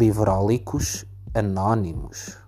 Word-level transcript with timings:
Livrólicos 0.00 1.04
Anónimos. 1.34 2.38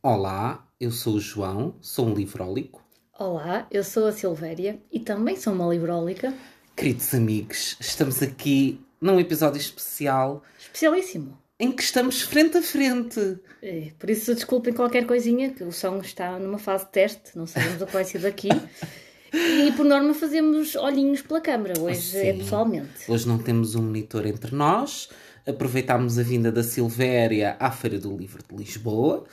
Olá, 0.00 0.64
eu 0.78 0.92
sou 0.92 1.14
o 1.14 1.20
João, 1.20 1.74
sou 1.80 2.06
um 2.06 2.14
livrólico. 2.14 2.84
Olá, 3.18 3.66
eu 3.72 3.82
sou 3.82 4.06
a 4.06 4.12
Silvéria 4.12 4.80
e 4.92 5.00
também 5.00 5.34
sou 5.34 5.52
uma 5.52 5.66
livrólica. 5.66 6.32
Queridos 6.76 7.12
amigos, 7.14 7.76
estamos 7.80 8.22
aqui 8.22 8.80
num 9.00 9.18
episódio 9.18 9.58
especial 9.58 10.44
Especialíssimo. 10.56 11.36
em 11.58 11.72
que 11.72 11.82
estamos 11.82 12.22
frente 12.22 12.56
a 12.58 12.62
frente. 12.62 13.40
É, 13.60 13.90
por 13.98 14.08
isso 14.08 14.36
desculpem 14.36 14.72
qualquer 14.72 15.04
coisinha, 15.04 15.52
que 15.52 15.64
o 15.64 15.72
som 15.72 15.98
está 15.98 16.38
numa 16.38 16.58
fase 16.58 16.84
de 16.84 16.92
teste, 16.92 17.36
não 17.36 17.48
sabemos 17.48 17.82
o 17.82 17.86
que 17.86 17.92
vai 17.92 18.04
ser 18.04 18.20
daqui. 18.20 18.50
E 19.34 19.72
por 19.72 19.84
norma 19.84 20.14
fazemos 20.14 20.76
olhinhos 20.76 21.20
pela 21.22 21.40
câmara, 21.40 21.74
hoje 21.80 22.16
é 22.18 22.32
pessoalmente. 22.32 23.10
Hoje 23.10 23.26
não 23.26 23.38
temos 23.38 23.74
um 23.74 23.82
monitor 23.82 24.26
entre 24.26 24.54
nós, 24.54 25.08
aproveitámos 25.46 26.18
a 26.18 26.22
vinda 26.22 26.52
da 26.52 26.62
Silvéria 26.62 27.56
à 27.58 27.70
Feira 27.70 27.98
do 27.98 28.16
Livro 28.16 28.42
de 28.48 28.56
Lisboa 28.56 29.24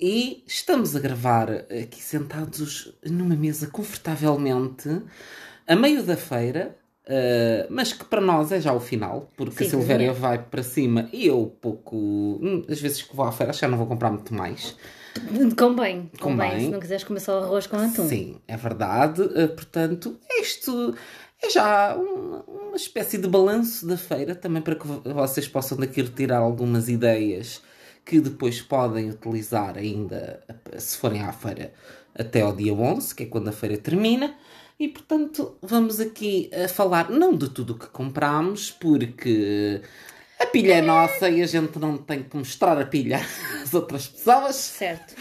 e 0.00 0.42
estamos 0.46 0.96
a 0.96 1.00
gravar 1.00 1.50
aqui 1.50 2.02
sentados 2.02 2.94
numa 3.04 3.36
mesa 3.36 3.66
confortavelmente 3.66 4.88
a 5.66 5.76
meio 5.76 6.02
da 6.02 6.16
feira, 6.16 6.76
eh, 7.06 7.66
mas 7.68 7.92
que 7.92 8.04
para 8.04 8.20
nós 8.20 8.52
é 8.52 8.60
já 8.60 8.72
o 8.72 8.80
final, 8.80 9.30
porque 9.36 9.64
a 9.64 9.66
Sim, 9.66 9.70
Silvéria 9.70 10.10
é. 10.10 10.12
vai 10.12 10.38
para 10.38 10.62
cima 10.62 11.08
e 11.12 11.26
eu 11.26 11.54
pouco. 11.60 11.96
hum, 11.96 12.64
Às 12.68 12.80
vezes 12.80 13.02
que 13.02 13.14
vou 13.14 13.26
à 13.26 13.32
feira, 13.32 13.50
acho 13.50 13.58
que 13.60 13.66
já 13.66 13.70
não 13.70 13.76
vou 13.78 13.86
comprar 13.86 14.10
muito 14.10 14.32
mais. 14.32 14.76
Convém, 15.20 15.50
convém, 15.56 16.10
Convém. 16.20 16.60
se 16.66 16.68
não 16.70 16.80
quiseres 16.80 17.04
comer 17.04 17.20
só 17.20 17.42
arroz 17.42 17.66
com 17.66 17.76
atum. 17.76 18.08
Sim, 18.08 18.36
é 18.46 18.56
verdade. 18.56 19.22
Uh, 19.22 19.48
portanto, 19.48 20.16
isto 20.40 20.94
é 21.42 21.50
já 21.50 21.94
uma, 21.96 22.42
uma 22.46 22.76
espécie 22.76 23.18
de 23.18 23.28
balanço 23.28 23.86
da 23.86 23.96
feira, 23.96 24.34
também 24.34 24.62
para 24.62 24.74
que 24.74 24.86
vo- 24.86 25.02
vocês 25.04 25.46
possam 25.48 25.76
daqui 25.78 26.02
retirar 26.02 26.38
algumas 26.38 26.88
ideias 26.88 27.62
que 28.04 28.20
depois 28.20 28.62
podem 28.62 29.10
utilizar 29.10 29.76
ainda 29.76 30.40
uh, 30.48 30.80
se 30.80 30.96
forem 30.98 31.22
à 31.22 31.32
feira 31.32 31.72
até 32.14 32.40
ao 32.42 32.54
dia 32.54 32.72
11, 32.72 33.14
que 33.14 33.24
é 33.24 33.26
quando 33.26 33.48
a 33.48 33.52
feira 33.52 33.76
termina. 33.76 34.34
E 34.78 34.88
portanto, 34.88 35.56
vamos 35.62 36.00
aqui 36.00 36.50
a 36.52 36.68
falar 36.68 37.10
não 37.10 37.34
de 37.34 37.48
tudo 37.48 37.72
o 37.72 37.78
que 37.78 37.86
compramos, 37.86 38.70
porque 38.70 39.80
a 40.38 40.46
pilha 40.46 40.74
é 40.74 40.82
nossa 40.82 41.30
e 41.30 41.42
a 41.42 41.46
gente 41.46 41.78
não 41.78 41.96
tem 41.96 42.22
que 42.22 42.36
mostrar 42.36 42.78
a 42.78 42.84
pilha 42.84 43.20
às 43.62 43.72
outras 43.72 44.06
pessoas. 44.06 44.56
Certo. 44.56 45.14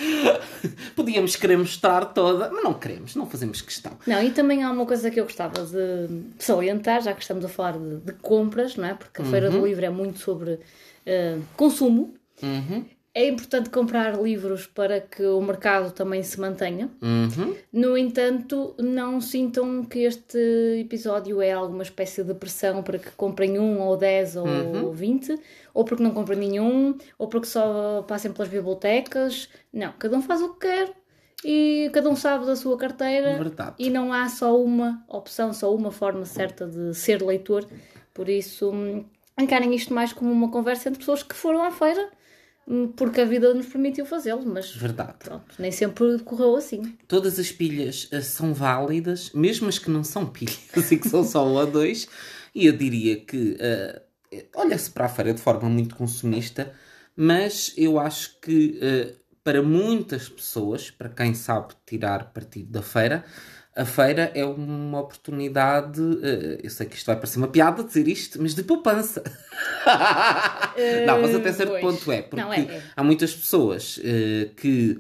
Podíamos 0.96 1.36
querer 1.36 1.58
mostrar 1.58 2.06
toda, 2.06 2.50
mas 2.52 2.64
não 2.64 2.74
queremos, 2.74 3.16
não 3.16 3.26
fazemos 3.26 3.62
questão. 3.62 3.94
Não, 4.06 4.22
e 4.22 4.32
também 4.32 4.64
há 4.64 4.72
uma 4.72 4.86
coisa 4.86 5.10
que 5.10 5.20
eu 5.20 5.24
gostava 5.24 5.66
de 5.66 6.10
salientar, 6.38 7.02
já 7.02 7.14
que 7.14 7.22
estamos 7.22 7.46
a 7.46 7.50
falar 7.50 7.78
de, 7.78 7.98
de 7.98 8.14
compras, 8.14 8.76
não 8.76 8.86
é? 8.88 8.94
Porque 8.94 9.22
a 9.22 9.26
Feira 9.26 9.50
do 9.50 9.66
Livro 9.66 9.86
é 9.86 9.90
muito 9.90 10.20
sobre 10.20 10.60
eh, 11.06 11.38
consumo. 11.56 12.14
Uhum, 12.44 12.86
É 13.18 13.30
importante 13.30 13.70
comprar 13.70 14.22
livros 14.22 14.68
para 14.68 15.00
que 15.00 15.24
o 15.26 15.42
mercado 15.42 15.92
também 15.94 16.22
se 16.22 16.38
mantenha. 16.38 16.90
uhum. 17.02 17.56
No 17.72 17.98
entanto, 17.98 18.76
não 18.78 19.22
sintam 19.22 19.86
que 19.86 20.00
este 20.00 20.38
episódio 20.82 21.42
é 21.42 21.54
alguma 21.54 21.84
espécie 21.84 22.26
de 22.26 22.34
pressão 22.34 22.84
para 22.84 23.00
que 23.00 23.12
comprem 23.12 23.58
um, 23.58 23.80
ou 23.80 23.96
10, 23.96 24.36
ou 24.36 24.92
20, 24.92 25.40
ou 25.74 25.86
porque 25.86 26.04
não 26.04 26.12
comprem 26.12 26.38
nenhum, 26.38 26.98
ou 27.18 27.30
porque 27.30 27.48
só 27.48 28.04
passem 28.06 28.34
pelas 28.34 28.50
bibliotecas. 28.50 29.48
Não, 29.72 29.94
cada 29.98 30.18
um 30.18 30.22
faz 30.22 30.42
o 30.42 30.54
que 30.54 30.68
quer 30.68 30.94
e 31.44 31.90
cada 31.94 32.10
um 32.10 32.18
sabe 32.18 32.46
da 32.46 32.56
sua 32.56 32.76
carteira 32.76 33.38
Verdade. 33.38 33.76
e 33.80 33.90
não 33.90 34.12
há 34.12 34.28
só 34.28 34.60
uma 34.62 35.06
opção, 35.08 35.54
só 35.54 35.74
uma 35.74 35.92
forma 35.92 36.26
certa 36.26 36.68
de 36.68 36.94
ser 36.94 37.22
leitor. 37.22 37.66
Por 38.14 38.28
isso, 38.28 38.72
hum, 38.72 39.06
encarem 39.40 39.74
isto 39.74 39.94
mais 39.94 40.12
como 40.12 40.32
uma 40.32 40.50
conversa 40.50 40.90
entre 40.90 41.00
pessoas 41.00 41.24
que 41.24 41.36
foram 41.36 41.64
à 41.64 41.72
feira, 41.72 42.10
porque 42.96 43.22
a 43.22 43.26
vida 43.26 43.54
nos 43.54 43.68
permitiu 43.68 44.06
fazê-lo, 44.06 44.44
mas 44.46 44.76
Verdade. 44.76 45.14
pronto, 45.20 45.56
nem 45.60 45.72
sempre 45.72 46.18
correu 46.20 46.56
assim. 46.56 46.98
Todas 47.08 47.38
as 47.38 47.52
pilhas 47.52 48.08
eh, 48.12 48.22
são 48.22 48.54
válidas, 48.54 49.32
mesmo 49.34 49.68
as 49.70 49.78
que 49.78 49.90
não 49.90 50.04
são 50.04 50.26
pilhas 50.26 50.60
e 50.92 50.98
que 50.98 51.08
são 51.08 51.24
só 51.24 51.46
um 51.48 51.54
ou 51.54 51.68
dois. 51.68 52.08
E 52.54 52.66
eu 52.66 52.74
diria 52.76 53.18
que 53.20 53.56
eh, 53.60 54.02
olha-se 54.56 54.90
para 54.90 55.06
a 55.06 55.10
feira 55.10 55.34
de 55.34 55.42
forma 55.42 55.70
muito 55.70 55.96
consumista, 55.96 56.74
mas 57.16 57.74
eu 57.78 58.00
acho 58.00 58.40
que 58.42 58.80
eh, 58.82 59.14
para 59.44 59.62
muitas 59.62 60.28
pessoas, 60.28 60.90
para 60.90 61.10
quem 61.10 61.36
sabe 61.36 61.76
tirar 61.86 62.34
partido 62.34 62.72
da 62.72 62.82
feira, 62.82 63.24
a 63.76 63.86
feira 63.86 64.32
é 64.34 64.46
uma 64.46 65.00
oportunidade. 65.02 66.02
eh, 66.24 66.60
eu 66.64 66.70
sei 66.70 66.86
que 66.88 66.96
isto 66.96 67.08
vai 67.08 67.16
parecer 67.18 67.38
uma 67.38 67.48
piada 67.50 67.84
dizer 67.84 68.08
isto, 68.08 68.42
mas 68.42 68.56
de 68.56 68.64
poupança. 68.64 69.22
não, 71.06 71.22
mas 71.22 71.36
até 71.36 71.52
certo 71.52 71.72
pois. 71.72 71.82
ponto 71.82 72.12
é, 72.12 72.22
porque 72.22 72.42
Não, 72.44 72.54
é, 72.54 72.62
é. 72.62 72.84
há 72.96 73.04
muitas 73.04 73.34
pessoas 73.34 74.00
eh, 74.04 74.50
que 74.56 75.00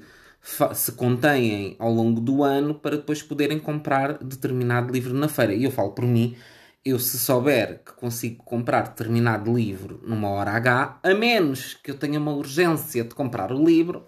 se 0.74 0.92
contêm 0.92 1.76
ao 1.80 1.92
longo 1.92 2.22
do 2.22 2.44
ano 2.44 2.76
para 2.76 2.98
depois 2.98 3.22
poderem 3.24 3.58
comprar 3.60 4.20
determinado 4.24 4.92
livro 4.94 5.14
na 5.14 5.28
feira. 5.28 5.54
E 5.54 5.64
eu 5.64 5.72
falo 5.72 5.92
por 5.92 6.06
mim, 6.06 6.36
eu 6.84 7.00
se 7.00 7.18
souber 7.18 7.82
que 7.84 7.94
consigo 7.94 8.44
comprar 8.44 8.84
determinado 8.90 9.52
livro 9.54 10.00
numa 10.06 10.30
hora 10.30 10.52
H, 10.52 11.00
a 11.02 11.14
menos 11.16 11.74
que 11.76 11.90
eu 11.92 11.96
tenha 11.98 12.20
uma 12.20 12.32
urgência 12.34 13.04
de 13.04 13.16
comprar 13.16 13.52
o 13.52 13.64
livro, 13.66 14.06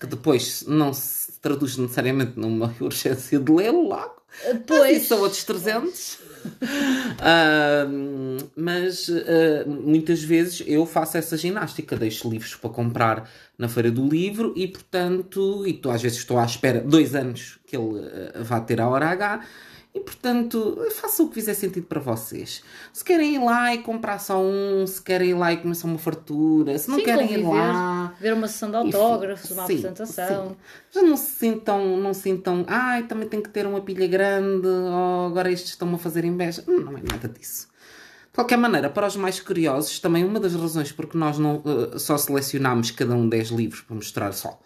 que 0.00 0.06
depois 0.06 0.64
não 0.66 0.92
se 0.92 1.21
traduz 1.42 1.76
necessariamente 1.76 2.38
numa 2.38 2.74
urgência 2.80 3.38
de 3.38 3.52
lê-lo 3.52 3.88
logo. 3.88 4.22
Pois. 4.66 4.96
isso 4.96 5.08
são 5.08 5.20
outros 5.20 5.44
300. 5.44 6.18
Ahm, 7.20 8.38
mas 8.56 9.08
ah, 9.10 9.64
muitas 9.66 10.22
vezes 10.22 10.62
eu 10.66 10.86
faço 10.86 11.16
essa 11.16 11.36
ginástica, 11.36 11.96
deixo 11.96 12.28
livros 12.28 12.54
para 12.54 12.70
comprar 12.70 13.30
na 13.58 13.68
feira 13.68 13.90
do 13.90 14.08
livro 14.08 14.52
e, 14.56 14.66
portanto, 14.66 15.66
e 15.66 15.74
tô, 15.74 15.90
às 15.90 16.02
vezes 16.02 16.18
estou 16.18 16.38
à 16.38 16.44
espera 16.44 16.80
dois 16.80 17.14
anos 17.14 17.58
que 17.66 17.76
ele 17.76 18.00
ah, 18.34 18.42
vá 18.42 18.60
ter 18.60 18.80
a 18.80 18.88
hora 18.88 19.06
H. 19.10 19.44
E 19.94 20.00
portanto, 20.00 20.78
façam 20.92 21.26
o 21.26 21.28
que 21.28 21.34
fizer 21.34 21.52
sentido 21.52 21.86
para 21.86 22.00
vocês. 22.00 22.62
Se 22.94 23.04
querem 23.04 23.34
ir 23.34 23.38
lá 23.44 23.74
e 23.74 23.78
comprar 23.82 24.18
só 24.18 24.40
um, 24.40 24.86
se 24.86 25.02
querem 25.02 25.30
ir 25.30 25.34
lá 25.34 25.52
e 25.52 25.58
começar 25.58 25.86
uma 25.86 25.98
fartura, 25.98 26.78
se 26.78 26.88
não 26.88 26.96
Sim, 26.98 27.04
querem 27.04 27.26
ir 27.30 27.42
conviver, 27.42 27.58
lá. 27.58 28.14
Ver 28.18 28.32
uma 28.32 28.48
sessão 28.48 28.70
de 28.70 28.88
Enfim, 28.88 28.96
autógrafos, 28.96 29.50
uma 29.50 29.66
sim, 29.66 29.74
apresentação. 29.74 30.48
sim. 30.48 30.56
Já 30.92 31.02
não 31.02 31.14
se 31.16 31.30
sintam, 31.32 31.96
não 31.98 32.14
se 32.14 32.22
sintam, 32.22 32.64
ai, 32.68 33.02
também 33.02 33.28
tem 33.28 33.42
que 33.42 33.50
ter 33.50 33.66
uma 33.66 33.82
pilha 33.82 34.06
grande, 34.06 34.66
ou 34.66 35.26
agora 35.26 35.52
estes 35.52 35.72
estão-me 35.72 35.96
a 35.96 35.98
fazer 35.98 36.24
inveja. 36.24 36.64
Não 36.66 36.96
é 36.96 37.02
nada 37.02 37.28
disso. 37.28 37.68
De 38.28 38.34
qualquer 38.34 38.56
maneira, 38.56 38.88
para 38.88 39.06
os 39.06 39.14
mais 39.16 39.40
curiosos, 39.40 40.00
também 40.00 40.24
uma 40.24 40.40
das 40.40 40.54
razões 40.54 40.90
porque 40.90 41.18
nós 41.18 41.38
não 41.38 41.62
eh, 41.94 41.98
só 41.98 42.16
selecionámos 42.16 42.90
cada 42.90 43.14
um 43.14 43.28
10 43.28 43.48
livros 43.50 43.82
para 43.82 43.94
mostrar 43.94 44.32
só. 44.32 44.58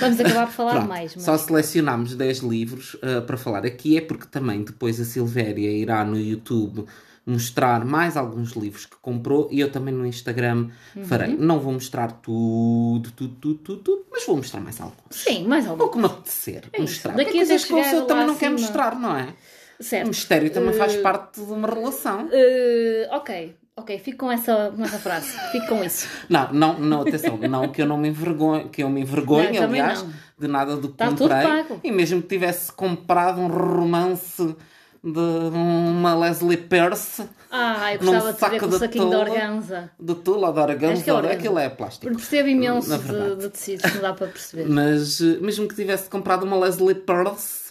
Vamos 0.00 0.20
acabar 0.20 0.46
por 0.46 0.52
falar 0.52 0.72
Pronto, 0.72 0.88
mais, 0.88 1.14
mas 1.16 1.24
Só 1.24 1.36
selecionámos 1.38 2.14
10 2.14 2.38
livros 2.38 2.96
eh, 3.02 3.20
para 3.20 3.36
falar 3.36 3.64
aqui, 3.66 3.96
é 3.96 4.00
porque 4.00 4.26
também 4.26 4.62
depois 4.62 5.00
a 5.00 5.04
Silvéria 5.04 5.70
irá 5.70 6.04
no 6.04 6.18
YouTube 6.18 6.84
mostrar 7.26 7.84
mais 7.84 8.16
alguns 8.16 8.52
livros 8.52 8.86
que 8.86 8.96
comprou 9.02 9.48
e 9.50 9.60
eu 9.60 9.70
também 9.70 9.92
no 9.92 10.06
Instagram 10.06 10.68
Uhum. 10.96 11.04
farei. 11.04 11.36
Não 11.36 11.60
vou 11.60 11.72
mostrar 11.74 12.10
tudo, 12.12 13.10
tudo, 13.12 13.34
tudo, 13.40 13.54
tudo, 13.58 13.82
tudo, 13.82 14.06
mas 14.10 14.24
vou 14.24 14.36
mostrar 14.36 14.60
mais 14.60 14.80
alguns. 14.80 14.96
sim, 15.10 15.46
mais 15.46 15.64
Ou 15.66 15.72
alguma 15.72 15.90
como 15.90 16.06
apetecer. 16.06 16.64
É 16.72 16.80
mostrar. 16.80 17.12
Daqui 17.12 17.24
Porque 17.24 17.38
coisas 17.38 17.64
que 17.64 17.74
pessoa 17.74 18.02
também 18.06 18.26
não 18.26 18.34
quer 18.36 18.46
acima. 18.46 18.60
mostrar, 18.60 18.98
não 18.98 19.16
é? 19.16 19.34
O 19.78 19.84
Certo. 19.84 20.08
mistério 20.08 20.50
também 20.50 20.72
faz 20.72 20.94
Eh, 20.94 21.00
parte 21.02 21.40
de 21.40 21.52
uma 21.52 21.68
relação. 21.68 22.28
Eh, 22.32 23.08
ok, 23.12 23.54
ok, 23.78 23.98
fico 23.98 24.18
com 24.18 24.30
essa, 24.32 24.72
com 24.76 24.82
essa 24.84 24.98
frase. 24.98 25.32
Fico 25.52 25.66
com 25.68 25.82
isso. 25.84 26.06
Não, 26.28 26.52
não, 26.52 26.78
não, 26.78 27.00
atenção, 27.02 27.36
não 27.38 27.68
que 27.68 27.80
eu 27.82 27.86
não 27.86 27.96
me 27.96 28.08
envergonhe, 28.08 28.68
que 28.68 28.82
eu 28.82 28.88
me 28.90 29.00
envergonhe, 29.00 29.58
Não, 29.58 29.64
aliás, 29.68 30.02
não. 30.02 30.12
de 30.38 30.48
nada 30.48 30.76
do 30.76 30.88
que 30.88 30.94
Tá 30.96 31.08
tudo 31.08 31.28
comprei. 31.28 31.42
pago. 31.42 31.80
E 31.82 31.90
mesmo 31.90 32.20
que 32.22 32.28
tivesse 32.28 32.70
comprado 32.72 33.40
um 33.40 33.48
romance 33.48 34.56
de 35.02 35.20
uma 35.52 36.14
Leslie 36.16 36.56
Peirce, 36.56 37.22
Ah, 37.50 37.94
eu 37.94 37.98
gostava 38.00 38.32
de 38.32 38.38
saber 38.38 38.58
saco 38.58 38.64
com 38.66 38.68
de 38.72 38.78
saquinho 38.78 39.04
de 39.06 39.10
tola. 39.12 39.30
organza. 39.30 39.90
de 39.98 40.14
tula, 40.16 40.52
de 40.52 40.58
organza, 40.60 41.10
é 41.10 41.14
organza. 41.14 41.34
aquilo 41.34 41.58
é 41.58 41.68
plástico. 41.68 42.02
Porque 42.02 42.16
percebo 42.18 42.48
imenso 42.48 42.98
de, 42.98 43.36
de 43.36 43.48
tecidos, 43.48 43.94
não 43.94 44.02
dá 44.02 44.12
para 44.12 44.26
perceber. 44.26 44.68
Mas 44.68 45.20
eh, 45.20 45.38
mesmo 45.40 45.68
que 45.68 45.74
tivesse 45.74 46.10
comprado 46.10 46.42
uma 46.44 46.58
Leslie 46.58 46.94
Peirce, 46.96 47.67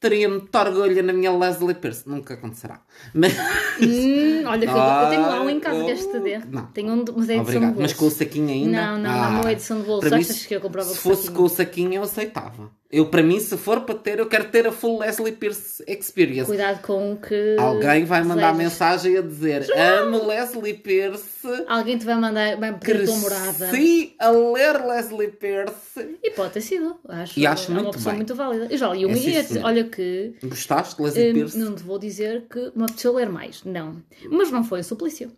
teria 0.00 0.28
muito 0.28 0.56
orgulho 0.56 1.02
na 1.02 1.12
minha 1.12 1.32
Leslie 1.36 1.74
Peirce. 1.74 2.08
Nunca 2.08 2.34
acontecerá. 2.34 2.80
Mas... 3.14 3.32
Hum, 3.80 4.42
olha, 4.46 4.66
que 4.66 4.72
eu, 4.72 4.76
eu 4.76 5.08
tenho 5.10 5.22
lá 5.22 5.40
um 5.42 5.50
em 5.50 5.58
Ah, 5.58 5.60
casa, 5.60 5.84
queres 5.84 6.06
te 6.06 6.18
dê? 6.20 6.38
não. 6.38 6.66
Tenho 6.66 6.92
um, 6.92 7.04
mas 7.16 7.28
é 7.28 7.36
edição 7.36 7.40
Obrigado. 7.40 7.74
de 7.74 7.80
Mas 7.82 7.92
bolso. 7.92 7.96
com 7.96 8.06
o 8.06 8.10
saquinho 8.10 8.48
ainda? 8.48 8.70
Não, 8.86 8.98
não, 8.98 9.10
não, 9.12 9.32
não 9.42 9.48
é 9.48 9.52
edição 9.52 9.80
de 9.80 9.86
bolso. 9.86 10.08
para 10.08 10.16
mim, 10.16 10.22
Achas 10.24 10.46
que 10.46 10.54
eu 10.54 10.60
comprava 10.60 10.88
Se 10.88 10.98
fosse 10.98 11.22
saquinho? 11.22 11.36
com 11.36 11.42
o 11.44 11.48
saquinho, 11.48 11.94
eu 11.94 12.02
aceitava. 12.02 12.70
Eu, 12.90 13.04
para 13.10 13.22
mim, 13.22 13.38
se 13.38 13.54
for 13.58 13.82
para 13.82 13.94
ter, 13.96 14.18
eu 14.18 14.26
quero 14.26 14.48
ter 14.48 14.66
a 14.66 14.72
full 14.72 15.00
Leslie 15.00 15.32
Pierce 15.32 15.84
Experience. 15.86 16.46
Cuidado 16.46 16.80
com 16.80 17.18
que. 17.18 17.56
Alguém 17.58 18.06
vai 18.06 18.24
mandar 18.24 18.54
mensagem 18.54 19.18
a 19.18 19.20
dizer 19.20 19.66
amo 19.76 20.26
Leslie 20.26 20.72
Pierce. 20.72 21.46
Alguém 21.66 21.98
te 21.98 22.06
vai 22.06 22.14
mandar, 22.14 22.56
vai 22.56 22.78
pedir 22.78 23.02
a 23.02 23.04
tua 23.04 23.16
morada. 23.16 23.68
Cresci 23.68 24.16
a 24.18 24.30
ler 24.30 24.82
Leslie 24.86 25.28
Pierce. 25.32 26.18
E 26.22 26.30
pode 26.30 26.54
ter 26.54 26.62
sido. 26.62 26.98
Acho, 27.06 27.38
E 27.38 27.46
acho 27.46 27.70
é 27.70 27.74
uma 27.74 27.82
muito 27.82 27.96
pessoa 27.96 28.12
bem. 28.12 28.18
muito 28.20 28.34
válida. 28.34 28.68
Eu 28.70 28.78
já 28.78 28.88
li 28.94 29.04
um 29.04 29.10
É, 29.10 29.16
sim, 29.16 29.42
senhor. 29.42 29.66
Olha 29.66 29.84
que. 29.84 30.34
Gostaste 30.44 30.96
de 30.96 31.02
Leslie 31.02 31.30
hum, 31.30 31.34
Pierce? 31.34 31.58
não 31.58 31.74
te 31.74 31.82
vou 31.82 31.98
dizer 31.98 32.46
que 32.50 32.72
me 32.74 32.84
apeteceu 32.84 33.12
ler 33.12 33.28
mais. 33.28 33.64
Não. 33.64 34.02
Mas 34.30 34.50
não 34.50 34.64
foi 34.64 34.80
o 34.80 34.84
suplício. 34.84 35.30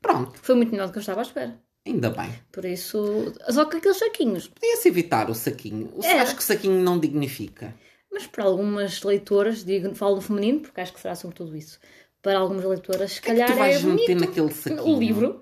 Pronto, 0.00 0.38
Foi 0.42 0.54
muito 0.54 0.70
melhor 0.70 0.86
do 0.86 0.92
que 0.92 0.98
eu 0.98 1.00
estava 1.00 1.20
à 1.20 1.22
espera. 1.22 1.58
Ainda 1.86 2.10
bem. 2.10 2.30
Por 2.52 2.64
isso. 2.64 3.32
Só 3.50 3.64
que 3.66 3.76
aqueles 3.78 3.98
saquinhos. 3.98 4.48
Podia-se 4.48 4.88
evitar 4.88 5.30
o 5.30 5.34
saquinho. 5.34 5.90
O- 5.94 6.04
É. 6.04 6.20
Acho 6.20 6.34
que 6.36 6.42
o 6.42 6.44
saquinho 6.44 6.80
não 6.82 6.98
dignifica. 6.98 7.74
Mas 8.12 8.26
para 8.26 8.44
algumas 8.44 9.02
leitoras, 9.02 9.64
digo, 9.64 9.94
falo 9.94 10.16
no 10.16 10.20
feminino, 10.20 10.60
porque 10.60 10.80
acho 10.80 10.92
que 10.92 11.00
será 11.00 11.14
sobretudo 11.14 11.56
isso. 11.56 11.78
Para 12.22 12.38
algumas 12.38 12.64
leitoras, 12.64 13.12
se 13.12 13.20
que 13.20 13.30
é 13.30 13.34
que 13.34 13.40
calhar 13.40 13.52
tu 13.52 13.58
vais 13.58 13.76
é 13.76 13.80
bonito. 13.80 14.00
meter 14.00 14.20
naquele 14.20 14.52
saquinho? 14.52 14.96
O 14.96 14.98
livro. 14.98 15.40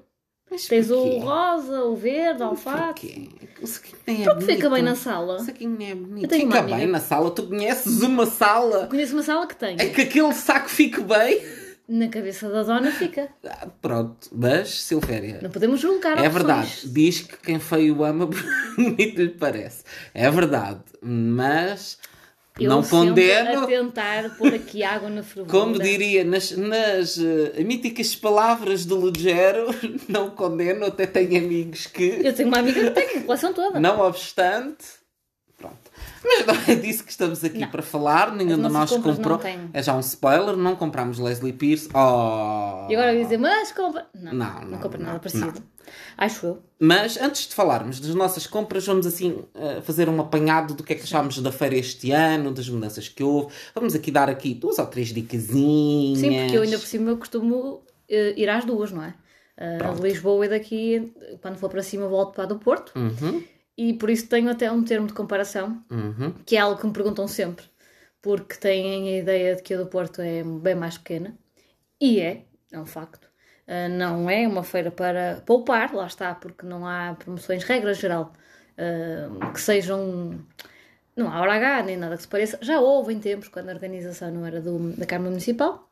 Mas 0.51 0.67
Tens 0.67 0.91
o 0.91 1.19
rosa, 1.21 1.85
o 1.85 1.97
verde, 1.97 2.43
o 2.43 2.47
alface. 2.47 3.31
O 3.63 3.67
saquinho 3.67 3.99
nem 4.07 4.23
é 4.23 4.25
Porque 4.25 4.41
fica 4.45 4.69
bonito. 4.69 4.71
bem 4.75 4.83
na 4.83 4.95
sala. 4.95 5.37
O 5.37 5.45
saquinho 5.45 5.77
nem 5.79 5.91
é 5.91 5.95
bonito. 5.95 6.35
Fica 6.35 6.63
bem 6.63 6.87
na 6.87 7.01
sala. 7.01 7.31
Tu 7.31 7.43
conheces 7.47 8.03
uma 8.03 8.27
sala. 8.27 8.87
Conheço 8.87 9.15
uma 9.15 9.23
sala 9.23 9.47
que 9.47 9.57
tem. 9.57 9.77
É 9.81 9.89
que 9.89 10.03
aquele 10.03 10.33
saco 10.35 10.69
fique 10.69 11.01
bem. 11.01 11.41
Na 11.89 12.09
cabeça 12.09 12.49
da 12.49 12.63
dona 12.63 12.91
fica. 12.93 13.29
Ah, 13.45 13.67
pronto, 13.83 14.29
mas 14.33 14.83
Silvéria. 14.83 15.41
Não 15.43 15.51
podemos 15.51 15.81
julgar 15.81 16.13
É 16.13 16.21
opções. 16.21 16.33
verdade, 16.35 16.71
diz 16.87 17.21
que 17.23 17.37
quem 17.39 17.59
feio 17.59 18.03
ama 18.05 18.27
bonito 18.77 19.21
lhe 19.21 19.29
parece. 19.31 19.83
É 20.15 20.31
verdade, 20.31 20.81
mas 21.03 21.99
Eu 22.59 22.69
não 22.71 22.83
condeno, 22.83 23.65
a 23.65 23.67
tentar 23.67 24.37
pôr 24.37 24.55
aqui 24.55 24.83
água 24.85 25.11
na 25.11 25.23
fervura. 25.23 25.51
como 25.59 25.79
diria 25.79 26.23
nas, 26.25 26.53
nas 26.53 27.19
eh, 27.19 27.63
míticas 27.65 28.15
palavras 28.15 28.87
do 28.87 28.95
Lugero, 28.97 29.67
não 30.09 30.31
condeno, 30.31 30.87
até 30.87 31.05
tenho 31.05 31.37
amigos 31.45 31.87
que, 31.89 32.21
Eu 32.25 32.33
tenho 32.33 32.49
uma 32.49 32.59
amiga 32.59 32.81
que 32.85 32.91
tem 32.91 33.19
a 33.19 33.23
coleção 33.25 33.53
toda. 33.53 33.81
não 33.81 34.01
obstante. 34.01 35.02
Mas 36.25 36.47
não 36.47 36.55
é 36.69 36.75
disso 36.77 37.05
que 37.05 37.11
estamos 37.11 37.43
aqui 37.45 37.59
Não. 37.61 37.71
para 37.71 37.83
falar, 37.83 38.33
nenhum 38.35 38.57
de 38.57 38.69
nós 38.69 38.91
comprou. 38.91 39.41
É 39.73 39.83
já 39.83 39.95
um 39.97 40.01
spoiler, 40.01 40.57
não 40.57 40.77
compramos 40.77 41.19
Leslie 41.19 41.53
Pierce. 41.53 41.89
Oh. 41.95 42.87
E 42.91 42.95
agora 42.95 43.17
dizer, 43.17 43.39
mas 43.39 43.73
compra. 43.73 44.07
Não, 44.15 44.33
Não, 44.33 44.55
não, 44.61 44.69
não, 44.71 44.79
compra 44.79 44.99
não, 44.99 45.07
nada 45.07 45.19
parecido. 45.19 45.47
não. 45.47 45.73
Acho 46.17 46.47
eu. 46.47 46.63
Mas 46.79 47.17
antes 47.21 47.49
de 47.49 47.55
falarmos 47.55 47.99
das 48.01 48.15
nossas 48.15 48.47
compras, 48.47 48.87
vamos 48.87 49.07
assim 49.07 49.45
eh, 49.55 49.81
fazer 49.83 50.09
um 50.09 50.21
apanhado 50.21 50.75
do 50.75 50.83
que 50.83 50.93
é 50.93 50.97
que 50.97 51.03
achámos 51.03 51.39
da 51.41 51.51
feira 51.53 51.75
este 51.77 52.13
ano, 52.13 52.53
das 52.53 52.69
mudanças 52.69 53.09
que 53.09 53.23
houve. 53.23 53.53
Vamos 53.75 53.95
aqui 53.95 54.11
dar 54.11 54.31
aqui 54.31 54.55
duas 54.55 54.79
ou 54.79 54.87
três 54.87 55.09
dicasinhas. 55.09 56.21
Sim, 56.21 56.39
porque 56.41 56.57
eu 56.57 56.63
ainda 56.63 56.79
por 56.79 56.87
cima 56.87 57.11
eu 57.11 57.17
costumo 57.17 57.83
eh, 58.09 58.35
ir 58.37 58.49
às 58.49 58.65
duas, 58.65 58.91
não 58.93 59.03
é? 59.03 59.15
Uh, 59.59 60.03
Lisboa 60.03 60.47
e 60.47 60.49
daqui, 60.49 61.13
quando 61.43 61.57
for 61.57 61.69
para 61.69 61.83
cima, 61.83 62.09
volto 62.09 62.35
para 62.35 62.45
a 62.45 62.47
do 62.47 62.57
Porto. 62.59 62.93
Uhum, 62.97 63.43
E 63.77 63.95
por 63.95 64.11
isso 64.11 64.29
tenho 64.29 64.51
até 64.51 64.71
um 64.71 64.85
termo 64.85 65.07
de 65.07 65.15
comparação, 65.15 65.83
uhum. 65.91 66.33
que 66.45 66.57
é 66.57 66.61
algo 66.61 66.79
que 66.81 66.87
me 66.87 66.93
perguntam 66.93 67.27
sempre. 67.27 67.65
Porque 68.21 68.57
têm 68.57 69.15
a 69.15 69.19
ideia 69.19 69.57
de 69.57 69.63
que 69.63 69.75
a 69.75 69.79
do 69.79 69.87
Porto 69.87 70.21
é 70.21 70.43
bem 70.43 70.75
mais 70.75 70.99
pequena. 70.99 71.37
E 72.01 72.21
é, 72.21 72.45
é 72.71 72.79
um 72.79 72.87
facto. 72.87 73.27
Uh, 73.67 73.89
não 73.89 74.29
é 74.29 74.47
uma 74.47 74.63
feira 74.63 74.91
para 74.91 75.43
poupar, 75.47 75.95
lá 75.95 76.07
está, 76.07 76.35
porque 76.35 76.67
não 76.67 76.87
há 76.87 77.15
promoções, 77.19 77.65
regra 77.65 77.95
geral, 77.95 78.33
uh, 78.77 79.53
que 79.53 79.61
sejam. 79.61 80.39
Não 81.17 81.31
há 81.31 81.41
hora 81.41 81.55
H, 81.55 81.83
nem 81.85 81.97
nada 81.97 82.17
que 82.17 82.23
se 82.23 82.29
pareça. 82.29 82.59
Já 82.63 82.81
houve 82.81 83.13
em 83.13 83.21
tempos, 83.21 83.49
quando 83.49 83.69
a 83.71 83.73
organização 83.73 84.31
não 84.31 84.47
era 84.47 84.61
do, 84.61 84.93
da 84.97 85.07
Câmara 85.07 85.31
Municipal, 85.31 85.89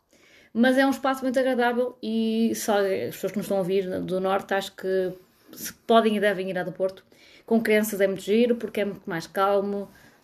mas 0.52 0.78
é 0.78 0.86
um 0.86 0.90
espaço 0.90 1.22
muito 1.22 1.38
agradável 1.38 1.96
e 2.02 2.52
só 2.54 2.78
as 2.78 3.14
pessoas 3.14 3.32
que 3.32 3.38
nos 3.38 3.46
estão 3.46 3.58
a 3.58 3.60
ouvir 3.60 4.00
do 4.00 4.20
Norte 4.20 4.54
acho 4.54 4.74
que 4.74 5.12
se 5.52 5.72
podem 5.86 6.16
e 6.16 6.20
devem 6.20 6.50
ir 6.50 6.58
à 6.58 6.62
do 6.64 6.72
Porto. 6.72 7.04
Com 7.50 7.58
crianças 7.66 8.00
é 8.00 8.06
muito 8.06 8.22
giro 8.22 8.54
porque 8.60 8.80
é 8.80 8.84
muito 8.90 9.06
mais 9.14 9.26
calmo. 9.38 9.80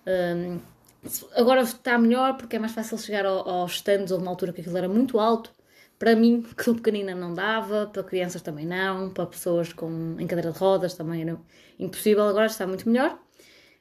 hum, 0.07 0.59
agora 1.41 1.63
está 1.63 1.99
melhor 1.99 2.37
porque 2.37 2.57
é 2.57 2.59
mais 2.59 2.73
fácil 2.73 2.99
chegar 2.99 3.25
ao- 3.27 3.49
aos 3.49 3.73
stands. 3.77 4.11
Houve 4.13 4.25
uma 4.25 4.31
altura 4.33 4.53
que 4.53 4.61
aquilo 4.61 4.77
era 4.79 4.89
muito 4.89 5.19
alto. 5.19 5.51
Para 5.99 6.15
mim, 6.23 6.43
que 6.57 6.63
sou 6.65 6.75
pequenina, 6.75 7.15
não 7.15 7.33
dava. 7.35 7.87
Para 7.93 8.03
crianças 8.05 8.43
também 8.43 8.67
não. 8.67 9.11
Para 9.11 9.27
pessoas 9.27 9.73
com, 9.73 10.17
em 10.19 10.27
cadeira 10.27 10.53
de 10.53 10.59
rodas 10.59 10.95
também 10.95 11.23
era 11.23 11.39
impossível. 11.79 12.25
Agora 12.25 12.47
está 12.47 12.67
muito 12.67 12.89
melhor. 12.89 13.19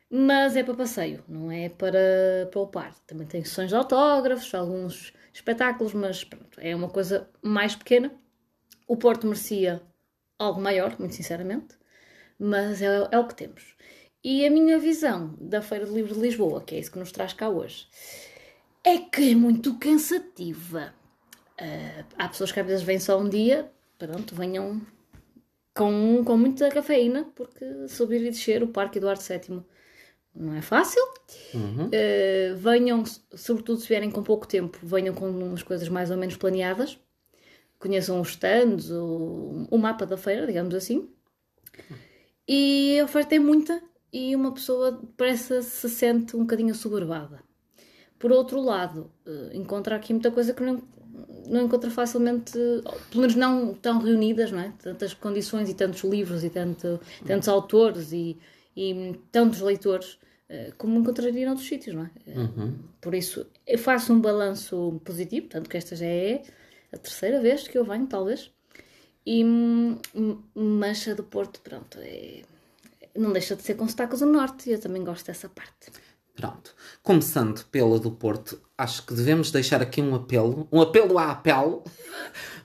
Mas 0.09 0.55
é 0.55 0.63
para 0.63 0.75
passeio, 0.75 1.23
não 1.27 1.51
é 1.51 1.69
para 1.69 2.47
poupar. 2.51 2.93
Também 3.07 3.27
tem 3.27 3.43
sessões 3.43 3.69
de 3.69 3.75
autógrafos, 3.75 4.53
alguns 4.53 5.13
espetáculos, 5.33 5.93
mas 5.93 6.23
pronto, 6.23 6.59
é 6.61 6.75
uma 6.75 6.89
coisa 6.89 7.27
mais 7.41 7.75
pequena. 7.75 8.11
O 8.87 8.97
Porto 8.97 9.27
merecia 9.27 9.81
algo 10.39 10.61
maior, 10.61 10.95
muito 10.99 11.15
sinceramente, 11.15 11.75
mas 12.39 12.81
é, 12.81 13.07
é 13.11 13.19
o 13.19 13.27
que 13.27 13.35
temos. 13.35 13.75
E 14.23 14.45
a 14.45 14.49
minha 14.49 14.79
visão 14.79 15.35
da 15.39 15.61
Feira 15.61 15.85
de 15.85 15.91
Livro 15.91 16.15
de 16.15 16.19
Lisboa, 16.19 16.61
que 16.61 16.75
é 16.75 16.79
isso 16.79 16.91
que 16.91 16.97
nos 16.99 17.11
traz 17.11 17.33
cá 17.33 17.47
hoje, 17.47 17.87
é 18.83 18.97
que 18.97 19.31
é 19.31 19.35
muito 19.35 19.77
cansativa. 19.77 20.93
Ah, 21.59 22.05
há 22.17 22.27
pessoas 22.27 22.51
que 22.51 22.59
às 22.59 22.65
vezes 22.65 22.83
vêm 22.83 22.99
só 22.99 23.19
um 23.19 23.29
dia, 23.29 23.71
pronto, 23.97 24.33
venham 24.33 24.81
com, 25.75 26.23
com 26.25 26.37
muita 26.37 26.69
cafeína, 26.69 27.25
porque 27.35 27.87
subir 27.87 28.21
e 28.21 28.31
descer 28.31 28.63
o 28.63 28.67
Parque 28.67 28.97
Eduardo 28.97 29.21
VII 29.21 29.63
não 30.35 30.53
é 30.55 30.61
fácil. 30.61 31.01
Uhum. 31.53 31.87
Uh, 31.87 32.55
venham, 32.57 33.03
sobretudo 33.35 33.79
se 33.79 33.87
vierem 33.87 34.11
com 34.11 34.23
pouco 34.23 34.47
tempo, 34.47 34.77
venham 34.83 35.13
com 35.13 35.29
umas 35.29 35.63
coisas 35.63 35.87
mais 35.87 36.11
ou 36.11 36.17
menos 36.17 36.35
planeadas. 36.35 36.99
Conheçam 37.79 38.19
os 38.19 38.29
stands, 38.29 38.89
o, 38.89 39.67
o 39.69 39.77
mapa 39.77 40.05
da 40.05 40.17
feira, 40.17 40.47
digamos 40.47 40.73
assim. 40.73 41.09
E 42.47 42.99
a 42.99 43.03
oferta 43.05 43.35
é 43.35 43.39
muita 43.39 43.81
e 44.13 44.35
uma 44.35 44.53
pessoa 44.53 45.01
parece 45.17 45.61
se 45.63 45.89
sente 45.89 46.35
um 46.35 46.41
bocadinho 46.41 46.71
assoberbada. 46.71 47.43
Por 48.19 48.31
outro 48.31 48.61
lado, 48.61 49.11
uh, 49.25 49.55
encontra 49.55 49.95
aqui 49.95 50.13
muita 50.13 50.31
coisa 50.31 50.53
que 50.53 50.63
não, 50.63 50.81
não 51.47 51.65
encontra 51.65 51.89
facilmente, 51.91 52.53
pelo 53.09 53.21
menos 53.21 53.35
não 53.35 53.73
tão 53.73 53.99
reunidas, 53.99 54.51
não 54.51 54.59
é? 54.59 54.73
Tantas 54.81 55.13
condições 55.13 55.69
e 55.69 55.73
tantos 55.73 56.03
livros 56.03 56.43
e 56.43 56.49
tanto, 56.49 56.99
tantos 57.25 57.47
autores 57.47 58.11
e, 58.13 58.37
e 58.75 59.19
tantos 59.31 59.59
leitores 59.61 60.17
eh, 60.49 60.71
como 60.77 60.99
encontraria 60.99 61.45
noutros 61.45 61.67
sítios, 61.67 61.95
não 61.95 62.03
é? 62.05 62.11
Eh, 62.27 62.37
Uhum. 62.39 62.79
Por 63.01 63.13
isso, 63.15 63.45
eu 63.67 63.77
faço 63.77 64.13
um 64.13 64.21
balanço 64.21 64.99
positivo, 65.03 65.47
tanto 65.47 65.69
que 65.69 65.77
esta 65.77 65.95
já 65.95 66.05
é 66.05 66.43
a 66.91 66.97
terceira 66.97 67.39
vez 67.41 67.67
que 67.67 67.77
eu 67.77 67.85
venho, 67.85 68.07
talvez. 68.07 68.51
E, 69.25 69.43
hum, 69.43 69.97
mas 70.53 71.07
a 71.07 71.13
do 71.13 71.23
Porto, 71.23 71.59
pronto, 71.61 71.97
é- 71.99 72.43
não 73.15 73.31
deixa 73.31 73.55
de 73.55 73.63
ser 73.63 73.75
com 73.75 73.87
sotaques 73.87 74.19
do 74.19 74.25
Norte 74.25 74.69
e 74.69 74.73
eu 74.73 74.79
também 74.79 75.03
gosto 75.03 75.25
dessa 75.25 75.49
parte. 75.49 75.91
Pronto. 76.35 76.75
Começando 77.01 77.63
pela 77.71 77.97
do 77.97 78.11
Porto, 78.11 78.59
acho 78.77 79.05
que 79.05 79.13
devemos 79.13 79.51
deixar 79.51 79.81
aqui 79.81 80.01
um 80.01 80.13
apelo. 80.15 80.67
Um 80.71 80.81
apelo 80.81 81.17
à 81.17 81.31
apelo. 81.31 81.83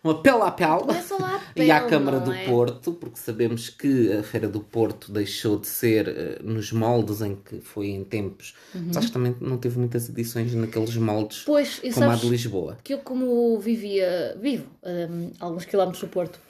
Um 0.03 0.09
apelo 0.13 0.43
à 0.43 0.49
apelo. 0.49 0.87
É 0.91 1.01
E 1.63 1.71
à 1.71 1.87
Câmara 1.87 2.21
do 2.21 2.33
é? 2.33 2.47
Porto, 2.47 2.93
porque 2.95 3.19
sabemos 3.19 3.69
que 3.69 4.11
a 4.15 4.23
Feira 4.23 4.49
do 4.49 4.61
Porto 4.61 5.13
deixou 5.13 5.59
de 5.59 5.67
ser 5.67 6.09
eh, 6.09 6.39
nos 6.43 6.73
moldes 6.73 7.21
em 7.21 7.37
que 7.37 7.61
foi 7.61 7.89
em 7.89 8.03
tempos. 8.03 8.55
Mas 8.75 8.97
acho 8.97 9.09
que 9.09 9.13
também 9.13 9.37
não 9.41 9.59
teve 9.59 9.79
muitas 9.79 10.09
edições 10.09 10.55
naqueles 10.55 10.97
moldes 10.97 11.43
Pois, 11.45 11.83
como 11.93 12.11
a 12.11 12.15
de 12.15 12.29
Lisboa. 12.31 12.79
que 12.83 12.95
eu 12.95 12.99
como 13.01 13.59
vivia, 13.59 14.39
vivo 14.41 14.65
hum, 14.83 15.33
alguns 15.39 15.67
quilómetros 15.67 16.01
do 16.03 16.09
Porto, 16.09 16.41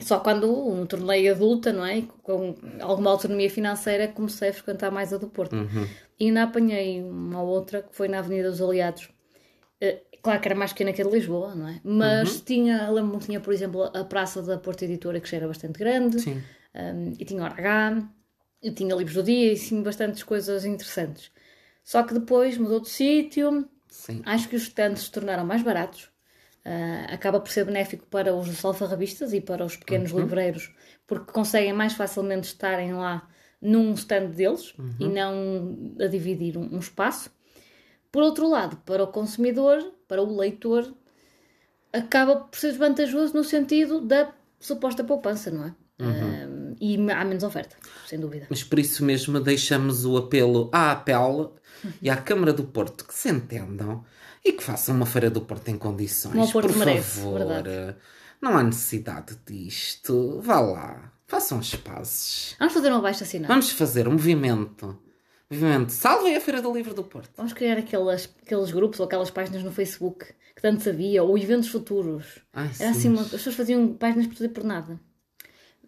só 0.00 0.20
quando 0.20 0.50
um 0.50 0.86
torneio 0.86 1.32
adulta, 1.32 1.72
não 1.72 1.84
é? 1.84 2.02
Com 2.22 2.54
alguma 2.80 3.10
autonomia 3.10 3.50
financeira, 3.50 4.08
comecei 4.08 4.50
a 4.50 4.52
frequentar 4.52 4.90
mais 4.90 5.12
a 5.12 5.18
do 5.18 5.28
Porto. 5.28 5.56
Uhum. 5.56 5.86
E 6.18 6.26
ainda 6.26 6.44
apanhei 6.44 7.02
uma 7.02 7.42
outra 7.42 7.82
que 7.82 7.94
foi 7.94 8.08
na 8.08 8.18
Avenida 8.18 8.50
dos 8.50 8.60
Aliados. 8.60 9.08
Eh, 9.80 10.02
Claro 10.22 10.40
que 10.40 10.48
era 10.48 10.54
mais 10.54 10.72
pequena 10.72 10.92
que 10.92 11.00
a 11.00 11.04
de 11.04 11.10
Lisboa, 11.10 11.54
não 11.54 11.68
é? 11.68 11.80
Mas 11.84 12.40
tinha, 12.40 12.90
lembro-me 12.90 13.22
tinha, 13.22 13.40
por 13.40 13.52
exemplo, 13.52 13.84
a 13.84 14.04
Praça 14.04 14.42
da 14.42 14.58
Porta 14.58 14.84
Editora, 14.84 15.20
que 15.20 15.28
já 15.30 15.36
era 15.36 15.46
bastante 15.46 15.78
grande, 15.78 16.20
Sim. 16.20 16.42
um, 16.74 17.12
e 17.18 17.24
tinha 17.24 17.44
H, 17.46 18.08
e 18.62 18.70
tinha 18.72 18.94
livros 18.94 19.14
do 19.14 19.22
dia, 19.22 19.52
e 19.52 19.56
sim, 19.56 19.82
bastantes 19.82 20.22
coisas 20.22 20.64
interessantes. 20.64 21.30
Só 21.84 22.02
que 22.02 22.12
depois 22.14 22.58
mudou 22.58 22.80
de 22.80 22.88
sítio, 22.88 23.68
Sim. 23.88 24.20
acho 24.26 24.48
que 24.48 24.56
os 24.56 24.62
stands 24.62 25.02
se 25.04 25.10
tornaram 25.10 25.44
mais 25.44 25.62
baratos. 25.62 26.07
Ah, 26.70 27.14
acaba 27.14 27.40
por 27.40 27.50
ser 27.50 27.64
benéfico 27.64 28.04
para 28.08 28.34
os 28.34 28.62
alfarrabistas 28.62 29.32
e 29.32 29.40
para 29.40 29.64
os 29.64 29.74
pequenos 29.74 30.10
livreiros, 30.10 30.70
porque 31.06 31.32
conseguem 31.32 31.72
mais 31.72 31.94
facilmente 31.94 32.48
estarem 32.48 32.92
lá 32.92 33.26
num 33.60 33.94
stand 33.94 34.26
deles 34.26 34.74
e 35.00 35.08
não 35.08 35.94
a 35.98 36.06
dividir 36.06 36.58
um, 36.58 36.74
um 36.74 36.78
espaço. 36.78 37.30
Por 38.12 38.22
outro 38.22 38.46
lado, 38.46 38.76
para 38.84 39.02
o 39.02 39.06
consumidor, 39.06 39.82
para 40.06 40.22
o 40.22 40.36
leitor, 40.36 40.92
acaba 41.90 42.36
por 42.36 42.58
ser 42.58 42.68
desvantajoso 42.68 43.32
no 43.34 43.44
sentido 43.44 44.02
da 44.02 44.30
suposta 44.60 45.02
poupança, 45.02 45.50
não 45.50 45.64
é? 45.64 45.74
Ah, 46.00 46.74
e 46.78 46.96
há 47.10 47.24
menos 47.24 47.44
oferta, 47.44 47.76
sem 48.06 48.20
dúvida. 48.20 48.46
Mas 48.50 48.62
por 48.62 48.78
isso 48.78 49.02
mesmo 49.02 49.40
deixamos 49.40 50.04
o 50.04 50.18
apelo 50.18 50.68
à 50.70 50.92
APEL 50.92 51.56
e 52.02 52.10
à 52.10 52.16
Câmara 52.16 52.52
do 52.52 52.64
Porto 52.64 53.06
que 53.06 53.14
se 53.14 53.30
entendam 53.30 54.04
e 54.44 54.52
que 54.52 54.62
façam 54.62 54.94
uma 54.94 55.06
feira 55.06 55.28
do 55.30 55.40
Porto 55.40 55.68
em 55.68 55.76
condições. 55.78 56.52
Porto 56.52 56.68
por 56.68 56.76
merece, 56.76 57.20
favor. 57.20 57.38
verdade. 57.38 57.96
Não 58.40 58.56
há 58.56 58.62
necessidade 58.62 59.36
disto. 59.46 60.40
Vá 60.40 60.60
lá. 60.60 61.12
Façam 61.26 61.58
as 61.58 61.74
pazes. 61.74 62.54
Vamos 62.58 62.72
fazer 62.74 62.90
um 62.92 62.96
abaixo 62.96 63.22
assinado. 63.24 63.48
Vamos 63.48 63.70
fazer 63.70 64.08
um 64.08 64.12
movimento. 64.12 64.98
Movimento. 65.50 65.90
Salvem 65.92 66.36
a 66.36 66.40
Feira 66.40 66.62
do 66.62 66.72
Livro 66.72 66.94
do 66.94 67.02
Porto. 67.04 67.30
Vamos 67.36 67.52
criar 67.52 67.76
aquelas, 67.78 68.28
aqueles 68.44 68.70
grupos 68.70 69.00
ou 69.00 69.06
aquelas 69.06 69.30
páginas 69.30 69.62
no 69.62 69.72
Facebook 69.72 70.26
que 70.54 70.62
tanto 70.62 70.82
sabia, 70.82 71.22
ou 71.22 71.38
eventos 71.38 71.68
futuros. 71.68 72.24
Ai, 72.52 72.66
Era 72.66 72.72
sim, 72.74 72.84
assim, 72.86 73.08
uma- 73.10 73.22
as 73.22 73.28
pessoas 73.30 73.54
faziam 73.54 73.94
páginas 73.94 74.26
por 74.26 74.34
tudo 74.34 74.46
e 74.46 74.48
por 74.48 74.64
nada. 74.64 74.98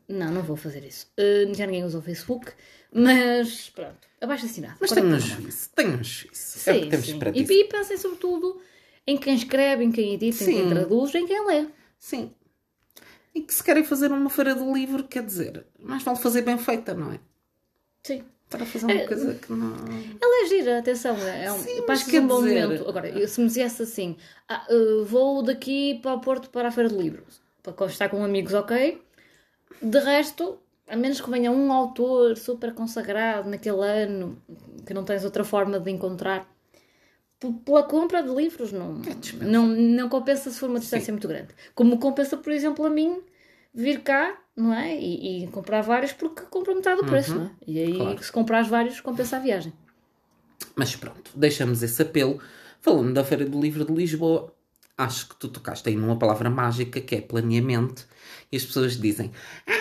Não, 0.09 0.30
não 0.30 0.42
vou 0.42 0.57
fazer 0.57 0.85
isso. 0.85 1.07
Uh, 1.19 1.52
já 1.54 1.66
ninguém 1.66 1.85
usa 1.85 1.99
o 1.99 2.02
Facebook, 2.02 2.52
mas 2.92 3.69
pronto, 3.71 3.99
abaixo 4.21 4.47
assinado. 4.47 4.77
Mas 4.81 4.93
um 4.93 4.95
é 4.95 5.00
que 5.00 5.07
não. 5.07 5.19
juízo. 5.19 5.71
Tenham 5.75 5.95
um 5.95 6.05
juízo. 6.05 6.71
é 6.71 6.73
o 6.73 6.75
Sim, 6.75 6.81
que 6.83 6.87
temos 6.89 7.07
sim. 7.07 7.19
para 7.19 7.31
E, 7.31 7.43
dizer. 7.43 7.55
e 7.55 7.65
pensem 7.65 7.97
sobretudo 7.97 8.61
em 9.07 9.17
quem 9.17 9.35
escreve, 9.35 9.85
em 9.85 9.91
quem 9.93 10.15
edita, 10.15 10.43
em 10.45 10.47
quem 10.47 10.62
Sim. 10.62 10.69
traduz, 10.69 11.15
em 11.15 11.27
quem 11.27 11.47
lê. 11.47 11.67
Sim. 11.99 12.33
E 13.35 13.41
que 13.43 13.55
se 13.55 13.62
querem 13.62 13.85
fazer 13.85 14.11
uma 14.11 14.29
feira 14.29 14.55
do 14.55 14.73
livro, 14.73 15.05
quer 15.05 15.25
dizer, 15.25 15.65
mais 15.79 16.03
vale 16.03 16.19
fazer 16.19 16.43
bem 16.43 16.59
feita, 16.59 16.95
não 16.95 17.12
é? 17.12 17.21
Sim. 18.03 18.25
Para 18.49 18.67
fazer 18.67 18.87
uma 18.87 19.07
coisa 19.07 19.35
que 19.35 19.53
não. 19.53 19.77
Ela 20.21 20.45
é 20.45 20.49
gira, 20.49 20.79
atenção, 20.81 21.17
é 21.17 21.45
é 21.45 21.53
um, 21.53 21.59
Sim, 21.59 21.85
mas 21.87 22.12
é 22.12 22.21
um 22.21 22.27
bom 22.27 22.43
dizer- 22.43 22.67
momento. 22.67 22.89
Agora, 22.89 23.29
se 23.29 23.41
me 23.41 23.47
dissesse 23.47 23.83
assim, 23.83 24.17
ah, 24.49 24.67
uh, 24.69 25.05
vou 25.05 25.41
daqui 25.43 26.00
para 26.03 26.15
o 26.15 26.21
Porto 26.21 26.50
para 26.50 26.67
a 26.67 26.71
Feira 26.73 26.89
do 26.89 27.00
Livro, 27.00 27.23
para 27.62 27.73
constar 27.73 28.11
com 28.11 28.25
amigos, 28.25 28.53
ok. 28.53 29.00
De 29.81 29.99
resto, 30.00 30.59
a 30.90 30.97
menos 30.97 31.20
que 31.20 31.30
venha 31.30 31.50
um 31.50 31.73
autor 31.73 32.37
super 32.37 32.75
consagrado 32.75 33.49
naquele 33.49 33.80
ano, 33.87 34.37
que 34.87 34.92
não 34.92 35.04
tens 35.04 35.25
outra 35.25 35.44
forma 35.44 35.78
de 35.80 35.90
encontrar, 35.90 36.47
p- 37.38 37.52
pela 37.64 37.82
compra 37.82 38.23
de 38.23 38.28
livros 38.35 38.73
não, 38.73 39.00
É 39.06 39.44
não, 39.44 39.66
não 39.66 40.09
compensa 40.09 40.50
se 40.50 40.59
for 40.59 40.68
uma 40.68 40.80
distância 40.80 41.12
muito 41.12 41.28
grande. 41.28 41.49
Como 41.75 41.99
compensa, 41.99 42.37
por 42.37 42.52
exemplo, 42.52 42.85
a 42.85 42.90
mim 42.90 43.23
vir 43.73 44.00
cá, 44.02 44.37
não 44.56 44.75
é? 44.75 44.99
E, 44.99 45.44
e 45.44 45.47
comprar 45.49 45.80
vários 45.80 46.12
porque 46.12 46.42
compro 46.42 46.75
metade 46.75 47.00
do 47.00 47.06
preço, 47.06 47.35
não 47.37 47.44
é? 47.47 47.50
E 47.66 47.78
aí, 47.78 47.90
Uhum. 47.92 47.99
Claro. 47.99 48.23
se 48.25 48.32
comprares 48.32 48.68
vários, 48.68 49.00
compensa 49.00 49.37
a 49.37 49.40
viagem. 49.40 49.73
Mas 50.76 50.94
pronto, 50.97 51.30
deixamos 51.37 51.82
esse 51.82 52.00
apelo. 52.02 52.40
Falando 52.80 53.12
da 53.14 53.25
Feira 53.25 53.44
do 53.44 53.61
Livro 53.61 53.85
de 53.85 53.92
Lisboa, 53.92 54.54
acho 54.97 55.28
que 55.28 55.37
tu 55.37 55.49
tocaste 55.49 55.88
aí 55.88 55.97
numa 55.97 56.18
palavra 56.18 56.49
mágica 56.50 57.00
que 57.00 57.14
é 57.16 57.20
planeamento. 57.20 58.06
E 58.50 58.56
as 58.56 58.64
pessoas 58.64 58.97
dizem: 58.99 59.30
eu 59.66 59.75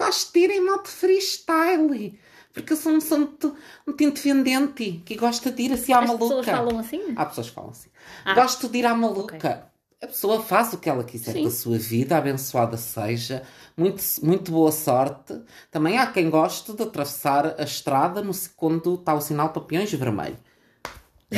gosto 0.00 0.32
de 0.32 0.40
ir 0.40 0.50
em 0.50 0.64
modo 0.64 0.88
freestyle. 0.88 2.18
Porque 2.52 2.72
eu 2.72 2.76
sou 2.76 2.92
um 2.92 3.00
santo, 3.00 3.54
muito 3.86 4.02
independente 4.02 5.02
que 5.04 5.14
gosta 5.14 5.52
de 5.52 5.62
ir 5.62 5.72
assim 5.72 5.92
à 5.92 6.00
As 6.00 6.06
maluca. 6.08 6.36
pessoas 6.36 6.46
falam 6.46 6.78
assim? 6.78 7.02
Há 7.14 7.26
pessoas 7.26 7.48
que 7.48 7.54
falam 7.54 7.70
assim. 7.70 7.88
Ah. 8.24 8.34
Gosto 8.34 8.68
de 8.68 8.78
ir 8.78 8.86
à 8.86 8.94
maluca. 8.94 9.70
A 10.02 10.06
pessoa 10.06 10.42
faz 10.42 10.72
o 10.72 10.78
que 10.78 10.88
ela 10.88 11.04
quiser 11.04 11.32
Sim. 11.32 11.44
da 11.44 11.50
sua 11.50 11.76
vida, 11.78 12.16
abençoada 12.16 12.76
seja. 12.78 13.42
Muito, 13.76 14.02
muito 14.22 14.50
boa 14.50 14.72
sorte. 14.72 15.38
Também 15.70 15.98
há 15.98 16.06
quem 16.06 16.30
goste 16.30 16.72
de 16.72 16.82
atravessar 16.82 17.60
a 17.60 17.62
estrada 17.62 18.22
no, 18.22 18.32
quando 18.56 18.94
está 18.94 19.14
o 19.14 19.20
sinal 19.20 19.50
papões 19.50 19.92
vermelho. 19.92 20.38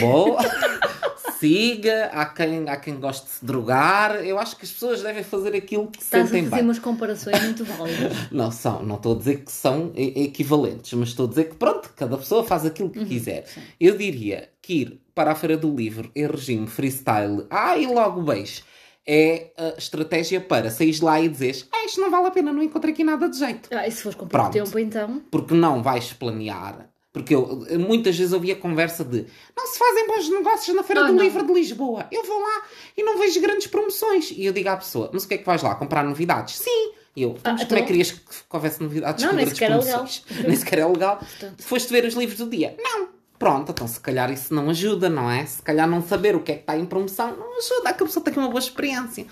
Boa! 0.01 0.41
Siga, 1.43 2.07
há 2.13 2.25
quem, 2.27 2.69
há 2.69 2.77
quem 2.77 2.95
goste 3.01 3.27
de 3.27 3.33
se 3.33 3.45
drogar. 3.45 4.15
Eu 4.25 4.39
acho 4.39 4.57
que 4.57 4.65
as 4.65 4.71
pessoas 4.71 5.03
devem 5.03 5.25
fazer 5.25 5.57
aquilo 5.57 5.89
que 5.89 5.99
se 5.99 6.05
Estás 6.05 6.25
a 6.25 6.27
sentem 6.29 6.45
fazer 6.45 6.55
bem. 6.57 6.65
umas 6.65 6.79
comparações 6.79 7.43
muito 7.43 7.65
válidas. 7.65 8.13
Não 8.31 8.51
são, 8.53 8.83
não 8.85 8.95
estou 8.95 9.15
a 9.15 9.19
dizer 9.19 9.45
que 9.45 9.51
são 9.51 9.93
equivalentes, 9.97 10.93
mas 10.93 11.09
estou 11.09 11.27
a 11.27 11.29
dizer 11.29 11.45
que 11.51 11.57
pronto, 11.57 11.93
cada 11.97 12.17
pessoa 12.17 12.45
faz 12.45 12.65
aquilo 12.65 12.89
Uhum, 12.89 12.93
que 12.95 13.05
quiser. 13.07 13.45
Eu 13.81 13.97
diria 13.99 14.51
que 14.63 14.75
ir 14.83 15.01
para 15.15 15.33
a 15.33 15.35
Feira 15.35 15.57
do 15.57 15.75
Livro 15.75 16.11
em 16.15 16.27
regime 16.27 16.67
freestyle, 16.69 17.45
ah, 17.51 17.77
e 17.77 17.87
logo 17.87 18.23
beijo, 18.23 18.63
é 19.07 19.51
a 19.59 19.79
estratégia 19.79 20.41
para 20.41 20.71
sair 20.71 20.97
lá 21.03 21.21
e 21.21 21.29
dizeres, 21.29 21.67
ah, 21.73 21.85
isto 21.85 22.01
não 22.01 22.11
vale 22.11 22.29
a 22.29 22.31
pena, 22.31 22.53
não 22.53 22.63
encontrei 22.63 22.93
aqui 22.95 23.03
nada 23.03 23.29
de 23.29 23.37
jeito. 23.39 23.69
Ah, 23.73 23.87
e 23.87 23.91
se 23.91 24.01
fores 24.03 24.15
com 24.15 24.27
pouco 24.29 24.51
Pronto. 24.51 24.53
tempo, 24.53 24.79
então. 24.79 25.23
Porque 25.31 25.55
não 25.55 25.83
vais 25.83 26.13
planear. 26.13 26.89
Porque 27.13 27.35
eu 27.35 27.67
muitas 27.79 28.17
vezes 28.17 28.33
ouvi 28.33 28.51
a 28.53 28.57
conversa 28.57 29.05
de 29.05 29.27
não 29.55 29.67
se 29.67 29.79
fazem 29.79 30.07
bons 30.07 30.31
negócios 30.31 30.75
na 30.75 30.83
Feira 30.83 31.03
Ah, 31.03 31.07
do 31.09 31.13
não. 31.13 31.23
Livro 31.23 31.47
de 31.47 31.53
Lisboa. 31.53 32.07
Eu 32.11 32.25
vou 32.25 32.41
lá 32.41 32.63
e 32.97 33.03
não 33.03 33.19
vejo 33.19 33.39
grandes 33.41 33.67
promoções. 33.67 34.31
E 34.31 34.47
eu 34.47 34.53
digo 34.53 34.71
à 34.71 34.77
pessoa, 34.79 35.11
mas 35.13 35.25
o 35.25 35.29
que 35.29 35.35
é 35.35 35.39
que 35.39 35.45
vais 35.45 35.63
lá? 35.63 35.75
Comprar 35.75 36.03
novidades? 36.05 36.57
Sim. 36.57 36.93
E 37.15 37.23
eu, 37.23 37.37
Ah, 37.45 37.53
mas 37.53 37.61
como 37.61 37.61
é 37.61 37.65
então- 37.65 37.79
que 37.79 37.85
querias 37.85 38.11
que 38.13 38.21
houvesse 38.51 38.83
novidades 38.83 39.23
Não, 39.23 39.31
com 39.33 39.37
nem 39.37 39.47
sequer 39.47 39.71
é 39.73 39.77
legal. 39.77 40.07
nem 40.47 40.57
sequer 40.57 40.79
é 40.79 40.87
legal. 40.87 41.21
Foste 41.59 41.93
ver 41.93 42.07
os 42.07 42.15
livros 42.15 42.39
do 42.39 42.49
dia? 42.49 42.75
Não. 42.83 43.09
Pronto, 43.39 43.73
então 43.73 43.87
se 43.89 43.99
calhar 44.01 44.31
isso 44.33 44.55
não 44.55 44.71
ajuda, 44.71 45.11
não 45.11 45.29
é? 45.29 45.45
Se 45.45 45.61
calhar 45.61 45.87
não 45.87 46.01
saber 46.01 46.35
o 46.37 46.41
que 46.41 46.53
é 46.53 46.55
que 46.55 46.61
está 46.61 46.79
em 46.79 46.87
promoção 46.87 47.37
não 47.37 47.59
ajuda 47.59 47.91
a 47.91 47.93
que 47.93 48.03
a 48.05 48.07
pessoa 48.07 48.25
tenha 48.25 48.39
uma 48.39 48.49
boa 48.49 48.61
experiência. 48.61 49.27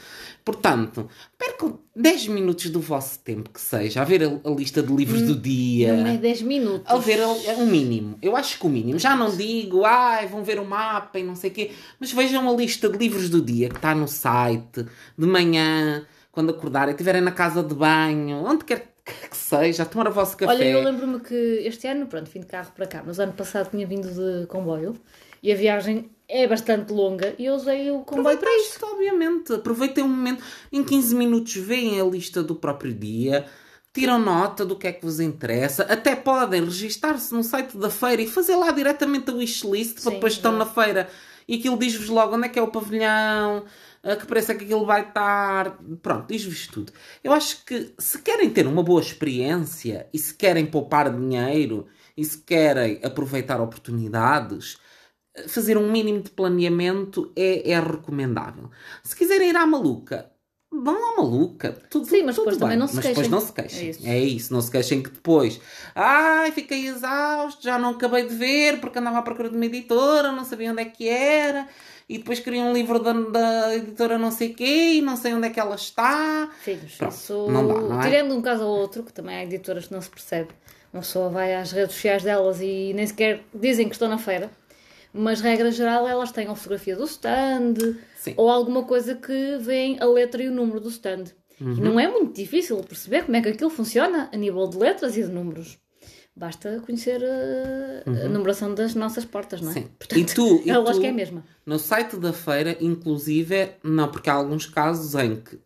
Portanto, 0.44 1.08
percam 1.38 1.78
10 1.94 2.28
minutos 2.28 2.70
do 2.70 2.80
vosso 2.80 3.18
tempo 3.20 3.50
que 3.50 3.60
seja 3.60 4.02
a 4.02 4.04
ver 4.04 4.22
a, 4.22 4.48
a 4.48 4.52
lista 4.52 4.82
de 4.82 4.92
livros 4.92 5.22
do 5.22 5.34
dia. 5.34 5.94
Não 5.94 6.06
é 6.06 6.16
10 6.16 6.42
minutos. 6.42 6.90
A 6.90 6.96
ver 6.96 7.18
é 7.18 7.54
um 7.54 7.66
mínimo. 7.66 8.18
Eu 8.22 8.36
acho 8.36 8.58
que 8.58 8.66
o 8.66 8.68
mínimo. 8.68 8.98
Já 8.98 9.14
não 9.14 9.34
digo, 9.36 9.84
ai, 9.84 10.26
vão 10.26 10.42
ver 10.42 10.58
o 10.58 10.64
mapa 10.64 11.18
e 11.18 11.22
não 11.22 11.36
sei 11.36 11.50
o 11.50 11.52
quê. 11.52 11.70
Mas 11.98 12.12
vejam 12.12 12.48
a 12.48 12.52
lista 12.54 12.88
de 12.88 12.96
livros 12.96 13.28
do 13.28 13.40
dia 13.40 13.68
que 13.68 13.76
está 13.76 13.94
no 13.94 14.08
site, 14.08 14.86
de 15.16 15.26
manhã, 15.26 16.06
quando 16.32 16.50
acordarem, 16.50 16.92
estiverem 16.92 17.20
na 17.20 17.32
casa 17.32 17.62
de 17.62 17.74
banho, 17.74 18.44
onde 18.44 18.64
quer 18.64 18.90
que 19.04 19.36
seja, 19.36 19.82
a 19.82 19.86
tomar 19.86 20.08
o 20.08 20.12
vosso 20.12 20.36
café. 20.36 20.52
Olha, 20.52 20.64
eu 20.64 20.82
lembro-me 20.82 21.20
que 21.20 21.34
este 21.64 21.86
ano, 21.86 22.06
pronto, 22.06 22.30
vim 22.30 22.40
de 22.40 22.46
carro 22.46 22.70
para 22.74 22.86
cá, 22.86 23.02
mas 23.04 23.18
ano 23.18 23.32
passado 23.32 23.70
tinha 23.70 23.86
vindo 23.86 24.08
de 24.08 24.46
comboio 24.46 24.94
e 25.42 25.52
a 25.52 25.56
viagem 25.56 26.10
é 26.30 26.46
bastante 26.46 26.92
longa 26.92 27.34
e 27.38 27.46
eu 27.46 27.54
usei 27.54 27.90
o 27.90 28.00
comboio 28.00 28.38
para 28.38 28.50
isso. 28.58 28.78
Obviamente. 28.82 29.52
Aproveitem 29.52 30.04
um 30.04 30.08
momento. 30.08 30.42
Em 30.72 30.84
15 30.84 31.14
minutos 31.14 31.54
veem 31.56 32.00
a 32.00 32.04
lista 32.04 32.42
do 32.42 32.54
próprio 32.54 32.94
dia, 32.94 33.46
tiram 33.92 34.18
nota 34.18 34.64
do 34.64 34.76
que 34.76 34.86
é 34.86 34.92
que 34.92 35.04
vos 35.04 35.20
interessa. 35.20 35.82
Até 35.84 36.14
podem 36.14 36.64
registar-se 36.64 37.34
no 37.34 37.42
site 37.42 37.76
da 37.76 37.90
feira 37.90 38.22
e 38.22 38.26
fazer 38.26 38.56
lá 38.56 38.70
diretamente 38.70 39.30
a 39.30 39.34
wishlist 39.34 39.94
para 39.94 40.02
Sim, 40.02 40.10
depois 40.10 40.32
estão 40.34 40.52
na 40.52 40.64
verdade. 40.64 40.86
feira 40.86 41.10
e 41.48 41.56
aquilo 41.56 41.76
diz-vos 41.76 42.08
logo 42.08 42.36
onde 42.36 42.46
é 42.46 42.48
que 42.48 42.60
é 42.60 42.62
o 42.62 42.68
pavilhão, 42.68 43.64
a 44.04 44.14
que 44.14 44.24
preço 44.24 44.52
é 44.52 44.54
que 44.54 44.64
aquilo 44.64 44.86
vai 44.86 45.08
estar. 45.08 45.76
Pronto, 46.00 46.26
diz-vos 46.28 46.68
tudo. 46.68 46.92
Eu 47.24 47.32
acho 47.32 47.64
que 47.64 47.92
se 47.98 48.22
querem 48.22 48.48
ter 48.50 48.68
uma 48.68 48.84
boa 48.84 49.00
experiência 49.00 50.08
e 50.14 50.18
se 50.18 50.32
querem 50.32 50.64
poupar 50.64 51.10
dinheiro 51.12 51.88
e 52.16 52.24
se 52.24 52.38
querem 52.38 53.00
aproveitar 53.02 53.60
oportunidades, 53.60 54.78
fazer 55.48 55.76
um 55.76 55.90
mínimo 55.90 56.22
de 56.22 56.30
planeamento 56.30 57.32
é, 57.36 57.70
é 57.70 57.80
recomendável. 57.80 58.70
Se 59.02 59.14
quiserem 59.16 59.50
ir 59.50 59.56
à 59.56 59.66
maluca, 59.66 60.30
vão 60.70 61.12
à 61.12 61.16
maluca. 61.22 61.72
Tudo, 61.90 62.06
Sim, 62.06 62.22
mas 62.22 62.34
tudo 62.36 62.44
depois 62.44 62.58
também 62.58 62.70
bem. 62.70 62.78
não 62.78 62.86
se 62.88 62.96
mas 62.96 63.04
depois 63.04 63.26
queixem. 63.26 63.30
não 63.30 63.40
se 63.40 63.52
queixem. 63.52 63.86
É 63.86 63.90
isso. 63.90 64.06
É 64.06 64.18
isso, 64.18 64.52
não 64.52 64.60
se 64.60 64.70
queixem 64.70 65.02
que 65.02 65.10
depois, 65.10 65.60
ai, 65.94 66.52
fiquei 66.52 66.86
exausto, 66.86 67.62
já 67.62 67.78
não 67.78 67.90
acabei 67.90 68.26
de 68.26 68.34
ver 68.34 68.80
porque 68.80 68.98
andava 68.98 69.18
à 69.18 69.22
procura 69.22 69.48
de 69.50 69.56
uma 69.56 69.66
editora, 69.66 70.32
não 70.32 70.44
sabia 70.44 70.70
onde 70.72 70.82
é 70.82 70.84
que 70.84 71.08
era. 71.08 71.66
E 72.08 72.18
depois 72.18 72.40
queria 72.40 72.62
um 72.62 72.72
livro 72.72 72.98
da, 72.98 73.12
da 73.12 73.76
editora 73.76 74.18
não 74.18 74.32
sei 74.32 74.52
quê 74.52 74.94
e 74.94 75.00
não 75.00 75.16
sei 75.16 75.32
onde 75.32 75.46
é 75.46 75.50
que 75.50 75.60
ela 75.60 75.76
está. 75.76 76.50
Filhos, 76.60 76.96
Pronto, 76.96 77.12
isso... 77.12 77.46
não 77.48 77.68
dá, 77.68 77.74
não 77.74 78.00
é? 78.00 78.04
Tirando 78.04 78.34
um 78.34 78.42
caso 78.42 78.64
ou 78.64 78.78
outro, 78.80 79.04
que 79.04 79.12
também 79.12 79.36
há 79.36 79.44
editoras 79.44 79.86
que 79.86 79.92
não 79.92 80.02
se 80.02 80.10
percebe, 80.10 80.48
uma 80.92 81.02
pessoa 81.02 81.28
vai 81.28 81.54
às 81.54 81.70
redes 81.70 81.94
sociais 81.94 82.24
delas 82.24 82.60
e 82.60 82.92
nem 82.94 83.06
sequer 83.06 83.44
dizem 83.54 83.88
que 83.88 83.94
estão 83.94 84.08
na 84.08 84.18
feira, 84.18 84.50
mas 85.12 85.40
regra 85.40 85.70
geral 85.70 86.06
elas 86.08 86.30
têm 86.32 86.46
a 86.46 86.54
fotografia 86.54 86.96
do 86.96 87.04
stand 87.04 87.74
Sim. 88.16 88.34
ou 88.36 88.48
alguma 88.50 88.84
coisa 88.84 89.14
que 89.14 89.58
vem 89.58 89.98
a 90.00 90.04
letra 90.06 90.42
e 90.42 90.48
o 90.48 90.52
número 90.52 90.80
do 90.80 90.88
stand. 90.88 91.24
Uhum. 91.60 91.74
E 91.76 91.80
não 91.80 92.00
é 92.00 92.08
muito 92.10 92.34
difícil 92.34 92.76
perceber 92.78 93.24
como 93.24 93.36
é 93.36 93.42
que 93.42 93.48
aquilo 93.50 93.70
funciona 93.70 94.28
a 94.32 94.36
nível 94.36 94.66
de 94.66 94.78
letras 94.78 95.16
e 95.16 95.22
de 95.22 95.28
números. 95.30 95.78
Basta 96.34 96.80
conhecer 96.86 97.20
uh, 97.20 98.24
a 98.24 98.28
numeração 98.28 98.72
das 98.74 98.94
nossas 98.94 99.24
portas, 99.26 99.60
não 99.60 99.72
é? 99.72 99.74
Uhum. 99.74 99.82
Sim. 99.82 99.88
Portanto, 99.98 100.18
E 100.20 100.24
tu- 100.24 100.62
e 100.64 100.70
a 100.72 100.78
lógica 100.78 101.00
tu- 101.00 101.06
é 101.06 101.08
a 101.10 101.12
mesma. 101.12 101.44
No 101.66 101.78
site 101.78 102.16
da 102.16 102.32
feira, 102.32 102.76
inclusive, 102.80 103.70
não, 103.82 104.08
porque 104.08 104.30
há 104.30 104.34
alguns 104.34 104.64
casos 104.64 105.14
em 105.16 105.36
que 105.36 105.58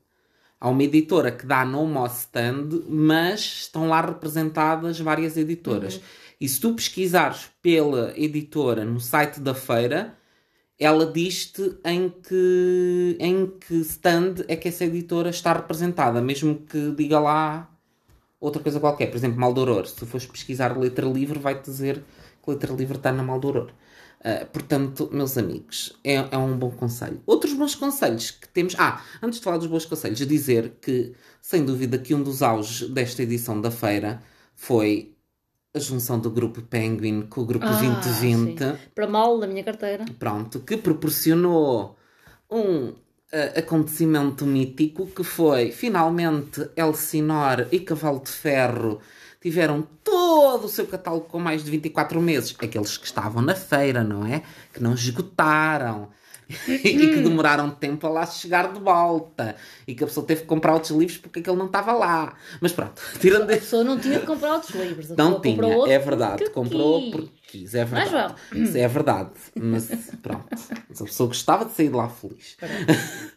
há 0.61 0.69
uma 0.69 0.83
editora 0.83 1.31
que 1.31 1.47
dá 1.47 1.65
nome 1.65 1.97
ao 1.97 2.07
stand, 2.07 2.69
mas 2.89 3.41
estão 3.41 3.89
lá 3.89 4.01
representadas 4.01 4.99
várias 4.99 5.37
editoras. 5.37 6.01
E 6.41 6.49
se 6.49 6.61
tu 6.61 6.75
pesquisares 6.75 7.51
pela 7.63 8.13
editora 8.17 8.85
no 8.85 9.01
site 9.01 9.41
da 9.41 9.55
feira, 9.55 10.17
ela 10.79 11.07
diz-te 11.07 11.77
em 11.85 12.09
que, 12.09 13.17
em 13.21 13.47
que 13.47 13.75
stand 13.83 14.45
é 14.49 14.57
que 14.57 14.69
essa 14.69 14.85
editora 14.85 15.31
está 15.31 15.53
representada, 15.53 16.21
mesmo 16.21 16.57
que 16.57 16.91
diga 16.93 17.21
lá 17.21 17.71
outra 18.41 18.63
coisa 18.63 18.81
qualquer. 18.81 19.07
Por 19.07 19.17
exemplo, 19.17 19.39
Maldoror. 19.39 19.87
Se 19.87 19.97
tu 19.97 20.07
fores 20.07 20.27
pesquisar 20.27 20.77
letra 20.77 21.07
livre, 21.07 21.39
vai-te 21.39 21.65
dizer 21.65 22.03
que 22.43 22.51
letra 22.51 22.73
livre 22.75 22.97
está 22.97 23.13
na 23.13 23.23
Maldoror. 23.23 23.71
Uh, 24.21 24.47
portanto, 24.47 25.11
meus 25.13 25.37
amigos, 25.37 25.99
é, 26.03 26.15
é 26.15 26.39
um 26.39 26.57
bom 26.57 26.71
conselho. 26.71 27.23
Outros 27.27 27.53
bons 27.53 27.75
conselhos 27.75 28.31
que 28.31 28.49
temos. 28.49 28.75
Ah, 28.79 29.03
antes 29.23 29.39
de 29.39 29.45
falar 29.45 29.59
dos 29.59 29.67
bons 29.67 29.85
conselhos, 29.85 30.19
dizer 30.27 30.79
que, 30.81 31.13
sem 31.43 31.65
dúvida, 31.65 31.99
que 31.99 32.15
um 32.15 32.23
dos 32.23 32.43
auges 32.43 32.89
desta 32.89 33.23
edição 33.23 33.61
da 33.61 33.71
feira 33.71 34.23
foi 34.55 35.14
a 35.75 35.79
junção 35.79 36.19
do 36.21 36.31
grupo 36.31 36.63
Penguin 36.63 37.23
com 37.23 37.41
o 37.41 37.45
grupo 37.45 37.67
Ah, 37.67 37.71
2020. 37.71 38.59
sim. 38.59 38.77
Para 38.95 39.09
mal 39.09 39.39
da 39.41 39.47
minha 39.47 39.65
carteira. 39.65 40.05
Pronto, 40.19 40.61
que 40.61 40.77
proporcionou 40.77 41.97
um 42.51 42.93
eh, 43.33 43.55
acontecimento 43.59 44.47
mítico 44.47 45.07
que 45.09 45.25
foi 45.25 45.73
finalmente 45.73 46.69
Elsinore 46.77 47.67
e 47.73 47.81
Cavalo 47.81 48.21
de 48.23 48.31
Ferro 48.31 49.01
tiveram 49.43 49.83
todo 50.05 50.65
o 50.67 50.69
seu 50.69 50.87
catálogo 50.87 51.27
com 51.27 51.39
mais 51.41 51.65
de 51.65 51.71
24 51.71 52.21
meses. 52.21 52.55
Aqueles 52.59 52.97
que 52.97 53.07
estavam 53.07 53.43
na 53.43 53.55
feira, 53.57 54.05
não 54.05 54.25
é? 54.25 54.43
Que 54.73 54.81
não 54.83 54.95
esgotaram. 54.95 56.09
e 56.69 56.79
que 56.81 57.17
demoraram 57.17 57.71
tempo 57.71 58.07
a 58.07 58.11
lá 58.11 58.27
chegar 58.27 58.73
de 58.73 58.81
volta. 58.81 59.57
E 59.87 59.95
que 59.95 60.05
a 60.05 60.07
pessoa 60.07 60.27
teve 60.27 60.43
que 60.43 60.47
comprar 60.47 60.75
outros 60.75 60.93
livros 60.93 61.19
porque 61.19 61.41
aquele 61.41 61.57
não 61.57 61.67
estava 61.67 61.93
lá. 61.93 62.37
Mas 62.61 62.73
pronto, 62.73 63.01
tirando 63.21 63.45
A 63.45 63.57
pessoa 63.57 63.85
não 63.85 63.99
tinha 63.99 64.21
de 64.21 64.27
comprar 64.27 64.55
outros 64.55 64.75
livros. 64.75 65.11
Não 65.11 65.41
tinha, 65.41 65.67
outro 65.67 65.93
é 65.93 65.99
verdade. 65.99 66.51
Comprou 66.51 67.11
porque 67.11 67.31
quis, 67.49 67.75
é 67.75 67.81
é, 67.81 67.85
verdade. 67.85 68.35
Isso 68.53 68.77
é 68.77 68.89
verdade. 68.89 69.31
Mas 69.55 69.89
pronto. 70.23 70.47
Mas 70.89 71.01
a 71.01 71.05
pessoa 71.05 71.29
gostava 71.29 71.65
de 71.65 71.73
sair 71.73 71.89
de 71.89 71.95
lá 71.95 72.09
feliz. 72.09 72.57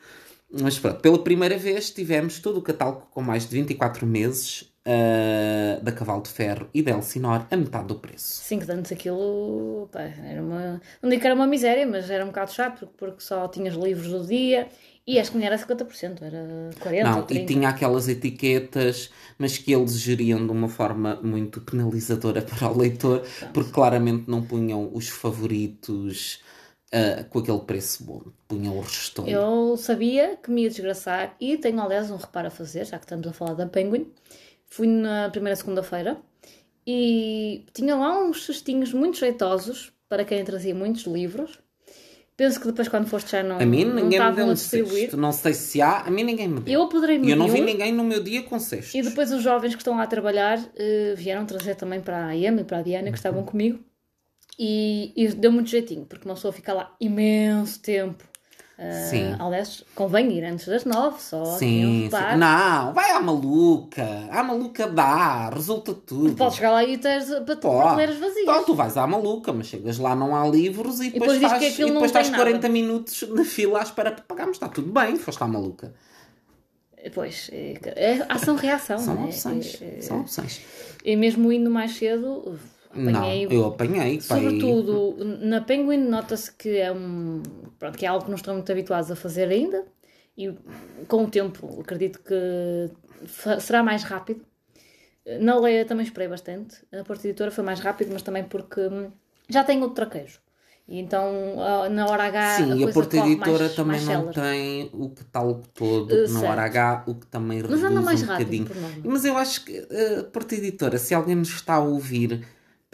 Mas 0.49 0.79
pronto, 0.79 1.01
pela 1.01 1.19
primeira 1.19 1.57
vez 1.57 1.91
tivemos 1.91 2.39
todo 2.39 2.57
o 2.57 2.61
catálogo 2.61 3.07
com 3.11 3.21
mais 3.21 3.47
de 3.47 3.53
24 3.55 4.07
meses 4.07 4.65
ah, 4.87 5.79
da 5.81 5.91
Cavalo 5.91 6.21
de 6.21 6.29
Ferro 6.29 6.69
e 6.73 6.81
da 6.81 6.91
Elsinore 6.91 7.43
a 7.51 7.57
metade 7.57 7.87
do 7.87 7.95
preço. 7.95 8.41
Cinco 8.43 8.65
de 8.65 8.71
antes 8.71 8.91
aquilo 8.93 9.89
pá, 9.91 10.03
era 10.03 10.41
uma. 10.41 10.81
Não 11.01 11.09
digo 11.09 11.21
que 11.21 11.27
era 11.27 11.35
uma 11.35 11.45
miséria, 11.45 11.85
mas 11.85 12.09
era 12.09 12.23
um 12.23 12.27
bocado 12.27 12.53
chato 12.53 12.79
porque, 12.79 12.93
porque 12.97 13.21
só 13.21 13.49
tinhas 13.49 13.75
livros 13.75 14.09
do 14.09 14.25
dia 14.25 14.69
e 15.05 15.19
acho 15.19 15.31
que 15.31 15.37
nem 15.37 15.47
era 15.47 15.57
50%, 15.57 16.21
era 16.21 16.69
40%. 16.79 17.03
Não, 17.03 17.23
30%. 17.23 17.35
e 17.35 17.45
tinha 17.45 17.69
aquelas 17.69 18.07
etiquetas, 18.07 19.09
mas 19.37 19.57
que 19.57 19.73
eles 19.73 19.99
geriam 19.99 20.45
de 20.45 20.51
uma 20.51 20.69
forma 20.69 21.19
muito 21.21 21.59
penalizadora 21.59 22.41
para 22.43 22.69
o 22.69 22.77
leitor, 22.77 23.23
porque 23.53 23.71
claramente 23.71 24.29
não 24.29 24.41
punham 24.41 24.89
os 24.93 25.09
favoritos 25.09 26.41
ah, 26.93 27.25
com 27.29 27.39
aquele 27.39 27.59
preço 27.59 28.05
bom, 28.05 28.21
punham 28.47 28.77
o 28.77 28.81
restolho. 28.81 29.29
Eu 29.29 29.75
sabia 29.75 30.37
que 30.37 30.49
me 30.49 30.63
ia 30.63 30.69
desgraçar 30.69 31.35
e 31.41 31.57
tenho, 31.57 31.81
aliás, 31.81 32.09
um 32.09 32.15
reparo 32.15 32.47
a 32.47 32.51
fazer, 32.51 32.85
já 32.85 32.97
que 32.97 33.03
estamos 33.03 33.27
a 33.27 33.33
falar 33.33 33.53
da 33.53 33.65
Penguin. 33.65 34.07
Fui 34.67 34.87
na 34.87 35.29
primeira 35.29 35.55
segunda-feira 35.55 36.17
e 36.85 37.65
tinha 37.73 37.95
lá 37.95 38.23
uns 38.23 38.45
cestinhos 38.45 38.93
muito 38.93 39.17
jeitosos 39.17 39.91
para 40.07 40.23
quem 40.23 40.43
trazia 40.43 40.75
muitos 40.75 41.03
livros. 41.03 41.59
Penso 42.37 42.59
que 42.59 42.67
depois, 42.67 42.87
quando 42.87 43.07
foste 43.07 43.31
já, 43.31 43.41
não, 43.41 43.59
A 43.59 43.65
mim 43.65 43.83
não 43.83 43.95
ninguém 43.95 44.09
me 44.09 44.15
estavam 44.15 44.35
deu 44.35 44.47
um 44.47 44.55
cesto. 44.55 45.17
Não 45.17 45.31
sei 45.31 45.55
se 45.55 45.81
há, 45.81 46.01
a 46.01 46.11
mim 46.11 46.23
ninguém 46.23 46.47
me 46.47 46.59
deu. 46.59 46.71
Eu 46.71 46.83
apoderei-me 46.83 47.27
E 47.27 47.31
eu 47.31 47.35
não 47.35 47.47
vi 47.47 47.61
um, 47.61 47.65
ninguém 47.65 47.91
no 47.91 48.03
meu 48.03 48.21
dia 48.23 48.43
com 48.43 48.59
cestos. 48.59 48.93
E 48.93 49.01
depois 49.01 49.31
os 49.31 49.41
jovens 49.41 49.73
que 49.73 49.81
estão 49.81 49.97
lá 49.97 50.03
a 50.03 50.07
trabalhar 50.07 50.59
eh, 50.75 51.15
vieram 51.17 51.47
trazer 51.47 51.73
também 51.73 51.99
para 51.99 52.27
a 52.27 52.31
Iema 52.33 52.61
e 52.61 52.63
para 52.63 52.77
a 52.77 52.81
Diana, 52.83 53.09
que 53.09 53.17
estavam 53.17 53.43
comigo. 53.43 53.79
E, 54.59 55.13
e 55.15 55.27
deu 55.29 55.51
muito 55.51 55.69
jeitinho, 55.71 56.05
porque 56.05 56.25
uma 56.25 56.35
pessoa 56.35 56.53
fica 56.53 56.73
lá 56.73 56.95
imenso 56.99 57.79
tempo. 57.79 58.23
Uh, 58.77 59.09
Sim. 59.09 59.35
Aliás, 59.39 59.83
convém 59.95 60.31
ir 60.33 60.43
antes 60.45 60.67
das 60.67 60.85
nove, 60.85 61.19
só. 61.19 61.43
Sim, 61.57 62.09
sim. 62.11 62.37
Não, 62.37 62.93
vai 62.93 63.09
à 63.09 63.19
maluca. 63.19 64.05
À 64.29 64.43
maluca 64.43 64.87
dá, 64.87 65.49
resulta 65.49 65.95
tudo. 65.95 66.35
Podes 66.35 66.57
chegar 66.57 66.71
lá 66.71 66.83
e 66.83 66.95
Pode. 66.95 67.43
prateleiras 67.43 68.17
vazias. 68.17 68.43
Então, 68.43 68.63
tu 68.63 68.75
vais 68.75 68.95
à 68.95 69.07
maluca, 69.07 69.51
mas 69.51 69.65
chegas 69.65 69.97
lá, 69.97 70.15
não 70.15 70.35
há 70.35 70.47
livros 70.47 70.99
e 70.99 71.09
depois 71.09 71.33
depois, 71.33 71.51
faz, 71.51 71.73
aquilo 71.73 71.89
e 71.89 71.91
depois 71.91 72.11
estás 72.11 72.29
nada. 72.29 72.43
40 72.43 72.69
minutos 72.69 73.27
na 73.29 73.43
fila 73.43 73.79
à 73.79 73.83
espera 73.83 74.11
para 74.11 74.23
pagarmos. 74.23 74.57
Está 74.57 74.69
tudo 74.69 74.91
bem, 74.91 75.15
foste 75.15 75.43
à 75.43 75.47
maluca. 75.47 75.91
Pois, 77.15 77.49
é, 77.51 77.73
é 77.95 78.25
ação-reação. 78.29 78.99
São 78.99 79.15
né? 79.15 79.25
opções. 79.25 79.81
É, 79.81 79.97
é, 79.97 80.01
São 80.01 80.21
opções. 80.21 80.61
E 81.03 81.15
mesmo 81.15 81.51
indo 81.51 81.71
mais 81.71 81.95
cedo, 81.95 82.59
apanhei. 83.01 83.45
Não, 83.45 83.51
eu 83.51 83.65
apanhei. 83.65 84.21
Sobretudo 84.21 85.15
na 85.41 85.61
Penguin, 85.61 85.97
nota-se 86.07 86.51
que 86.51 86.77
é 86.77 86.91
um. 86.91 87.43
Pronto, 87.79 87.97
que 87.97 88.05
é 88.05 88.09
algo 88.09 88.25
que 88.25 88.31
não 88.31 88.37
estão 88.37 88.53
muito 88.53 88.71
habituados 88.71 89.11
a 89.11 89.15
fazer 89.15 89.49
ainda. 89.49 89.85
E 90.37 90.53
com 91.07 91.23
o 91.23 91.29
tempo, 91.29 91.81
acredito 91.81 92.19
que 92.19 92.91
será 93.59 93.81
mais 93.81 94.03
rápido. 94.03 94.45
Na 95.41 95.59
Leia 95.59 95.83
também 95.83 96.05
esperei 96.05 96.27
bastante. 96.27 96.77
A 96.93 97.03
Porta 97.03 97.27
Editora 97.27 97.51
foi 97.51 97.63
mais 97.63 97.79
rápido, 97.79 98.11
mas 98.13 98.21
também 98.21 98.43
porque 98.43 98.81
já 99.49 99.63
tem 99.63 99.81
outro 99.81 99.95
traquejo. 99.95 100.39
E 100.87 100.99
então, 100.99 101.57
na 101.91 102.07
hora 102.07 102.23
H. 102.25 102.55
Sim, 102.57 102.71
a 102.71 102.75
e 102.77 102.83
a 102.85 102.93
Porta 102.93 103.17
Editora 103.17 103.59
mais, 103.59 103.75
também 103.75 104.01
mais 104.01 104.25
não 104.25 104.31
tem 104.31 104.89
o 104.93 105.09
catálogo 105.09 105.63
todo 105.73 106.13
Uh, 106.13 106.29
na 106.31 106.49
hora 106.49 106.61
H, 106.61 107.03
o 107.07 107.15
que 107.15 107.25
também 107.27 107.61
Mas 107.61 107.71
reduz 107.71 107.83
anda 107.83 108.01
mais 108.01 108.23
um 108.23 108.25
rápido, 108.25 108.63
bocadinho. 108.63 109.01
Mas 109.03 109.25
eu 109.25 109.37
acho 109.37 109.65
que 109.65 109.77
a 109.79 110.23
Porta 110.23 110.55
Editora, 110.55 110.97
se 110.97 111.13
alguém 111.13 111.35
nos 111.35 111.49
está 111.49 111.73
a 111.73 111.79
ouvir, 111.79 112.47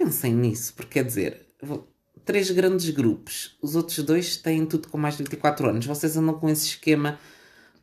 pensem 0.04 0.34
nisso, 0.34 0.74
porque 0.76 1.00
quer 1.00 1.06
dizer, 1.06 1.46
vou- 1.62 1.88
três 2.26 2.50
grandes 2.52 2.90
grupos, 2.90 3.58
os 3.62 3.76
outros 3.76 4.00
dois 4.00 4.38
têm 4.38 4.66
tudo 4.66 4.88
com 4.88 4.98
mais 4.98 5.18
de 5.18 5.24
24 5.24 5.70
anos, 5.70 5.86
vocês 5.86 6.16
andam 6.18 6.34
com 6.36 6.50
esse 6.50 6.68
esquema 6.68 7.20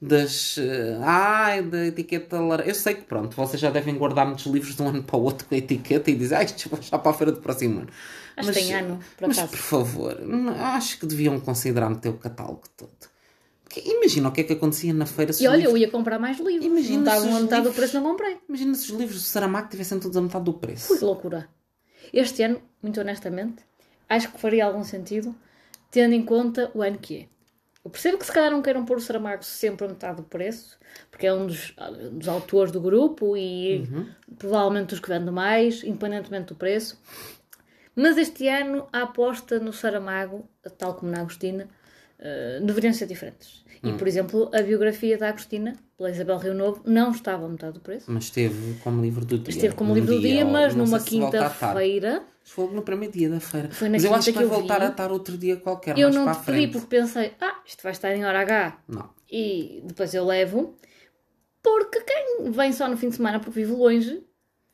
das. 0.00 0.56
eh, 0.58 0.98
ai, 1.02 1.62
da 1.62 1.86
etiqueta 1.86 2.40
laranja. 2.40 2.70
Eu 2.70 2.74
sei 2.74 2.94
que 2.94 3.02
pronto, 3.02 3.36
vocês 3.36 3.60
já 3.60 3.70
devem 3.70 3.94
guardar 3.96 4.26
muitos 4.26 4.46
livros 4.46 4.74
de 4.74 4.82
um 4.82 4.88
ano 4.88 5.02
para 5.02 5.16
o 5.16 5.22
outro 5.22 5.46
com 5.46 5.54
a 5.54 5.58
etiqueta 5.58 6.10
e 6.10 6.14
dizem, 6.14 6.38
ah, 6.38 6.42
isto 6.42 6.68
vai 6.70 6.80
já 6.80 6.98
para 6.98 7.10
a 7.10 7.14
feira 7.14 7.32
do 7.32 7.40
próximo 7.40 7.80
ano. 7.80 7.88
Acho 8.36 8.48
que 8.48 8.54
tem 8.54 8.72
ano, 8.74 8.98
por 9.18 9.28
mas 9.28 9.36
acaso. 9.38 9.52
por 9.52 9.58
favor, 9.60 10.16
acho 10.74 10.98
que 10.98 11.04
deviam 11.06 11.38
considerar 11.38 11.90
meter 11.90 12.08
o 12.08 12.14
catálogo 12.14 12.62
todo. 12.76 12.90
Imagina 13.84 14.30
o 14.30 14.32
que 14.32 14.40
é 14.40 14.44
que 14.44 14.54
acontecia 14.54 14.92
na 14.94 15.04
feira 15.06 15.32
se 15.32 15.44
E 15.44 15.46
olha, 15.46 15.58
livros- 15.58 15.74
eu 15.74 15.78
ia 15.78 15.90
comprar 15.90 16.18
mais 16.18 16.38
livros. 16.40 16.64
Imagina 16.64 17.04
não 17.04 17.12
se 17.12 17.18
estavam 17.18 17.36
a 17.36 17.40
metade 17.42 17.62
do 17.62 17.68
livros- 17.68 17.76
preço, 17.76 17.94
não 18.00 18.02
comprei. 18.10 18.36
Imagina 18.48 18.74
se 18.74 18.92
os 18.92 18.98
livros 18.98 19.22
do 19.22 19.26
Saramago 19.28 19.68
tivessem 19.68 20.00
todos 20.00 20.16
a 20.16 20.20
metade 20.22 20.44
do 20.44 20.54
preço. 20.54 20.98
Que 20.98 21.04
loucura. 21.04 21.48
Este 22.12 22.42
ano, 22.42 22.60
muito 22.82 23.00
honestamente, 23.00 23.64
acho 24.08 24.32
que 24.32 24.40
faria 24.40 24.64
algum 24.64 24.84
sentido, 24.84 25.34
tendo 25.90 26.14
em 26.14 26.24
conta 26.24 26.70
o 26.74 26.82
ano 26.82 26.98
que 26.98 27.22
é. 27.22 27.40
Eu 27.82 27.90
percebo 27.90 28.18
que 28.18 28.26
se 28.26 28.32
calhar 28.32 28.50
não 28.50 28.60
queiram 28.60 28.84
pôr 28.84 28.98
o 28.98 29.00
Saramago 29.00 29.42
sempre 29.42 29.86
a 29.86 29.88
metade 29.88 30.18
do 30.18 30.22
preço, 30.22 30.78
porque 31.10 31.26
é 31.26 31.32
um 31.32 31.46
dos, 31.46 31.74
dos 32.12 32.28
autores 32.28 32.70
do 32.70 32.80
grupo 32.80 33.34
e 33.36 33.88
provavelmente 34.38 34.92
os 34.92 35.00
que 35.00 35.08
vende 35.08 35.30
mais, 35.30 35.82
independentemente 35.82 36.48
do 36.48 36.54
preço. 36.54 37.00
Mas 37.94 38.18
este 38.18 38.46
ano 38.48 38.86
a 38.92 39.02
aposta 39.02 39.58
no 39.58 39.72
Saramago, 39.72 40.46
tal 40.76 40.94
como 40.94 41.10
na 41.10 41.20
Agostina, 41.20 41.68
eh, 42.22 42.60
deveriam 42.62 42.92
ser 42.92 43.06
diferentes. 43.06 43.64
E, 43.82 43.94
por 43.94 44.06
exemplo, 44.06 44.50
a 44.52 44.60
biografia 44.60 45.16
da 45.16 45.30
Agostina, 45.30 45.74
pela 45.96 46.10
Isabel 46.10 46.36
Rio 46.36 46.52
Novo, 46.54 46.82
não 46.84 47.12
estava 47.12 47.46
a 47.46 47.48
metade 47.48 47.72
do 47.74 47.80
preço. 47.80 48.12
Mas 48.12 48.24
esteve 48.24 48.74
como 48.84 49.00
livro 49.00 49.24
do 49.24 49.38
dia. 49.38 49.48
Esteve 49.48 49.74
como 49.74 49.88
num 49.88 49.94
livro 49.94 50.16
do 50.16 50.20
dia, 50.20 50.44
ou 50.44 50.52
mas 50.52 50.74
numa 50.74 51.00
quinta-feira. 51.00 52.22
Foi 52.44 52.70
no 52.74 52.82
primeiro 52.82 53.14
dia 53.14 53.30
da 53.30 53.40
feira. 53.40 53.70
Foi 53.70 53.88
na 53.88 53.92
mas 53.92 54.04
eu 54.04 54.14
acho 54.14 54.32
que 54.32 54.38
vai 54.38 54.44
voltar 54.44 54.80
vi. 54.80 54.84
a 54.84 54.88
estar 54.88 55.10
outro 55.10 55.38
dia 55.38 55.56
qualquer, 55.56 55.96
Eu 55.98 56.10
não 56.10 56.30
te 56.30 56.44
pedi 56.44 56.68
porque 56.68 56.88
pensei, 56.88 57.32
ah, 57.40 57.62
isto 57.66 57.82
vai 57.82 57.92
estar 57.92 58.14
em 58.14 58.24
hora 58.24 58.40
H 58.40 58.78
Não. 58.86 59.08
e 59.30 59.82
depois 59.86 60.12
eu 60.12 60.26
levo, 60.26 60.76
porque 61.62 62.00
quem 62.02 62.50
vem 62.50 62.72
só 62.72 62.86
no 62.86 62.96
fim 62.98 63.08
de 63.08 63.16
semana 63.16 63.38
porque 63.40 63.60
vive 63.60 63.72
longe 63.72 64.22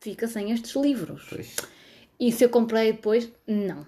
fica 0.00 0.26
sem 0.26 0.50
estes 0.50 0.74
livros. 0.74 1.26
Pois. 1.28 1.54
E 2.18 2.32
se 2.32 2.44
eu 2.44 2.48
comprei 2.48 2.92
depois, 2.92 3.30
não. 3.46 3.86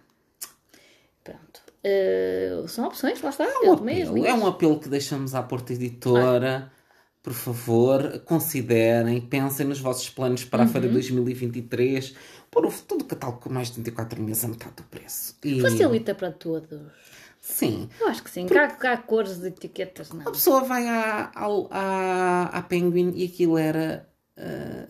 Eh, 1.92 2.64
são 2.68 2.86
opções, 2.86 3.20
lá 3.22 3.30
está. 3.30 3.44
É 3.44 3.48
um 3.68 3.72
apelo, 3.72 4.26
é 4.26 4.34
um 4.34 4.46
apelo 4.46 4.78
que 4.78 4.88
deixamos 4.88 5.34
à 5.34 5.42
Porta 5.42 5.72
Editora. 5.72 6.70
Por 7.22 7.32
favor, 7.32 8.20
considerem, 8.20 9.20
pensem 9.20 9.66
nos 9.66 9.80
vossos 9.80 10.08
planos 10.08 10.44
para 10.44 10.62
a 10.62 10.66
Uhum. 10.66 10.72
feira 10.72 10.88
2023. 10.88 12.14
Por 12.50 12.64
o- 12.66 12.72
todo 12.86 13.02
o 13.02 13.04
catálogo 13.04 13.40
com 13.40 13.50
mais 13.50 13.68
de 13.70 13.76
24 13.76 14.22
meses 14.22 14.44
a 14.44 14.48
metade 14.48 14.74
do 14.76 14.82
preço. 14.84 15.36
E, 15.44 15.60
Facilita 15.60 16.14
para 16.14 16.30
todos. 16.30 16.80
Sim. 17.40 17.88
Eu 18.00 18.08
acho 18.08 18.22
que 18.22 18.30
sim. 18.30 18.46
Cá, 18.46 18.68
cá 18.68 18.96
cores 18.98 19.38
de 19.38 19.48
etiquetas, 19.48 20.10
não. 20.10 20.22
A 20.28 20.30
pessoa 20.32 20.62
vai 20.64 20.86
à, 20.88 21.30
ao- 21.34 21.68
à, 21.70 22.44
à 22.52 22.62
Penguin 22.62 23.12
e 23.14 23.24
aquilo 23.24 23.56
era 23.58 24.08
ah, 24.36 24.88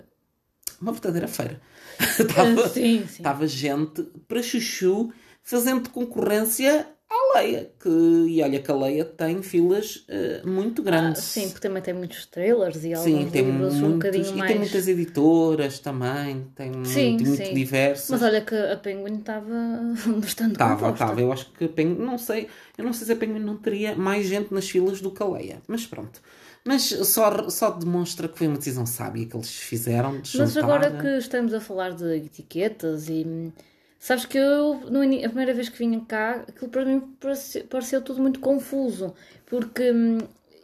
uma 0.80 0.92
verdadeira 0.92 1.28
feira. 1.28 1.60
Estava, 1.98 2.64
Ah, 2.64 2.68
sim, 2.68 2.98
sim. 3.00 3.04
estava 3.18 3.46
gente 3.46 4.02
para 4.28 4.42
chuchu 4.42 5.12
fazendo 5.48 5.90
concorrência 5.90 6.86
à 7.08 7.38
Leia. 7.38 7.72
Que, 7.80 7.88
e 7.88 8.42
olha 8.42 8.60
que 8.60 8.70
a 8.70 8.74
Leia 8.74 9.04
tem 9.04 9.42
filas 9.42 10.04
ah, 10.10 10.46
muito 10.46 10.82
Ah, 10.82 10.84
grandes. 10.84 11.22
sim, 11.22 11.48
porque 11.48 11.66
também 11.66 11.82
tem 11.82 11.94
muitos 11.94 12.26
trailers 12.26 12.84
e 12.84 12.94
Sim, 12.94 12.94
alguns 12.94 13.32
tem 13.32 13.42
livros 13.42 13.80
muitos, 13.80 13.82
um 13.82 13.92
bocadinho 13.92 14.26
e 14.26 14.32
mais... 14.34 14.50
tem 14.50 14.58
muitas 14.58 14.88
editoras 14.88 15.78
também, 15.78 16.50
tem 16.54 16.72
Sim, 16.84 17.18
muito, 17.18 17.24
muito 17.24 17.46
sim. 17.46 17.54
diversas. 17.54 18.10
Mas 18.10 18.22
olha 18.22 18.40
que 18.42 18.54
a 18.54 18.76
Penguin 18.76 19.18
estava 19.20 19.48
bastante 20.20 20.52
Estava, 20.52 20.90
estava. 20.90 21.20
Eu 21.20 21.32
acho 21.32 21.50
que 21.52 21.64
a 21.64 21.68
Penguin, 21.68 22.02
não 22.04 22.18
sei, 22.18 22.48
eu 22.76 22.84
não 22.84 22.92
sei 22.92 23.06
se 23.06 23.12
a 23.12 23.16
Penguin 23.16 23.40
não 23.40 23.56
teria 23.56 23.94
mais 23.96 24.26
gente 24.26 24.52
nas 24.52 24.68
filas 24.68 25.00
do 25.00 25.10
que 25.10 25.22
a 25.22 25.26
Leia, 25.26 25.62
mas 25.66 25.86
pronto. 25.86 26.20
Mas 26.64 26.82
só, 26.84 27.48
só 27.48 27.70
demonstra 27.70 28.28
que 28.28 28.36
foi 28.36 28.48
uma 28.48 28.58
decisão 28.58 28.84
sábia 28.84 29.24
que 29.26 29.34
eles 29.36 29.50
fizeram 29.50 30.20
de 30.20 30.36
Mas 30.36 30.56
agora 30.56 30.90
que 30.90 31.06
estamos 31.18 31.54
a 31.54 31.60
falar 31.60 31.92
de 31.94 32.16
etiquetas 32.16 33.08
e... 33.08 33.52
Sabes 33.98 34.24
que 34.24 34.38
eu, 34.38 34.80
no 34.90 35.02
a 35.02 35.28
primeira 35.28 35.52
vez 35.52 35.68
que 35.68 35.78
vinha 35.78 36.00
cá, 36.06 36.44
aquilo 36.46 36.70
para 36.70 36.84
mim 36.84 37.00
pareceu, 37.20 37.64
pareceu 37.64 38.02
tudo 38.02 38.22
muito 38.22 38.38
confuso. 38.40 39.12
Porque 39.44 39.90
hum, 39.90 40.18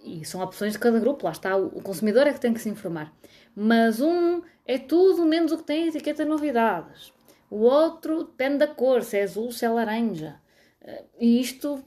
e 0.04 0.24
são 0.24 0.42
opções 0.42 0.74
de 0.74 0.78
cada 0.78 1.00
grupo, 1.00 1.24
lá 1.24 1.32
está, 1.32 1.56
o 1.56 1.80
consumidor 1.80 2.26
é 2.26 2.32
que 2.32 2.40
tem 2.40 2.52
que 2.52 2.60
se 2.60 2.68
informar. 2.68 3.12
Mas 3.56 4.00
um 4.00 4.42
é 4.66 4.78
tudo 4.78 5.24
menos 5.24 5.50
o 5.50 5.58
que 5.58 5.64
tem 5.64 5.88
etiqueta 5.88 6.24
de 6.24 6.30
novidades. 6.30 7.12
O 7.50 7.60
outro 7.60 8.24
depende 8.24 8.58
da 8.58 8.66
cor, 8.66 9.02
se 9.02 9.16
é 9.16 9.22
azul, 9.22 9.50
se 9.50 9.64
é 9.64 9.68
laranja. 9.68 10.36
Eh, 10.82 11.04
e 11.20 11.40
isto, 11.40 11.82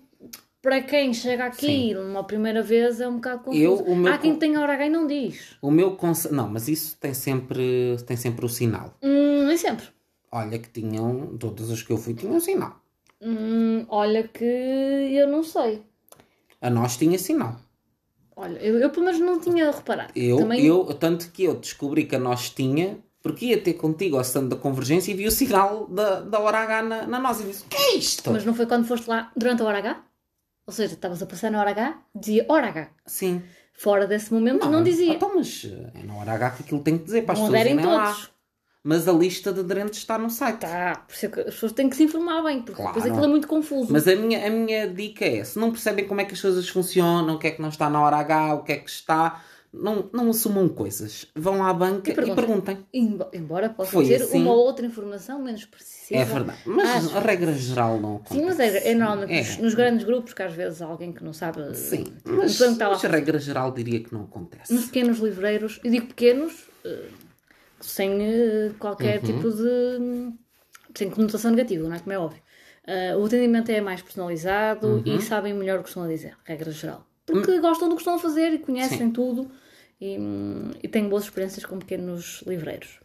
para 0.61 0.81
quem 0.81 1.13
chega 1.13 1.45
aqui 1.45 1.67
Sim. 1.67 1.95
uma 1.95 2.23
primeira 2.23 2.63
vez, 2.63 2.99
é 2.99 3.07
um 3.07 3.15
bocado 3.15 3.43
confuso. 3.43 3.83
Eu, 3.85 3.95
meu... 3.95 4.11
Há 4.11 4.17
quem 4.17 4.35
tenha 4.35 4.59
hora 4.61 4.73
H 4.73 4.85
e 4.87 4.89
não 4.89 5.05
diz. 5.05 5.57
O 5.61 5.69
meu 5.69 5.95
conce... 5.95 6.33
Não, 6.33 6.49
mas 6.49 6.67
isso 6.67 6.97
tem 6.99 7.13
sempre, 7.13 7.97
tem 8.07 8.17
sempre 8.17 8.45
o 8.45 8.49
sinal. 8.49 8.97
Hum, 9.03 9.45
nem 9.45 9.57
sempre. 9.57 9.85
Olha 10.31 10.59
que 10.59 10.69
tinham, 10.69 11.37
todas 11.37 11.71
as 11.71 11.81
que 11.81 11.91
eu 11.91 11.97
fui 11.97 12.13
tinham 12.13 12.39
sinal. 12.39 12.81
Hum, 13.21 13.85
olha 13.89 14.27
que 14.27 14.43
eu 14.43 15.27
não 15.27 15.43
sei. 15.43 15.83
A 16.61 16.69
nós 16.69 16.97
tinha 16.97 17.17
sinal. 17.17 17.55
Olha, 18.35 18.59
eu, 18.59 18.77
eu 18.77 18.89
pelo 18.91 19.05
menos 19.05 19.19
não 19.19 19.39
tinha 19.39 19.71
reparado. 19.71 20.11
Eu, 20.15 20.37
Também... 20.37 20.63
eu, 20.63 20.85
tanto 20.93 21.31
que 21.31 21.43
eu 21.43 21.55
descobri 21.55 22.05
que 22.05 22.15
a 22.15 22.19
nós 22.19 22.51
tinha, 22.51 22.99
porque 23.21 23.47
ia 23.47 23.61
ter 23.61 23.73
contigo 23.73 24.15
ao 24.15 24.21
stand 24.21 24.47
da 24.47 24.55
convergência 24.55 25.11
e 25.11 25.15
vi 25.15 25.25
o 25.25 25.31
sinal 25.31 25.87
da, 25.87 26.21
da 26.21 26.39
hora 26.39 26.59
H 26.59 26.83
na, 26.83 27.07
na 27.07 27.19
nós 27.19 27.39
e 27.41 27.45
disse: 27.45 27.63
O 27.63 27.67
que 27.67 27.77
é 27.77 27.95
isto? 27.95 28.31
Mas 28.31 28.45
não 28.45 28.53
foi 28.53 28.67
quando 28.67 28.85
foste 28.85 29.07
lá 29.07 29.31
durante 29.35 29.63
a 29.63 29.65
hora 29.65 29.79
H? 29.79 30.03
Ou 30.67 30.73
seja, 30.73 30.93
estavas 30.93 31.23
a 31.23 31.25
passar 31.25 31.49
na 31.49 31.59
hora 31.59 31.71
H, 31.71 31.99
dizia 32.13 32.45
hora 32.47 32.67
H. 32.67 32.89
Sim. 33.05 33.41
Fora 33.73 34.05
desse 34.05 34.33
momento 34.33 34.65
não, 34.65 34.73
não 34.73 34.83
dizia. 34.83 35.13
Então, 35.13 35.33
mas 35.35 35.65
é 35.95 36.03
na 36.03 36.15
hora 36.15 36.33
H 36.33 36.51
que 36.51 36.63
aquilo 36.63 36.81
tem 36.81 36.97
que 36.97 37.05
dizer 37.05 37.23
para 37.23 37.33
as 37.33 37.39
pessoas 37.39 37.59
irem 37.61 37.83
lá 37.83 38.15
mas 38.87 39.05
a 39.05 39.11
lista 39.11 39.51
de 39.51 39.59
aderentes 39.59 39.99
está 39.99 40.17
no 40.17 40.29
site. 40.29 40.63
Está, 40.63 40.95
por 41.05 41.13
isso 41.13 41.25
é 41.25 41.29
que 41.29 41.39
as 41.41 41.45
pessoas 41.47 41.73
têm 41.73 41.89
que 41.89 41.95
se 41.97 42.03
informar 42.03 42.41
bem, 42.41 42.61
porque 42.61 42.81
claro. 42.81 42.93
depois 42.93 43.11
aquilo 43.11 43.25
é 43.25 43.27
muito 43.27 43.45
confuso. 43.45 43.91
Mas 43.91 44.07
a 44.07 44.15
minha, 44.15 44.47
a 44.47 44.49
minha 44.49 44.87
dica 44.87 45.25
é: 45.25 45.43
se 45.43 45.59
não 45.59 45.71
percebem 45.71 46.07
como 46.07 46.21
é 46.21 46.23
que 46.23 46.33
as 46.33 46.41
coisas 46.41 46.69
funcionam, 46.69 47.35
o 47.35 47.37
que 47.37 47.47
é 47.47 47.51
que 47.51 47.61
não 47.61 47.67
está 47.67 47.89
na 47.89 48.01
hora 48.01 48.15
H, 48.15 48.55
o 48.55 48.63
que 48.63 48.71
é 48.71 48.77
que 48.77 48.89
está. 48.89 49.43
Não, 49.73 50.09
não 50.13 50.29
assumam 50.29 50.69
coisas. 50.69 51.27
Vão 51.35 51.61
à 51.61 51.73
banca 51.73 52.09
e, 52.09 52.13
e 52.13 52.33
perguntem. 52.33 52.77
Embora 52.93 53.69
possa 53.69 53.91
Foi 53.91 54.03
dizer 54.03 54.23
assim. 54.23 54.41
uma 54.41 54.53
outra 54.53 54.85
informação 54.85 55.43
menos 55.43 55.65
precisa. 55.65 56.21
É 56.21 56.23
verdade. 56.23 56.59
Mas 56.65 57.13
a 57.13 57.19
regra 57.19 57.51
geral 57.51 57.99
não 57.99 58.15
acontece. 58.15 58.39
Sim, 58.39 58.45
mas 58.45 58.59
é, 58.59 58.91
é 58.91 58.95
normalmente 58.95 59.33
é. 59.33 59.39
Nos, 59.41 59.57
nos, 59.57 59.73
grandes 59.73 60.05
grupos 60.05 60.33
que 60.33 60.41
às 60.41 60.53
vezes 60.53 60.81
alguém 60.81 61.11
que 61.11 61.21
não 61.21 61.33
sabe. 61.33 61.75
Sim, 61.75 62.05
mas, 62.23 62.57
mas 62.57 63.03
a 63.03 63.09
regra 63.09 63.37
geral 63.37 63.69
diria 63.73 63.99
que 63.99 64.13
não 64.13 64.23
acontece. 64.23 64.73
Nos 64.73 64.85
pequenos 64.85 65.19
livreiros, 65.19 65.81
eu 65.83 65.91
digo 65.91 66.07
pequenos 66.07 66.69
eh, 66.85 67.09
sem 67.87 68.11
uh, 68.11 68.73
qualquer 68.79 69.19
uhum. 69.19 69.25
tipo 69.25 69.51
de. 69.51 70.33
sem 70.95 71.09
conotação 71.09 71.51
negativa, 71.51 71.87
não 71.87 71.95
é? 71.95 71.99
Como 71.99 72.13
é 72.13 72.19
óbvio. 72.19 72.41
Uh, 72.87 73.19
o 73.19 73.25
atendimento 73.25 73.69
é 73.69 73.81
mais 73.81 74.01
personalizado 74.01 74.87
uhum. 74.87 75.03
e 75.05 75.21
sabem 75.21 75.53
melhor 75.53 75.79
o 75.79 75.83
que 75.83 75.89
estão 75.89 76.03
a 76.03 76.07
dizer, 76.07 76.37
regra 76.45 76.71
geral. 76.71 77.05
Porque 77.25 77.51
uhum. 77.51 77.61
gostam 77.61 77.89
do 77.89 77.95
que 77.95 78.01
estão 78.01 78.15
a 78.15 78.19
fazer 78.19 78.53
e 78.53 78.59
conhecem 78.59 78.99
Sim. 78.99 79.11
tudo 79.11 79.51
e, 79.99 80.17
e 80.81 80.87
têm 80.87 81.09
boas 81.09 81.25
experiências 81.25 81.65
com 81.65 81.77
pequenos 81.79 82.43
livreiros. 82.47 82.99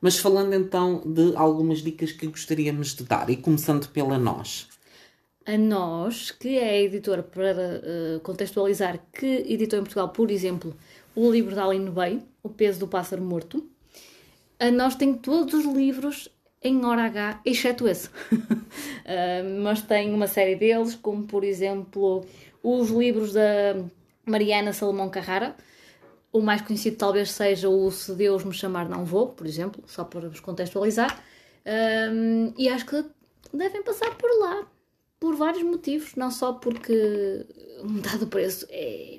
Mas 0.00 0.18
falando 0.18 0.54
então 0.54 1.02
de 1.06 1.36
algumas 1.36 1.82
dicas 1.82 2.10
que 2.10 2.26
gostaríamos 2.26 2.94
de 2.94 3.04
dar, 3.04 3.28
e 3.28 3.36
começando 3.36 3.88
pela 3.88 4.18
nós. 4.18 4.68
A 5.46 5.56
nós, 5.58 6.30
que 6.30 6.58
é 6.58 6.70
a 6.70 6.82
editora, 6.82 7.22
para 7.22 7.82
uh, 7.82 8.20
contextualizar, 8.20 9.00
que 9.12 9.26
editou 9.46 9.78
em 9.78 9.82
Portugal, 9.82 10.08
por 10.08 10.30
exemplo, 10.30 10.74
o 11.14 11.30
livro 11.30 11.54
da 11.54 11.64
Aline 11.64 11.90
Bay, 11.90 12.22
O 12.42 12.48
Peso 12.48 12.80
do 12.80 12.88
Pássaro 12.88 13.22
Morto, 13.22 13.68
nós 14.70 14.94
tem 14.94 15.14
todos 15.14 15.54
os 15.54 15.64
livros 15.64 16.28
em 16.62 16.84
hora 16.84 17.04
H, 17.04 17.40
exceto 17.44 17.88
esse. 17.88 18.08
uh, 18.08 18.10
mas 19.62 19.80
tem 19.82 20.12
uma 20.12 20.26
série 20.26 20.56
deles, 20.56 20.94
como 20.94 21.24
por 21.24 21.44
exemplo 21.44 22.26
os 22.62 22.90
livros 22.90 23.32
da 23.32 23.76
Mariana 24.26 24.72
Salomão 24.72 25.08
Carrara. 25.08 25.56
O 26.32 26.40
mais 26.40 26.60
conhecido 26.60 26.96
talvez 26.96 27.30
seja 27.32 27.68
o 27.68 27.90
Se 27.90 28.14
Deus 28.14 28.44
Me 28.44 28.52
Chamar 28.52 28.88
Não 28.88 29.04
Vou, 29.04 29.28
por 29.28 29.46
exemplo, 29.46 29.82
só 29.86 30.04
para 30.04 30.28
vos 30.28 30.40
contextualizar. 30.40 31.22
Um, 31.66 32.52
e 32.56 32.68
acho 32.68 32.86
que 32.86 33.04
devem 33.52 33.82
passar 33.82 34.16
por 34.16 34.30
lá, 34.38 34.66
por 35.18 35.34
vários 35.34 35.62
motivos, 35.62 36.14
não 36.14 36.30
só 36.30 36.52
porque 36.52 37.46
um 37.82 38.00
dado 38.00 38.26
preço 38.28 38.66
é 38.70 39.18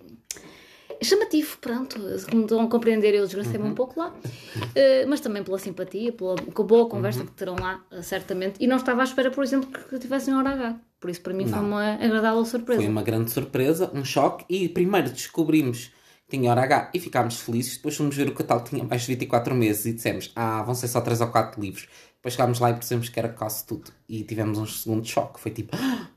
chamativo, 1.04 1.58
pronto. 1.60 2.00
Como 2.30 2.44
estão 2.44 2.62
a 2.62 2.68
compreender, 2.68 3.14
eu 3.16 3.26
desgracei-me 3.26 3.66
uhum. 3.66 3.72
um 3.72 3.76
pouco 3.76 4.00
lá. 4.00 4.10
Uh, 4.10 5.08
mas 5.08 5.20
também 5.20 5.44
pela 5.44 5.58
simpatia, 5.58 6.12
pela, 6.12 6.36
boa 6.36 6.88
conversa 6.88 7.22
uhum. 7.22 7.26
que 7.26 7.32
terão 7.34 7.56
lá, 7.56 7.84
uh, 7.92 8.04
certamente. 8.04 8.56
E 8.60 8.68
não 8.68 8.78
estava 8.78 9.02
à 9.02 9.04
espera, 9.04 9.32
por 9.32 9.44
exemplo, 9.44 9.70
que 9.90 10.00
tivessem 10.00 10.34
hora 10.34 10.52
H. 10.52 10.80
Por 11.00 11.10
isso, 11.10 11.22
para 11.22 11.34
mim, 11.34 11.46
não. 11.46 11.58
foi 11.58 11.68
uma 11.68 11.94
agradável 11.94 12.46
surpresa. 12.46 12.82
Foi 12.82 12.90
uma 12.90 13.02
grande 13.02 13.32
surpresa, 13.32 13.92
um 13.94 14.06
choque. 14.06 14.46
E 14.48 14.70
primeiro 14.70 15.10
descobrimos 15.10 15.92
que 16.28 16.38
tinha 16.38 16.52
hora 16.52 16.62
H 16.62 16.92
e 16.94 17.00
ficámos 17.00 17.40
felizes. 17.40 17.78
Depois 17.78 17.96
fomos 17.96 18.16
ver 18.16 18.30
o 18.30 18.34
catálogo, 18.34 18.70
tinha 18.70 18.84
mais 18.84 19.02
de 19.02 19.08
24 19.08 19.56
meses 19.56 19.86
e 19.86 19.94
dissemos: 19.94 20.32
Ah, 20.36 20.62
vão 20.62 20.76
ser 20.76 20.88
só 20.88 21.02
3 21.02 21.22
ou 21.22 21.28
4 21.30 21.60
livros. 21.60 21.88
Depois 22.16 22.36
chegámos 22.36 22.60
lá 22.60 22.70
e 22.70 22.74
percebemos 22.74 23.10
que 23.10 23.20
era 23.20 23.30
quase 23.30 23.66
tudo. 23.66 23.92
E 24.08 24.24
tivemos 24.24 24.60
um 24.60 24.66
segundo 24.68 25.06
choque. 25.06 25.40
Foi 25.40 25.52
tipo. 25.52 25.76
Ah, 25.84 26.08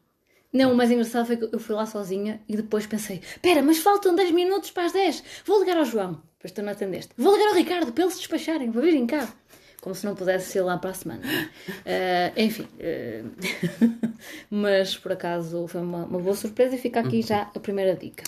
não, 0.54 0.72
o 0.72 0.76
mais 0.76 0.88
engraçado 0.88 1.26
foi 1.26 1.36
que 1.36 1.52
eu 1.52 1.58
fui 1.58 1.74
lá 1.74 1.84
sozinha 1.84 2.40
e 2.48 2.56
depois 2.56 2.86
pensei: 2.86 3.16
Espera, 3.16 3.60
mas 3.60 3.78
faltam 3.78 4.14
10 4.14 4.30
minutos 4.30 4.70
para 4.70 4.84
as 4.84 4.92
10. 4.92 5.24
Vou 5.44 5.58
ligar 5.58 5.76
ao 5.76 5.84
João. 5.84 6.22
Depois 6.38 6.52
tu 6.52 6.62
não 6.62 6.70
atendeste. 6.70 7.12
Vou 7.18 7.34
ligar 7.34 7.48
ao 7.48 7.54
Ricardo 7.54 7.92
para 7.92 8.04
eles 8.04 8.14
se 8.14 8.20
despacharem. 8.20 8.70
Vou 8.70 8.80
virem 8.80 9.04
cá. 9.04 9.28
Como 9.82 9.96
se 9.96 10.06
não 10.06 10.14
pudesse 10.14 10.56
ir 10.56 10.60
lá 10.60 10.78
para 10.78 10.90
a 10.90 10.94
semana. 10.94 11.22
Uh, 11.68 12.32
enfim. 12.40 12.68
Uh... 12.78 14.08
mas 14.48 14.96
por 14.96 15.10
acaso 15.10 15.66
foi 15.66 15.80
uma, 15.80 16.04
uma, 16.04 16.20
boa 16.20 16.36
surpresa 16.36 16.76
e 16.76 16.78
fica 16.78 17.00
aqui 17.00 17.20
já 17.20 17.50
a 17.52 17.58
primeira 17.58 17.96
dica. 17.96 18.22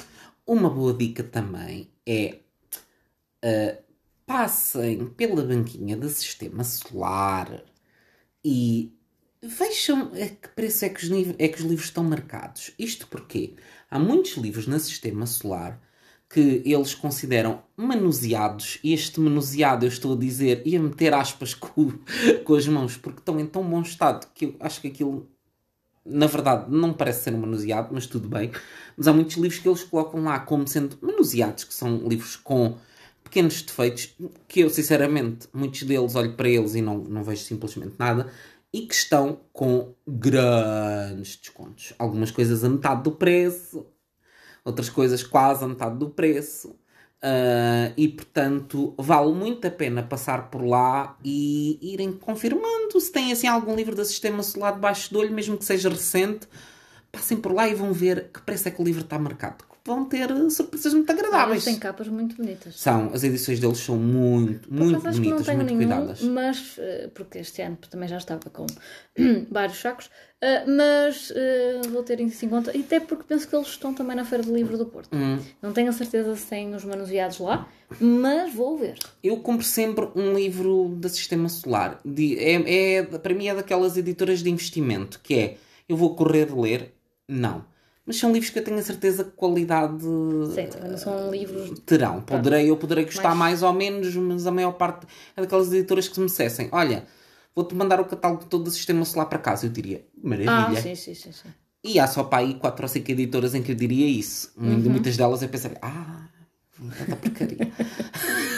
Uma 0.44 0.68
boa 0.68 0.92
dica 0.92 1.22
também 1.22 1.88
é. 2.04 2.38
Uh, 3.44 3.86
passem 4.26 5.06
pela 5.10 5.44
banquinha 5.44 5.96
do 5.96 6.08
sistema 6.08 6.64
solar 6.64 7.62
e 8.44 8.95
Vejam 9.46 10.10
a 10.12 10.26
que 10.26 10.48
preço 10.56 10.84
é 10.84 10.88
que, 10.88 11.04
os, 11.04 11.10
é 11.38 11.48
que 11.48 11.58
os 11.58 11.64
livros 11.64 11.84
estão 11.84 12.02
marcados. 12.02 12.72
Isto 12.76 13.06
porque 13.06 13.54
há 13.88 13.96
muitos 13.96 14.36
livros 14.36 14.66
no 14.66 14.78
sistema 14.80 15.24
solar 15.24 15.80
que 16.28 16.62
eles 16.64 16.92
consideram 16.96 17.62
manuseados, 17.76 18.80
e 18.82 18.92
este 18.92 19.20
manuseado 19.20 19.84
eu 19.86 19.88
estou 19.88 20.14
a 20.14 20.16
dizer 20.16 20.62
e 20.66 20.76
a 20.76 20.80
meter 20.80 21.14
aspas 21.14 21.54
com, 21.54 21.92
com 22.42 22.54
as 22.54 22.66
mãos, 22.66 22.96
porque 22.96 23.20
estão 23.20 23.38
em 23.38 23.46
tão 23.46 23.62
bom 23.62 23.80
estado 23.82 24.26
que 24.34 24.46
eu 24.46 24.56
acho 24.58 24.80
que 24.80 24.88
aquilo, 24.88 25.30
na 26.04 26.26
verdade, 26.26 26.66
não 26.68 26.92
parece 26.92 27.22
ser 27.22 27.34
um 27.34 27.38
manuseado, 27.38 27.90
mas 27.92 28.08
tudo 28.08 28.28
bem. 28.28 28.50
Mas 28.96 29.06
há 29.06 29.12
muitos 29.12 29.36
livros 29.36 29.60
que 29.60 29.68
eles 29.68 29.84
colocam 29.84 30.24
lá 30.24 30.40
como 30.40 30.66
sendo 30.66 30.98
manuseados, 31.00 31.62
que 31.62 31.72
são 31.72 31.98
livros 32.08 32.34
com 32.34 32.76
pequenos 33.22 33.62
defeitos, 33.62 34.16
que 34.48 34.60
eu, 34.60 34.70
sinceramente, 34.70 35.48
muitos 35.52 35.84
deles 35.84 36.16
olho 36.16 36.34
para 36.34 36.48
eles 36.48 36.74
e 36.74 36.82
não, 36.82 36.98
não 36.98 37.22
vejo 37.22 37.42
simplesmente 37.42 37.94
nada 37.98 38.32
e 38.76 38.86
que 38.86 38.94
estão 38.94 39.40
com 39.54 39.94
grandes 40.06 41.36
descontos. 41.36 41.94
Algumas 41.98 42.30
coisas 42.30 42.62
a 42.62 42.68
metade 42.68 43.04
do 43.04 43.12
preço, 43.12 43.86
outras 44.62 44.90
coisas 44.90 45.22
quase 45.22 45.64
a 45.64 45.68
metade 45.68 45.96
do 45.96 46.10
preço. 46.10 46.76
Uh, 47.16 47.88
e 47.96 48.08
portanto 48.08 48.94
vale 48.98 49.32
muito 49.32 49.66
a 49.66 49.70
pena 49.70 50.02
passar 50.02 50.50
por 50.50 50.62
lá 50.62 51.16
e 51.24 51.78
irem 51.80 52.12
confirmando 52.12 53.00
se 53.00 53.10
tem 53.10 53.32
assim 53.32 53.46
algum 53.46 53.74
livro 53.74 53.96
do 53.96 54.04
sistema 54.04 54.42
solar 54.42 54.74
debaixo 54.74 55.10
do 55.10 55.20
olho, 55.20 55.32
mesmo 55.32 55.56
que 55.56 55.64
seja 55.64 55.88
recente, 55.88 56.46
passem 57.16 57.36
por 57.38 57.52
lá 57.52 57.68
e 57.68 57.74
vão 57.74 57.92
ver 57.92 58.30
que 58.32 58.40
preço 58.42 58.68
é 58.68 58.70
que 58.70 58.80
o 58.80 58.84
livro 58.84 59.02
está 59.02 59.18
marcado 59.18 59.64
vão 59.86 60.04
ter 60.04 60.28
surpresas 60.50 60.92
muito 60.92 61.10
agradáveis. 61.10 61.64
Eles 61.64 61.64
têm 61.64 61.78
capas 61.78 62.08
muito 62.08 62.36
bonitas. 62.36 62.78
São, 62.78 63.10
as 63.14 63.22
edições 63.22 63.60
deles 63.60 63.78
são 63.78 63.96
muito, 63.96 64.72
muito 64.72 65.00
bonitas, 65.00 65.16
muito 65.18 65.64
nenhum, 65.64 65.76
cuidadas. 65.76 66.22
Mas, 66.22 66.74
eh, 66.78 67.08
porque 67.14 67.38
este 67.38 67.62
ano 67.62 67.78
também 67.88 68.08
já 68.08 68.16
estava 68.16 68.50
com 68.50 68.66
vários 69.48 69.78
sacos, 69.78 70.10
eh, 70.40 70.64
mas 70.66 71.32
vou 71.90 72.02
ter 72.02 72.20
isso 72.20 72.44
em 72.44 72.48
conta, 72.48 72.76
e 72.76 72.80
até 72.80 72.98
porque 72.98 73.24
penso 73.28 73.48
que 73.48 73.54
eles 73.54 73.68
estão 73.68 73.94
também 73.94 74.16
na 74.16 74.24
Feira 74.24 74.42
do 74.42 74.52
Livro 74.52 74.76
do 74.76 74.86
Porto. 74.86 75.16
Hum. 75.16 75.38
Não 75.62 75.72
tenho 75.72 75.88
a 75.88 75.92
certeza 75.92 76.34
se 76.34 76.46
têm 76.46 76.74
os 76.74 76.84
manuseados 76.84 77.38
lá, 77.38 77.68
mas 78.00 78.52
vou 78.52 78.76
ver. 78.76 78.98
Eu 79.22 79.36
compro 79.38 79.64
sempre 79.64 80.08
um 80.16 80.34
livro 80.34 80.96
da 80.96 81.08
Sistema 81.08 81.48
Solar. 81.48 82.00
De, 82.04 82.36
é, 82.38 82.96
é, 82.96 83.02
para 83.04 83.34
mim 83.34 83.46
é 83.46 83.54
daquelas 83.54 83.96
editoras 83.96 84.42
de 84.42 84.50
investimento, 84.50 85.20
que 85.22 85.34
é, 85.34 85.56
eu 85.88 85.96
vou 85.96 86.16
correr 86.16 86.52
ler? 86.52 86.95
Não 87.28 87.64
mas 88.06 88.18
são 88.18 88.32
livros 88.32 88.50
que 88.50 88.58
eu 88.60 88.64
tenho 88.64 88.78
a 88.78 88.82
certeza 88.82 89.24
que 89.24 89.32
qualidade 89.32 90.00
Sim, 90.00 90.88
não 90.88 90.96
são 90.96 91.28
livros 91.28 91.76
terão. 91.80 92.20
Poderei, 92.20 92.70
eu 92.70 92.76
poderei 92.76 93.04
gostar 93.04 93.34
mais... 93.34 93.60
mais 93.60 93.62
ou 93.64 93.72
menos, 93.72 94.14
mas 94.14 94.46
a 94.46 94.52
maior 94.52 94.72
parte 94.72 95.08
é 95.36 95.40
daquelas 95.40 95.72
editoras 95.72 96.06
que 96.06 96.20
me 96.20 96.26
dissessem: 96.26 96.68
Olha, 96.70 97.04
vou-te 97.54 97.74
mandar 97.74 98.00
o 98.00 98.04
catálogo 98.04 98.44
todo 98.44 98.64
do 98.64 98.70
sistema 98.70 99.04
solar 99.04 99.28
para 99.28 99.40
casa. 99.40 99.66
Eu 99.66 99.70
diria: 99.70 100.06
Maravilha. 100.22 100.78
Ah, 100.78 100.80
sim, 100.80 100.94
sim, 100.94 101.14
sim, 101.14 101.32
sim. 101.32 101.48
E 101.82 101.98
há 101.98 102.06
só 102.06 102.22
para 102.22 102.38
aí 102.38 102.54
4 102.54 102.84
ou 102.84 102.88
5 102.88 103.10
editoras 103.10 103.54
em 103.56 103.62
que 103.62 103.72
eu 103.72 103.76
diria 103.76 104.06
isso. 104.06 104.52
Uhum. 104.56 104.78
Muitas 104.78 105.16
delas 105.16 105.42
eu 105.42 105.48
pensaria: 105.48 105.78
Ah, 105.82 106.28
tanta 106.96 107.16
porcaria. 107.16 107.58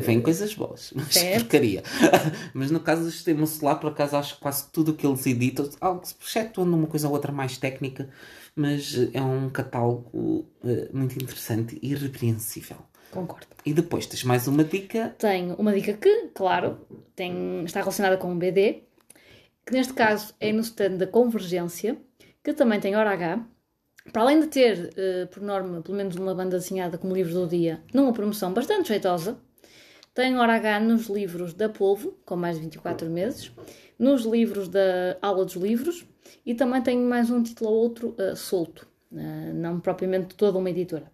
Vêm 0.00 0.20
coisas 0.20 0.54
boas, 0.54 0.92
mas 0.94 1.14
certo. 1.14 1.42
porcaria. 1.42 1.82
mas 2.52 2.70
no 2.70 2.80
caso 2.80 3.04
do 3.04 3.10
sistema 3.10 3.46
solar, 3.46 3.80
por 3.80 3.90
acaso, 3.90 4.16
acho 4.16 4.34
que 4.34 4.40
quase 4.40 4.68
tudo 4.70 4.92
o 4.92 4.94
que 4.94 5.06
eles 5.06 5.26
editam, 5.26 5.68
algo 5.80 6.02
excetuando 6.02 6.76
uma 6.76 6.86
coisa 6.86 7.08
ou 7.08 7.14
outra 7.14 7.32
mais 7.32 7.56
técnica, 7.58 8.08
mas 8.54 8.94
é 9.12 9.20
um 9.20 9.50
catálogo 9.50 10.46
uh, 10.62 10.88
muito 10.92 11.16
interessante 11.22 11.78
e 11.82 11.92
irrepreensível. 11.92 12.78
Concordo. 13.10 13.46
E 13.64 13.72
depois 13.72 14.06
tens 14.06 14.24
mais 14.24 14.48
uma 14.48 14.64
dica? 14.64 15.14
Tenho 15.18 15.54
uma 15.54 15.72
dica 15.72 15.92
que, 15.94 16.28
claro, 16.34 16.78
tem, 17.14 17.64
está 17.64 17.80
relacionada 17.80 18.16
com 18.16 18.32
o 18.32 18.36
BD, 18.36 18.82
que 19.64 19.72
neste 19.72 19.92
caso 19.92 20.34
é 20.40 20.52
no 20.52 20.60
stand 20.60 20.96
da 20.96 21.06
Convergência, 21.06 21.96
que 22.42 22.52
também 22.52 22.80
tem 22.80 22.96
hora 22.96 23.10
H. 23.10 23.46
Para 24.12 24.22
além 24.22 24.40
de 24.40 24.48
ter, 24.48 24.90
uh, 24.90 25.26
por 25.28 25.42
norma, 25.42 25.80
pelo 25.80 25.96
menos 25.96 26.16
uma 26.16 26.34
banda 26.34 26.58
desenhada 26.58 26.98
como 26.98 27.14
livros 27.14 27.34
do 27.34 27.46
dia, 27.46 27.82
numa 27.92 28.12
promoção 28.12 28.52
bastante 28.52 28.88
jeitosa, 28.88 29.38
tem 30.14 30.38
hora 30.38 30.54
H 30.54 30.80
nos 30.80 31.08
livros 31.08 31.54
da 31.54 31.68
Polvo, 31.68 32.16
com 32.24 32.36
mais 32.36 32.56
de 32.56 32.62
24 32.62 33.10
meses, 33.10 33.50
nos 33.98 34.24
livros 34.24 34.68
da 34.68 35.16
Aula 35.20 35.44
dos 35.44 35.56
Livros 35.56 36.06
e 36.46 36.54
também 36.54 36.82
tem 36.82 36.98
mais 36.98 37.30
um 37.30 37.42
título 37.42 37.70
ou 37.70 37.76
outro 37.76 38.14
uh, 38.18 38.36
solto, 38.36 38.86
uh, 39.10 39.54
não 39.54 39.80
propriamente 39.80 40.34
toda 40.34 40.58
uma 40.58 40.70
editora. 40.70 41.10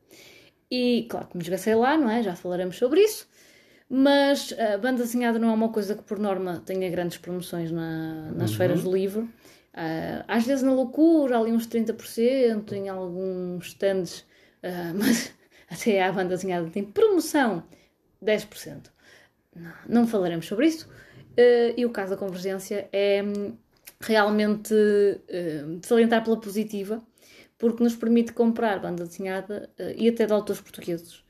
E 0.70 1.06
claro 1.08 1.28
que 1.28 1.36
me 1.36 1.42
desgacei 1.42 1.74
lá, 1.74 1.96
não 1.96 2.10
é? 2.10 2.22
Já 2.22 2.36
falaremos 2.36 2.76
sobre 2.76 3.00
isso. 3.00 3.28
Mas 3.88 4.54
a 4.56 4.78
banda 4.78 5.02
desenhada 5.02 5.36
não 5.36 5.50
é 5.50 5.52
uma 5.52 5.70
coisa 5.70 5.96
que, 5.96 6.02
por 6.04 6.16
norma, 6.16 6.62
tenha 6.64 6.88
grandes 6.88 7.18
promoções 7.18 7.72
na, 7.72 8.30
nas 8.30 8.52
uhum. 8.52 8.56
feiras 8.56 8.84
do 8.84 8.92
livro. 8.92 9.28
Uh, 9.74 10.24
às 10.26 10.44
vezes 10.44 10.62
na 10.62 10.72
loucura, 10.72 11.38
ali 11.38 11.52
uns 11.52 11.66
30%, 11.66 12.72
em 12.72 12.88
alguns 12.88 13.68
stands, 13.68 14.20
uh, 14.62 14.94
mas 14.98 15.32
até 15.68 16.02
a 16.02 16.12
banda 16.12 16.30
desenhada 16.30 16.68
tem 16.70 16.84
promoção 16.84 17.62
10%. 18.22 18.90
Não, 19.54 19.72
não 19.88 20.06
falaremos 20.06 20.46
sobre 20.46 20.66
isso. 20.66 20.88
Uh, 21.32 21.74
e 21.76 21.86
o 21.86 21.90
caso 21.90 22.10
da 22.10 22.16
Convergência 22.16 22.88
é 22.92 23.22
hum, 23.22 23.56
realmente 24.00 24.74
de 24.74 25.86
salientar 25.86 26.24
pela 26.24 26.40
positiva, 26.40 27.02
porque 27.58 27.82
nos 27.82 27.94
permite 27.94 28.32
comprar 28.32 28.80
banda 28.80 29.04
desenhada 29.04 29.68
e 29.96 30.08
até 30.08 30.24
de 30.26 30.32
autores 30.32 30.62
portugueses 30.62 31.22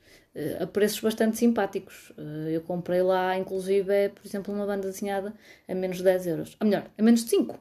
a 0.59 0.67
preços 0.67 0.99
bastante 0.99 1.37
simpáticos. 1.37 2.11
Eh, 2.17 2.55
eu 2.55 2.61
comprei 2.61 3.01
lá, 3.01 3.37
inclusive, 3.37 3.93
é, 3.93 4.09
por 4.09 4.25
exemplo, 4.25 4.53
uma 4.53 4.65
banda 4.65 4.87
desenhada 4.87 5.33
a 5.67 5.75
menos 5.75 5.97
de 5.97 6.03
10 6.03 6.27
euros. 6.27 6.57
Ou 6.59 6.67
melhor, 6.67 6.85
a 6.97 7.03
menos 7.03 7.23
de 7.23 7.29
5. 7.29 7.59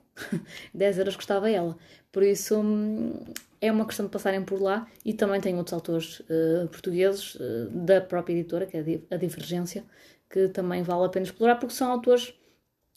10 0.72 0.98
euros 0.98 1.16
custava 1.16 1.50
ela. 1.50 1.76
Por 2.12 2.22
isso 2.22 2.60
hum, 2.60 3.24
é 3.60 3.70
uma 3.70 3.84
questão 3.84 4.06
de 4.06 4.12
passarem 4.12 4.42
por 4.44 4.60
lá 4.60 4.86
e 5.04 5.12
também 5.12 5.40
tem 5.40 5.56
outros 5.56 5.74
autores 5.74 6.20
uh, 6.20 6.68
portugueses 6.70 7.34
uh, 7.36 7.68
da 7.70 8.00
própria 8.00 8.34
editora, 8.34 8.66
que 8.66 8.76
é 8.76 8.80
a 9.10 9.16
Divergência, 9.16 9.84
que 10.28 10.48
também 10.48 10.82
vale 10.82 11.06
a 11.06 11.08
pena 11.08 11.26
explorar 11.26 11.56
porque 11.56 11.74
são 11.74 11.90
autores 11.90 12.34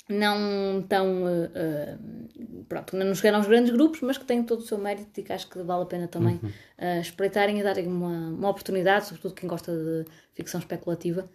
não 0.09 0.83
tão. 0.87 1.23
Uh, 1.23 1.45
uh, 1.45 2.65
pronto, 2.67 2.95
não 2.95 3.15
chegaram 3.15 3.37
aos 3.37 3.47
grandes 3.47 3.71
grupos, 3.71 4.01
mas 4.01 4.17
que 4.17 4.25
têm 4.25 4.43
todo 4.43 4.59
o 4.59 4.65
seu 4.65 4.77
mérito 4.77 5.19
e 5.19 5.23
que 5.23 5.31
acho 5.31 5.49
que 5.49 5.61
vale 5.61 5.83
a 5.83 5.85
pena 5.85 6.07
também 6.07 6.39
uhum. 6.43 6.49
uh, 6.49 7.01
espreitarem 7.01 7.59
e 7.59 7.63
darem 7.63 7.87
uma, 7.87 8.29
uma 8.29 8.49
oportunidade, 8.49 9.05
sobretudo 9.05 9.33
quem 9.33 9.47
gosta 9.47 9.71
de 9.71 10.05
ficção 10.33 10.59
especulativa. 10.59 11.29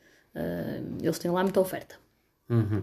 eles 1.03 1.19
têm 1.19 1.31
lá 1.31 1.43
muita 1.43 1.61
oferta. 1.61 1.97
Uhum. 2.49 2.83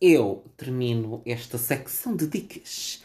Eu 0.00 0.44
termino 0.56 1.22
esta 1.26 1.58
secção 1.58 2.16
de 2.16 2.26
dicas. 2.26 3.02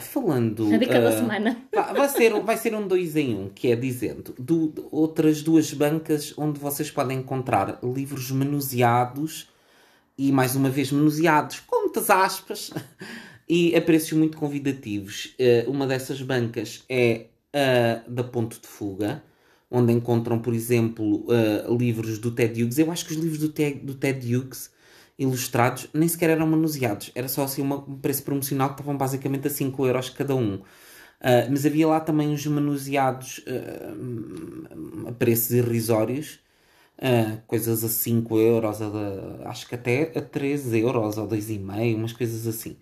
falando. 0.00 0.74
A 0.74 0.76
dica 0.76 1.00
da 1.00 1.12
semana. 1.12 1.56
Vai 1.72 2.08
ser, 2.08 2.40
vai 2.40 2.56
ser 2.56 2.74
um 2.74 2.86
dois 2.86 3.16
em 3.16 3.34
um, 3.34 3.48
que 3.48 3.70
é 3.70 3.76
dizendo 3.76 4.34
do, 4.38 4.88
outras 4.90 5.40
duas 5.40 5.72
bancas 5.72 6.34
onde 6.36 6.58
vocês 6.58 6.90
podem 6.90 7.18
encontrar 7.18 7.78
livros 7.82 8.30
manuseados 8.30 9.51
e 10.16 10.30
mais 10.30 10.54
uma 10.54 10.68
vez 10.68 10.92
manuseados 10.92 11.60
com 11.60 11.82
muitas 11.82 12.10
aspas 12.10 12.70
e 13.48 13.74
a 13.74 13.80
preços 13.80 14.12
muito 14.12 14.36
convidativos. 14.36 15.34
Uh, 15.38 15.70
uma 15.70 15.86
dessas 15.86 16.20
bancas 16.22 16.84
é 16.88 17.26
a 17.52 18.08
da 18.08 18.24
Ponto 18.24 18.60
de 18.60 18.66
Fuga, 18.66 19.22
onde 19.70 19.92
encontram, 19.92 20.38
por 20.38 20.54
exemplo, 20.54 21.26
uh, 21.26 21.76
livros 21.76 22.18
do 22.18 22.30
Ted 22.30 22.62
Hughes. 22.62 22.78
Eu 22.78 22.90
acho 22.90 23.06
que 23.06 23.12
os 23.12 23.18
livros 23.18 23.38
do 23.38 23.48
Ted, 23.48 23.80
do 23.80 23.94
Ted 23.94 24.34
Hughes 24.34 24.70
ilustrados 25.18 25.86
nem 25.92 26.08
sequer 26.08 26.30
eram 26.30 26.46
manuseados, 26.46 27.12
era 27.14 27.28
só 27.28 27.44
assim 27.44 27.62
uma, 27.62 27.76
um 27.76 27.98
preço 27.98 28.22
promocional 28.22 28.68
que 28.68 28.74
estavam 28.74 28.96
basicamente 28.96 29.46
a 29.46 29.50
5 29.50 29.86
euros 29.86 30.10
cada 30.10 30.34
um. 30.34 30.54
Uh, 30.54 31.46
mas 31.48 31.64
havia 31.64 31.86
lá 31.86 32.00
também 32.00 32.32
os 32.32 32.44
manuseados 32.46 33.44
a 35.06 35.12
preços 35.12 35.52
irrisórios 35.52 36.41
Uh, 37.02 37.42
coisas 37.48 37.82
a 37.82 37.88
5 37.88 38.38
euros, 38.38 38.80
a, 38.80 39.48
acho 39.48 39.66
que 39.68 39.74
até 39.74 40.02
a 40.16 40.22
3 40.22 40.72
euros 40.74 41.18
ou 41.18 41.26
2,5, 41.26 41.96
umas 41.96 42.12
coisas 42.12 42.46
assim. 42.46 42.78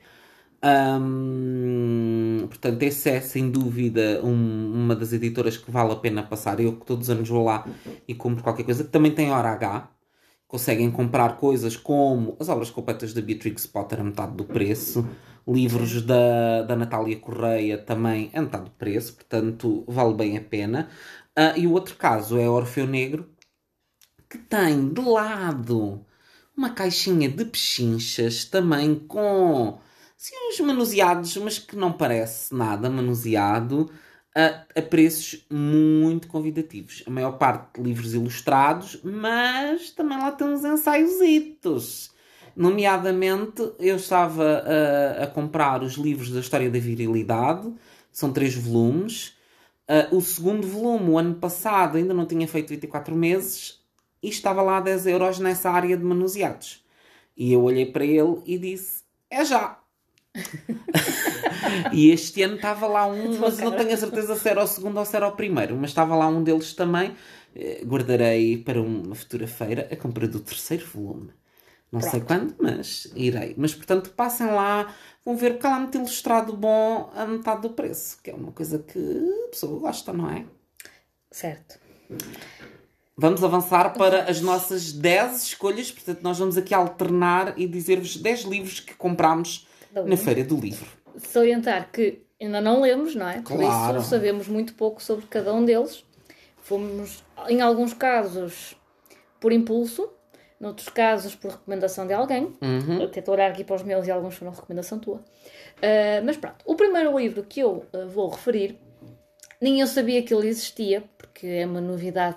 Um, 0.62 2.46
portanto, 2.48 2.82
esse 2.82 3.08
é 3.08 3.20
sem 3.20 3.50
dúvida 3.50 4.20
um, 4.22 4.72
uma 4.74 4.94
das 4.94 5.12
editoras 5.12 5.56
que 5.56 5.70
vale 5.70 5.92
a 5.92 5.96
pena 5.96 6.22
passar. 6.22 6.60
Eu 6.60 6.76
que 6.78 6.84
todos 6.86 7.08
os 7.08 7.10
anos 7.10 7.28
vou 7.28 7.44
lá 7.44 7.66
e 8.06 8.14
compro 8.14 8.42
qualquer 8.42 8.64
coisa, 8.64 8.84
que 8.84 8.90
também 8.90 9.12
tem 9.14 9.30
hora 9.30 9.50
H. 9.50 9.90
Conseguem 10.46 10.90
comprar 10.90 11.36
coisas 11.38 11.76
como 11.76 12.36
as 12.40 12.48
obras 12.48 12.70
completas 12.70 13.14
da 13.14 13.22
Beatrix 13.22 13.66
Potter 13.66 14.00
a 14.00 14.04
metade 14.04 14.34
do 14.36 14.44
preço, 14.44 15.08
livros 15.46 16.02
da, 16.02 16.62
da 16.62 16.76
Natália 16.76 17.16
Correia 17.18 17.78
também 17.78 18.30
a 18.34 18.42
metade 18.42 18.64
do 18.64 18.70
preço, 18.72 19.14
portanto 19.14 19.84
vale 19.88 20.14
bem 20.14 20.36
a 20.36 20.40
pena. 20.42 20.88
Uh, 21.38 21.58
e 21.58 21.66
o 21.66 21.72
outro 21.72 21.94
caso 21.96 22.36
é 22.38 22.48
Orfeu 22.48 22.86
Negro, 22.86 23.28
que 24.30 24.38
tem 24.38 24.88
de 24.88 25.00
lado 25.02 26.06
uma 26.56 26.70
caixinha 26.70 27.28
de 27.28 27.44
pechinchas 27.44 28.44
também 28.44 28.94
com 28.94 29.78
sim, 30.16 30.34
uns 30.48 30.60
manuseados, 30.60 31.36
mas 31.38 31.58
que 31.58 31.74
não 31.74 31.92
parece 31.92 32.54
nada 32.54 32.88
manuseado, 32.88 33.90
a, 34.36 34.64
a, 34.78 34.82
preços 34.82 35.44
muito 35.50 36.28
convidativos. 36.28 37.02
A 37.06 37.10
maior 37.10 37.32
parte 37.32 37.80
de 37.80 37.88
livros 37.88 38.14
ilustrados, 38.14 39.00
mas 39.02 39.90
também 39.90 40.18
lá 40.18 40.30
tem 40.30 40.46
uns 40.46 40.64
ensaiositos. 40.64 42.12
Nomeadamente, 42.54 43.72
eu 43.78 43.96
estava 43.96 44.62
a, 45.18 45.24
a 45.24 45.26
comprar 45.26 45.82
os 45.82 45.94
livros 45.94 46.30
da 46.30 46.40
História 46.40 46.70
da 46.70 46.78
Virilidade, 46.78 47.72
são 48.12 48.32
três 48.32 48.54
volumes. 48.54 49.34
Uh, 49.88 50.16
o 50.16 50.20
segundo 50.20 50.66
volume, 50.66 51.10
o 51.10 51.18
ano 51.18 51.34
passado, 51.36 51.96
ainda 51.96 52.14
não 52.14 52.26
tinha 52.26 52.46
feito 52.46 52.68
24 52.68 53.16
meses, 53.16 53.79
e 54.22 54.28
estava 54.28 54.62
lá 54.62 54.80
10 54.80 55.06
euros 55.06 55.38
nessa 55.38 55.70
área 55.70 55.96
de 55.96 56.04
manuseados. 56.04 56.84
E 57.36 57.52
eu 57.52 57.62
olhei 57.62 57.86
para 57.86 58.04
ele 58.04 58.42
e 58.44 58.58
disse: 58.58 59.02
É 59.30 59.44
já! 59.44 59.78
e 61.92 62.10
este 62.10 62.42
ano 62.42 62.56
estava 62.56 62.86
lá 62.86 63.06
um, 63.06 63.38
mas 63.38 63.58
não 63.58 63.76
tenho 63.76 63.92
a 63.92 63.96
certeza 63.96 64.36
se 64.36 64.48
era 64.48 64.62
o 64.62 64.66
segundo 64.66 64.98
ou 64.98 65.04
se 65.04 65.16
era 65.16 65.26
o 65.26 65.32
primeiro, 65.32 65.76
mas 65.76 65.90
estava 65.90 66.14
lá 66.14 66.28
um 66.28 66.42
deles 66.42 66.72
também. 66.74 67.16
Eh, 67.54 67.82
guardarei 67.84 68.58
para 68.58 68.80
uma 68.80 69.14
futura 69.14 69.46
feira 69.46 69.88
a 69.90 69.96
compra 69.96 70.28
do 70.28 70.38
terceiro 70.38 70.86
volume. 70.86 71.32
Não 71.90 71.98
Pronto. 71.98 72.12
sei 72.12 72.20
quando, 72.20 72.54
mas 72.60 73.10
irei. 73.16 73.54
Mas 73.56 73.74
portanto, 73.74 74.10
passem 74.10 74.46
lá, 74.46 74.94
vão 75.24 75.36
ver 75.36 75.54
porque 75.54 75.66
há 75.66 75.70
lá 75.70 75.80
muito 75.80 75.98
ilustrado 75.98 76.56
bom 76.56 77.10
a 77.16 77.26
metade 77.26 77.62
do 77.62 77.70
preço, 77.70 78.18
que 78.22 78.30
é 78.30 78.34
uma 78.34 78.52
coisa 78.52 78.78
que 78.78 78.98
a 79.46 79.48
pessoa 79.48 79.80
gosta, 79.80 80.12
não 80.12 80.30
é? 80.30 80.44
Certo. 81.30 81.80
Vamos 83.16 83.44
avançar 83.44 83.92
para 83.94 84.24
as 84.24 84.40
nossas 84.40 84.92
10 84.92 85.42
escolhas, 85.42 85.90
portanto, 85.90 86.22
nós 86.22 86.38
vamos 86.38 86.56
aqui 86.56 86.72
alternar 86.72 87.58
e 87.58 87.66
dizer-vos 87.66 88.16
10 88.16 88.42
livros 88.42 88.80
que 88.80 88.94
comprámos 88.94 89.66
na 90.06 90.16
Feira 90.16 90.42
do 90.42 90.56
Livro. 90.56 90.86
Salientar 91.18 91.90
que 91.92 92.22
ainda 92.40 92.60
não 92.60 92.80
lemos, 92.80 93.14
não 93.14 93.28
é? 93.28 93.42
Claro. 93.42 93.94
Por 93.94 94.00
isso 94.00 94.08
sabemos 94.08 94.48
muito 94.48 94.74
pouco 94.74 95.02
sobre 95.02 95.26
cada 95.26 95.52
um 95.52 95.64
deles. 95.64 96.04
Fomos, 96.62 97.22
em 97.48 97.60
alguns 97.60 97.92
casos, 97.92 98.76
por 99.38 99.52
impulso, 99.52 100.10
noutros 100.58 100.88
casos, 100.88 101.34
por 101.34 101.50
recomendação 101.52 102.06
de 102.06 102.12
alguém. 102.12 102.56
Uhum. 102.62 103.04
Até 103.04 103.20
estou 103.20 103.32
a 103.32 103.36
olhar 103.36 103.50
aqui 103.50 103.64
para 103.64 103.76
os 103.76 103.82
meus 103.82 104.06
e 104.06 104.10
alguns 104.10 104.36
foram 104.36 104.52
recomendação 104.52 104.98
tua. 104.98 105.16
Uh, 105.16 106.24
mas 106.24 106.36
pronto, 106.36 106.56
o 106.64 106.74
primeiro 106.74 107.18
livro 107.18 107.42
que 107.42 107.60
eu 107.60 107.86
uh, 107.92 108.08
vou 108.08 108.28
referir, 108.28 108.78
nem 109.60 109.80
eu 109.80 109.86
sabia 109.86 110.22
que 110.22 110.32
ele 110.32 110.48
existia, 110.48 111.02
porque 111.16 111.46
é 111.46 111.66
uma 111.66 111.80
novidade 111.80 112.36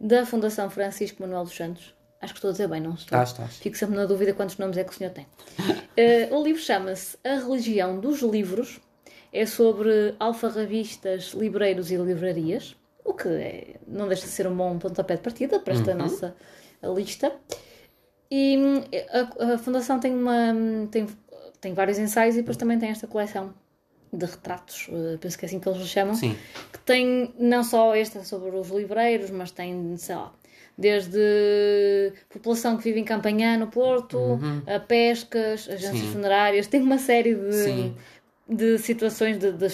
da 0.00 0.26
Fundação 0.26 0.70
Francisco 0.70 1.22
Manuel 1.22 1.44
dos 1.44 1.54
Santos. 1.54 1.94
Acho 2.20 2.32
que 2.32 2.38
estou 2.38 2.48
a 2.48 2.52
dizer 2.52 2.68
bem, 2.68 2.80
não 2.80 2.94
estou? 2.94 3.04
Estás, 3.04 3.30
estás. 3.30 3.56
Fico 3.58 3.76
sempre 3.76 3.96
na 3.96 4.06
dúvida 4.06 4.32
quantos 4.32 4.56
nomes 4.58 4.76
é 4.76 4.84
que 4.84 4.92
o 4.92 4.94
senhor 4.94 5.10
tem. 5.10 5.26
uh, 5.58 6.34
o 6.34 6.42
livro 6.42 6.60
chama-se 6.60 7.16
A 7.24 7.34
Religião 7.34 8.00
dos 8.00 8.20
Livros. 8.20 8.80
É 9.32 9.44
sobre 9.44 10.14
alfarrabistas, 10.18 11.34
livreiros 11.34 11.90
e 11.90 11.96
livrarias, 11.96 12.74
o 13.04 13.12
que 13.12 13.28
é, 13.28 13.76
não 13.86 14.08
deixa 14.08 14.22
de 14.22 14.30
ser 14.30 14.46
um 14.46 14.56
bom 14.56 14.78
pontapé 14.78 15.16
de 15.16 15.20
partida 15.20 15.60
para 15.60 15.74
esta 15.74 15.90
uhum. 15.90 15.98
nossa 15.98 16.34
lista. 16.82 17.32
E 18.30 18.56
hum, 18.56 18.82
a, 19.10 19.54
a, 19.54 19.58
Fundação 19.58 20.00
tem, 20.00 20.14
uma, 20.14 20.54
tem, 20.90 21.06
tem 21.60 21.74
vários 21.74 21.98
ensaios 21.98 22.34
e 22.36 22.38
depois 22.38 22.56
também 22.56 22.78
tem 22.78 22.88
esta 22.88 23.06
coleção 23.06 23.52
de 24.16 24.26
retratos, 24.26 24.88
uh, 24.88 25.18
penso 25.18 25.38
que 25.38 25.44
é 25.44 25.46
assim 25.46 25.60
que 25.60 25.68
eles 25.68 25.86
chamam, 25.86 26.14
Sim. 26.14 26.36
que 26.72 26.78
tem 26.80 27.34
não 27.38 27.62
só 27.62 27.94
esta 27.94 28.24
sobre 28.24 28.50
os 28.56 28.68
livreiros, 28.70 29.30
mas 29.30 29.50
tem, 29.50 29.96
sei 29.96 30.16
lá, 30.16 30.32
desde 30.76 32.12
população 32.28 32.76
que 32.76 32.84
vive 32.84 33.00
em 33.00 33.04
Campanhã, 33.04 33.56
no 33.56 33.68
Porto, 33.68 34.18
uhum. 34.18 34.62
a 34.66 34.78
pescas, 34.78 35.68
agências 35.68 36.00
Sim. 36.00 36.12
funerárias, 36.12 36.66
tem 36.66 36.82
uma 36.82 36.98
série 36.98 37.34
de, 37.34 37.92
de 38.48 38.78
situações, 38.78 39.38
de, 39.38 39.52
de, 39.52 39.68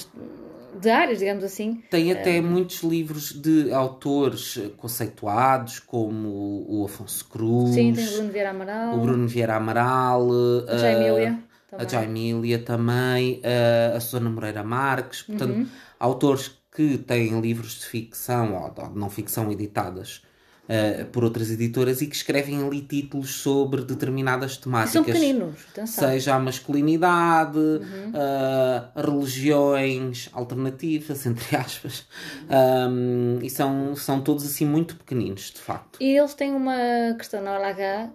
de, 0.80 0.90
áreas, 0.90 1.18
digamos 1.18 1.42
assim. 1.42 1.82
Tem 1.90 2.12
até 2.12 2.40
uh, 2.40 2.42
muitos 2.42 2.82
livros 2.82 3.32
de 3.32 3.72
autores 3.72 4.60
conceituados, 4.76 5.80
como 5.80 6.64
o 6.68 6.84
Afonso 6.84 7.28
Cruz. 7.28 7.74
Sim, 7.74 7.92
tem 7.92 8.06
o 8.06 8.10
Bruno 8.12 8.32
Vieira 8.32 8.50
Amaral. 8.50 8.96
O 8.96 9.00
Bruno 9.00 9.28
Vieira 9.28 9.56
Amaral. 9.56 10.28
A. 10.68 11.51
Uh, 11.72 11.82
a 11.82 11.88
Jaimília 11.88 12.58
também, 12.58 13.40
uh, 13.40 13.96
a 13.96 14.00
Susana 14.00 14.30
Moreira 14.30 14.62
Marques, 14.62 15.22
portanto, 15.22 15.54
uhum. 15.54 15.66
autores 15.98 16.50
que 16.74 16.98
têm 16.98 17.40
livros 17.40 17.80
de 17.80 17.86
ficção 17.86 18.54
ou 18.54 18.70
de 18.70 18.98
não 18.98 19.10
ficção 19.10 19.50
editadas 19.50 20.22
uh, 20.64 21.04
por 21.06 21.24
outras 21.24 21.50
editoras 21.50 22.00
e 22.00 22.06
que 22.06 22.16
escrevem 22.16 22.64
ali 22.64 22.80
títulos 22.80 23.34
sobre 23.34 23.82
determinadas 23.82 24.56
temáticas. 24.56 24.92
São 24.92 25.04
pequeninos, 25.04 25.54
atenção. 25.70 26.08
Seja 26.08 26.34
a 26.34 26.38
masculinidade, 26.38 27.58
uhum. 27.58 28.12
uh, 28.14 29.00
religiões 29.00 30.28
alternativas, 30.32 31.24
entre 31.26 31.56
aspas. 31.56 32.06
Um, 32.50 33.38
e 33.42 33.50
são, 33.50 33.94
são 33.96 34.20
todos 34.20 34.44
assim 34.44 34.64
muito 34.64 34.96
pequeninos, 34.96 35.50
de 35.50 35.60
facto. 35.60 35.98
E 36.00 36.16
eles 36.16 36.34
têm 36.34 36.52
uma 36.52 37.14
questão 37.18 37.42
na 37.42 37.52
hora 37.52 37.68
H. 37.68 38.10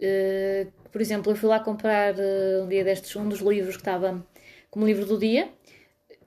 Uh, 0.00 0.70
por 0.90 1.00
exemplo, 1.00 1.30
eu 1.30 1.36
fui 1.36 1.48
lá 1.48 1.60
comprar 1.60 2.14
um 2.62 2.68
dia 2.68 2.82
destes 2.82 3.14
um 3.16 3.28
dos 3.28 3.40
livros 3.40 3.76
que 3.76 3.82
estava 3.82 4.24
como 4.70 4.86
livro 4.86 5.04
do 5.04 5.18
dia 5.18 5.48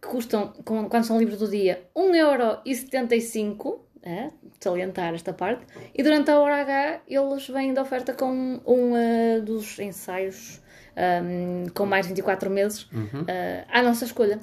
que 0.04 0.10
custam, 0.10 0.54
quando 0.66 1.04
são 1.06 1.18
livros 1.18 1.40
do 1.40 1.48
dia, 1.48 1.82
1,75€, 1.96 3.80
é, 4.04 4.30
salientar 4.60 5.14
esta 5.14 5.32
parte, 5.32 5.66
e 5.96 6.04
durante 6.04 6.30
a 6.30 6.38
hora 6.38 6.58
H 6.58 7.04
eles 7.08 7.48
vêm 7.48 7.74
de 7.74 7.80
oferta 7.80 8.14
com 8.14 8.60
um 8.66 8.92
uh, 8.92 9.42
dos 9.42 9.80
ensaios 9.80 10.62
um, 10.98 11.70
com 11.74 11.86
mais 11.86 12.06
de 12.06 12.10
24 12.10 12.50
meses 12.50 12.84
uhum. 12.92 13.22
uh, 13.22 13.66
à 13.70 13.82
nossa 13.82 14.04
escolha. 14.04 14.42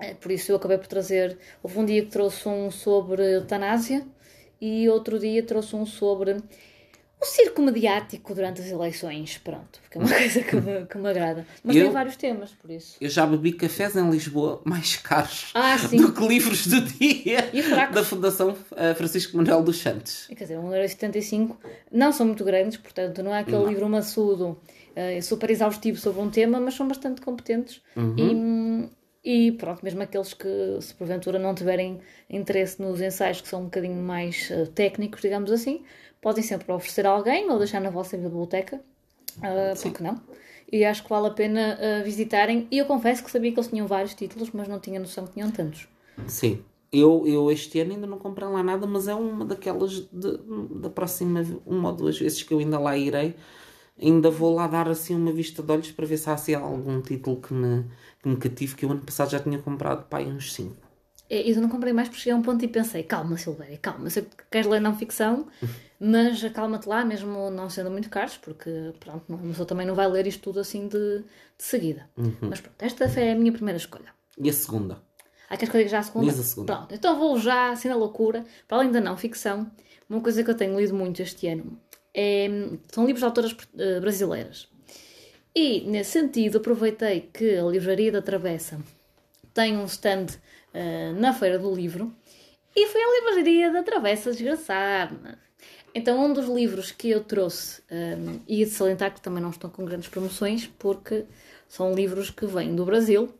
Uh, 0.00 0.14
por 0.16 0.32
isso 0.32 0.50
eu 0.52 0.56
acabei 0.56 0.78
por 0.78 0.86
trazer. 0.86 1.36
Houve 1.62 1.78
um 1.78 1.84
dia 1.84 2.02
que 2.02 2.08
trouxe 2.10 2.48
um 2.48 2.70
sobre 2.70 3.22
eutanásia 3.34 4.06
e 4.58 4.88
outro 4.88 5.18
dia 5.18 5.42
trouxe 5.42 5.76
um 5.76 5.84
sobre 5.84 6.38
o 7.24 7.26
circo 7.26 7.62
mediático 7.62 8.34
durante 8.34 8.60
as 8.60 8.68
eleições, 8.68 9.38
pronto, 9.38 9.80
porque 9.80 9.96
é 9.96 10.00
uma 10.00 10.08
coisa 10.14 10.42
que 10.42 10.56
me, 10.56 10.86
que 10.86 10.98
me 10.98 11.08
agrada. 11.08 11.46
Mas 11.64 11.74
eu, 11.74 11.84
tem 11.84 11.92
vários 11.92 12.16
temas, 12.16 12.50
por 12.50 12.70
isso. 12.70 12.96
Eu 13.00 13.08
já 13.08 13.26
bebi 13.26 13.52
cafés 13.52 13.96
em 13.96 14.10
Lisboa 14.10 14.60
mais 14.64 14.96
caros 14.96 15.50
ah, 15.54 15.76
do 15.76 16.12
que 16.12 16.26
livros 16.26 16.66
do 16.66 16.82
dia 16.82 17.50
da 17.92 18.04
Fundação 18.04 18.54
eh, 18.76 18.94
Francisco 18.94 19.36
Manuel 19.36 19.62
dos 19.62 19.78
Santos. 19.78 20.26
Quer 20.28 20.44
dizer, 20.44 20.58
1,75€ 20.58 21.56
não 21.90 22.12
são 22.12 22.26
muito 22.26 22.44
grandes, 22.44 22.76
portanto, 22.76 23.22
não 23.22 23.34
é 23.34 23.40
aquele 23.40 23.56
não. 23.56 23.68
livro 23.68 23.88
maçudo, 23.88 24.58
uh, 24.94 25.22
super 25.22 25.50
exaustivo 25.50 25.98
sobre 25.98 26.20
um 26.20 26.30
tema, 26.30 26.60
mas 26.60 26.74
são 26.74 26.86
bastante 26.86 27.22
competentes 27.22 27.80
uhum. 27.96 28.90
e, 29.24 29.48
e 29.48 29.52
pronto, 29.52 29.82
mesmo 29.82 30.02
aqueles 30.02 30.34
que, 30.34 30.78
se 30.80 30.94
porventura 30.94 31.38
não 31.38 31.54
tiverem 31.54 32.00
interesse 32.28 32.82
nos 32.82 33.00
ensaios 33.00 33.40
que 33.40 33.48
são 33.48 33.62
um 33.62 33.64
bocadinho 33.64 33.96
mais 33.96 34.50
uh, 34.50 34.66
técnicos, 34.66 35.22
digamos 35.22 35.50
assim, 35.50 35.82
podem 36.24 36.42
sempre 36.42 36.72
oferecer 36.72 37.06
a 37.06 37.10
alguém 37.10 37.50
ou 37.50 37.58
deixar 37.58 37.80
na 37.80 37.90
vossa 37.90 38.16
biblioteca, 38.16 38.80
uh, 39.36 39.82
porque 39.82 40.02
não? 40.02 40.18
E 40.72 40.82
acho 40.82 41.02
que 41.02 41.10
vale 41.10 41.26
a 41.26 41.30
pena 41.30 41.78
uh, 41.78 42.02
visitarem. 42.02 42.66
E 42.70 42.78
eu 42.78 42.86
confesso 42.86 43.22
que 43.22 43.30
sabia 43.30 43.52
que 43.52 43.58
eles 43.60 43.68
tinham 43.68 43.86
vários 43.86 44.14
títulos, 44.14 44.48
mas 44.54 44.66
não 44.66 44.80
tinha 44.80 44.98
noção 44.98 45.26
que 45.26 45.34
tinham 45.34 45.50
tantos. 45.50 45.86
Sim. 46.26 46.64
Eu, 46.90 47.26
eu 47.26 47.50
este 47.50 47.78
ano 47.80 47.92
ainda 47.92 48.06
não 48.06 48.18
comprei 48.18 48.48
lá 48.48 48.62
nada, 48.62 48.86
mas 48.86 49.06
é 49.06 49.14
uma 49.14 49.44
daquelas 49.44 50.08
de, 50.10 50.38
da 50.80 50.88
próxima 50.88 51.44
uma 51.66 51.90
ou 51.90 51.94
duas 51.94 52.18
vezes 52.18 52.42
que 52.42 52.54
eu 52.54 52.58
ainda 52.58 52.78
lá 52.78 52.96
irei. 52.96 53.36
Ainda 54.00 54.30
vou 54.30 54.54
lá 54.54 54.66
dar 54.66 54.88
assim 54.88 55.14
uma 55.14 55.30
vista 55.30 55.62
de 55.62 55.70
olhos 55.70 55.90
para 55.92 56.06
ver 56.06 56.16
se 56.16 56.30
há 56.30 56.32
assim, 56.32 56.54
algum 56.54 57.02
título 57.02 57.36
que 57.40 57.52
me, 57.52 57.84
que 58.22 58.28
me 58.28 58.36
cative, 58.36 58.74
que 58.74 58.84
eu 58.86 58.90
ano 58.90 59.02
passado 59.02 59.30
já 59.30 59.40
tinha 59.40 59.58
comprado 59.58 60.08
para 60.08 60.20
aí 60.20 60.26
uns 60.26 60.54
5. 60.54 60.74
É, 61.28 61.50
eu 61.50 61.60
não 61.60 61.68
comprei 61.68 61.92
mais 61.92 62.08
porque 62.08 62.22
cheguei 62.22 62.34
a 62.34 62.36
um 62.36 62.42
ponto 62.42 62.64
e 62.64 62.68
pensei, 62.68 63.02
calma 63.02 63.36
Silvéria, 63.36 63.78
calma, 63.78 64.10
sei 64.10 64.22
que 64.22 64.44
queres 64.50 64.66
ler 64.66 64.80
não 64.80 64.96
ficção, 64.96 65.46
mas 65.98 66.44
acalma-te 66.44 66.88
lá, 66.88 67.04
mesmo 67.04 67.50
não 67.50 67.70
sendo 67.70 67.90
muito 67.90 68.10
caros, 68.10 68.36
porque 68.36 68.92
pronto, 69.00 69.24
uma 69.28 69.38
pessoa 69.48 69.66
também 69.66 69.86
não 69.86 69.94
vai 69.94 70.08
ler 70.08 70.26
isto 70.26 70.42
tudo 70.42 70.60
assim 70.60 70.86
de, 70.86 71.18
de 71.18 71.24
seguida. 71.64 72.08
Uhum. 72.16 72.36
Mas 72.42 72.60
pronto, 72.60 72.76
esta 72.80 73.08
foi 73.08 73.30
a 73.30 73.34
minha 73.34 73.52
primeira 73.52 73.78
escolha. 73.78 74.12
E 74.38 74.50
a 74.50 74.52
segunda? 74.52 75.02
Ah, 75.48 75.56
queres 75.56 75.70
que 75.70 75.76
eu 75.76 75.80
diga 75.80 75.90
já 75.90 75.98
a 76.00 76.02
segunda? 76.02 76.30
Diz 76.30 76.40
a 76.40 76.42
segunda. 76.42 76.74
Pronto, 76.74 76.94
então 76.94 77.18
vou 77.18 77.38
já, 77.38 77.70
assim 77.70 77.88
na 77.88 77.96
loucura, 77.96 78.44
para 78.66 78.78
além 78.78 78.90
da 78.90 79.00
não 79.00 79.16
ficção, 79.16 79.70
uma 80.08 80.20
coisa 80.20 80.42
que 80.42 80.50
eu 80.50 80.54
tenho 80.54 80.78
lido 80.78 80.94
muito 80.94 81.22
este 81.22 81.46
ano 81.48 81.78
é, 82.14 82.48
são 82.92 83.04
livros 83.04 83.20
de 83.20 83.24
autoras 83.24 83.52
uh, 83.52 84.00
brasileiras. 84.00 84.68
E, 85.54 85.82
nesse 85.82 86.12
sentido, 86.12 86.58
aproveitei 86.58 87.28
que 87.32 87.56
a 87.56 87.64
Livraria 87.64 88.12
da 88.12 88.22
Travessa 88.22 88.78
tem 89.52 89.76
um 89.76 89.84
stand 89.84 90.26
uh, 90.74 91.18
na 91.18 91.32
Feira 91.32 91.58
do 91.58 91.72
Livro 91.74 92.12
e 92.76 92.86
fui 92.88 93.00
à 93.00 93.20
Livraria 93.20 93.72
da 93.72 93.82
Travessa 93.82 94.32
desgraçada. 94.32 95.38
Então, 95.94 96.24
um 96.24 96.32
dos 96.32 96.48
livros 96.48 96.90
que 96.90 97.10
eu 97.10 97.22
trouxe, 97.22 97.80
um, 97.90 98.40
e 98.48 98.64
de 98.64 98.70
salientar 98.70 99.14
que 99.14 99.20
também 99.20 99.40
não 99.40 99.50
estão 99.50 99.70
com 99.70 99.84
grandes 99.84 100.08
promoções, 100.08 100.66
porque 100.76 101.24
são 101.68 101.94
livros 101.94 102.30
que 102.30 102.46
vêm 102.46 102.74
do 102.74 102.84
Brasil, 102.84 103.32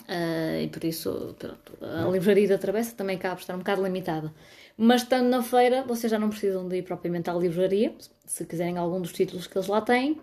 uh, 0.00 0.62
e 0.62 0.68
por 0.68 0.84
isso 0.84 1.34
pronto, 1.38 1.78
a 1.80 2.06
livraria 2.10 2.46
da 2.46 2.58
Travessa 2.58 2.94
também 2.94 3.16
acaba 3.16 3.36
por 3.36 3.40
estar 3.40 3.54
um 3.54 3.58
bocado 3.58 3.82
limitada. 3.82 4.32
Mas 4.76 5.02
estando 5.02 5.28
na 5.28 5.42
feira, 5.42 5.82
vocês 5.82 6.10
já 6.10 6.18
não 6.18 6.28
precisam 6.28 6.68
de 6.68 6.76
ir 6.76 6.82
propriamente 6.82 7.30
à 7.30 7.32
livraria, 7.32 7.94
se 8.26 8.44
quiserem 8.44 8.76
algum 8.76 9.00
dos 9.00 9.12
títulos 9.12 9.46
que 9.46 9.56
eles 9.56 9.66
lá 9.66 9.80
têm. 9.80 10.20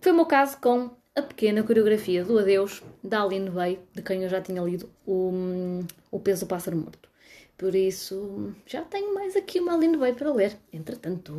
Foi 0.00 0.12
o 0.12 0.14
meu 0.14 0.26
caso 0.26 0.58
com 0.60 0.90
a 1.16 1.22
pequena 1.22 1.62
coreografia 1.62 2.24
do 2.24 2.38
Adeus, 2.38 2.82
da 3.02 3.22
Aline 3.22 3.50
Bay, 3.50 3.78
de 3.94 4.02
quem 4.02 4.22
eu 4.22 4.28
já 4.28 4.40
tinha 4.40 4.60
lido 4.62 4.90
o, 5.06 5.84
o 6.10 6.18
Peso 6.18 6.44
do 6.44 6.48
Pássaro 6.48 6.76
Morto. 6.76 7.08
Por 7.56 7.74
isso, 7.74 8.52
já 8.66 8.82
tenho 8.82 9.14
mais 9.14 9.36
aqui 9.36 9.60
uma 9.60 9.74
Aline 9.74 9.96
Bay 9.96 10.12
para 10.12 10.32
ler. 10.32 10.56
Entretanto. 10.72 11.32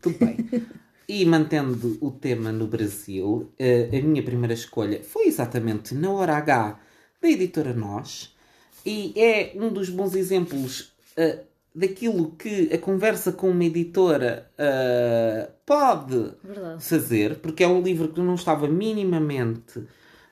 Tudo 0.00 0.16
bem. 0.18 0.36
E 1.08 1.26
mantendo 1.26 1.98
o 2.00 2.12
tema 2.12 2.52
no 2.52 2.68
Brasil, 2.68 3.50
eh, 3.58 3.88
a 3.92 4.00
minha 4.00 4.22
primeira 4.22 4.54
escolha 4.54 5.02
foi 5.02 5.26
exatamente 5.26 5.92
na 5.92 6.08
hora 6.12 6.36
H 6.36 6.78
da 7.20 7.28
editora 7.28 7.74
Nós. 7.74 8.32
E 8.86 9.12
é 9.20 9.52
um 9.56 9.72
dos 9.72 9.90
bons 9.90 10.14
exemplos 10.14 10.92
uh, 11.18 11.44
daquilo 11.74 12.32
que 12.32 12.72
a 12.72 12.78
conversa 12.78 13.32
com 13.32 13.50
uma 13.50 13.64
editora 13.64 14.50
uh, 14.58 15.50
pode 15.64 16.32
Verdade. 16.42 16.84
fazer, 16.84 17.36
porque 17.36 17.62
é 17.62 17.68
um 17.68 17.80
livro 17.80 18.08
que 18.08 18.20
não 18.20 18.34
estava 18.34 18.66
minimamente 18.68 19.82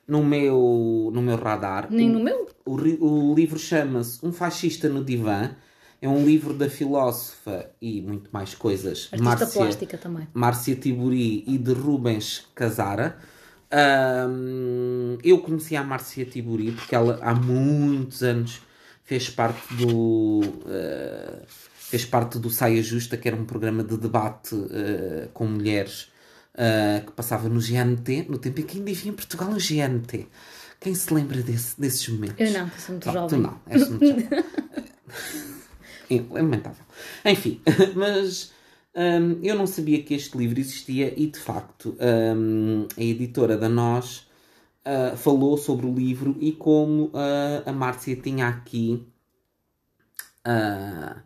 no 0.07 0.25
meu, 0.25 1.11
no 1.13 1.23
meu 1.23 1.37
radar. 1.37 1.89
Nem 1.91 2.09
no 2.09 2.21
meu? 2.21 2.49
O, 2.65 2.75
o 2.75 3.35
livro 3.35 3.59
chama-se 3.59 4.25
Um 4.25 4.33
Fascista 4.33 4.89
no 4.89 5.05
Divã. 5.05 5.51
É 6.01 6.09
um 6.09 6.25
livro 6.25 6.55
da 6.55 6.71
filósofa 6.71 7.71
e 7.83 8.01
muito 8.01 8.31
mais 8.33 8.55
coisas. 8.55 9.09
Artista 9.11 9.25
Márcia, 9.25 9.47
plástica 9.49 9.99
também. 9.99 10.29
Márcia 10.33 10.77
Tiburi 10.77 11.45
e 11.47 11.59
de 11.59 11.73
Rubens 11.73 12.47
Casara. 12.55 13.19
Um, 13.71 15.19
eu 15.23 15.39
conheci 15.41 15.77
a 15.77 15.83
Márcia 15.83 16.25
Tiburi 16.25 16.73
porque 16.73 16.95
ela 16.95 17.19
há 17.21 17.35
muitos 17.35 18.23
anos 18.23 18.63
fez 19.09 19.31
parte 19.31 19.75
do. 19.75 20.41
Uh, 20.41 21.43
fez 21.47 22.05
parte 22.05 22.39
do 22.39 22.51
Saia 22.51 22.83
Justa, 22.83 23.17
que 23.17 23.27
era 23.27 23.35
um 23.35 23.47
programa 23.47 23.83
de 23.83 23.97
debate 23.97 24.55
uh, 24.55 25.31
com 25.33 25.47
mulheres 25.47 26.11
uh, 26.53 27.07
que 27.07 27.13
passava 27.13 27.49
no 27.49 27.59
GNT, 27.59 28.27
no 28.29 28.37
tempo 28.37 28.61
em 28.61 28.65
que 28.65 28.77
ainda 28.77 28.91
havia 28.91 29.11
em 29.11 29.15
Portugal 29.15 29.49
um 29.49 29.57
GNT. 29.57 30.27
Quem 30.79 30.95
se 30.95 31.15
lembra 31.15 31.43
desse, 31.43 31.81
desses 31.81 32.07
momentos? 32.11 32.39
Eu 32.39 32.53
não, 32.53 32.71
sou 32.77 32.91
muito 32.91 33.11
jovem. 33.11 33.29
Tu 33.29 33.37
não, 33.39 33.61
és 33.67 33.89
muito 33.89 34.07
jovem. 34.07 34.29
Lamentável. 36.31 36.85
Enfim, 37.25 37.63
mas 37.97 38.53
um, 38.95 39.43
eu 39.43 39.57
não 39.57 39.67
sabia 39.67 40.03
que 40.03 40.13
este 40.13 40.37
livro 40.37 40.61
existia 40.61 41.15
e, 41.17 41.27
de 41.27 41.39
facto, 41.39 41.97
um, 41.99 42.87
a 42.95 43.03
editora 43.03 43.57
da 43.57 43.71
Nós 43.71 44.28
uh, 44.87 45.17
falou 45.17 45.57
sobre 45.57 45.87
o 45.87 45.95
livro 45.95 46.37
e 46.41 46.53
como 46.53 47.07
uh, 47.07 47.63
a 47.67 47.73
Márcia 47.73 48.17
tinha 48.17 48.49
aqui 48.49 49.07
uh, 50.47 51.21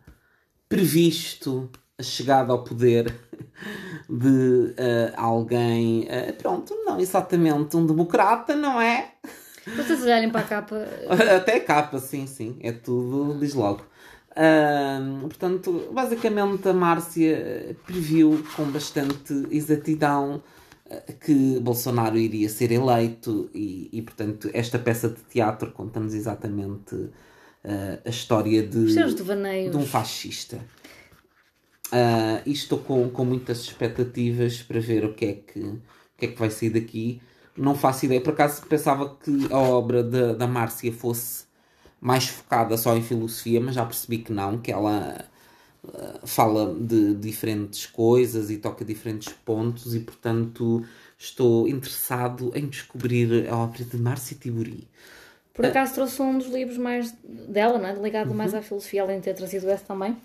previsto 0.67 1.69
a 1.97 2.03
chegada 2.03 2.51
ao 2.51 2.63
poder 2.63 3.13
de 4.09 4.75
alguém, 5.15 6.07
pronto, 6.39 6.75
não 6.85 6.99
exatamente 6.99 7.77
um 7.77 7.85
democrata, 7.85 8.55
não 8.55 8.81
é? 8.81 9.13
Vocês 9.77 10.01
olharem 10.01 10.29
para 10.29 10.41
a 10.41 10.43
capa. 10.43 10.75
Até 11.37 11.57
a 11.57 11.63
capa, 11.63 11.99
sim, 11.99 12.27
sim. 12.27 12.57
É 12.61 12.71
tudo, 12.71 13.39
diz 13.39 13.53
logo. 13.53 13.85
Uh, 14.31 15.21
portanto, 15.27 15.89
basicamente 15.91 16.67
a 16.67 16.73
Márcia 16.73 17.77
previu 17.85 18.43
com 18.55 18.65
bastante 18.65 19.47
exatidão 19.51 20.41
que 21.19 21.59
Bolsonaro 21.59 22.17
iria 22.17 22.49
ser 22.49 22.71
eleito 22.71 23.49
e, 23.53 23.89
e 23.91 24.01
portanto, 24.01 24.49
esta 24.53 24.77
peça 24.79 25.09
de 25.09 25.21
teatro 25.23 25.71
conta-nos 25.71 26.13
exatamente 26.13 26.95
uh, 26.95 27.11
a 28.05 28.09
história 28.09 28.61
de, 28.63 28.87
de 29.69 29.77
um 29.77 29.85
fascista. 29.85 30.57
Uh, 31.87 32.41
e 32.45 32.51
estou 32.51 32.79
com, 32.79 33.09
com 33.09 33.23
muitas 33.23 33.59
expectativas 33.61 34.61
para 34.61 34.79
ver 34.79 35.05
o 35.05 35.13
que, 35.13 35.25
é 35.25 35.33
que, 35.33 35.59
o 35.59 35.81
que 36.17 36.25
é 36.25 36.27
que 36.29 36.39
vai 36.39 36.49
sair 36.49 36.71
daqui. 36.71 37.21
Não 37.55 37.75
faço 37.75 38.05
ideia. 38.05 38.19
Por 38.19 38.33
acaso 38.33 38.65
pensava 38.65 39.15
que 39.15 39.47
a 39.51 39.59
obra 39.59 40.03
de, 40.03 40.33
da 40.35 40.47
Márcia 40.47 40.91
fosse 40.91 41.45
mais 42.01 42.27
focada 42.27 42.75
só 42.77 42.97
em 42.97 43.03
filosofia, 43.03 43.61
mas 43.61 43.75
já 43.75 43.85
percebi 43.85 44.17
que 44.17 44.33
não, 44.33 44.57
que 44.57 44.71
ela 44.71 45.23
fala 46.23 46.73
de 46.73 47.13
diferentes 47.15 47.85
coisas 47.85 48.49
e 48.49 48.57
toca 48.57 48.85
diferentes 48.85 49.33
pontos 49.45 49.93
e, 49.93 49.99
portanto, 49.99 50.83
estou 51.17 51.67
interessado 51.67 52.51
em 52.55 52.67
descobrir 52.67 53.49
a 53.49 53.57
obra 53.57 53.83
de 53.83 53.97
Márcia 53.97 54.37
Tiburi. 54.37 54.87
Por 55.53 55.65
acaso 55.65 55.93
trouxe 55.93 56.21
um 56.21 56.37
dos 56.37 56.47
livros 56.47 56.77
mais 56.77 57.11
dela, 57.47 57.77
não 57.77 57.87
é? 57.87 57.93
ligado 57.93 58.29
uhum. 58.29 58.35
mais 58.35 58.53
à 58.55 58.61
filosofia, 58.61 59.03
além 59.03 59.17
de 59.17 59.25
ter 59.25 59.35
trazido 59.35 59.69
esse 59.69 59.83
também. 59.83 60.17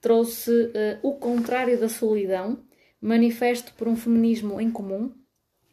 Trouxe 0.00 0.50
uh, 0.50 0.98
O 1.02 1.14
Contrário 1.14 1.80
da 1.80 1.88
Solidão, 1.88 2.58
Manifesto 3.00 3.72
por 3.74 3.88
um 3.88 3.96
Feminismo 3.96 4.60
em 4.60 4.70
Comum, 4.70 5.10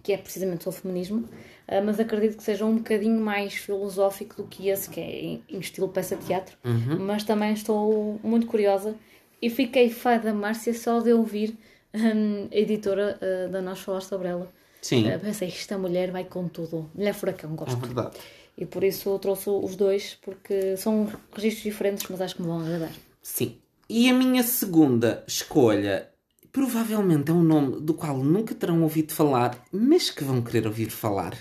que 0.01 0.13
é 0.13 0.17
precisamente 0.17 0.67
o 0.67 0.71
feminismo, 0.71 1.27
uh, 1.67 1.83
mas 1.85 1.99
acredito 1.99 2.37
que 2.37 2.43
seja 2.43 2.65
um 2.65 2.77
bocadinho 2.77 3.19
mais 3.19 3.53
filosófico 3.53 4.37
do 4.37 4.47
que 4.47 4.69
esse, 4.69 4.89
que 4.89 5.01
é 5.01 5.21
em, 5.21 5.43
em 5.49 5.59
estilo 5.59 5.89
peça 5.89 6.15
de 6.15 6.25
teatro. 6.25 6.57
Uhum. 6.63 6.99
Mas 7.05 7.23
também 7.25 7.51
estou 7.51 8.17
muito 8.23 8.47
curiosa 8.47 8.95
e 9.41 9.49
fiquei 9.49 9.89
fã 9.89 10.17
da 10.19 10.33
Márcia 10.33 10.73
só 10.73 10.99
de 10.99 11.11
ouvir 11.13 11.57
um, 11.93 12.47
a 12.51 12.55
editora 12.55 13.19
uh, 13.21 13.51
da 13.51 13.61
Nós 13.61 13.79
falar 13.79 14.01
sobre 14.01 14.27
ela. 14.27 14.51
Sim. 14.81 15.11
Uh, 15.11 15.19
pensei, 15.19 15.47
esta 15.47 15.77
mulher 15.77 16.11
vai 16.11 16.23
com 16.23 16.47
tudo. 16.47 16.89
Mulher 16.93 17.13
furacão, 17.13 17.55
gosto. 17.55 17.75
É 17.75 17.79
verdade. 17.79 18.17
E 18.57 18.65
por 18.65 18.83
isso 18.83 19.09
eu 19.09 19.19
trouxe 19.19 19.49
os 19.49 19.75
dois, 19.75 20.17
porque 20.21 20.77
são 20.77 21.11
registros 21.33 21.63
diferentes, 21.63 22.05
mas 22.09 22.21
acho 22.21 22.35
que 22.35 22.41
me 22.41 22.47
vão 22.47 22.59
agradar. 22.59 22.91
Sim. 23.21 23.57
E 23.89 24.09
a 24.09 24.13
minha 24.13 24.43
segunda 24.43 25.23
escolha 25.27 26.09
provavelmente 26.51 27.31
é 27.31 27.33
um 27.33 27.43
nome 27.43 27.79
do 27.79 27.93
qual 27.93 28.17
nunca 28.17 28.53
terão 28.53 28.83
ouvido 28.83 29.13
falar, 29.13 29.57
mas 29.71 30.09
que 30.09 30.23
vão 30.23 30.41
querer 30.41 30.67
ouvir 30.67 30.89
falar. 30.89 31.37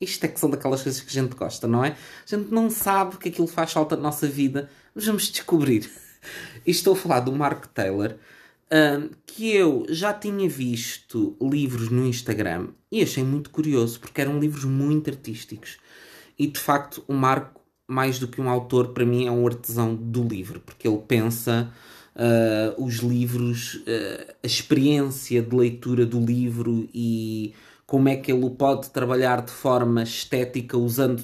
Isto 0.00 0.24
é 0.24 0.28
que 0.28 0.40
são 0.40 0.50
daquelas 0.50 0.82
coisas 0.82 1.00
que 1.00 1.10
a 1.10 1.22
gente 1.22 1.34
gosta, 1.34 1.68
não 1.68 1.84
é? 1.84 1.90
A 1.90 2.36
gente 2.36 2.52
não 2.52 2.68
sabe 2.68 3.16
que 3.18 3.28
aquilo 3.28 3.46
faz 3.46 3.72
falta 3.72 3.96
na 3.96 4.02
nossa 4.02 4.26
vida, 4.26 4.68
mas 4.94 5.06
vamos 5.06 5.30
descobrir. 5.30 5.90
E 6.66 6.70
estou 6.70 6.94
a 6.94 6.96
falar 6.96 7.20
do 7.20 7.32
Mark 7.32 7.66
Taylor, 7.66 8.16
que 9.26 9.54
eu 9.54 9.86
já 9.88 10.12
tinha 10.12 10.48
visto 10.48 11.36
livros 11.40 11.90
no 11.90 12.06
Instagram 12.06 12.68
e 12.90 13.02
achei 13.02 13.22
muito 13.22 13.50
curioso, 13.50 14.00
porque 14.00 14.20
eram 14.20 14.40
livros 14.40 14.64
muito 14.64 15.10
artísticos. 15.10 15.78
E 16.38 16.46
de 16.46 16.58
facto, 16.58 17.04
o 17.06 17.12
Marco, 17.12 17.60
mais 17.86 18.18
do 18.18 18.26
que 18.26 18.40
um 18.40 18.48
autor, 18.48 18.88
para 18.88 19.04
mim 19.04 19.26
é 19.26 19.30
um 19.30 19.46
artesão 19.46 19.94
do 19.94 20.22
livro, 20.22 20.60
porque 20.60 20.88
ele 20.88 21.02
pensa 21.06 21.72
uh, 22.14 22.84
os 22.84 22.96
livros, 22.96 23.74
uh, 23.74 24.34
a 24.42 24.46
experiência 24.46 25.42
de 25.42 25.54
leitura 25.54 26.06
do 26.06 26.18
livro 26.18 26.88
e 26.92 27.54
como 27.86 28.08
é 28.08 28.16
que 28.16 28.32
ele 28.32 28.44
o 28.44 28.50
pode 28.50 28.90
trabalhar 28.90 29.42
de 29.42 29.52
forma 29.52 30.02
estética 30.02 30.76
usando 30.76 31.22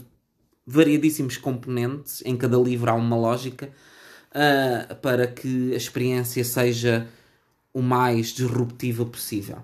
variadíssimos 0.67 1.37
componentes, 1.37 2.23
em 2.25 2.37
cada 2.37 2.57
livro 2.59 2.91
há 2.91 2.95
uma 2.95 3.17
lógica, 3.17 3.73
uh, 4.31 4.95
para 4.97 5.27
que 5.27 5.73
a 5.73 5.77
experiência 5.77 6.45
seja 6.45 7.07
o 7.73 7.81
mais 7.81 8.29
disruptiva 8.29 9.05
possível. 9.05 9.59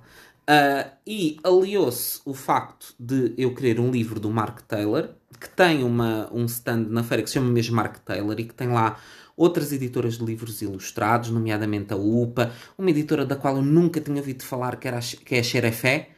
Uh, 0.48 0.88
e 1.04 1.38
aliou-se 1.42 2.20
o 2.24 2.32
facto 2.32 2.94
de 2.98 3.34
eu 3.36 3.52
querer 3.52 3.80
um 3.80 3.90
livro 3.90 4.20
do 4.20 4.30
Mark 4.30 4.60
Taylor, 4.62 5.10
que 5.40 5.48
tem 5.48 5.82
uma, 5.82 6.32
um 6.32 6.44
stand 6.44 6.86
na 6.88 7.02
feira 7.02 7.22
que 7.22 7.28
se 7.28 7.34
chama 7.34 7.50
mesmo 7.50 7.74
Mark 7.74 7.98
Taylor 7.98 8.38
e 8.38 8.44
que 8.44 8.54
tem 8.54 8.68
lá 8.68 8.96
outras 9.36 9.72
editoras 9.72 10.16
de 10.16 10.24
livros 10.24 10.62
ilustrados, 10.62 11.30
nomeadamente 11.30 11.92
a 11.92 11.96
UPA, 11.96 12.52
uma 12.78 12.90
editora 12.90 13.26
da 13.26 13.36
qual 13.36 13.56
eu 13.56 13.62
nunca 13.62 14.00
tinha 14.00 14.18
ouvido 14.18 14.44
falar, 14.44 14.76
que, 14.76 14.88
era 14.88 14.98
a, 14.98 15.00
que 15.00 15.34
é 15.34 15.40
a 15.40 15.42
Xerefé, 15.42 16.10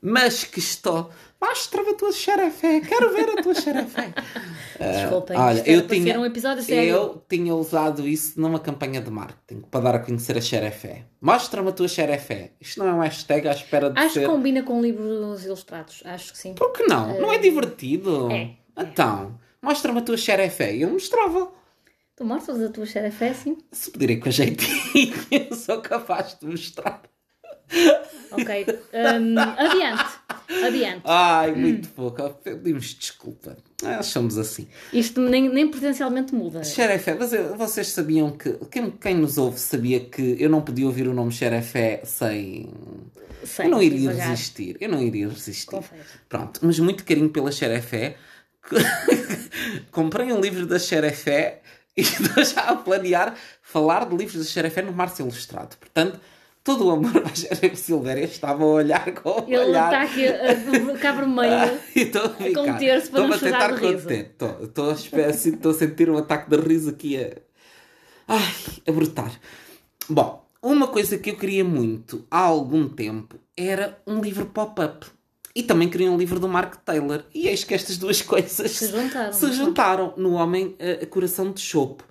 mas 0.00 0.44
que 0.44 0.58
estou. 0.58 1.10
Mostra-me 1.40 1.90
a 1.90 1.94
tua 1.94 2.12
xerefé, 2.12 2.80
quero 2.80 3.14
ver 3.14 3.30
a 3.30 3.42
tua 3.42 3.54
xerefé. 3.54 4.12
Desculpem, 4.78 5.36
uh, 5.36 5.40
olha, 5.40 5.62
eu 5.70 5.86
tinha, 5.86 6.20
um 6.20 6.24
episódio 6.24 6.62
sério. 6.62 6.90
eu 6.90 7.24
tinha 7.26 7.54
usado 7.54 8.06
isso 8.06 8.38
numa 8.38 8.58
campanha 8.58 9.00
de 9.00 9.10
marketing 9.10 9.62
para 9.62 9.80
dar 9.80 9.94
a 9.94 9.98
conhecer 10.00 10.36
a 10.36 10.40
xerefé. 10.40 11.06
Mostra-me 11.20 11.70
a 11.70 11.72
tua 11.72 11.88
xerefé. 11.88 12.52
Isto 12.60 12.80
não 12.80 12.88
é 12.88 12.92
um 12.92 13.00
hashtag 13.00 13.48
à 13.48 13.52
espera 13.52 13.88
de 13.88 13.98
Acho 13.98 14.14
ser... 14.14 14.20
que 14.20 14.26
combina 14.26 14.62
com 14.62 14.82
livros 14.82 15.44
ilustrados, 15.44 16.02
acho 16.04 16.32
que 16.32 16.38
sim. 16.38 16.54
Por 16.54 16.72
que 16.72 16.84
não? 16.84 17.16
Uh, 17.16 17.20
não 17.22 17.32
é 17.32 17.38
divertido? 17.38 18.30
É. 18.30 18.56
Então, 18.78 19.38
mostra-me 19.62 19.98
a 20.00 20.02
tua 20.02 20.18
xerefé. 20.18 20.76
Eu 20.76 20.90
mostrava. 20.90 21.50
Tu 22.16 22.24
mostras 22.24 22.60
a 22.62 22.68
tua 22.68 22.84
xerefé, 22.84 23.32
sim? 23.32 23.56
Se 23.72 23.90
pedirem 23.90 24.20
com 24.20 24.30
jeitinho, 24.30 25.14
eu 25.32 25.56
sou 25.56 25.80
capaz 25.80 26.36
de 26.38 26.46
mostrar. 26.46 27.02
Ok. 28.32 28.66
Um, 28.92 29.38
adiante. 29.38 30.04
Adiante. 30.64 31.02
Ai, 31.04 31.52
muito 31.52 31.88
hum. 31.88 31.92
pouco. 31.94 32.30
Pedimos 32.42 32.94
desculpa. 32.94 33.56
Somos 34.02 34.38
assim. 34.38 34.68
Isto 34.92 35.20
nem, 35.20 35.48
nem 35.48 35.68
potencialmente 35.68 36.34
muda. 36.34 36.62
Xerefé, 36.62 37.14
mas 37.14 37.32
vocês 37.56 37.88
sabiam 37.88 38.30
que. 38.30 38.52
Quem, 38.70 38.90
quem 38.90 39.14
nos 39.16 39.38
ouve 39.38 39.58
sabia 39.58 40.00
que 40.00 40.36
eu 40.38 40.48
não 40.48 40.62
podia 40.62 40.86
ouvir 40.86 41.08
o 41.08 41.14
nome 41.14 41.32
Xerefé 41.32 42.02
sem. 42.04 42.70
sem 43.44 43.66
eu 43.66 43.70
não 43.70 43.82
iria 43.82 44.10
devagar. 44.10 44.28
resistir. 44.30 44.76
Eu 44.80 44.88
não 44.88 45.02
iria 45.02 45.28
resistir. 45.28 45.66
Confesso. 45.66 46.18
Pronto, 46.28 46.60
mas 46.62 46.78
muito 46.78 47.04
carinho 47.04 47.30
pela 47.30 47.50
Xerefé. 47.50 48.16
Comprei 49.90 50.32
um 50.32 50.40
livro 50.40 50.66
da 50.66 50.78
Xerefé 50.78 51.62
e 51.96 52.02
estou 52.02 52.44
já 52.44 52.62
a 52.62 52.76
planear 52.76 53.34
falar 53.62 54.08
de 54.08 54.16
livros 54.16 54.38
da 54.38 54.44
Xerefé 54.44 54.82
no 54.82 54.92
Março 54.92 55.22
Ilustrado. 55.22 55.76
Portanto, 55.76 56.20
todo 56.70 56.86
o 56.86 56.90
amor 56.90 57.10
para 57.10 57.34
Xerefé 57.34 57.74
Silvéria 57.74 58.24
estava 58.24 58.62
a 58.62 58.66
olhar 58.66 59.12
com 59.12 59.44
Ele 59.48 59.58
olhar. 59.58 59.92
está 59.92 60.02
aqui 60.02 60.26
a 60.26 60.94
ficar 60.94 61.12
vermelho, 61.12 61.52
ah, 61.54 62.44
a 62.44 62.54
conter-se 62.54 63.10
para 63.10 63.26
não 63.26 63.38
chorar 63.38 63.74
de 63.74 63.86
riso. 63.86 64.10
Estou, 64.10 64.64
estou, 64.64 64.90
a, 64.90 64.92
espécie, 64.92 65.48
estou 65.50 65.72
a 65.72 65.74
sentir 65.74 66.08
um 66.08 66.16
ataque 66.16 66.48
de 66.48 66.56
riso 66.56 66.90
aqui 66.90 67.16
a, 67.16 67.36
ai, 68.28 68.54
a 68.86 68.92
brotar. 68.92 69.32
Bom, 70.08 70.46
uma 70.62 70.86
coisa 70.86 71.18
que 71.18 71.30
eu 71.30 71.36
queria 71.36 71.64
muito 71.64 72.24
há 72.30 72.38
algum 72.38 72.88
tempo 72.88 73.36
era 73.56 74.00
um 74.06 74.20
livro 74.20 74.46
pop-up. 74.46 75.06
E 75.52 75.64
também 75.64 75.88
queria 75.88 76.12
um 76.12 76.16
livro 76.16 76.38
do 76.38 76.48
Mark 76.48 76.76
Taylor. 76.84 77.24
E 77.34 77.48
eis 77.48 77.64
que 77.64 77.74
estas 77.74 77.98
duas 77.98 78.22
coisas 78.22 78.70
se 78.70 78.86
juntaram, 78.86 79.32
se 79.32 79.52
juntaram 79.52 80.14
no 80.16 80.34
Homem 80.34 80.76
uh, 80.78 81.04
Coração 81.08 81.50
de 81.50 81.60
Chopo. 81.60 82.04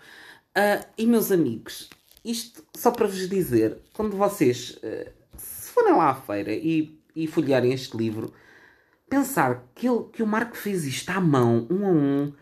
Uh, 0.50 0.86
e 0.98 1.06
meus 1.06 1.32
amigos, 1.32 1.90
isto 2.24 2.64
só 2.76 2.92
para 2.92 3.08
vos 3.08 3.30
dizer, 3.30 3.78
quando 3.94 4.16
vocês 4.18 4.78
uh, 4.84 5.12
se 5.38 5.72
forem 5.72 5.94
lá 5.94 6.10
à 6.10 6.16
feira 6.16 6.54
e, 6.54 7.00
e 7.16 7.28
folhearem 7.28 7.74
este 7.74 7.96
livro, 7.96 8.34
pensar 9.10 9.64
que, 9.74 9.88
ele, 9.88 10.06
que 10.14 10.24
o 10.24 10.28
Marco 10.28 10.56
fez 10.56 10.86
isto 10.86 11.10
à 11.10 11.20
mão, 11.20 11.68
um 11.70 11.86
a 11.86 11.90
um, 11.90 12.34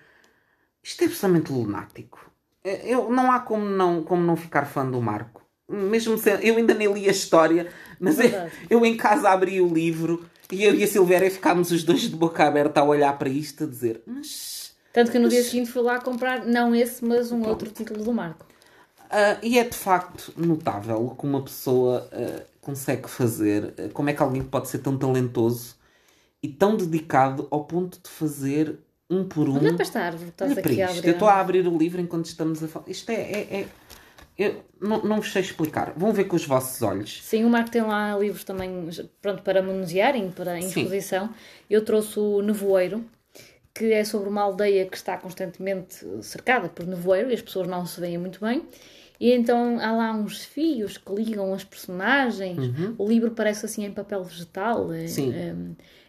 isto 0.83 1.01
é 1.01 1.05
absolutamente 1.05 1.51
lunático. 1.51 2.31
Eu, 2.63 3.09
não 3.09 3.31
há 3.31 3.39
como 3.39 3.65
não, 3.65 4.03
como 4.03 4.21
não 4.21 4.35
ficar 4.35 4.65
fã 4.65 4.85
do 4.85 5.01
Marco. 5.01 5.45
Mesmo 5.69 6.17
sendo, 6.17 6.41
eu 6.41 6.57
ainda 6.57 6.73
nem 6.73 6.91
li 6.91 7.07
a 7.07 7.11
história, 7.11 7.71
mas 7.99 8.19
eu, 8.19 8.29
eu 8.69 8.85
em 8.85 8.95
casa 8.95 9.29
abri 9.29 9.59
o 9.61 9.73
livro 9.73 10.25
e 10.51 10.63
eu 10.63 10.73
e 10.73 10.83
a 10.83 10.87
Silvéria 10.87 11.29
ficámos 11.29 11.71
os 11.71 11.83
dois 11.83 12.01
de 12.01 12.15
boca 12.15 12.45
aberta 12.45 12.79
a 12.79 12.83
olhar 12.83 13.17
para 13.17 13.29
isto, 13.29 13.65
a 13.65 13.67
dizer, 13.67 14.01
mas. 14.05 14.75
Tanto 14.93 15.11
que 15.11 15.19
no 15.19 15.25
mas... 15.25 15.33
dia 15.33 15.43
seguinte 15.43 15.69
fui 15.69 15.81
lá 15.81 15.99
comprar, 15.99 16.45
não 16.45 16.73
esse, 16.73 17.03
mas 17.03 17.31
um 17.31 17.41
Pronto. 17.41 17.49
outro 17.49 17.69
título 17.69 18.03
do 18.03 18.13
Marco. 18.13 18.46
Uh, 19.07 19.39
e 19.41 19.57
é 19.57 19.63
de 19.63 19.75
facto 19.75 20.33
notável 20.35 21.13
como 21.17 21.37
uma 21.37 21.43
pessoa 21.43 22.09
uh, 22.11 22.45
consegue 22.59 23.09
fazer, 23.09 23.73
uh, 23.79 23.89
como 23.93 24.09
é 24.09 24.13
que 24.13 24.21
alguém 24.21 24.43
pode 24.43 24.67
ser 24.67 24.79
tão 24.79 24.97
talentoso 24.97 25.75
e 26.43 26.49
tão 26.49 26.75
dedicado 26.75 27.47
ao 27.49 27.63
ponto 27.63 27.99
de 28.03 28.09
fazer 28.09 28.77
um 29.09 29.23
por 29.23 29.47
um. 29.47 29.55
Olha 29.55 29.73
para 29.73 29.83
esta 29.83 30.01
árvore, 30.01 30.29
estás 30.29 30.57
aqui 30.57 30.81
a 30.81 30.89
abrir. 30.89 31.05
Eu 31.05 31.13
estou 31.13 31.27
a 31.29 31.39
abrir 31.39 31.65
o 31.65 31.77
livro 31.77 32.01
enquanto 32.01 32.25
estamos 32.25 32.61
a 32.61 32.67
falar. 32.67 32.89
Isto 32.89 33.09
é, 33.09 33.15
é, 33.15 33.61
é 33.61 33.67
eu 34.37 34.63
não, 34.79 35.01
não 35.01 35.15
vos 35.17 35.31
sei 35.31 35.41
explicar. 35.41 35.93
Vão 35.95 36.11
ver 36.11 36.25
com 36.25 36.35
os 36.35 36.45
vossos 36.45 36.81
olhos. 36.81 37.23
Sim, 37.23 37.45
o 37.45 37.49
Marco 37.49 37.71
tem 37.71 37.81
lá 37.81 38.17
livros 38.17 38.43
também 38.43 38.89
pronto, 39.21 39.41
para 39.41 39.61
manusearem, 39.63 40.29
para 40.29 40.59
exposição. 40.59 41.27
Sim. 41.27 41.33
Eu 41.69 41.83
trouxe 41.83 42.19
o 42.19 42.41
Nevoeiro, 42.41 43.03
que 43.73 43.93
é 43.93 44.03
sobre 44.03 44.29
uma 44.29 44.41
aldeia 44.41 44.85
que 44.85 44.97
está 44.97 45.17
constantemente 45.17 46.05
cercada 46.21 46.67
por 46.67 46.85
nevoeiro 46.85 47.31
e 47.31 47.33
as 47.33 47.41
pessoas 47.41 47.67
não 47.67 47.85
se 47.85 47.99
veem 47.99 48.17
muito 48.17 48.39
bem. 48.43 48.63
E 49.19 49.31
então 49.31 49.79
há 49.79 49.91
lá 49.91 50.13
uns 50.13 50.43
fios 50.43 50.97
que 50.97 51.13
ligam 51.13 51.53
as 51.53 51.63
personagens. 51.63 52.57
Uhum. 52.57 52.95
O 52.97 53.07
livro 53.07 53.31
parece 53.31 53.65
assim 53.65 53.85
em 53.85 53.91
papel 53.91 54.23
vegetal. 54.23 54.93
É, 54.93 55.07
Sim. 55.07 55.33
É, 55.33 55.55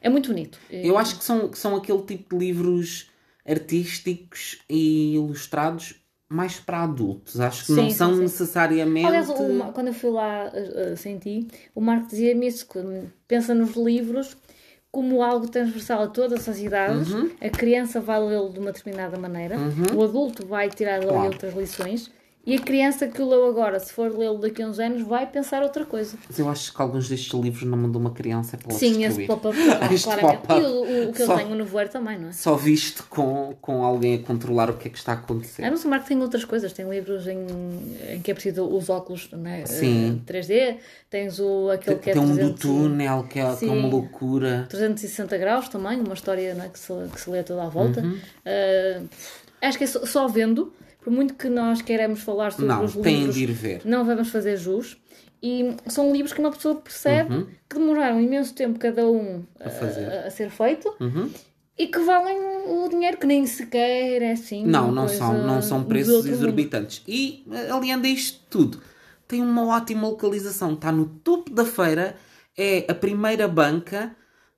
é 0.03 0.09
muito 0.09 0.29
bonito. 0.29 0.59
Eu 0.71 0.99
acho 0.99 1.19
que 1.19 1.25
são, 1.25 1.49
que 1.49 1.59
são 1.59 1.77
aquele 1.77 2.03
tipo 2.03 2.37
de 2.37 2.47
livros 2.47 3.11
artísticos 3.47 4.59
e 4.69 5.15
ilustrados 5.15 5.95
mais 6.29 6.61
para 6.61 6.83
adultos. 6.83 7.41
Acho 7.41 7.65
que 7.65 7.73
sim, 7.73 7.83
não 7.83 7.91
são 7.91 8.15
sim. 8.15 8.21
necessariamente. 8.21 9.07
Aliás, 9.07 9.31
o, 9.31 9.73
quando 9.73 9.87
eu 9.89 9.95
fui 9.95 10.11
lá 10.11 10.53
uh, 10.53 10.97
senti, 10.97 11.49
o 11.75 11.81
Marco 11.81 12.09
dizia-me 12.09 12.47
isso: 12.47 12.69
que 12.69 12.79
pensa 13.27 13.55
nos 13.55 13.75
livros 13.75 14.37
como 14.91 15.23
algo 15.23 15.49
transversal 15.49 16.03
a 16.03 16.09
todas 16.09 16.47
as 16.49 16.59
idades. 16.59 17.11
Uhum. 17.11 17.31
A 17.41 17.49
criança 17.49 18.01
vai 18.01 18.21
lê-lo 18.21 18.51
de 18.51 18.59
uma 18.59 18.73
determinada 18.73 19.19
maneira, 19.19 19.57
uhum. 19.57 19.97
o 19.97 20.05
adulto 20.05 20.47
vai 20.47 20.69
tirar 20.69 21.01
dali 21.01 21.13
claro. 21.13 21.33
outras 21.33 21.55
lições 21.55 22.11
E 22.49 22.55
a 22.57 22.59
criança 22.61 23.07
que 23.07 23.21
o 23.21 23.29
leu 23.29 23.47
agora, 23.47 23.79
se 23.79 23.93
for 23.93 24.11
lê-lo 24.11 24.39
daqui 24.39 24.63
a 24.63 24.67
uns 24.67 24.79
anos, 24.79 25.03
vai 25.03 25.27
pensar 25.27 25.63
outra 25.63 25.85
coisa. 25.85 26.17
Mas 26.27 26.39
eu 26.39 26.49
acho 26.49 26.73
que 26.75 26.81
alguns 26.81 27.07
destes 27.07 27.39
livros 27.39 27.65
na 27.69 27.77
mão 27.77 27.91
de 27.91 27.99
uma 27.99 28.11
criança 28.11 28.57
é 28.57 28.59
para 28.59 28.73
Sim, 28.75 29.05
esse 29.05 29.27
pop-up, 29.27 29.55
claramente. 30.03 30.47
E 30.49 30.65
o, 30.65 31.11
o 31.11 31.13
que 31.13 31.21
eu 31.21 31.27
Só- 31.27 31.37
tenho 31.37 31.55
no 31.55 31.67
voeiro 31.67 31.91
também, 31.91 32.19
não 32.19 32.31
é? 32.31 32.33
Só 32.33 32.57
visto 32.57 33.05
com, 33.11 33.55
com 33.61 33.85
alguém 33.85 34.15
a 34.15 34.19
controlar 34.23 34.71
o 34.71 34.79
que 34.79 34.89
é 34.89 34.91
que 34.91 34.97
está 34.97 35.13
a 35.13 35.17
acontecer. 35.17 35.63
Ah, 35.63 35.71
mas 35.71 35.85
o 35.85 35.89
Marco 35.91 36.09
tem 36.09 36.19
outras 36.23 36.47
coisas. 36.47 36.73
Tem 36.73 36.89
livros 36.89 37.27
em, 37.27 37.37
em 38.15 38.23
que 38.23 38.31
é 38.31 38.35
preciso 38.35 38.65
os 38.65 38.89
óculos 38.89 39.29
né? 39.33 39.67
Sim. 39.67 40.23
eh, 40.27 40.33
3D. 40.33 40.77
Tens 41.11 41.39
o, 41.41 41.69
aquele 41.69 41.97
Tem, 41.97 42.03
que 42.03 42.11
é 42.11 42.13
tem 42.15 42.23
um 42.23 42.29
do 42.29 42.35
300 42.55 42.61
túnel 42.63 43.25
que 43.25 43.39
é, 43.41 43.43
que 43.57 43.65
é 43.67 43.69
uma 43.71 43.83
Sim. 43.83 43.91
loucura. 43.91 44.65
360 44.71 45.37
graus 45.37 45.69
também, 45.69 46.01
uma 46.01 46.15
história 46.15 46.55
não 46.55 46.65
é, 46.65 46.69
que, 46.71 46.79
se, 46.79 46.93
que 47.13 47.21
se 47.21 47.29
lê 47.29 47.43
toda 47.43 47.65
à 47.65 47.69
volta. 47.69 48.01
Uhum. 48.01 48.19
Ah, 48.47 49.03
acho 49.69 49.77
que 49.77 49.85
é 49.85 49.87
só, 49.87 50.07
só 50.07 50.27
vendo, 50.29 50.73
por 51.09 51.15
muito 51.15 51.35
que 51.35 51.49
nós 51.49 51.81
queiramos 51.81 52.21
falar 52.21 52.51
sobre 52.53 52.67
Não, 52.67 52.85
os 52.85 52.95
livros, 52.95 53.35
de 53.35 53.43
ir 53.45 53.53
ver. 53.53 53.81
não 53.85 54.05
vamos 54.05 54.29
fazer 54.29 54.57
jus. 54.59 54.99
E 55.43 55.75
são 55.87 56.13
livros 56.13 56.33
que 56.33 56.41
uma 56.41 56.51
pessoa 56.51 56.75
percebe 56.75 57.47
que 57.69 57.79
demoraram 57.79 58.21
imenso 58.21 58.53
tempo 58.55 58.79
cada 58.79 59.09
um 59.09 59.43
a, 59.61 59.69
a- 59.69 60.27
a 60.27 60.31
ser 60.31 60.51
feito 60.51 60.93
Uhum. 61.01 61.31
e 61.79 61.87
que 61.87 61.99
valem 62.01 62.37
o 62.67 62.89
dinheiro 62.89 63.17
que 63.17 63.27
nem 63.27 63.47
sequer 63.47 64.21
é 64.21 64.33
assim. 64.33 64.67
Não, 64.67 64.91
não 64.93 65.07
são, 65.09 65.47
não 65.47 65.63
são 65.63 65.85
preços 65.85 66.13
outro 66.15 66.31
mundo. 66.31 66.39
exorbitantes. 66.41 67.03
E, 67.07 67.45
eh, 67.53 67.71
aliando 67.71 68.07
a 68.07 68.11
isto 68.11 68.41
tudo, 68.51 68.81
tem 69.29 69.41
uma 69.41 69.65
ótima 69.67 70.09
localização. 70.09 70.75
Está 70.75 70.91
no 70.93 71.07
topo 71.07 71.51
da 71.51 71.65
feira, 71.65 72.17
é 72.57 72.85
a 72.89 72.95
primeira 72.95 73.47
banca 73.49 74.15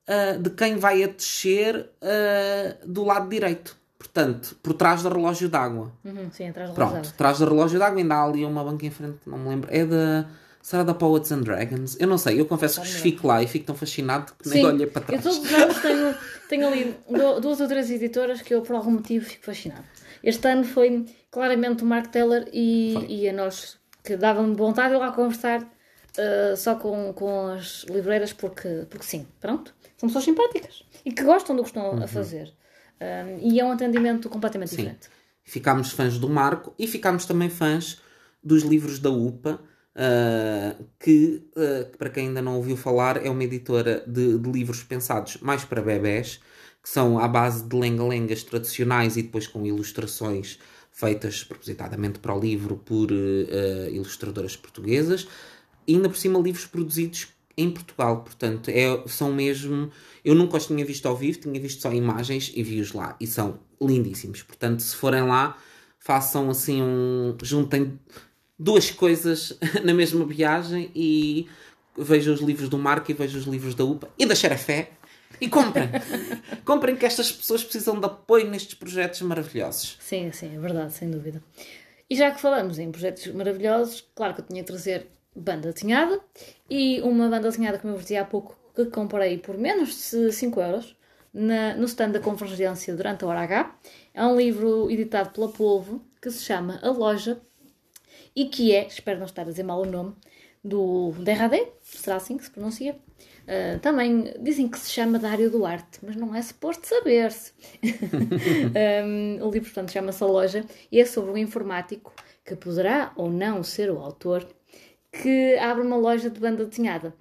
ah, 0.08 0.36
de 0.40 0.48
quem 0.50 0.76
vai 0.76 1.04
a 1.04 1.08
descer 1.08 1.90
ah, 2.02 2.76
do 2.86 3.04
lado 3.04 3.28
direito. 3.28 3.76
Portanto, 4.00 4.56
por 4.62 4.72
trás 4.72 5.02
do 5.02 5.10
relógio 5.10 5.46
d'água. 5.46 5.92
Uhum, 6.02 6.30
sim, 6.32 6.48
atrás 6.48 6.70
da 6.70 6.74
Pronto, 6.74 6.88
rosada. 6.96 7.08
atrás 7.08 7.38
do 7.38 7.44
relógio 7.44 7.78
d'água 7.78 7.98
ainda 8.00 8.14
há 8.14 8.24
ali 8.24 8.46
uma 8.46 8.64
banca 8.64 8.86
em 8.86 8.90
frente, 8.90 9.18
não 9.26 9.36
me 9.38 9.50
lembro. 9.50 9.68
É 9.70 9.84
da. 9.84 10.26
Será 10.62 10.82
da 10.82 10.92
Poets 10.94 11.30
and 11.32 11.40
Dragons? 11.40 11.96
Eu 12.00 12.06
não 12.06 12.16
sei, 12.18 12.38
eu 12.40 12.44
confesso 12.46 12.80
que 12.82 12.88
fico 12.88 13.26
lá 13.26 13.42
e 13.42 13.46
fico 13.46 13.64
tão 13.66 13.74
fascinado 13.74 14.32
que 14.42 14.48
nem 14.48 14.64
olhei 14.66 14.86
para 14.86 15.00
eu 15.02 15.06
trás. 15.06 15.22
todos 15.22 15.38
os 15.38 15.52
anos 15.54 15.78
tenho, 15.80 16.14
tenho 16.50 16.68
ali 16.68 16.96
du- 17.08 17.40
duas 17.40 17.60
ou 17.60 17.68
três 17.68 17.90
editoras 17.90 18.42
que 18.42 18.54
eu 18.54 18.60
por 18.62 18.76
algum 18.76 18.90
motivo 18.92 19.24
fico 19.24 19.44
fascinado. 19.46 19.84
Este 20.22 20.46
ano 20.48 20.64
foi 20.64 21.06
claramente 21.30 21.82
o 21.82 21.86
Mark 21.86 22.08
Teller 22.08 22.46
e, 22.52 22.94
e 23.08 23.28
a 23.28 23.32
nós 23.32 23.78
que 24.04 24.16
dava-me 24.18 24.54
vontade 24.54 24.92
de 24.92 25.00
lá 25.00 25.10
conversar 25.12 25.62
uh, 25.62 26.56
só 26.58 26.74
com, 26.74 27.10
com 27.14 27.46
as 27.52 27.84
livreiras 27.88 28.34
porque, 28.34 28.86
porque 28.90 29.04
sim, 29.06 29.26
pronto. 29.40 29.74
São 29.96 30.08
pessoas 30.10 30.24
simpáticas 30.24 30.82
e 31.06 31.10
que 31.12 31.22
gostam 31.24 31.56
do 31.56 31.62
que 31.62 31.68
estão 31.70 32.02
a 32.02 32.06
fazer. 32.06 32.52
Um, 33.00 33.50
e 33.50 33.58
é 33.58 33.64
um 33.64 33.72
atendimento 33.72 34.28
completamente 34.28 34.70
Sim. 34.70 34.76
diferente. 34.76 35.08
Ficámos 35.42 35.90
fãs 35.92 36.18
do 36.18 36.28
Marco 36.28 36.74
e 36.78 36.86
ficámos 36.86 37.24
também 37.24 37.48
fãs 37.48 38.00
dos 38.42 38.62
livros 38.62 38.98
da 38.98 39.10
UPA, 39.10 39.60
ah, 39.94 40.76
que, 40.98 41.42
que, 41.54 41.98
para 41.98 42.10
quem 42.10 42.28
ainda 42.28 42.40
não 42.40 42.56
ouviu 42.56 42.76
falar, 42.76 43.24
é 43.24 43.28
uma 43.28 43.44
editora 43.44 44.04
de, 44.06 44.38
de 44.38 44.50
livros 44.50 44.82
pensados 44.82 45.38
mais 45.38 45.64
para 45.64 45.82
bebés, 45.82 46.40
que 46.82 46.88
são 46.88 47.18
à 47.18 47.28
base 47.28 47.64
de 47.64 47.76
lenga-lengas 47.76 48.42
tradicionais 48.42 49.16
e 49.16 49.22
depois 49.22 49.46
com 49.46 49.66
ilustrações 49.66 50.58
feitas 50.90 51.44
propositadamente 51.44 52.18
para 52.18 52.34
o 52.34 52.40
livro 52.40 52.76
por 52.76 53.10
ah, 53.12 53.90
ilustradoras 53.90 54.56
portuguesas, 54.56 55.28
e 55.86 55.94
ainda 55.94 56.08
por 56.08 56.16
cima 56.16 56.38
livros 56.38 56.66
produzidos 56.66 57.28
em 57.62 57.70
Portugal, 57.70 58.22
portanto, 58.22 58.68
é, 58.68 59.02
são 59.06 59.32
mesmo. 59.32 59.90
Eu 60.24 60.34
nunca 60.34 60.56
os 60.56 60.66
tinha 60.66 60.84
visto 60.84 61.06
ao 61.06 61.16
vivo, 61.16 61.40
tinha 61.40 61.60
visto 61.60 61.82
só 61.82 61.92
imagens 61.92 62.52
e 62.54 62.62
vi-os 62.62 62.92
lá, 62.92 63.16
e 63.20 63.26
são 63.26 63.58
lindíssimos. 63.80 64.42
Portanto, 64.42 64.80
se 64.80 64.94
forem 64.94 65.22
lá, 65.22 65.56
façam 65.98 66.50
assim 66.50 66.82
um. 66.82 67.36
juntem 67.42 67.98
duas 68.58 68.90
coisas 68.90 69.58
na 69.82 69.94
mesma 69.94 70.24
viagem 70.24 70.90
e 70.94 71.48
vejam 71.96 72.34
os 72.34 72.40
livros 72.40 72.68
do 72.68 72.78
Marco 72.78 73.10
e 73.10 73.14
vejam 73.14 73.40
os 73.40 73.46
livros 73.46 73.74
da 73.74 73.84
UPA 73.84 74.08
e 74.18 74.26
da 74.26 74.34
Xerafé 74.34 74.90
e 75.40 75.48
comprem. 75.48 75.88
comprem 76.64 76.96
que 76.96 77.06
estas 77.06 77.32
pessoas 77.32 77.64
precisam 77.64 77.98
de 77.98 78.06
apoio 78.06 78.48
nestes 78.48 78.74
projetos 78.74 79.20
maravilhosos. 79.22 79.96
Sim, 80.00 80.30
sim, 80.32 80.54
é 80.54 80.58
verdade, 80.58 80.92
sem 80.92 81.10
dúvida. 81.10 81.42
E 82.08 82.16
já 82.16 82.30
que 82.30 82.40
falamos 82.40 82.78
em 82.78 82.90
projetos 82.90 83.26
maravilhosos, 83.28 84.04
claro 84.14 84.34
que 84.34 84.40
eu 84.40 84.46
tinha 84.46 84.62
que 84.62 84.66
trazer 84.66 85.06
banda 85.34 85.72
desenhada 85.72 86.20
e 86.70 87.00
uma 87.02 87.28
banda 87.28 87.50
desenhada, 87.50 87.78
como 87.78 87.92
eu 87.92 87.96
vos 87.96 88.04
dizia 88.04 88.22
há 88.22 88.24
pouco, 88.24 88.56
que 88.74 88.84
comprei 88.86 89.36
por 89.38 89.58
menos 89.58 90.10
de 90.12 90.32
5 90.32 90.60
euros 90.60 90.96
na, 91.34 91.74
no 91.74 91.84
stand 91.84 92.10
da 92.10 92.20
Convergência 92.20 92.94
durante 92.94 93.24
a 93.24 93.28
hora 93.28 93.40
H. 93.40 93.74
É 94.14 94.24
um 94.24 94.36
livro 94.36 94.90
editado 94.90 95.30
pela 95.30 95.48
Polvo 95.48 96.00
que 96.22 96.30
se 96.30 96.44
chama 96.44 96.78
A 96.82 96.90
Loja 96.90 97.40
e 98.34 98.46
que 98.46 98.74
é, 98.74 98.86
espero 98.86 99.18
não 99.18 99.26
estar 99.26 99.42
a 99.42 99.46
dizer 99.46 99.64
mal 99.64 99.82
o 99.82 99.86
nome, 99.86 100.14
do 100.62 101.12
Derradé, 101.18 101.72
será 101.82 102.16
assim 102.16 102.36
que 102.36 102.44
se 102.44 102.50
pronuncia. 102.50 102.96
Uh, 103.42 103.78
também 103.80 104.34
dizem 104.40 104.68
que 104.68 104.78
se 104.78 104.90
chama 104.90 105.18
Dário 105.18 105.50
Duarte, 105.50 105.98
mas 106.02 106.14
não 106.14 106.34
é 106.34 106.42
suposto 106.42 106.86
saber-se. 106.86 107.52
um, 109.04 109.42
o 109.44 109.50
livro, 109.50 109.70
portanto, 109.70 109.90
chama-se 109.90 110.22
A 110.22 110.26
Loja 110.26 110.64
e 110.92 111.00
é 111.00 111.04
sobre 111.04 111.30
um 111.30 111.36
informático 111.36 112.12
que 112.44 112.54
poderá 112.54 113.12
ou 113.16 113.30
não 113.30 113.62
ser 113.64 113.90
o 113.90 113.98
autor 113.98 114.46
que 115.12 115.56
abre 115.58 115.82
uma 115.86 115.96
loja 115.96 116.30
de 116.30 116.40
banda 116.40 116.64
desenhada. 116.64 117.14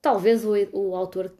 Talvez 0.00 0.44
o, 0.44 0.52
o 0.72 0.94
autor 0.94 1.34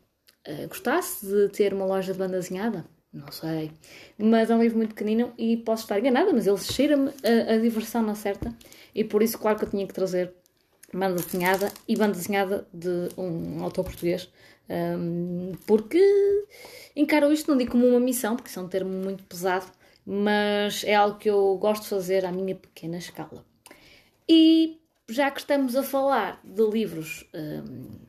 uh, 0.46 0.68
gostasse 0.68 1.26
de 1.26 1.48
ter 1.50 1.72
uma 1.72 1.84
loja 1.84 2.12
de 2.12 2.18
banda 2.18 2.38
desenhada, 2.38 2.84
não 3.12 3.30
sei. 3.30 3.70
Mas 4.18 4.50
é 4.50 4.54
um 4.54 4.62
livro 4.62 4.78
muito 4.78 4.94
pequenino 4.94 5.32
e 5.38 5.56
posso 5.58 5.84
estar 5.84 5.98
enganada, 5.98 6.32
mas 6.32 6.46
ele 6.46 6.58
cheira-me 6.58 7.10
a, 7.22 7.54
a 7.54 7.58
diversão 7.58 8.02
na 8.02 8.14
certa 8.14 8.54
e 8.94 9.04
por 9.04 9.22
isso, 9.22 9.38
claro 9.38 9.58
que 9.58 9.64
eu 9.64 9.70
tinha 9.70 9.86
que 9.86 9.94
trazer 9.94 10.32
banda 10.92 11.16
desenhada 11.16 11.72
e 11.88 11.96
banda 11.96 12.12
desenhada 12.12 12.66
de 12.72 13.08
um 13.18 13.62
autor 13.62 13.84
português, 13.84 14.30
um, 14.68 15.52
porque 15.66 16.00
encaro 16.94 17.32
isto, 17.32 17.50
não 17.50 17.58
digo 17.58 17.72
como 17.72 17.86
uma 17.86 18.00
missão, 18.00 18.36
porque 18.36 18.48
isso 18.48 18.60
é 18.60 18.62
um 18.62 18.68
termo 18.68 18.92
muito 18.92 19.24
pesado, 19.24 19.66
mas 20.06 20.84
é 20.84 20.94
algo 20.94 21.18
que 21.18 21.28
eu 21.28 21.56
gosto 21.58 21.82
de 21.82 21.88
fazer 21.88 22.24
à 22.24 22.30
minha 22.30 22.54
pequena 22.54 22.98
escala. 22.98 23.44
E 24.28 24.80
já 25.08 25.30
que 25.30 25.40
estamos 25.40 25.76
a 25.76 25.82
falar 25.82 26.40
de 26.44 26.62
livros 26.62 27.26
um, 27.34 28.04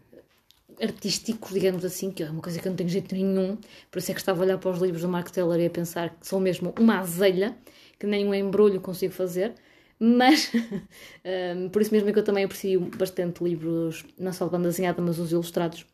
artísticos, 0.82 1.52
digamos 1.52 1.84
assim, 1.84 2.12
que 2.12 2.24
é 2.24 2.30
uma 2.30 2.42
coisa 2.42 2.60
que 2.60 2.68
eu 2.68 2.70
não 2.72 2.78
tenho 2.78 2.90
jeito 2.90 3.14
nenhum, 3.16 3.58
por 3.92 4.00
isso 4.00 4.12
é 4.12 4.14
que 4.14 4.20
estava 4.20 4.42
a 4.42 4.46
olhar 4.46 4.58
para 4.58 4.72
os 4.72 4.80
livros 4.80 5.02
do 5.02 5.10
Mark 5.10 5.30
Taylor 5.30 5.60
e 5.60 5.66
a 5.66 5.70
pensar 5.70 6.10
que 6.10 6.28
são 6.28 6.40
mesmo 6.40 6.74
uma 6.80 7.00
azelha, 7.00 7.56
que 8.00 8.06
nem 8.06 8.26
um 8.26 8.34
embrulho 8.34 8.82
consigo 8.82 9.14
fazer, 9.14 9.54
mas 10.00 10.52
um, 11.58 11.70
por 11.70 11.82
isso 11.82 11.92
mesmo 11.94 12.10
é 12.10 12.14
que 12.14 12.20
eu 12.20 12.24
também 12.24 12.44
aprecio 12.44 12.80
bastante 12.98 13.44
livros, 13.44 14.04
não 14.18 14.34
só 14.34 14.46
de 14.46 14.52
banda 14.52 14.70
desenhada, 14.70 15.02
mas 15.02 15.20
os 15.20 15.32
ilustrados. 15.32 15.86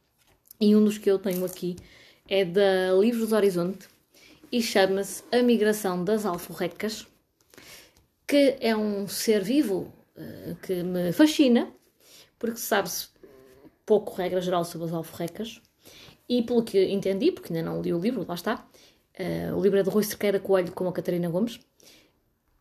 E 0.59 0.75
um 0.75 0.83
dos 0.83 0.97
que 0.97 1.09
eu 1.09 1.17
tenho 1.17 1.43
aqui 1.43 1.75
é 2.27 2.45
da 2.45 2.93
Livros 2.99 3.29
do 3.29 3.35
Horizonte 3.35 3.87
e 4.51 4.61
chama-se 4.61 5.23
A 5.31 5.41
Migração 5.41 6.03
das 6.03 6.25
Alforrecas, 6.25 7.07
que 8.27 8.57
é 8.59 8.75
um 8.75 9.07
ser 9.07 9.43
vivo 9.43 9.91
que 10.61 10.83
me 10.83 11.11
fascina, 11.11 11.71
porque 12.37 12.57
sabe-se 12.57 13.09
pouco 13.85 14.13
regra 14.15 14.41
geral 14.41 14.63
sobre 14.63 14.87
as 14.87 14.93
alforrecas, 14.93 15.61
e 16.27 16.41
pelo 16.43 16.63
que 16.63 16.91
entendi, 16.91 17.31
porque 17.31 17.53
ainda 17.53 17.69
não 17.69 17.81
li 17.81 17.93
o 17.93 17.99
livro, 17.99 18.25
lá 18.27 18.35
está, 18.35 18.65
uh, 19.19 19.55
o 19.55 19.61
livro 19.61 19.79
é 19.79 19.83
de 19.83 19.89
Rui 19.89 20.03
Cerqueira 20.03 20.39
Coelho 20.39 20.71
com 20.71 20.87
a 20.87 20.93
Catarina 20.93 21.29
Gomes, 21.29 21.59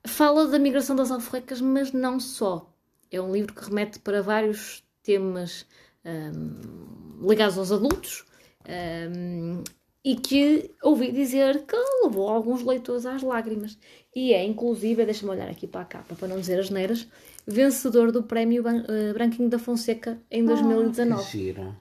fala 0.07 0.47
da 0.47 0.59
migração 0.59 0.97
das 0.97 1.11
alforrecas, 1.11 1.61
mas 1.61 1.93
não 1.93 2.19
só. 2.19 2.73
É 3.11 3.21
um 3.21 3.33
livro 3.33 3.55
que 3.55 3.65
remete 3.65 3.99
para 3.99 4.23
vários 4.23 4.83
temas 5.03 5.67
um, 6.05 7.29
ligados 7.29 7.59
aos 7.59 7.73
adultos 7.73 8.25
um, 8.69 9.63
e 10.05 10.17
que 10.17 10.71
ouvi 10.83 11.13
dizer 11.13 11.65
que 11.67 11.77
levou 12.03 12.29
alguns 12.29 12.63
leitores 12.63 13.05
às 13.05 13.23
lágrimas. 13.23 13.79
E 14.15 14.33
é, 14.33 14.45
inclusive, 14.45 15.05
deixa-me 15.05 15.33
olhar 15.33 15.49
aqui 15.49 15.67
para 15.67 15.83
a 15.83 15.85
capa 15.85 16.15
para 16.15 16.29
não 16.29 16.41
dizer 16.41 16.59
as 16.59 16.71
neiras, 16.71 17.07
vencedor 17.47 18.11
do 18.11 18.23
prémio 18.23 18.63
uh, 18.63 19.13
Branquinho 19.13 19.49
da 19.49 19.59
Fonseca 19.59 20.19
em 20.31 20.45
2019. 20.45 21.21
Oh, 21.21 21.25
que 21.25 21.31
giro. 21.31 21.77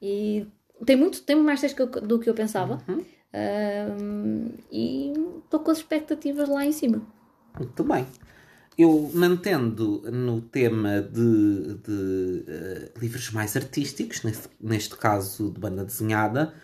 E 0.00 0.46
tem 0.84 0.96
muito, 0.96 1.22
tem 1.22 1.36
mais 1.36 1.60
texto 1.60 1.86
do 1.86 2.18
que 2.18 2.28
eu 2.28 2.34
pensava. 2.34 2.82
Uhum. 2.88 3.04
Um, 3.34 4.50
e 4.70 5.12
estou 5.44 5.60
com 5.60 5.70
as 5.70 5.78
expectativas 5.78 6.48
lá 6.48 6.66
em 6.66 6.72
cima. 6.72 7.02
Muito 7.58 7.84
bem. 7.84 8.06
Eu 8.76 9.10
mantendo 9.14 10.02
no 10.10 10.40
tema 10.40 11.00
de, 11.02 11.74
de 11.74 12.44
uh, 12.48 12.98
livros 12.98 13.30
mais 13.30 13.54
artísticos, 13.54 14.22
neste, 14.22 14.48
neste 14.60 14.96
caso 14.96 15.50
de 15.50 15.60
banda 15.60 15.84
desenhada, 15.84 16.54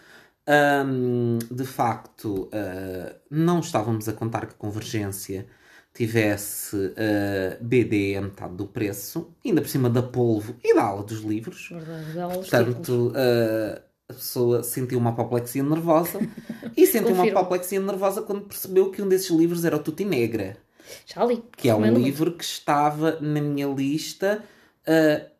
um, 0.49 1.39
de 1.51 1.65
facto 1.65 2.45
uh, 2.45 3.15
não 3.31 3.61
estávamos 3.61 4.09
a 4.09 4.15
contar 4.15 4.47
que 4.47 4.55
a 4.55 4.57
Convergência 4.57 5.47
tivesse 5.93 6.77
uh, 6.77 7.63
BD 7.63 8.17
a 8.17 8.23
metade 8.23 8.55
do 8.55 8.67
preço, 8.67 9.35
ainda 9.45 9.61
por 9.61 9.69
cima 9.69 9.91
da 9.91 10.03
polvo 10.03 10.57
e 10.65 10.75
da 10.75 10.85
ala 10.85 11.03
dos 11.03 11.21
livros. 11.21 11.69
Verdade, 11.71 12.35
Portanto, 12.35 13.09
uh, 13.09 13.83
a 14.09 14.15
pessoa 14.15 14.63
sentiu 14.63 14.99
uma 14.99 15.11
apoplexia 15.11 15.63
nervosa 15.63 16.19
e 16.75 16.87
sentiu 16.87 17.15
uma 17.15 17.29
apoplexia 17.29 17.81
nervosa 17.81 18.23
quando 18.23 18.47
percebeu 18.47 18.91
que 18.91 19.03
um 19.03 19.09
desses 19.09 19.31
livros 19.31 19.67
era 19.67 19.77
o 19.77 19.81
Tutti 19.81 20.05
Negra. 20.05 20.57
Já 21.05 21.25
li. 21.27 21.43
Que 21.55 21.69
é 21.69 21.75
um 21.75 21.93
livro 21.93 22.33
que 22.33 22.45
estava 22.45 23.19
na 23.21 23.43
minha 23.43 23.67
lista 23.67 24.43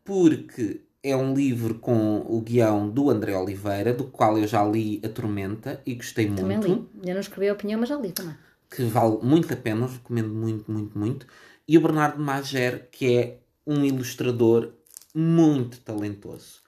porque 0.03 0.81
é 1.03 1.15
um 1.15 1.33
livro 1.33 1.75
com 1.75 2.25
o 2.27 2.41
guião 2.41 2.89
do 2.89 3.09
André 3.09 3.35
Oliveira, 3.35 3.93
do 3.93 4.05
qual 4.05 4.37
eu 4.37 4.47
já 4.47 4.63
li 4.65 5.01
A 5.03 5.09
Tormenta 5.09 5.81
e 5.85 5.95
gostei 5.95 6.27
muito. 6.27 6.41
Também 6.41 6.59
li. 6.59 6.85
Eu 7.03 7.13
não 7.13 7.21
escrevi 7.21 7.49
a 7.49 7.53
opinião, 7.53 7.79
mas 7.79 7.89
já 7.89 7.95
li 7.95 8.11
também. 8.11 8.35
Que 8.69 8.83
vale 8.83 9.17
muito 9.23 9.51
a 9.53 9.57
pena, 9.57 9.87
recomendo 9.87 10.33
muito, 10.33 10.71
muito, 10.71 10.97
muito. 10.97 11.25
E 11.67 11.77
o 11.77 11.81
Bernardo 11.81 12.21
Mager, 12.21 12.89
que 12.91 13.15
é 13.15 13.37
um 13.65 13.83
ilustrador 13.85 14.73
muito 15.13 15.79
talentoso. 15.79 16.61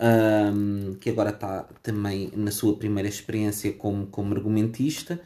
Um, 0.00 0.94
que 0.94 1.10
agora 1.10 1.30
está 1.30 1.68
também 1.82 2.30
na 2.36 2.52
sua 2.52 2.76
primeira 2.76 3.08
experiência 3.08 3.72
como, 3.72 4.06
como 4.06 4.32
argumentista, 4.32 5.20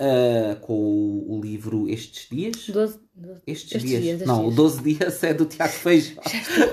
uh, 0.00 0.56
com 0.60 0.72
o, 0.72 1.36
o, 1.36 1.40
livro 1.40 1.88
Estes 1.88 2.28
Dias. 2.30 2.68
Doze, 2.68 2.98
estes, 3.46 3.72
estes, 3.72 3.82
dias. 3.82 4.02
dias 4.02 4.14
estes 4.14 4.28
não, 4.28 4.46
o 4.46 4.50
12 4.50 4.82
Dias 4.82 5.22
é 5.22 5.34
do 5.34 5.44
Tiago 5.44 5.72
Feijó. 5.74 6.20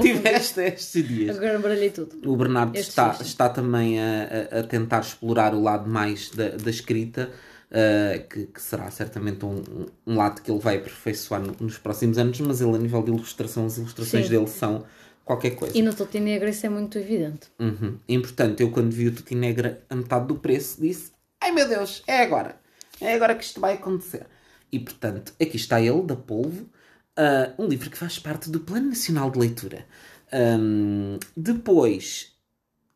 Tiveste 0.01 0.61
estes 0.61 1.07
dias. 1.07 1.37
Agora 1.37 1.59
baralhei 1.59 1.89
tudo. 1.89 2.17
O 2.29 2.35
Bernardo 2.35 2.77
está, 2.77 3.17
está 3.21 3.49
também 3.49 3.99
a, 3.99 4.59
a, 4.59 4.63
tentar 4.63 5.01
explorar 5.01 5.53
o 5.53 5.61
lado 5.61 5.89
mais 5.89 6.29
da, 6.31 6.49
da 6.49 6.69
escrita. 6.69 7.29
Uh, 7.71 8.27
que, 8.27 8.47
que, 8.47 8.61
será 8.61 8.91
certamente 8.91 9.45
um, 9.45 9.63
um, 10.05 10.17
lado 10.17 10.41
que 10.41 10.51
ele 10.51 10.59
vai 10.59 10.75
aperfeiçoar 10.75 11.41
no, 11.41 11.55
nos 11.57 11.77
próximos 11.77 12.17
anos, 12.17 12.37
mas 12.41 12.59
ele, 12.59 12.75
a 12.75 12.77
nível 12.77 13.01
de 13.01 13.11
ilustração, 13.11 13.65
as 13.65 13.77
ilustrações 13.77 14.25
Sim. 14.25 14.29
dele 14.29 14.47
são 14.47 14.83
qualquer 15.23 15.51
coisa. 15.51 15.77
E 15.77 15.81
no 15.81 15.93
Tuti 15.93 16.19
Negra 16.19 16.49
isso 16.49 16.65
é 16.65 16.69
muito 16.69 16.97
evidente. 16.97 17.47
Uhum. 17.57 17.97
E, 18.05 18.19
portanto, 18.19 18.59
eu 18.59 18.71
quando 18.71 18.91
vi 18.91 19.07
o 19.07 19.15
Tuti 19.15 19.35
Negra 19.35 19.81
a 19.89 19.95
metade 19.95 20.27
do 20.27 20.35
preço, 20.35 20.81
disse: 20.81 21.13
Ai 21.41 21.53
meu 21.53 21.65
Deus, 21.65 22.03
é 22.07 22.21
agora! 22.21 22.60
É 23.01 23.15
agora 23.15 23.35
que 23.35 23.43
isto 23.43 23.59
vai 23.59 23.73
acontecer. 23.73 24.27
E, 24.71 24.79
portanto, 24.79 25.33
aqui 25.41 25.57
está 25.57 25.81
ele, 25.81 26.03
da 26.03 26.15
Polvo, 26.15 26.69
uh, 27.17 27.61
um 27.61 27.67
livro 27.67 27.89
que 27.89 27.97
faz 27.97 28.19
parte 28.19 28.49
do 28.49 28.59
Plano 28.59 28.89
Nacional 28.89 29.29
de 29.31 29.39
Leitura. 29.39 29.85
Um, 30.31 31.17
depois, 31.35 32.33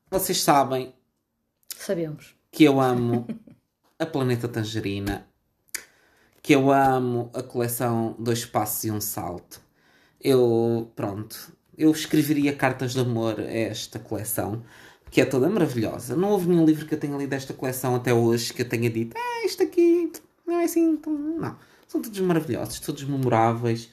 vocês 0.10 0.41
sabem. 0.41 0.93
Sabemos. 1.76 2.36
Que 2.51 2.64
eu 2.64 2.80
amo 2.80 3.28
a 3.99 4.06
Planeta 4.06 4.47
Tangerina, 4.47 5.28
que 6.41 6.53
eu 6.53 6.72
amo 6.72 7.30
a 7.34 7.43
coleção 7.43 8.16
Dois 8.20 8.45
Passos 8.45 8.84
e 8.86 8.91
um 8.91 9.01
Salto. 9.01 9.60
Eu, 10.22 10.91
pronto, 10.95 11.51
eu 11.78 11.91
escreveria 11.91 12.56
cartas 12.56 12.93
de 12.93 12.99
amor 12.99 13.39
a 13.39 13.43
esta 13.43 13.99
coleção, 13.99 14.64
que 15.16 15.22
é 15.22 15.26
toda 15.26 15.49
maravilhosa. 15.49 16.13
Não 16.13 16.32
houve 16.32 16.49
nenhum 16.49 16.66
livro 16.66 16.86
que 16.86 16.93
eu 16.93 16.99
tenha 16.99 17.16
lido 17.16 17.30
desta 17.30 17.53
coleção 17.53 17.95
até 17.95 18.13
hoje 18.13 18.51
que 18.53 18.63
eu 18.63 18.68
tenha 18.68 18.89
dito, 18.89 19.16
ah, 19.18 19.45
isto 19.45 19.63
aqui 19.63 20.11
não 20.45 20.59
é 20.59 20.66
assim, 20.66 20.99
não. 21.07 21.55
São 21.88 22.01
todos 22.01 22.20
maravilhosos, 22.20 22.82
todos 22.82 23.01
memoráveis. 23.05 23.86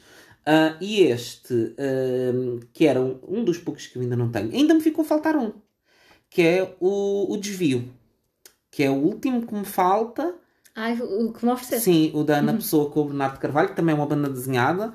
Uh, 0.45 0.75
e 0.81 1.03
este, 1.03 1.55
uh, 1.55 2.59
que 2.73 2.89
era 2.89 3.01
um, 3.01 3.21
um, 3.29 3.45
dos 3.45 3.57
poucos 3.57 3.87
que 3.87 3.99
eu 3.99 4.03
ainda 4.03 4.17
não 4.17 4.33
tenho, 4.33 4.53
ainda 4.53 4.75
me 4.75 4.81
ficou 4.81 5.05
a 5.05 5.07
faltar 5.07 5.37
um, 5.37 5.53
que 6.29 6.43
é 6.43 6.75
o, 6.81 7.33
o 7.33 7.37
Desvio 7.37 7.89
que 8.69 8.83
é 8.83 8.91
o 8.91 8.95
último 8.95 9.47
que 9.47 9.55
me 9.55 9.65
falta. 9.65 10.35
Ai, 10.75 10.99
o 11.01 11.33
que 11.33 11.45
me 11.45 11.53
ofereceste? 11.53 11.85
Sim, 11.85 12.11
o 12.15 12.25
da 12.25 12.39
Ana 12.39 12.51
uhum. 12.51 12.59
Pessoa 12.59 12.91
com 12.91 13.03
o 13.03 13.05
Bernardo 13.05 13.39
Carvalho, 13.39 13.69
que 13.69 13.77
também 13.77 13.95
é 13.95 13.97
uma 13.97 14.07
banda 14.07 14.29
desenhada. 14.29 14.93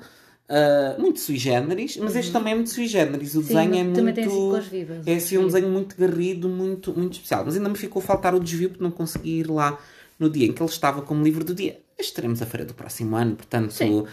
Uh, 0.48 0.98
muito 0.98 1.20
sui 1.20 1.36
generis, 1.36 1.98
mas 1.98 2.14
uhum. 2.14 2.20
este 2.20 2.32
também 2.32 2.52
é 2.52 2.56
muito 2.56 2.70
sui 2.70 2.86
generis. 2.86 3.34
O 3.34 3.42
Sim, 3.42 3.48
desenho 3.48 3.74
é 3.74 3.84
muito. 3.84 4.14
Tem 4.14 4.24
assim 4.24 4.70
vivas, 4.70 5.06
é 5.06 5.14
assim 5.14 5.38
um 5.38 5.46
desenho 5.46 5.68
muito 5.68 5.94
garrido, 5.94 6.48
muito, 6.48 6.98
muito 6.98 7.14
especial. 7.14 7.44
Mas 7.44 7.56
ainda 7.56 7.68
me 7.68 7.76
ficou 7.76 8.00
a 8.00 8.04
faltar 8.04 8.34
o 8.34 8.40
desvio 8.40 8.70
porque 8.70 8.82
não 8.82 8.90
consegui 8.90 9.40
ir 9.40 9.50
lá 9.50 9.78
no 10.18 10.30
dia 10.30 10.46
em 10.46 10.52
que 10.52 10.62
ele 10.62 10.70
estava 10.70 11.02
como 11.02 11.22
livro 11.22 11.44
do 11.44 11.54
dia. 11.54 11.80
Estaremos 11.98 12.40
a 12.40 12.46
feira 12.46 12.64
do 12.64 12.72
próximo 12.72 13.14
ano, 13.16 13.36
portanto, 13.36 13.72
Sim. 13.72 14.06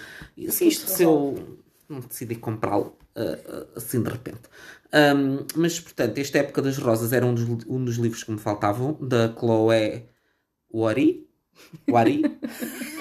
se 0.50 0.68
isto 0.68 0.90
se 0.90 1.04
eu 1.04 1.58
não 1.88 2.00
decidi 2.00 2.36
comprá-lo 2.36 2.98
uh, 3.16 3.68
assim 3.76 4.02
de 4.02 4.10
repente. 4.10 4.42
Um, 4.94 5.46
mas, 5.56 5.80
portanto, 5.80 6.18
esta 6.18 6.40
Época 6.40 6.62
das 6.62 6.78
Rosas 6.78 7.12
era 7.12 7.26
um 7.26 7.34
dos, 7.34 7.66
um 7.68 7.84
dos 7.84 7.96
livros 7.98 8.24
que 8.24 8.32
me 8.32 8.40
faltavam, 8.40 8.98
da 9.02 9.34
Chloé 9.34 10.06
Wari. 10.74 11.28
Wari? 11.90 12.24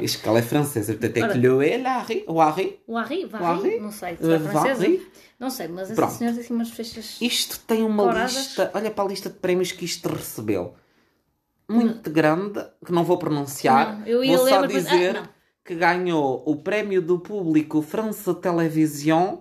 Isto 0.00 0.22
que 0.22 0.28
ela 0.28 0.38
é 0.38 0.42
francesa, 0.42 0.92
portanto 0.94 1.16
é 1.16 1.32
Chloé 1.32 1.78
Larry. 1.78 2.24
Wari. 2.28 2.80
Wari, 2.86 3.28
Wari, 3.32 3.80
não 3.80 3.90
sei. 3.90 4.16
Se 4.16 4.32
é 4.32 4.38
francesa. 4.38 5.00
Não 5.40 5.50
sei, 5.50 5.68
mas 5.68 5.90
essa 5.90 6.08
senhora 6.08 6.34
tem 6.36 6.44
assim 6.44 6.54
umas 6.54 6.70
fechas. 6.70 7.16
Isto 7.20 7.60
tem 7.66 7.82
uma 7.82 8.04
coradas. 8.04 8.34
lista, 8.34 8.70
olha 8.74 8.90
para 8.90 9.04
a 9.04 9.08
lista 9.08 9.28
de 9.28 9.36
prémios 9.36 9.72
que 9.72 9.84
isto 9.84 10.08
recebeu. 10.08 10.74
Muito 11.68 12.08
hum. 12.08 12.12
grande, 12.12 12.64
que 12.84 12.92
não 12.92 13.04
vou 13.04 13.18
pronunciar. 13.18 13.98
Não, 13.98 14.06
eu 14.06 14.24
ia 14.24 14.36
vou 14.36 14.46
ler, 14.46 14.54
só 14.54 14.66
dizer 14.66 15.16
ah, 15.16 15.28
que 15.64 15.74
ganhou 15.74 16.42
o 16.46 16.56
prémio 16.56 17.02
do 17.02 17.18
público 17.18 17.82
France 17.82 18.32
Television 18.34 19.38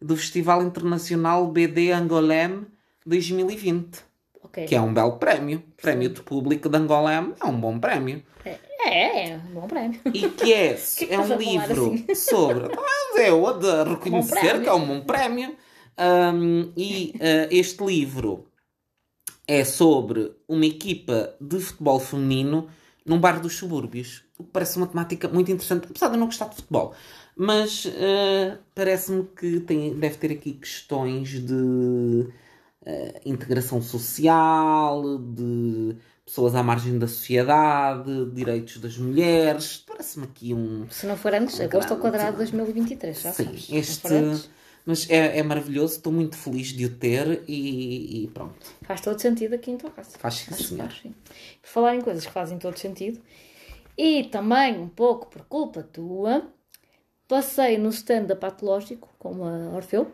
do 0.00 0.16
Festival 0.16 0.62
Internacional 0.62 1.46
BD 1.46 1.92
Angolem 1.92 2.66
2020. 3.06 4.04
Okay. 4.44 4.66
Que 4.66 4.74
é 4.74 4.80
um 4.80 4.92
belo 4.92 5.18
prémio. 5.18 5.62
Prémio 5.80 6.08
de 6.08 6.22
público 6.22 6.68
de 6.68 6.76
Angolem 6.76 7.34
é 7.40 7.44
um 7.44 7.58
bom 7.58 7.78
prémio. 7.78 8.22
É, 8.44 8.58
é, 8.78 9.30
é 9.30 9.36
um 9.36 9.54
bom 9.54 9.66
prémio. 9.66 10.00
E 10.06 10.28
que 10.28 10.52
é, 10.52 10.74
que 10.96 11.12
é 11.12 11.18
um 11.18 11.36
livro 11.36 11.92
assim? 11.92 12.14
sobre. 12.14 12.68
Mas 12.74 13.26
eu 13.26 13.46
a 13.46 13.52
de 13.52 13.90
reconhecer 13.90 14.62
que 14.62 14.68
é 14.68 14.72
um 14.72 14.86
bom 14.86 15.00
prémio. 15.00 15.56
Um, 15.98 16.72
e 16.76 17.12
uh, 17.16 17.48
este 17.50 17.84
livro 17.84 18.46
é 19.48 19.64
sobre 19.64 20.30
uma 20.46 20.64
equipa 20.64 21.34
de 21.40 21.58
futebol 21.58 21.98
feminino 21.98 22.68
num 23.04 23.18
bar 23.18 23.40
dos 23.40 23.56
subúrbios. 23.56 24.22
O 24.38 24.44
que 24.44 24.50
parece 24.52 24.76
uma 24.76 24.86
temática 24.86 25.26
muito 25.28 25.50
interessante, 25.50 25.88
apesar 25.90 26.08
de 26.08 26.14
eu 26.14 26.20
não 26.20 26.26
gostar 26.26 26.48
de 26.48 26.56
futebol. 26.56 26.94
Mas 27.36 27.84
uh, 27.86 28.58
parece-me 28.74 29.24
que 29.24 29.60
tem, 29.60 29.94
deve 29.94 30.16
ter 30.18 30.32
aqui 30.32 30.52
questões 30.52 31.30
de 31.30 31.54
uh, 31.54 32.28
integração 33.24 33.80
social, 33.80 35.18
de 35.18 35.96
pessoas 36.28 36.54
à 36.54 36.62
margem 36.62 36.98
da 36.98 37.08
sociedade, 37.08 38.26
direitos 38.32 38.76
das 38.76 38.98
mulheres. 38.98 39.82
Parece-me 39.86 40.26
aqui 40.26 40.52
um. 40.52 40.86
Se 40.90 41.06
não 41.06 41.16
for 41.16 41.32
antes, 41.32 41.58
um 41.58 41.64
agosto 41.64 41.92
ao 41.92 41.98
quadrado 41.98 42.32
de 42.32 42.36
2023, 42.52 43.18
já 43.18 43.32
Sim, 43.32 43.44
sabes. 43.44 43.68
este. 43.72 44.50
Mas 44.84 45.08
é, 45.10 45.38
é 45.38 45.42
maravilhoso, 45.42 45.96
estou 45.96 46.10
muito 46.10 46.36
feliz 46.36 46.68
de 46.68 46.86
o 46.86 46.96
ter 46.96 47.42
e, 47.46 48.24
e 48.24 48.28
pronto. 48.28 48.54
Faz 48.82 49.02
todo 49.02 49.20
sentido 49.20 49.54
aqui 49.54 49.70
em 49.70 49.76
tua 49.76 49.90
casa. 49.90 50.16
Faz, 50.18 50.34
sim, 50.34 50.76
Faz, 50.78 51.00
sim. 51.02 51.14
Por 51.60 51.68
falar 51.68 51.94
em 51.94 52.00
coisas 52.00 52.24
que 52.24 52.32
fazem 52.32 52.58
todo 52.58 52.78
sentido, 52.78 53.20
e 53.96 54.24
também 54.24 54.78
um 54.78 54.88
pouco 54.88 55.26
por 55.26 55.42
culpa 55.44 55.82
tua, 55.82 56.46
passei 57.26 57.76
no 57.76 57.90
stand 57.90 58.28
patológico 58.40 59.10
com 59.18 59.44
a 59.44 59.76
Orfeu 59.76 60.10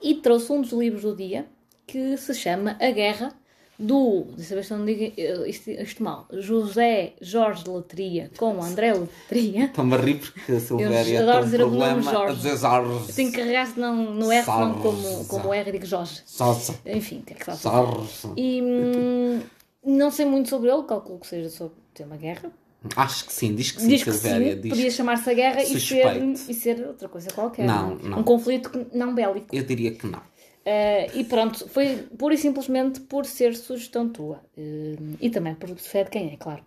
e 0.00 0.14
trouxe 0.14 0.52
um 0.52 0.62
dos 0.62 0.72
livros 0.72 1.02
do 1.02 1.14
dia 1.14 1.46
que 1.86 2.16
se 2.16 2.32
chama 2.34 2.78
A 2.80 2.90
Guerra 2.90 3.36
do, 3.78 4.26
deixa 4.36 4.54
eu 4.54 4.58
ver 4.58 4.64
se 4.64 4.74
não 4.74 4.84
digo 4.84 5.12
isto, 5.46 5.70
isto, 5.70 6.02
mal, 6.02 6.26
José 6.32 7.12
Jorge 7.20 7.64
de 7.64 7.70
Letria 7.70 8.30
com 8.36 8.62
André 8.62 8.94
Letria. 8.94 9.64
Estou-me 9.76 9.94
a 9.94 9.98
rir 9.98 10.18
porque 10.18 10.52
a 10.52 10.60
Silvéria 10.60 11.24
tem 11.24 11.36
um 11.36 11.44
dizer 11.44 11.58
problema 11.58 12.02
Jorge. 12.02 12.32
a 12.32 12.34
dizer 12.34 12.56
Jorge. 12.56 13.12
Tenho 13.12 13.30
que 13.30 13.36
carregar 13.36 13.78
no, 13.78 14.14
no 14.14 14.32
R 14.32 14.46
não 14.46 14.74
como, 14.74 15.24
como 15.26 15.54
R 15.54 15.72
digo 15.72 15.84
Jorge. 15.84 16.22
Jorge. 16.26 16.72
Enfim, 16.86 17.20
tem 17.20 17.36
que 17.36 17.44
falar 17.44 17.58
Jorge. 17.58 18.28
E 18.36 18.62
hum, 18.62 19.40
não 19.84 20.10
sei 20.10 20.24
muito 20.24 20.48
sobre 20.48 20.70
ele, 20.70 20.82
calculo 20.84 21.20
que 21.20 21.26
seja 21.26 21.50
sobre 21.50 21.74
o 21.74 21.94
tema 21.94 22.16
guerra. 22.16 22.50
Acho 22.94 23.26
que 23.26 23.32
sim, 23.32 23.54
diz 23.54 23.72
que 23.72 23.80
sim, 23.80 23.88
diz 23.88 24.04
que 24.04 24.12
Silvéria. 24.12 24.54
Sim, 24.54 24.60
diz 24.60 24.70
podia 24.70 24.90
chamar-se 24.90 25.28
a 25.28 25.34
guerra 25.34 25.62
e 25.62 25.80
ser, 25.80 26.22
e 26.48 26.54
ser 26.54 26.86
outra 26.86 27.08
coisa 27.08 27.28
qualquer. 27.30 27.66
Não, 27.66 27.96
não. 27.96 28.20
Um 28.20 28.22
conflito 28.22 28.86
não 28.92 29.14
bélico. 29.14 29.54
Eu 29.54 29.64
diria 29.64 29.90
que 29.92 30.06
não. 30.06 30.20
Uh, 30.66 31.16
e 31.16 31.22
pronto, 31.22 31.68
foi 31.68 32.08
pura 32.18 32.34
e 32.34 32.36
simplesmente 32.36 32.98
por 33.02 33.24
ser 33.24 33.54
sugestão 33.54 34.08
tua. 34.08 34.42
Uh, 34.58 35.16
e 35.20 35.30
também 35.30 35.54
por 35.54 35.68
ser 35.78 36.06
de 36.06 36.10
quem 36.10 36.32
é, 36.32 36.36
claro. 36.36 36.64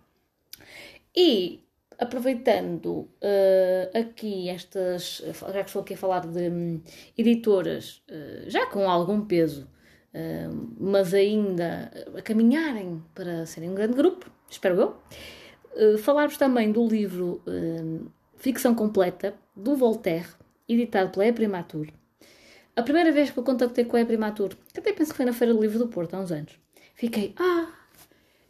E 1.14 1.62
aproveitando 1.98 2.86
uh, 2.86 3.98
aqui 3.98 4.48
estas, 4.48 5.22
já 5.52 5.62
que 5.62 5.68
estou 5.68 5.82
aqui 5.82 5.92
a 5.92 5.98
falar 5.98 6.20
de 6.20 6.48
um, 6.48 6.80
editoras 7.18 8.02
já 8.46 8.64
com 8.66 8.88
algum 8.88 9.20
peso, 9.26 9.68
mas 10.78 11.12
ainda 11.12 11.92
a 12.16 12.22
caminharem 12.22 13.02
para 13.14 13.44
serem 13.44 13.68
um 13.68 13.74
grande 13.74 13.94
grupo, 13.94 14.30
espero 14.48 14.80
eu. 14.80 15.98
Falar-vos 15.98 16.38
também 16.38 16.72
do 16.72 16.86
livro 16.86 17.42
Ficção 18.38 18.74
Completa, 18.74 19.34
do 19.54 19.76
Voltaire, 19.76 20.26
editado 20.66 21.10
pela 21.10 21.26
E-Primatur. 21.26 21.88
A 22.80 22.82
primeira 22.82 23.12
vez 23.12 23.30
que 23.30 23.38
eu 23.38 23.42
contactei 23.42 23.84
com 23.84 23.98
a 23.98 24.00
E-Primatur, 24.00 24.56
que 24.72 24.80
até 24.80 24.90
penso 24.90 25.10
que 25.10 25.18
foi 25.18 25.26
na 25.26 25.34
Feira 25.34 25.52
do 25.52 25.60
Livro 25.60 25.78
do 25.78 25.88
Porto, 25.88 26.14
há 26.14 26.20
uns 26.20 26.32
anos, 26.32 26.58
fiquei, 26.94 27.34
ah, 27.36 27.70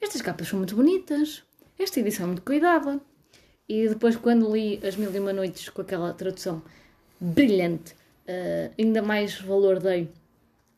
estas 0.00 0.22
capas 0.22 0.46
são 0.46 0.56
muito 0.56 0.76
bonitas, 0.76 1.42
esta 1.76 1.98
edição 1.98 2.22
é 2.22 2.26
muito 2.28 2.42
cuidada. 2.42 3.00
E 3.68 3.88
depois, 3.88 4.14
quando 4.14 4.54
li 4.54 4.78
As 4.86 4.94
Mil 4.94 5.12
e 5.12 5.18
Uma 5.18 5.32
Noites 5.32 5.68
com 5.68 5.82
aquela 5.82 6.14
tradução 6.14 6.62
brilhante, 7.20 7.92
uh, 7.92 8.72
ainda 8.78 9.02
mais 9.02 9.40
valor 9.40 9.80
dei 9.80 10.08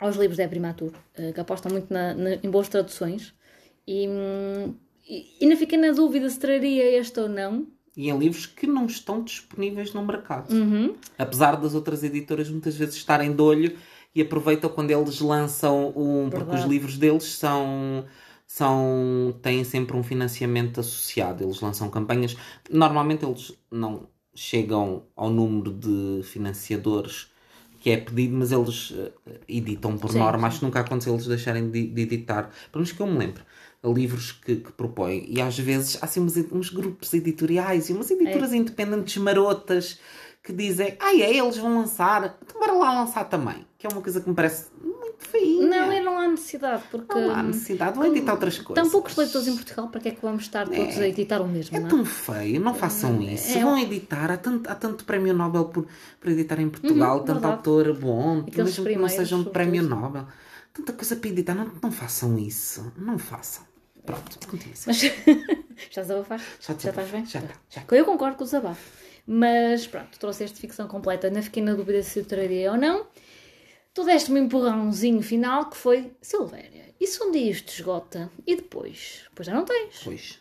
aos 0.00 0.16
livros 0.16 0.38
da 0.38 0.44
E-Primatur, 0.44 0.92
que 1.34 1.38
apostam 1.38 1.70
muito 1.72 1.92
na, 1.92 2.14
na, 2.14 2.34
em 2.36 2.50
boas 2.50 2.70
traduções. 2.70 3.34
E, 3.86 4.08
hum, 4.08 4.74
e 5.06 5.26
ainda 5.42 5.56
fiquei 5.56 5.76
na 5.76 5.92
dúvida 5.92 6.26
se 6.30 6.38
traria 6.38 6.98
este 6.98 7.20
ou 7.20 7.28
não. 7.28 7.66
E 7.96 8.08
em 8.08 8.18
livros 8.18 8.46
que 8.46 8.66
não 8.66 8.86
estão 8.86 9.22
disponíveis 9.22 9.92
no 9.92 10.04
mercado. 10.04 10.52
Uhum. 10.52 10.94
Apesar 11.18 11.56
das 11.56 11.74
outras 11.74 12.02
editoras 12.02 12.48
muitas 12.48 12.76
vezes 12.76 12.94
estarem 12.96 13.34
de 13.34 13.42
olho 13.42 13.76
e 14.14 14.22
aproveitam 14.22 14.70
quando 14.70 14.90
eles 14.90 15.20
lançam 15.20 15.92
um. 15.96 16.28
Porque 16.30 16.44
os 16.44 16.50
Verdade. 16.50 16.68
livros 16.68 16.98
deles 16.98 17.24
são. 17.24 18.04
São, 18.46 19.34
têm 19.40 19.64
sempre 19.64 19.96
um 19.96 20.02
financiamento 20.02 20.80
associado. 20.80 21.42
Eles 21.42 21.60
lançam 21.62 21.88
campanhas. 21.88 22.36
Normalmente 22.70 23.24
eles 23.24 23.54
não 23.70 24.06
chegam 24.34 25.04
ao 25.16 25.30
número 25.30 25.72
de 25.72 26.22
financiadores 26.22 27.30
que 27.80 27.90
é 27.90 27.96
pedido, 27.96 28.36
mas 28.36 28.52
eles 28.52 28.94
eh, 28.96 29.40
editam 29.48 29.98
por 29.98 30.12
Sim, 30.12 30.18
norma. 30.18 30.38
sim. 30.40 30.46
Acho 30.46 30.58
que 30.60 30.64
nunca 30.66 30.80
aconteceu 30.80 31.14
eles 31.14 31.26
deixarem 31.26 31.68
de, 31.70 31.88
de 31.88 32.02
editar. 32.02 32.44
Pelo 32.70 32.82
menos 32.82 32.92
que 32.92 33.00
eu 33.00 33.06
me 33.06 33.18
lembro. 33.18 33.42
Livros 33.84 34.30
que, 34.32 34.56
que 34.56 34.72
propõem. 34.72 35.24
E 35.28 35.40
às 35.40 35.58
vezes 35.58 35.98
há 36.00 36.04
assim 36.04 36.20
uns, 36.20 36.36
uns 36.52 36.70
grupos 36.70 37.12
editoriais 37.14 37.88
e 37.88 37.92
umas 37.92 38.10
editoras 38.10 38.52
independentes 38.52 39.16
marotas 39.16 39.98
que 40.42 40.52
dizem: 40.52 40.96
ai 41.00 41.20
é, 41.22 41.36
eles 41.36 41.56
vão 41.56 41.78
lançar, 41.80 42.38
então 42.44 42.60
bora 42.60 42.72
lá 42.72 43.00
lançar 43.00 43.24
também. 43.24 43.66
Que 43.76 43.86
é 43.86 43.90
uma 43.90 44.00
coisa 44.00 44.20
que 44.20 44.28
me 44.28 44.36
parece 44.36 44.66
muito 44.80 45.16
feinha. 45.18 45.66
Não, 45.66 45.92
e 45.92 46.00
não 46.00 46.16
há 46.18 46.28
necessidade, 46.28 46.84
porque 46.92 47.12
Não 47.12 47.34
há 47.34 47.42
necessidade, 47.42 47.96
vão 47.96 48.06
editar 48.06 48.32
outras 48.34 48.56
coisas. 48.58 48.82
tão 48.84 48.90
poucos 48.92 49.16
leitores 49.16 49.48
em 49.48 49.54
Portugal, 49.56 49.88
para 49.88 50.00
que 50.00 50.08
é 50.08 50.10
que 50.12 50.22
vamos 50.22 50.42
estar 50.44 50.68
todos 50.68 50.98
a 50.98 51.08
editar 51.08 51.40
o 51.40 51.48
mesmo, 51.48 51.76
É 51.76 51.80
não 51.80 51.86
é? 51.88 51.90
tão 51.90 52.04
feio, 52.04 52.60
não 52.60 52.74
façam 52.74 53.20
isso. 53.22 53.58
é 53.58 53.62
Vão 53.62 53.76
editar, 53.78 54.30
há 54.30 54.36
tanto, 54.36 54.70
há 54.70 54.74
tanto 54.76 55.04
prémio 55.04 55.34
Nobel 55.34 55.64
por, 55.66 55.86
por 56.20 56.30
editar 56.30 56.60
em 56.60 56.68
Portugal, 56.68 57.18
Uhum, 57.18 57.24
tanto 57.24 57.32
verdade. 57.40 57.54
autor 57.54 57.98
bom, 57.98 58.38
Aqueles 58.46 58.78
mesmo 58.78 58.84
que 58.84 58.96
não 58.96 59.08
seja 59.08 59.34
um 59.36 59.42
prémio. 59.44 59.82
Nobel. 59.82 60.26
Tanta 60.72 60.92
coisa 60.92 61.16
para 61.16 61.28
editar, 61.28 61.54
não, 61.54 61.70
não 61.82 61.90
façam 61.92 62.38
isso. 62.38 62.92
Não 62.96 63.18
façam. 63.18 63.64
Pronto, 64.04 64.48
continua. 64.48 64.74
Mas 64.86 64.96
já 65.90 66.02
desabafaste? 66.02 66.46
Já 66.60 66.74
Já, 66.78 66.90
estás 66.90 67.10
bem? 67.10 67.26
já 67.26 67.40
tá, 67.40 67.54
já. 67.70 67.84
Eu 67.96 68.04
concordo 68.04 68.36
com 68.36 68.42
o 68.42 68.46
desabafo. 68.46 68.90
Mas 69.26 69.86
pronto, 69.86 70.18
trouxeste 70.18 70.58
ficção 70.58 70.88
completa. 70.88 71.30
Não 71.30 71.42
fiquei 71.42 71.62
na 71.62 71.74
dúvida 71.74 72.02
se 72.02 72.18
o 72.20 72.24
traria 72.24 72.72
ou 72.72 72.76
não. 72.78 73.06
Tu 73.94 74.04
deste-me 74.04 74.40
um 74.40 74.44
empurrãozinho 74.44 75.22
final 75.22 75.68
que 75.70 75.76
foi 75.76 76.12
Silvéria. 76.20 76.86
E 77.00 77.06
se 77.06 77.22
um 77.22 77.30
dia 77.30 77.50
isto 77.50 77.68
esgota? 77.72 78.30
E 78.46 78.56
depois? 78.56 79.22
Depois 79.28 79.46
já 79.46 79.54
não 79.54 79.64
tens. 79.64 80.00
Pois. 80.02 80.38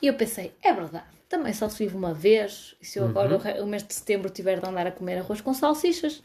E 0.00 0.06
eu 0.06 0.14
pensei, 0.14 0.52
é 0.62 0.72
verdade. 0.72 1.04
Também 1.28 1.52
só 1.52 1.68
se 1.68 1.78
vive 1.78 1.96
uma 1.96 2.14
vez. 2.14 2.74
E 2.80 2.86
se 2.86 2.98
eu 2.98 3.04
agora 3.04 3.30
Uhum. 3.30 3.36
o 3.36 3.38
re- 3.38 3.60
o 3.60 3.66
mês 3.66 3.82
de 3.86 3.92
setembro 3.92 4.30
tiver 4.30 4.60
de 4.60 4.66
andar 4.66 4.86
a 4.86 4.92
comer 4.92 5.18
arroz 5.18 5.40
com 5.40 5.52
salsichas, 5.52 6.22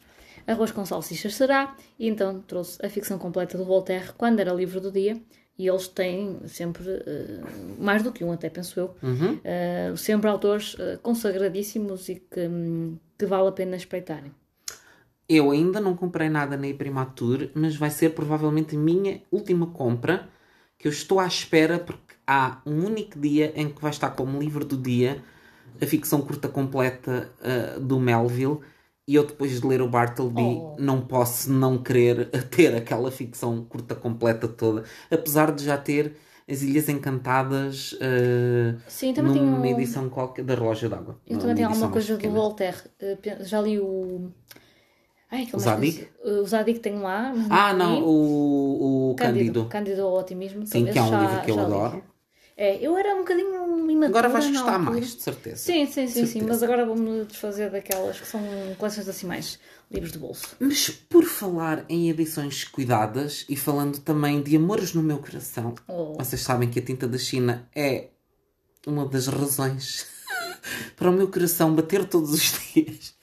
arroz 0.48 0.72
com 0.72 0.86
salsichas 0.86 1.36
será. 1.36 1.76
E 2.00 2.08
então 2.08 2.42
trouxe 2.42 2.84
a 2.86 2.90
ficção 2.90 3.18
completa 3.20 3.58
do 3.58 3.66
Voltaire 3.66 4.14
quando 4.18 4.40
era 4.40 4.54
livro 4.54 4.80
do 4.80 4.92
dia. 4.92 5.20
E 5.58 5.68
eles 5.68 5.88
têm 5.88 6.40
sempre 6.48 6.84
eh, 6.90 7.40
mais 7.80 8.04
do 8.04 8.12
que 8.12 8.24
um, 8.24 8.32
até 8.32 8.50
penso 8.50 8.78
eu. 8.80 8.96
Uhum. 9.02 9.40
Eh, 9.44 9.94
sempre 9.96 10.30
autores 10.30 10.76
eh, 10.78 11.00
consagradíssimos 11.02 12.10
e 12.10 12.16
que, 12.16 12.42
hum, 12.42 12.98
que 13.18 13.26
vale 13.26 13.48
a 13.48 13.52
pena 13.54 13.78
espreitarem. 13.78 14.32
Eu 15.28 15.52
ainda 15.52 15.80
não 15.80 15.96
comprei 15.96 16.30
nada 16.30 16.58
na 16.58 16.68
Imprimatur, 16.68 17.50
mas 17.54 17.76
vai 17.76 17.90
ser 17.90 18.10
provavelmente 18.10 18.76
a 18.76 18.80
minha 18.80 19.22
última 19.32 19.68
compra, 19.68 20.28
que 20.78 20.88
eu 20.88 20.92
estou 20.92 21.20
à 21.20 21.26
espera 21.26 21.80
porque 21.80 22.16
há 22.28 22.62
um 22.66 22.86
único 22.86 23.18
dia 23.18 23.54
em 23.56 23.70
que 23.70 23.82
vai 23.82 23.92
estar 23.92 24.10
como 24.12 24.38
livro 24.38 24.66
do 24.66 24.78
dia 24.78 25.24
a 25.82 25.86
ficção 25.86 26.22
curta 26.22 26.48
completa 26.48 27.30
do 27.82 28.00
Melville 28.00 28.60
e 29.08 29.16
eu 29.16 29.26
depois 29.26 29.60
de 29.62 29.68
ler 29.68 29.82
o 29.82 29.88
Bartleby 29.90 30.42
Oh. 30.42 30.76
não 30.80 31.02
posso 31.02 31.52
não 31.52 31.78
querer 31.78 32.30
ter 32.50 32.76
aquela 32.76 33.12
ficção 33.12 33.64
curta 33.66 33.94
completa 33.96 34.48
toda, 34.48 34.84
apesar 35.12 35.52
de 35.52 35.64
já 35.64 35.78
ter 35.78 36.16
as 36.50 36.62
Ilhas 36.62 36.88
Encantadas 36.90 37.96
ah, 38.02 38.78
Sim, 38.88 39.14
também 39.14 39.42
numa 39.42 39.58
um- 39.60 39.66
edição 39.66 40.10
qualquer 40.10 40.44
da 40.46 40.54
Relógio 40.56 40.90
d'Água. 40.90 41.20
Eu 41.28 41.40
também 41.40 41.56
tenho 41.56 41.68
alguma 41.70 41.90
coisa 41.90 42.18
do. 42.18 42.30
Voltaire. 42.30 42.78
Eh, 43.00 43.18
Já 43.42 43.62
li 43.62 43.80
o. 43.80 44.30
Ai, 45.32 45.42
aquele 45.42 45.54
O 45.54 45.56
mais 45.56 45.64
Zadig? 45.64 46.08
Eh, 46.24 46.30
O 46.42 46.46
Zadig 46.46 46.80
tenho 46.80 47.02
lá. 47.02 47.34
Ah, 47.50 47.74
não, 47.74 48.04
o, 48.04 49.12
o 49.12 49.16
Cândido. 49.16 49.66
Cândido. 49.66 50.04
Ao 50.04 50.20
Otimismo. 50.20 50.66
Sim, 50.68 50.86
que 50.86 50.98
é 51.00 51.02
um 51.02 51.10
já- 51.10 51.20
livro 51.22 51.42
que 51.42 51.52
eu 51.52 51.56
já 51.56 51.64
li. 51.68 52.04
É, 52.58 52.78
eu 52.86 52.98
era 52.98 53.14
um 53.14 53.20
bocadinho 53.20 53.92
imatura 53.92 54.08
Agora 54.08 54.30
vais 54.30 54.48
gostar 54.50 54.80
mais, 54.80 55.16
de 55.16 55.22
certeza. 55.22 55.58
Sim, 55.58 55.86
sim, 55.86 56.08
sim, 56.08 56.08
sim, 56.08 56.26
Certeza. 56.26 56.46
mas 56.48 56.64
agora 56.64 56.86
vou-me 56.86 57.26
desfazer 57.26 57.70
daquelas 57.70 58.20
que 58.20 58.28
são 58.28 58.42
coleções 58.78 59.08
assim 59.10 59.28
mais 59.28 59.60
livros 59.92 60.12
de 60.14 60.18
bolso. 60.20 60.56
Mas 60.60 60.90
por 60.90 61.26
falar 61.26 61.86
em 61.90 62.10
edições 62.10 62.64
cuidadas 62.64 63.46
e 63.50 63.58
falando 63.58 64.00
também 64.00 64.42
de 64.42 64.56
amores 64.56 64.94
no 64.94 65.04
meu 65.04 65.18
coração, 65.18 65.76
Oh. 65.88 66.14
vocês 66.18 66.42
sabem 66.42 66.70
que 66.70 66.80
a 66.80 66.82
tinta 66.82 67.08
da 67.08 67.18
China 67.18 67.68
é 67.76 68.08
uma 68.88 69.06
das 69.06 69.28
razões 69.28 70.06
para 70.96 71.10
o 71.10 71.14
meu 71.14 71.28
coração 71.28 71.76
bater 71.76 72.06
todos 72.06 72.32
os 72.32 72.54
dias. 72.74 73.14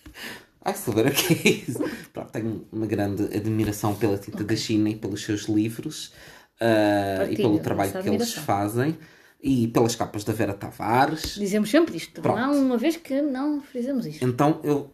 Ai, 0.65 0.75
saber 0.75 1.07
o 1.07 1.11
que 1.11 1.33
é 1.49 1.53
isso. 1.71 1.81
Pronto, 2.13 2.31
tenho 2.31 2.69
uma 2.71 2.87
grande 2.87 3.25
admiração 3.35 3.95
pela 3.95 4.19
tinta 4.19 4.45
da 4.45 4.55
China 4.55 4.91
e 4.91 4.95
pelos 4.95 5.25
seus 5.25 5.45
livros 5.45 6.13
ah, 6.61 7.15
e 7.15 7.19
Partilho 7.19 7.37
pelo 7.49 7.59
trabalho 7.61 7.93
que 8.03 8.09
eles 8.09 8.35
fazem 8.35 8.97
e 9.43 9.67
pelas 9.69 9.97
capas 9.97 10.23
da 10.23 10.33
Vera 10.33 10.55
Tavares. 10.55 11.35
Dizemos 11.35 11.69
sempre 11.71 11.97
isto. 11.97 12.21
Pronto. 12.21 12.39
Não 12.39 12.67
uma 12.67 12.79
vez 12.79 12.97
que 12.97 13.21
não 13.21 13.61
fizemos 13.61 14.07
isto. 14.07 14.25
Então, 14.25 14.61
eu 14.63 14.91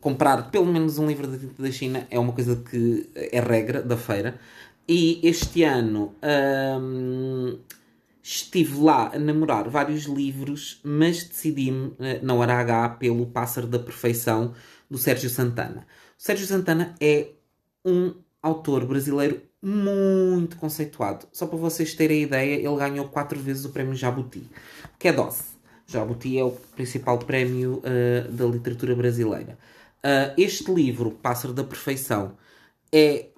comprar 0.00 0.50
pelo 0.50 0.66
menos 0.66 0.98
um 0.98 1.06
livro 1.06 1.26
da 1.26 1.70
China 1.70 2.06
é 2.10 2.18
uma 2.18 2.32
coisa 2.32 2.56
que 2.56 3.08
é 3.14 3.40
regra 3.40 3.82
da 3.82 3.96
feira. 3.96 4.38
E 4.86 5.20
este 5.22 5.62
ano 5.62 6.14
hum, 6.80 7.58
estive 8.22 8.80
lá 8.80 9.12
a 9.14 9.18
namorar 9.18 9.68
vários 9.68 10.04
livros, 10.04 10.80
mas 10.82 11.24
decidi-me 11.24 11.94
eh, 11.98 12.20
na 12.22 12.34
hora 12.34 12.54
H 12.54 12.90
pelo 12.90 13.26
Pássaro 13.26 13.66
da 13.66 13.78
Perfeição 13.78 14.54
do 14.90 14.98
Sérgio 14.98 15.30
Santana. 15.30 15.86
O 16.18 16.22
Sérgio 16.22 16.46
Santana 16.46 16.94
é 17.00 17.28
um 17.84 18.14
autor 18.42 18.86
brasileiro 18.86 19.40
muito 19.64 20.56
conceituado. 20.56 21.26
Só 21.32 21.46
para 21.46 21.56
vocês 21.56 21.94
terem 21.94 22.22
ideia, 22.22 22.54
ele 22.56 22.76
ganhou 22.76 23.08
quatro 23.08 23.38
vezes 23.40 23.64
o 23.64 23.70
prémio 23.70 23.94
Jabuti, 23.94 24.48
que 24.98 25.08
é 25.08 25.12
dose. 25.12 25.42
Jabuti 25.86 26.38
é 26.38 26.44
o 26.44 26.50
principal 26.50 27.18
prémio 27.18 27.82
ah, 27.84 28.28
da 28.30 28.44
literatura 28.44 28.94
brasileira. 28.94 29.58
Ah, 30.02 30.34
este 30.36 30.70
livro, 30.72 31.10
Pássaro 31.10 31.54
da 31.54 31.64
Perfeição, 31.64 32.36
é 32.92 33.28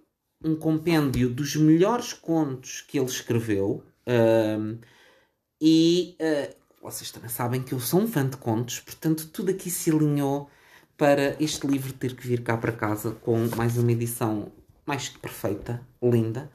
um 0.45 0.57
compêndio 0.57 1.31
dos 1.31 1.57
melhores 1.57 2.13
contos 2.13 2.81
que 2.81 2.99
ele 2.99 3.07
escreveu. 3.07 3.83
ahm, 4.07 4.79
e 5.61 6.17
vocês 6.83 7.11
também 7.11 7.31
sabem 7.31 7.63
que 7.63 7.73
eu 7.73 7.81
sou 7.81 8.01
um 8.03 8.07
fã 8.07 8.29
de 8.29 8.37
contos, 8.37 8.79
portanto, 8.81 9.29
tudo 9.33 9.51
aqui 9.51 9.71
se 9.71 9.91
alinhou 9.91 10.49
para 10.97 11.37
este 11.43 11.67
livro 11.67 11.93
ter 11.93 12.15
que 12.15 12.27
vir 12.27 12.43
cá 12.43 12.57
para 12.57 12.73
casa 12.73 13.13
com 13.13 13.39
mais 13.57 13.77
uma 13.77 13.91
edição 13.93 14.53
mais 14.87 15.09
que 15.09 15.19
perfeita, 15.19 15.87
linda, 16.03 16.51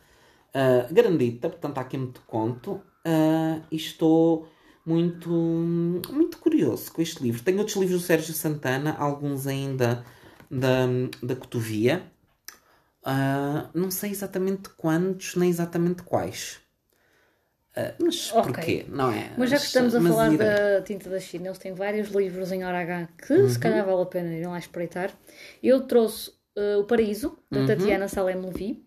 ah, 0.54 0.88
grandita, 0.92 1.50
portanto 1.50 1.78
há 1.78 1.82
aqui 1.82 1.98
muito 1.98 2.22
conto, 2.22 2.82
ah, 3.06 3.62
e 3.72 3.76
estou 3.76 4.48
muito, 4.86 5.30
muito 5.30 6.38
curioso 6.40 6.92
com 6.92 7.02
este 7.02 7.22
livro. 7.24 7.44
Tenho 7.44 7.60
outros 7.60 7.78
livros 7.78 8.02
do 8.02 8.06
Sérgio 8.06 8.34
Santana, 8.34 8.96
alguns 8.98 9.48
ainda 9.48 10.06
da, 10.50 10.88
da 11.22 11.36
Cotovia, 11.36 12.12
Ah, 13.04 13.70
não 13.74 13.90
sei 13.92 14.12
exatamente 14.12 14.70
quantos, 14.70 15.36
nem 15.36 15.50
exatamente 15.50 16.04
quais. 16.04 16.60
Ah, 17.76 17.94
mas 18.02 18.32
Ok. 18.34 18.52
porquê? 18.54 18.86
Não 18.90 19.12
é? 19.12 19.32
Mas 19.38 19.50
já 19.50 19.58
que 19.58 19.66
estamos 19.66 19.96
a 19.96 20.02
falar 20.02 20.34
ideia. 20.34 20.56
da 20.78 20.82
tinta 20.84 21.10
da 21.10 21.20
China, 21.20 21.48
eles 21.48 21.58
têm 21.58 21.74
vários 21.74 22.10
livros 22.10 22.52
em 22.52 22.64
hora 22.66 22.80
H 22.80 23.08
que 23.18 23.48
se 23.50 23.58
calhar 23.60 23.86
vale 23.86 24.02
a 24.02 24.06
pena 24.06 24.34
irem 24.34 24.48
lá 24.48 24.60
espreitar. 24.60 25.12
Eu 25.64 25.88
trouxe 25.88 26.32
eh, 26.56 26.78
O 26.78 26.84
Paraíso, 26.86 27.38
da 27.49 27.66
Tatiana 27.66 28.08
Salem 28.08 28.41
Levi, 28.41 28.84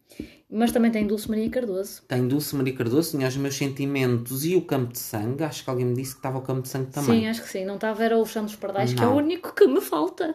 mas 0.50 0.70
também 0.72 0.90
tem 0.90 1.06
Dulce 1.06 1.28
Maria 1.28 1.48
Cardoso. 1.50 2.02
Tem 2.06 2.26
Dulce 2.28 2.54
Maria 2.56 2.74
Cardoso, 2.74 3.10
tinha 3.16 3.26
os 3.28 3.36
meus 3.36 3.56
sentimentos 3.56 4.44
e 4.44 4.54
o 4.56 4.62
Campo 4.62 4.92
de 4.92 4.98
Sangue. 4.98 5.42
Acho 5.44 5.64
que 5.64 5.70
alguém 5.70 5.86
me 5.86 5.94
disse 5.94 6.12
que 6.12 6.18
estava 6.18 6.38
o 6.38 6.42
Campo 6.42 6.62
de 6.62 6.68
Sangue 6.68 6.90
também. 6.90 7.20
Sim, 7.20 7.28
acho 7.28 7.42
que 7.42 7.48
sim. 7.48 7.64
Não 7.64 7.74
estava, 7.76 8.02
era 8.04 8.16
o 8.18 8.24
Chão 8.26 8.44
dos 8.44 8.54
Pardais, 8.56 8.92
que 8.94 9.02
é 9.02 9.06
o 9.06 9.10
Não. 9.10 9.16
único 9.16 9.52
que 9.54 9.66
me 9.66 9.80
falta. 9.80 10.34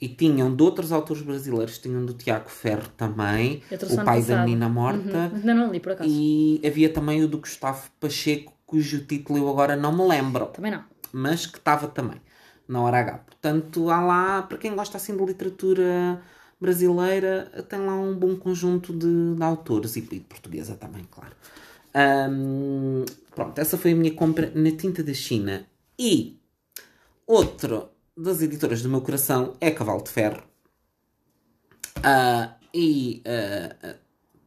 E 0.00 0.08
tinham 0.08 0.54
de 0.54 0.62
outros 0.62 0.92
autores 0.92 1.22
brasileiros, 1.22 1.78
tinham 1.78 2.06
do 2.06 2.14
Tiago 2.14 2.48
Ferro 2.48 2.88
também, 2.96 3.62
o 3.72 3.96
pai 3.96 4.04
da 4.04 4.04
passado. 4.04 4.44
menina 4.44 4.68
morta, 4.68 5.00
Uhum. 5.32 5.36
Ainda 5.38 5.54
não 5.54 5.72
li, 5.72 5.80
por 5.80 5.92
acaso. 5.92 6.08
e 6.08 6.60
havia 6.64 6.88
também 6.88 7.24
o 7.24 7.26
do 7.26 7.38
Gustavo 7.38 7.90
Pacheco, 7.98 8.52
cujo 8.64 9.04
título 9.06 9.40
eu 9.40 9.48
agora 9.48 9.74
não 9.74 9.90
me 9.96 10.06
lembro, 10.06 10.46
Também 10.46 10.70
não. 10.70 10.84
mas 11.12 11.46
que 11.46 11.58
estava 11.58 11.88
também 11.88 12.20
na 12.68 12.80
hora 12.80 12.98
H. 13.00 13.18
Portanto, 13.26 13.90
há 13.90 14.00
lá, 14.00 14.42
para 14.42 14.56
quem 14.58 14.76
gosta 14.76 14.98
assim 14.98 15.16
de 15.16 15.24
literatura 15.24 16.22
brasileira, 16.60 17.50
tem 17.68 17.78
lá 17.80 17.94
um 17.94 18.14
bom 18.14 18.36
conjunto 18.36 18.92
de, 18.92 19.34
de 19.34 19.42
autores 19.42 19.96
e, 19.96 20.00
e 20.00 20.20
portuguesa 20.20 20.74
também, 20.74 21.04
claro. 21.10 21.34
Ahm, 21.94 23.04
pronto, 23.34 23.58
essa 23.58 23.78
foi 23.78 23.92
a 23.92 23.96
minha 23.96 24.12
compra 24.14 24.52
na 24.54 24.70
tinta 24.72 25.02
da 25.02 25.14
China. 25.14 25.66
E 25.98 26.38
outro 27.26 27.90
das 28.16 28.42
editoras 28.42 28.82
do 28.82 28.88
meu 28.88 29.00
coração 29.00 29.54
é 29.60 29.70
Cavalo 29.70 30.02
de 30.02 30.10
Ferro. 30.10 30.42
Ah, 32.02 32.56
e 32.72 33.22
ah, 33.24 33.96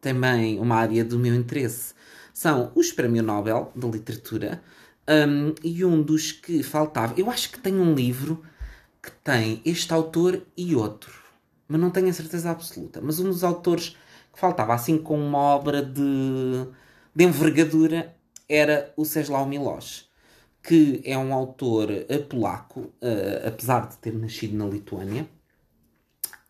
também 0.00 0.58
uma 0.58 0.76
área 0.76 1.04
do 1.04 1.18
meu 1.18 1.34
interesse 1.34 1.94
são 2.34 2.72
os 2.74 2.92
Prémio 2.92 3.22
Nobel 3.22 3.72
de 3.74 3.86
Literatura. 3.86 4.62
Um, 5.08 5.54
e 5.64 5.84
um 5.84 6.00
dos 6.00 6.32
que 6.32 6.62
faltava, 6.62 7.14
eu 7.16 7.28
acho 7.28 7.50
que 7.50 7.58
tem 7.58 7.74
um 7.74 7.94
livro 7.94 8.42
que 9.02 9.10
tem 9.24 9.60
este 9.64 9.92
autor 9.92 10.42
e 10.56 10.76
outro, 10.76 11.21
mas 11.72 11.80
não 11.80 11.90
tenho 11.90 12.10
a 12.10 12.12
certeza 12.12 12.50
absoluta. 12.50 13.00
Mas 13.00 13.18
um 13.18 13.24
dos 13.24 13.42
autores 13.42 13.96
que 14.30 14.38
faltava, 14.38 14.74
assim 14.74 14.98
com 14.98 15.18
uma 15.18 15.38
obra 15.38 15.82
de, 15.82 16.66
de 17.14 17.24
envergadura, 17.24 18.14
era 18.46 18.92
o 18.94 19.06
Ceslau 19.06 19.46
Miloš, 19.46 20.06
que 20.62 21.00
é 21.02 21.16
um 21.16 21.32
autor 21.32 21.88
polaco, 22.28 22.80
uh, 22.80 23.48
apesar 23.48 23.88
de 23.88 23.96
ter 23.96 24.12
nascido 24.12 24.54
na 24.54 24.66
Lituânia, 24.66 25.26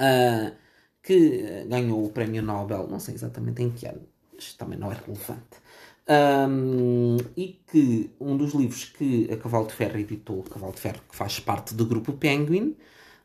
uh, 0.00 0.52
que 1.00 1.64
ganhou 1.68 2.04
o 2.04 2.10
Prémio 2.10 2.42
Nobel, 2.42 2.88
não 2.88 2.98
sei 2.98 3.14
exatamente 3.14 3.62
em 3.62 3.70
que 3.70 3.86
ano, 3.86 4.02
mas 4.34 4.54
também 4.54 4.76
não 4.76 4.90
é 4.90 4.96
relevante. 4.96 5.62
Um, 6.48 7.16
e 7.36 7.60
que 7.70 8.10
um 8.20 8.36
dos 8.36 8.54
livros 8.54 8.86
que 8.86 9.30
a 9.32 9.36
Cavalo 9.36 9.68
de 9.68 9.72
Ferro 9.72 9.98
editou, 9.98 10.42
Cavalo 10.42 10.72
de 10.72 10.80
Ferro 10.80 11.00
que 11.08 11.14
faz 11.14 11.38
parte 11.38 11.74
do 11.74 11.86
grupo 11.86 12.12
Penguin, 12.12 12.76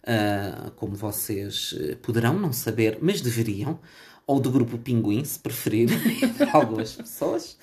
uh, 0.08 0.72
como 0.72 0.96
vocês 0.96 1.76
poderão 2.02 2.40
não 2.40 2.54
saber, 2.54 2.98
mas 3.02 3.22
deveriam, 3.22 3.80
ou 4.26 4.40
do 4.40 4.50
grupo 4.50 4.78
Pinguim, 4.78 5.24
se 5.24 5.40
preferirem, 5.40 5.98
algumas 6.52 6.94
pessoas. 6.94 7.58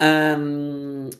Um, 0.00 1.10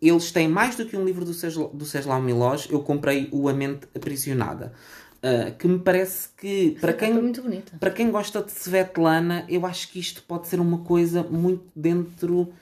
eles 0.00 0.30
têm 0.30 0.48
mais 0.48 0.76
do 0.76 0.86
que 0.86 0.96
um 0.96 1.04
livro 1.04 1.24
do 1.24 1.34
Ceslau, 1.34 1.68
do 1.68 1.84
Ceslau 1.84 2.20
Milós. 2.20 2.68
Eu 2.70 2.80
comprei 2.80 3.28
o 3.32 3.48
A 3.48 3.52
Mente 3.52 3.86
Aprisionada. 3.94 4.72
Uh, 5.16 5.56
que 5.56 5.66
me 5.66 5.78
parece 5.78 6.28
que 6.36 6.76
para 6.80 6.92
quem, 6.92 7.32
para 7.80 7.90
quem 7.90 8.10
gosta 8.10 8.42
de 8.42 8.52
Svetlana, 8.52 9.44
eu 9.48 9.66
acho 9.66 9.90
que 9.90 9.98
isto 9.98 10.22
pode 10.22 10.46
ser 10.46 10.60
uma 10.60 10.78
coisa 10.78 11.22
muito 11.22 11.64
dentro, 11.74 12.52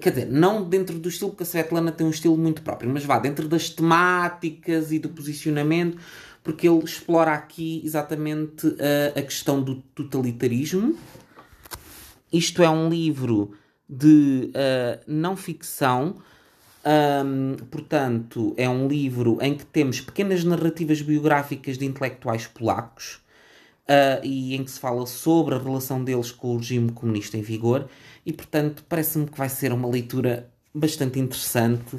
quer 0.00 0.10
dizer, 0.10 0.26
não 0.26 0.62
dentro 0.62 0.98
do 0.98 1.08
estilo, 1.08 1.30
porque 1.30 1.42
a 1.42 1.46
Svetlana 1.46 1.92
tem 1.92 2.06
um 2.06 2.10
estilo 2.10 2.38
muito 2.38 2.62
próprio, 2.62 2.88
mas 2.88 3.04
vá 3.04 3.18
dentro 3.18 3.48
das 3.48 3.68
temáticas 3.68 4.92
e 4.92 4.98
do 5.00 5.08
posicionamento, 5.10 5.98
porque 6.46 6.68
ele 6.68 6.78
explora 6.78 7.32
aqui 7.32 7.82
exatamente 7.84 8.68
a, 8.78 9.18
a 9.18 9.22
questão 9.22 9.60
do 9.60 9.82
totalitarismo. 9.96 10.96
Isto 12.32 12.62
é 12.62 12.70
um 12.70 12.88
livro 12.88 13.50
de 13.88 14.52
uh, 14.54 15.02
não 15.08 15.36
ficção. 15.36 16.14
Um, 17.24 17.56
portanto, 17.68 18.54
é 18.56 18.68
um 18.68 18.86
livro 18.86 19.38
em 19.42 19.56
que 19.56 19.66
temos 19.66 20.00
pequenas 20.00 20.44
narrativas 20.44 21.02
biográficas 21.02 21.76
de 21.76 21.84
intelectuais 21.84 22.46
polacos 22.46 23.14
uh, 23.88 24.24
e 24.24 24.54
em 24.54 24.62
que 24.62 24.70
se 24.70 24.78
fala 24.78 25.04
sobre 25.04 25.56
a 25.56 25.58
relação 25.58 26.04
deles 26.04 26.30
com 26.30 26.54
o 26.54 26.58
regime 26.58 26.92
comunista 26.92 27.36
em 27.36 27.42
vigor, 27.42 27.88
e 28.24 28.32
portanto, 28.32 28.84
parece-me 28.88 29.26
que 29.26 29.36
vai 29.36 29.48
ser 29.48 29.72
uma 29.72 29.88
leitura 29.88 30.48
bastante 30.72 31.18
interessante 31.18 31.98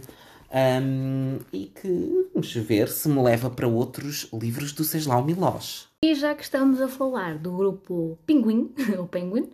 um, 0.49 1.39
e 1.51 1.65
que 1.65 2.26
vamos 2.37 2.53
ver 2.53 2.87
se 2.87 3.09
me 3.09 3.19
leva 3.19 3.49
para 3.49 3.67
outros 3.67 4.29
livros 4.31 4.71
do 4.71 4.83
Ceslau 4.83 5.23
Milós. 5.23 5.87
E 6.03 6.13
já 6.13 6.35
que 6.35 6.43
estamos 6.43 6.79
a 6.79 6.87
falar 6.87 7.35
do 7.35 7.51
grupo 7.51 8.15
Pinguim, 8.27 8.71
o 8.99 9.07
Penguin, 9.07 9.49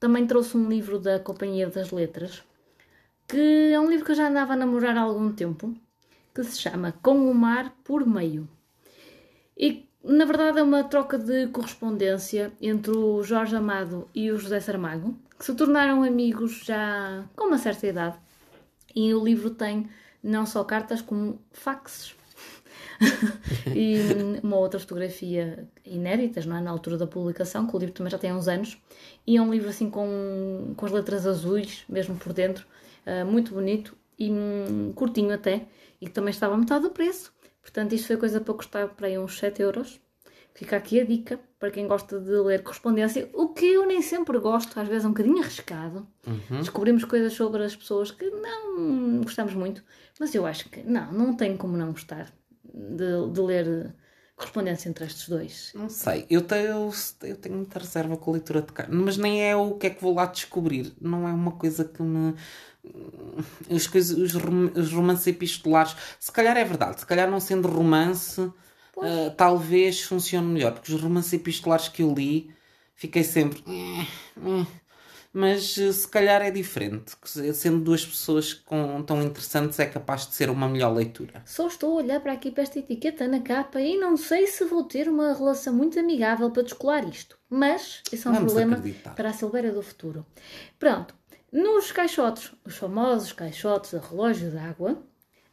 também 0.00 0.26
trouxe 0.26 0.56
um 0.56 0.68
livro 0.68 0.98
da 0.98 1.20
Companhia 1.20 1.68
das 1.68 1.92
Letras, 1.92 2.42
que 3.28 3.70
é 3.72 3.78
um 3.78 3.88
livro 3.88 4.04
que 4.04 4.10
eu 4.10 4.16
já 4.16 4.28
andava 4.28 4.54
a 4.54 4.56
namorar 4.56 4.96
há 4.96 5.02
algum 5.02 5.30
tempo, 5.30 5.72
que 6.34 6.42
se 6.42 6.58
chama 6.58 6.92
Com 7.00 7.30
o 7.30 7.32
Mar 7.32 7.72
por 7.84 8.04
Meio. 8.04 8.48
E 9.56 9.88
na 10.02 10.24
verdade 10.24 10.58
é 10.58 10.64
uma 10.64 10.82
troca 10.82 11.16
de 11.16 11.46
correspondência 11.46 12.52
entre 12.60 12.90
o 12.90 13.22
Jorge 13.22 13.54
Amado 13.54 14.08
e 14.12 14.32
o 14.32 14.36
José 14.36 14.58
Saramago, 14.58 15.16
que 15.38 15.44
se 15.44 15.54
tornaram 15.54 16.02
amigos 16.02 16.64
já 16.64 17.24
com 17.36 17.46
uma 17.46 17.58
certa 17.58 17.86
idade. 17.86 18.18
E 18.96 19.14
o 19.14 19.24
livro 19.24 19.50
tem 19.50 19.88
não 20.22 20.46
só 20.46 20.64
cartas 20.64 21.00
como 21.00 21.40
faxes. 21.52 22.14
e 23.74 23.96
uma 24.42 24.56
outra 24.56 24.78
fotografia 24.78 25.68
inéditas, 25.84 26.46
não 26.46 26.56
é? 26.56 26.60
Na 26.60 26.70
altura 26.70 26.98
da 26.98 27.06
publicação, 27.06 27.66
que 27.66 27.74
o 27.74 27.78
livro 27.78 27.94
também 27.94 28.10
já 28.10 28.18
tem 28.18 28.32
uns 28.32 28.48
anos. 28.48 28.80
E 29.26 29.36
é 29.36 29.42
um 29.42 29.50
livro 29.50 29.68
assim 29.68 29.90
com, 29.90 30.74
com 30.76 30.86
as 30.86 30.92
letras 30.92 31.26
azuis, 31.26 31.84
mesmo 31.88 32.16
por 32.16 32.32
dentro, 32.32 32.66
uh, 33.06 33.24
muito 33.24 33.54
bonito 33.54 33.96
e 34.18 34.30
um, 34.30 34.92
curtinho 34.94 35.32
até, 35.32 35.66
e 36.00 36.06
que 36.06 36.12
também 36.12 36.30
estava 36.30 36.54
a 36.54 36.58
metade 36.58 36.82
do 36.82 36.90
preço. 36.90 37.32
Portanto, 37.62 37.94
isto 37.94 38.06
foi 38.06 38.16
coisa 38.16 38.40
para 38.40 38.54
custar 38.54 38.88
para 38.88 39.06
aí 39.06 39.18
uns 39.18 39.38
7 39.38 39.62
euros. 39.62 40.00
Fica 40.54 40.76
aqui 40.76 41.00
a 41.00 41.04
dica 41.04 41.40
para 41.60 41.70
quem 41.70 41.86
gosta 41.86 42.18
de 42.18 42.30
ler 42.30 42.62
correspondência, 42.62 43.28
o 43.34 43.48
que 43.48 43.66
eu 43.66 43.86
nem 43.86 44.00
sempre 44.00 44.38
gosto, 44.38 44.80
às 44.80 44.88
vezes 44.88 45.04
é 45.04 45.06
um 45.06 45.10
bocadinho 45.10 45.38
arriscado. 45.38 46.08
Uhum. 46.26 46.58
Descobrimos 46.58 47.04
coisas 47.04 47.34
sobre 47.34 47.62
as 47.62 47.76
pessoas 47.76 48.10
que 48.10 48.28
não 48.30 49.20
gostamos 49.20 49.52
muito, 49.52 49.84
mas 50.18 50.34
eu 50.34 50.46
acho 50.46 50.70
que 50.70 50.82
não, 50.82 51.12
não 51.12 51.36
tem 51.36 51.58
como 51.58 51.76
não 51.76 51.92
gostar 51.92 52.32
de, 52.64 53.30
de 53.30 53.40
ler 53.42 53.94
correspondência 54.34 54.88
entre 54.88 55.04
estes 55.04 55.28
dois? 55.28 55.70
Não 55.74 55.90
sei, 55.90 56.24
eu 56.30 56.40
tenho, 56.40 56.90
eu 57.24 57.36
tenho 57.36 57.56
muita 57.56 57.78
reserva 57.78 58.16
com 58.16 58.30
a 58.30 58.34
leitura 58.34 58.62
de 58.62 58.72
carne, 58.72 58.96
mas 58.96 59.18
nem 59.18 59.46
é 59.46 59.54
o 59.54 59.74
que 59.74 59.88
é 59.88 59.90
que 59.90 60.00
vou 60.00 60.14
lá 60.14 60.24
descobrir, 60.24 60.94
não 60.98 61.28
é 61.28 61.32
uma 61.32 61.52
coisa 61.52 61.84
que 61.84 62.02
me. 62.02 62.34
As 63.70 63.86
coisas, 63.86 64.16
os, 64.16 64.34
os 64.34 64.92
romances 64.94 65.26
epistolares, 65.26 65.94
se 66.18 66.32
calhar 66.32 66.56
é 66.56 66.64
verdade, 66.64 67.00
se 67.00 67.06
calhar 67.06 67.30
não 67.30 67.38
sendo 67.38 67.68
romance, 67.68 68.50
uh, 69.00 69.30
talvez 69.36 70.02
funcione 70.02 70.46
melhor, 70.46 70.72
porque 70.72 70.92
os 70.92 71.00
romances 71.00 71.32
epistolares 71.32 71.88
que 71.88 72.02
eu 72.02 72.12
li, 72.12 72.50
fiquei 72.94 73.24
sempre. 73.24 73.62
Eh, 73.66 74.06
eh, 74.36 74.66
mas 75.32 75.78
eh, 75.78 75.92
se 75.92 76.06
calhar 76.06 76.42
é 76.42 76.50
diferente. 76.50 77.12
Sendo 77.54 77.80
duas 77.80 78.04
pessoas 78.04 78.52
com, 78.52 79.02
tão 79.02 79.22
interessantes, 79.22 79.78
é 79.78 79.86
capaz 79.86 80.26
de 80.26 80.34
ser 80.34 80.50
uma 80.50 80.68
melhor 80.68 80.92
leitura. 80.92 81.42
Só 81.46 81.68
estou 81.68 81.92
a 81.92 82.02
olhar 82.02 82.20
para 82.20 82.32
aqui 82.32 82.50
para 82.50 82.62
esta 82.62 82.78
etiqueta 82.78 83.26
na 83.26 83.40
capa 83.40 83.80
e 83.80 83.96
não 83.96 84.16
sei 84.16 84.46
se 84.46 84.64
vou 84.64 84.84
ter 84.84 85.08
uma 85.08 85.32
relação 85.32 85.72
muito 85.72 85.98
amigável 85.98 86.50
para 86.50 86.62
descolar 86.62 87.08
isto. 87.08 87.38
Mas 87.48 88.02
esse 88.12 88.26
é 88.26 88.30
um 88.30 88.34
Vamos 88.34 88.52
problema 88.52 88.76
acreditar. 88.76 89.14
para 89.14 89.30
a 89.30 89.32
Silveira 89.32 89.72
do 89.72 89.82
futuro. 89.82 90.26
Pronto, 90.78 91.14
nos 91.52 91.90
caixotes, 91.90 92.52
os 92.64 92.76
famosos 92.76 93.32
caixotes 93.32 93.92
de 93.92 93.98
relógio 93.98 94.50
de 94.50 94.58
água, 94.58 95.02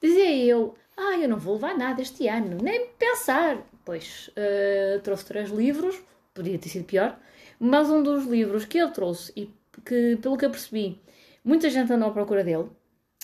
dizia 0.01 0.35
eu: 0.35 0.75
Ah, 0.97 1.17
eu 1.19 1.29
não 1.29 1.37
vou 1.37 1.53
levar 1.53 1.77
nada 1.77 2.01
este 2.01 2.27
ano, 2.27 2.57
nem 2.61 2.87
pensar. 2.97 3.63
Pois 3.85 4.29
uh, 4.29 4.99
trouxe 5.01 5.25
três 5.25 5.49
livros, 5.51 6.01
podia 6.33 6.57
ter 6.57 6.69
sido 6.69 6.85
pior, 6.85 7.17
mas 7.59 7.89
um 7.89 8.01
dos 8.01 8.25
livros 8.25 8.65
que 8.65 8.79
ele 8.79 8.91
trouxe 8.91 9.31
e 9.35 9.53
que, 9.85 10.17
pelo 10.17 10.37
que 10.37 10.45
eu 10.45 10.49
percebi, 10.49 10.99
muita 11.43 11.69
gente 11.69 11.93
andou 11.93 12.09
à 12.09 12.11
procura 12.11 12.43
dele. 12.43 12.69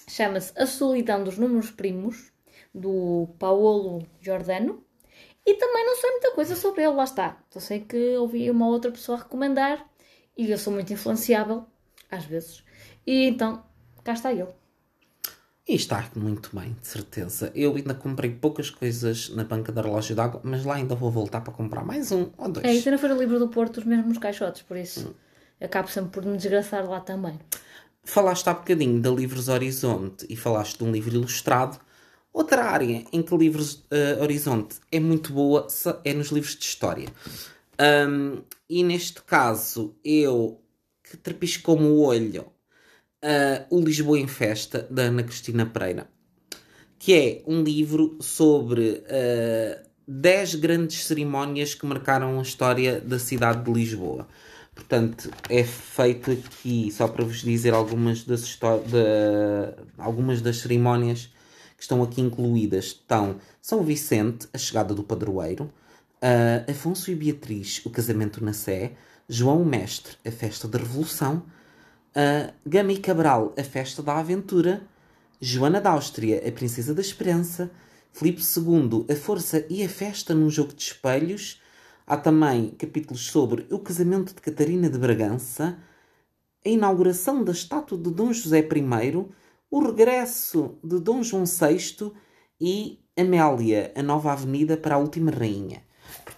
Chama-se 0.07 0.53
A 0.55 0.65
Solidão 0.67 1.23
dos 1.23 1.37
Números 1.37 1.71
Primos, 1.71 2.31
do 2.73 3.27
Paolo 3.39 4.05
Giordano. 4.21 4.83
E 5.45 5.55
também 5.55 5.85
não 5.85 5.95
sei 5.95 6.11
muita 6.11 6.31
coisa 6.31 6.55
sobre 6.55 6.83
ele, 6.83 6.93
lá 6.93 7.03
está. 7.03 7.43
Só 7.49 7.59
sei 7.59 7.81
que 7.81 8.15
ouvi 8.17 8.49
uma 8.49 8.67
outra 8.67 8.91
pessoa 8.91 9.17
recomendar 9.17 9.85
e 10.37 10.49
eu 10.49 10.57
sou 10.57 10.71
muito 10.71 10.93
influenciável, 10.93 11.65
às 12.09 12.23
vezes. 12.25 12.63
E 13.05 13.25
então, 13.27 13.63
cá 14.03 14.13
está 14.13 14.31
ele. 14.31 14.53
E 15.67 15.75
está 15.75 16.09
muito 16.15 16.49
bem, 16.53 16.75
de 16.81 16.87
certeza. 16.87 17.51
Eu 17.55 17.75
ainda 17.75 17.93
comprei 17.93 18.29
poucas 18.31 18.69
coisas 18.69 19.29
na 19.29 19.43
banca 19.43 19.71
da 19.71 19.81
relógio 19.81 20.15
d'água, 20.15 20.41
mas 20.43 20.65
lá 20.65 20.75
ainda 20.75 20.93
vou 20.93 21.09
voltar 21.09 21.41
para 21.41 21.53
comprar 21.53 21.85
mais 21.85 22.11
um 22.11 22.29
ou 22.37 22.49
dois. 22.49 22.65
É, 22.65 22.73
isso 22.73 22.91
não 22.91 22.97
foi 22.97 23.11
o 23.11 23.17
livro 23.17 23.39
do 23.39 23.47
Porto, 23.47 23.77
os 23.77 23.85
mesmos 23.85 24.17
caixotes, 24.17 24.61
por 24.61 24.75
isso. 24.75 25.07
Hum 25.07 25.13
acabo 25.63 25.89
sempre 25.89 26.11
por 26.11 26.25
me 26.25 26.37
desgraçar 26.37 26.87
lá 26.87 26.99
também. 26.99 27.39
Falaste 28.03 28.47
há 28.47 28.53
bocadinho 28.53 29.01
da 29.01 29.09
Livros 29.09 29.47
Horizonte 29.47 30.25
e 30.29 30.35
falaste 30.35 30.77
de 30.77 30.83
um 30.83 30.91
livro 30.91 31.15
ilustrado. 31.15 31.79
Outra 32.33 32.65
área 32.65 33.05
em 33.11 33.21
que 33.21 33.37
Livros 33.37 33.75
uh, 33.75 34.21
Horizonte 34.21 34.75
é 34.91 34.99
muito 34.99 35.31
boa 35.31 35.67
é 36.03 36.13
nos 36.13 36.29
livros 36.29 36.55
de 36.55 36.65
história. 36.65 37.07
Um, 38.09 38.41
e 38.69 38.83
neste 38.83 39.21
caso, 39.21 39.95
eu 40.03 40.59
que 41.03 41.15
trepisco 41.15 41.63
como 41.63 41.85
o 41.85 42.01
olho 42.01 42.45
uh, 43.23 43.65
o 43.69 43.81
Lisboa 43.81 44.19
em 44.19 44.27
Festa, 44.27 44.85
da 44.89 45.03
Ana 45.03 45.23
Cristina 45.23 45.65
Pereira, 45.65 46.07
que 46.99 47.13
é 47.13 47.43
um 47.47 47.63
livro 47.63 48.17
sobre 48.19 49.03
uh, 49.03 49.89
10 50.07 50.55
grandes 50.55 51.05
cerimónias 51.05 51.73
que 51.73 51.85
marcaram 51.85 52.39
a 52.39 52.41
história 52.41 52.99
da 52.99 53.17
cidade 53.17 53.63
de 53.63 53.71
Lisboa. 53.71 54.27
Portanto, 54.75 55.29
é 55.49 55.63
feito 55.63 56.31
aqui, 56.31 56.91
só 56.91 57.07
para 57.07 57.23
vos 57.23 57.41
dizer 57.41 57.73
algumas 57.73 58.23
das, 58.23 58.41
de, 58.41 59.83
algumas 59.97 60.41
das 60.41 60.57
cerimónias 60.57 61.29
que 61.77 61.83
estão 61.83 62.01
aqui 62.01 62.21
incluídas. 62.21 62.85
Estão 62.85 63.37
São 63.61 63.83
Vicente, 63.83 64.47
a 64.51 64.57
chegada 64.57 64.93
do 64.93 65.03
padroeiro, 65.03 65.65
uh, 65.65 66.71
Afonso 66.71 67.11
e 67.11 67.15
Beatriz, 67.15 67.81
o 67.85 67.89
casamento 67.89 68.43
na 68.43 68.51
Sé, 68.51 68.93
João 69.29 69.63
Mestre, 69.63 70.15
a 70.25 70.31
festa 70.31 70.67
da 70.67 70.79
Revolução, 70.79 71.43
Gama 72.65 72.93
e 72.93 72.99
Cabral, 72.99 73.53
a 73.57 73.63
festa 73.63 74.01
da 74.03 74.17
aventura, 74.17 74.81
Joana 75.41 75.81
da 75.81 75.91
Áustria, 75.91 76.41
a 76.47 76.51
princesa 76.51 76.93
da 76.93 77.01
esperança, 77.01 77.71
Filipe 78.11 78.41
II, 78.41 79.05
a 79.09 79.15
força 79.15 79.65
e 79.69 79.83
a 79.83 79.89
festa 79.89 80.33
num 80.33 80.49
jogo 80.49 80.73
de 80.73 80.83
espelhos, 80.83 81.61
Há 82.05 82.17
também 82.17 82.71
capítulos 82.71 83.27
sobre 83.27 83.65
o 83.71 83.79
casamento 83.79 84.35
de 84.35 84.41
Catarina 84.41 84.89
de 84.89 84.97
Bragança, 84.97 85.79
a 86.65 86.67
inauguração 86.67 87.45
da 87.45 87.53
estátua 87.53 87.97
de 87.97 88.11
Dom 88.11 88.33
José 88.33 88.59
I, 88.59 89.25
O 89.71 89.79
Regresso 89.79 90.77
de 90.83 90.99
Dom 90.99 91.23
João 91.23 91.45
VI 91.45 92.11
e 92.59 92.99
Amélia, 93.17 93.93
a 93.95 94.03
Nova 94.03 94.33
Avenida 94.33 94.75
para 94.75 94.95
a 94.95 94.97
Última 94.97 95.31
Rainha. 95.31 95.81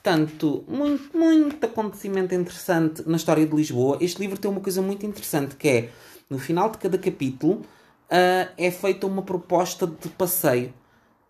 Portanto, 0.05 0.63
muito, 0.67 1.17
muito 1.17 1.65
acontecimento 1.65 2.35
interessante 2.35 3.01
na 3.09 3.17
história 3.17 3.43
de 3.43 3.55
Lisboa. 3.55 3.97
Este 3.99 4.21
livro 4.21 4.37
tem 4.37 4.51
uma 4.51 4.61
coisa 4.61 4.79
muito 4.79 5.03
interessante 5.03 5.55
que 5.55 5.67
é, 5.67 5.89
no 6.29 6.37
final 6.37 6.69
de 6.69 6.77
cada 6.77 6.95
capítulo, 6.95 7.53
uh, 7.55 8.53
é 8.55 8.69
feita 8.69 9.07
uma 9.07 9.23
proposta 9.23 9.87
de 9.87 10.07
passeio 10.09 10.71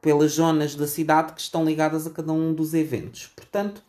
pelas 0.01 0.33
zonas 0.33 0.75
da 0.75 0.85
cidade 0.87 1.31
que 1.31 1.39
estão 1.39 1.63
ligadas 1.63 2.05
a 2.05 2.09
cada 2.09 2.33
um 2.33 2.53
dos 2.53 2.73
eventos. 2.73 3.31
Portanto, 3.33 3.81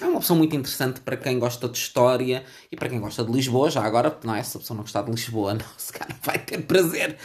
é 0.00 0.06
uma 0.06 0.18
opção 0.18 0.36
muito 0.36 0.54
interessante 0.54 1.00
para 1.00 1.16
quem 1.16 1.38
gosta 1.38 1.66
de 1.66 1.78
história 1.78 2.44
e 2.70 2.76
para 2.76 2.88
quem 2.88 3.00
gosta 3.00 3.24
de 3.24 3.32
Lisboa. 3.32 3.70
Já 3.70 3.82
agora, 3.82 4.18
não 4.22 4.34
é? 4.34 4.42
Se 4.42 4.56
a 4.56 4.60
pessoa 4.60 4.76
não 4.76 4.82
gostar 4.84 5.02
de 5.02 5.10
Lisboa, 5.10 5.54
não, 5.54 5.64
se 5.78 5.90
calhar 5.92 6.18
vai 6.22 6.38
ter 6.38 6.58
prazer 6.66 7.16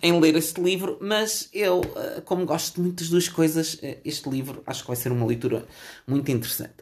em 0.00 0.18
ler 0.18 0.34
este 0.34 0.58
livro. 0.60 0.96
Mas 1.02 1.50
eu, 1.52 1.82
eh, 1.96 2.22
como 2.24 2.46
gosto 2.46 2.76
de 2.76 2.80
muitas 2.80 3.10
duas 3.10 3.28
coisas, 3.28 3.78
eh, 3.82 3.98
este 4.06 4.30
livro 4.30 4.62
acho 4.66 4.82
que 4.82 4.88
vai 4.88 4.96
ser 4.96 5.12
uma 5.12 5.26
leitura 5.26 5.66
muito 6.06 6.30
interessante. 6.30 6.76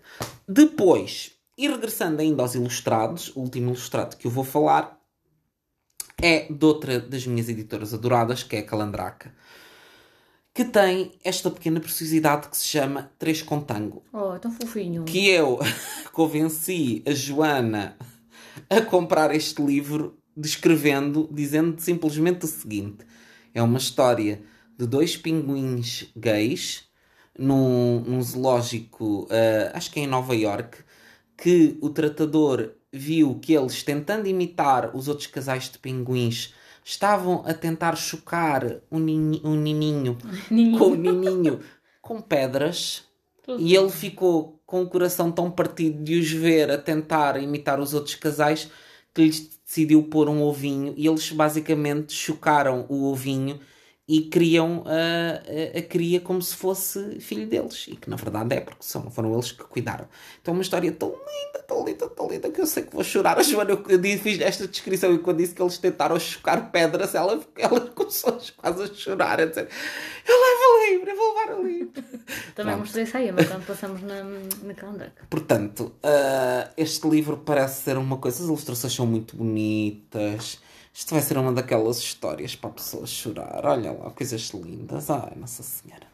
Depois, 0.47 1.33
e 1.59 1.67
regressando 1.67 2.23
ainda 2.23 2.43
aos 2.43 2.55
ilustrados, 2.55 3.33
o 3.35 3.41
último 3.41 3.71
ilustrado 3.71 4.17
que 4.17 4.29
eu 4.29 4.31
vou 4.31 4.45
falar 4.45 4.97
é 6.23 6.47
de 6.53 6.65
outra 6.65 7.01
das 7.01 7.27
minhas 7.27 7.49
editoras 7.49 7.93
adoradas, 7.93 8.45
que 8.45 8.55
é 8.55 8.61
a 8.61 8.65
Calandraca 8.65 9.35
que 10.55 10.65
tem 10.65 11.13
esta 11.25 11.51
pequena 11.51 11.81
preciosidade 11.81 12.49
que 12.49 12.57
se 12.57 12.67
chama 12.67 13.11
Três 13.19 13.43
Contango. 13.43 14.03
Oh, 14.13 14.39
tão 14.39 14.53
fofinho. 14.53 15.05
Que 15.05 15.29
eu 15.29 15.59
convenci 16.13 17.03
a 17.07 17.13
Joana 17.13 17.97
a 18.69 18.81
comprar 18.83 19.35
este 19.35 19.63
livro 19.63 20.19
descrevendo, 20.37 21.29
dizendo 21.31 21.81
simplesmente 21.81 22.45
o 22.45 22.49
seguinte: 22.49 23.05
é 23.55 23.63
uma 23.63 23.79
história 23.79 24.43
de 24.79 24.87
dois 24.87 25.17
pinguins 25.17 26.11
gays 26.17 26.85
num, 27.39 28.01
num 28.01 28.23
zoológico, 28.23 29.25
uh, 29.25 29.71
acho 29.75 29.91
que 29.91 30.01
é 30.01 30.03
em 30.03 30.07
Nova 30.07 30.35
York, 30.35 30.79
que 31.37 31.79
o 31.81 31.89
tratador 31.89 32.73
viu 32.93 33.39
que 33.41 33.55
eles, 33.55 33.83
tentando 33.83 34.29
imitar 34.29 34.95
os 34.95 35.09
outros 35.09 35.27
casais 35.27 35.71
de 35.71 35.79
pinguins, 35.79 36.55
estavam 36.85 37.43
a 37.47 37.55
tentar 37.55 37.97
chocar 37.97 38.65
um, 38.91 38.99
nininho, 38.99 39.41
um 39.45 39.55
nininho, 39.55 40.19
com 40.79 40.87
o 40.87 40.95
nininho 40.95 41.61
com 42.01 42.21
pedras. 42.21 43.05
E 43.59 43.75
ele 43.75 43.91
ficou 43.91 44.61
com 44.67 44.83
o 44.83 44.89
coração 44.89 45.31
tão 45.31 45.51
partido 45.51 46.03
de 46.03 46.19
os 46.19 46.31
ver 46.31 46.71
a 46.71 46.79
tentar 46.79 47.41
imitar 47.43 47.81
os 47.81 47.93
outros 47.93 48.15
casais 48.15 48.71
que 49.13 49.23
lhes 49.23 49.61
decidiu 49.67 50.03
pôr 50.05 50.29
um 50.29 50.43
ovinho. 50.43 50.95
E 50.97 51.07
eles 51.07 51.31
basicamente 51.31 52.13
chocaram 52.13 52.87
o 52.89 53.05
ovinho 53.05 53.61
e 54.13 54.21
criam 54.21 54.85
a, 54.85 55.75
a, 55.75 55.79
a, 55.79 55.83
cria 55.83 56.21
como 56.21 56.43
se 56.43 56.55
fosse 56.55 57.19
filho 57.19 57.47
deles. 57.47 57.87
E 57.89 57.97
que 57.97 58.11
na 58.11 58.17
verdade 58.17 58.55
é, 58.57 58.61
porque 58.61 58.83
são, 58.83 59.11
foram 59.11 59.33
eles 59.33 59.53
que 59.53 59.65
cuidaram. 59.65 60.07
Então 60.39 60.53
é 60.53 60.55
uma 60.55 60.63
história 60.63 60.93
tão 60.93 61.09
linda, 61.09 61.65
tão 61.67 61.83
linda, 61.83 62.09
tão 62.11 62.29
linda, 62.29 62.51
que 62.51 62.61
eu 62.61 62.67
sei 62.67 62.83
que 62.83 62.93
vou 62.93 63.03
chorar. 63.03 63.39
A 63.39 63.43
Joana, 63.43 63.71
eu, 63.71 63.83
eu 63.89 64.19
fiz 64.19 64.39
esta 64.39 64.69
descrição 64.69 65.15
e 65.15 65.19
quando 65.19 65.39
disse 65.39 65.55
que 65.55 65.63
eles 65.63 65.79
tentaram 65.79 66.21
chocar 66.21 66.71
pedras, 66.71 67.15
ela, 67.15 67.41
ela 67.57 67.81
começou 67.81 68.39
quase 68.59 68.83
a 68.83 68.95
chorar, 68.95 69.41
a 69.41 69.47
dizer: 69.47 69.67
Eu 70.29 70.37
levo 70.37 70.63
o 70.63 70.91
livro, 70.91 71.11
eu 71.11 71.17
vou 71.17 71.35
levar 71.35 71.55
o 71.59 71.67
livro. 71.67 72.05
Também 72.55 72.77
mostrei 72.77 73.05
isso 73.05 73.17
aí, 73.17 73.33
mas 73.33 73.49
quando 73.49 73.65
passamos 73.65 74.03
na, 74.03 74.23
na 74.63 74.75
calendário. 74.75 75.15
Portanto, 75.31 75.91
uh, 76.05 76.71
este 76.77 77.09
livro 77.09 77.39
parece 77.39 77.85
ser 77.85 77.97
uma 77.97 78.19
coisa, 78.19 78.43
as 78.43 78.45
ilustrações 78.45 78.93
são 78.93 79.07
muito 79.07 79.37
bonitas 79.37 80.61
isto 80.93 81.15
vai 81.15 81.23
ser 81.23 81.39
uma 81.39 81.53
daquelas 81.53 81.99
histórias 81.99 82.55
para 82.55 82.71
a 82.71 82.73
pessoa 82.75 83.07
chorar. 83.07 83.65
Olha 83.65 83.93
lá, 83.93 84.11
coisas 84.11 84.51
lindas. 84.51 85.09
Ai, 85.09 85.33
Nossa 85.37 85.63
Senhora. 85.63 86.07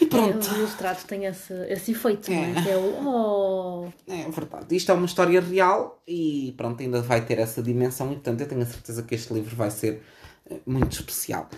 E 0.00 0.06
pronto. 0.06 0.48
É, 0.48 0.52
o 0.52 0.56
ilustrado 0.58 1.04
tem 1.06 1.24
esse, 1.24 1.52
esse 1.68 1.90
efeito, 1.90 2.30
é. 2.30 2.34
não 2.34 2.60
é? 2.60 2.62
Que 2.62 2.70
é 2.70 2.76
o. 2.76 3.04
Oh. 3.04 3.92
É 4.06 4.30
verdade. 4.30 4.76
Isto 4.76 4.92
é 4.92 4.94
uma 4.94 5.06
história 5.06 5.40
real 5.40 6.00
e 6.06 6.54
pronto, 6.56 6.80
ainda 6.80 7.02
vai 7.02 7.24
ter 7.24 7.38
essa 7.38 7.60
dimensão. 7.60 8.06
E 8.12 8.14
portanto, 8.14 8.40
eu 8.40 8.48
tenho 8.48 8.62
a 8.62 8.66
certeza 8.66 9.02
que 9.02 9.14
este 9.14 9.32
livro 9.34 9.56
vai 9.56 9.70
ser 9.70 10.02
eh, 10.48 10.60
muito 10.64 10.92
especial. 10.92 11.48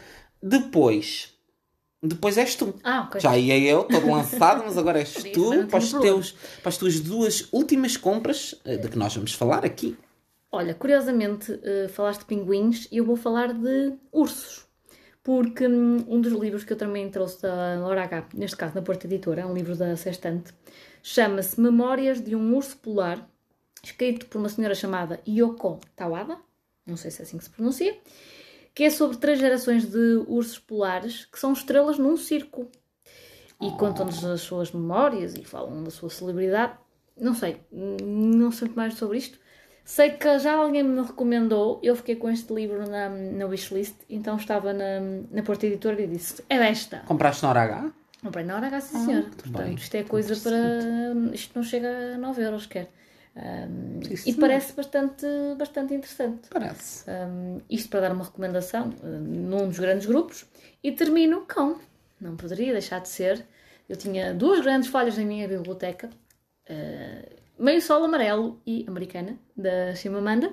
Depois. 0.42 1.34
Depois 2.02 2.38
és 2.38 2.54
tu. 2.54 2.74
Ah, 2.82 3.02
okay. 3.08 3.20
Já 3.20 3.36
ia 3.36 3.58
eu, 3.58 3.84
todo 3.84 4.10
lançado, 4.10 4.62
mas 4.64 4.78
agora 4.78 5.00
és 5.00 5.12
tu 5.12 5.66
para, 5.66 5.78
os 5.78 5.92
teus, 5.92 6.32
para 6.62 6.70
as 6.70 6.78
tuas 6.78 6.98
duas 6.98 7.46
últimas 7.52 7.98
compras 7.98 8.54
eh, 8.64 8.78
de 8.78 8.88
que 8.88 8.96
nós 8.96 9.14
vamos 9.14 9.34
falar 9.34 9.66
aqui. 9.66 9.98
Olha, 10.52 10.74
curiosamente, 10.74 11.52
uh, 11.52 11.88
falaste 11.88 12.20
de 12.20 12.26
pinguins 12.26 12.88
e 12.90 12.96
eu 12.96 13.04
vou 13.04 13.16
falar 13.16 13.52
de 13.52 13.94
ursos. 14.10 14.66
Porque 15.22 15.66
um, 15.66 16.04
um 16.08 16.20
dos 16.20 16.32
livros 16.32 16.64
que 16.64 16.72
eu 16.72 16.76
também 16.76 17.10
trouxe 17.10 17.42
da 17.42 17.78
Laura 17.78 18.04
H., 18.04 18.28
neste 18.34 18.56
caso 18.56 18.74
na 18.74 18.82
Porta 18.82 19.06
Editora, 19.06 19.42
é 19.42 19.46
um 19.46 19.54
livro 19.54 19.76
da 19.76 19.94
Sextante, 19.96 20.52
chama-se 21.02 21.60
Memórias 21.60 22.20
de 22.20 22.34
um 22.34 22.56
Urso 22.56 22.76
Polar, 22.78 23.28
escrito 23.82 24.26
por 24.26 24.38
uma 24.38 24.48
senhora 24.48 24.74
chamada 24.74 25.20
Yoko 25.28 25.78
Tawada, 25.94 26.38
não 26.86 26.96
sei 26.96 27.10
se 27.10 27.20
é 27.20 27.24
assim 27.24 27.38
que 27.38 27.44
se 27.44 27.50
pronuncia, 27.50 27.96
que 28.74 28.84
é 28.84 28.90
sobre 28.90 29.16
três 29.16 29.38
gerações 29.38 29.86
de 29.86 30.24
ursos 30.26 30.58
polares 30.58 31.24
que 31.26 31.38
são 31.38 31.52
estrelas 31.52 31.98
num 31.98 32.16
circo. 32.16 32.68
E 33.60 33.70
contam-nos 33.72 34.24
as 34.24 34.40
suas 34.40 34.72
memórias 34.72 35.34
e 35.34 35.44
falam 35.44 35.84
da 35.84 35.90
sua 35.90 36.08
celebridade. 36.08 36.78
Não 37.16 37.34
sei, 37.34 37.60
não 37.70 38.50
sei 38.50 38.70
mais 38.74 38.94
sobre 38.94 39.18
isto. 39.18 39.38
Sei 39.90 40.10
que 40.12 40.38
já 40.38 40.52
alguém 40.52 40.84
me 40.84 41.02
recomendou, 41.02 41.80
eu 41.82 41.96
fiquei 41.96 42.14
com 42.14 42.30
este 42.30 42.54
livro 42.54 42.88
na, 42.88 43.08
na 43.08 43.44
wishlist, 43.46 43.96
então 44.08 44.36
estava 44.36 44.72
na, 44.72 45.00
na 45.32 45.42
Porta 45.42 45.66
Editora 45.66 46.00
e 46.00 46.06
disse: 46.06 46.44
É 46.48 46.58
esta. 46.58 46.98
Compraste 47.00 47.42
na 47.42 47.48
hora 47.48 47.62
H? 47.62 47.92
Comprei 48.22 48.44
na 48.44 48.54
hora 48.54 48.68
H, 48.68 48.82
sim, 48.82 48.96
ah, 48.96 49.04
senhor. 49.04 49.22
Portanto, 49.24 49.64
bem. 49.64 49.74
isto 49.74 49.94
é 49.96 50.04
coisa 50.04 50.36
para. 50.36 51.34
Isto 51.34 51.58
não 51.58 51.64
chega 51.64 51.88
a 52.14 52.18
9 52.18 52.40
euros, 52.40 52.66
quer. 52.66 52.88
Um, 53.34 53.98
e 54.26 54.32
parece 54.34 54.74
bastante, 54.74 55.26
bastante 55.58 55.92
interessante. 55.92 56.48
Parece. 56.50 57.10
Um, 57.10 57.60
isto 57.68 57.88
para 57.88 58.02
dar 58.02 58.12
uma 58.12 58.26
recomendação 58.26 58.94
um, 59.02 59.18
num 59.18 59.66
dos 59.66 59.80
grandes 59.80 60.06
grupos. 60.06 60.46
E 60.84 60.92
termino 60.92 61.44
com. 61.52 61.80
Não 62.20 62.36
poderia 62.36 62.72
deixar 62.72 63.00
de 63.00 63.08
ser. 63.08 63.44
Eu 63.88 63.96
tinha 63.96 64.32
duas 64.34 64.60
grandes 64.60 64.88
falhas 64.88 65.18
na 65.18 65.24
minha 65.24 65.48
biblioteca. 65.48 66.08
Uh, 66.70 67.39
Meio 67.60 67.82
Sol 67.82 68.02
Amarelo 68.02 68.58
e 68.66 68.86
Americana, 68.88 69.38
da 69.54 69.94
Chimamanda. 69.94 70.50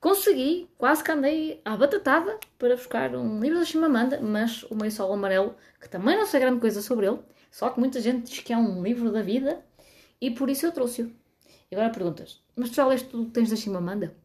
Consegui, 0.00 0.70
quase 0.78 1.04
que 1.04 1.10
andei 1.10 1.60
à 1.62 1.76
batatada 1.76 2.40
para 2.58 2.74
buscar 2.74 3.14
um 3.14 3.38
livro 3.40 3.58
da 3.58 3.64
Chimamanda, 3.66 4.22
mas 4.22 4.62
o 4.62 4.74
Meio 4.74 4.90
Sol 4.90 5.12
Amarelo, 5.12 5.54
que 5.78 5.86
também 5.86 6.16
não 6.16 6.24
sei 6.24 6.40
grande 6.40 6.58
coisa 6.58 6.80
sobre 6.80 7.08
ele, 7.08 7.18
só 7.50 7.68
que 7.68 7.78
muita 7.78 8.00
gente 8.00 8.30
diz 8.30 8.40
que 8.40 8.54
é 8.54 8.56
um 8.56 8.82
livro 8.82 9.12
da 9.12 9.20
vida 9.20 9.62
e 10.18 10.30
por 10.30 10.48
isso 10.48 10.64
eu 10.64 10.72
trouxe-o. 10.72 11.12
E 11.70 11.74
agora 11.74 11.90
perguntas, 11.90 12.42
mas 12.56 12.70
tu 12.70 12.76
já 12.76 12.86
leste 12.86 13.06
tudo 13.10 13.26
que 13.26 13.32
tens 13.32 13.50
da 13.50 13.56
Chimamanda? 13.56 14.16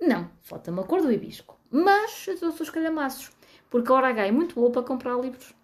Não, 0.00 0.28
falta-me 0.42 0.80
a 0.80 0.82
cor 0.82 1.00
do 1.00 1.12
hibisco. 1.12 1.56
Mas 1.70 2.26
eu 2.26 2.36
trouxe 2.36 2.62
os 2.62 2.70
calhamaços, 2.70 3.30
porque 3.70 3.92
a 3.92 3.94
hora 3.94 4.08
H 4.08 4.26
é 4.26 4.32
muito 4.32 4.56
boa 4.56 4.72
para 4.72 4.82
comprar 4.82 5.16
livros 5.20 5.54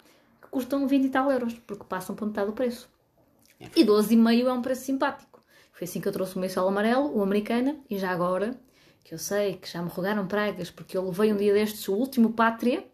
que 0.40 0.46
custam 0.48 0.86
20 0.86 1.04
e 1.04 1.08
tal 1.08 1.32
euros, 1.32 1.54
porque 1.66 1.82
passam 1.82 2.14
por 2.14 2.28
metade 2.28 2.46
do 2.46 2.52
preço. 2.52 2.88
E 3.58 3.84
12,5 3.84 4.46
é 4.46 4.52
um 4.52 4.62
preço 4.62 4.84
simpático. 4.84 5.31
Foi 5.82 5.88
assim 5.88 6.00
que 6.00 6.06
eu 6.06 6.12
trouxe 6.12 6.36
o 6.36 6.38
meu 6.38 6.48
sol 6.48 6.68
amarelo, 6.68 7.12
o 7.12 7.24
americana, 7.24 7.76
e 7.90 7.98
já 7.98 8.12
agora, 8.12 8.54
que 9.02 9.12
eu 9.12 9.18
sei 9.18 9.54
que 9.54 9.68
já 9.68 9.82
me 9.82 9.88
rogaram 9.88 10.28
pragas, 10.28 10.70
porque 10.70 10.96
eu 10.96 11.04
levei 11.04 11.32
um 11.32 11.36
dia 11.36 11.52
destes 11.52 11.88
o 11.88 11.94
último 11.94 12.34
Pátria, 12.34 12.84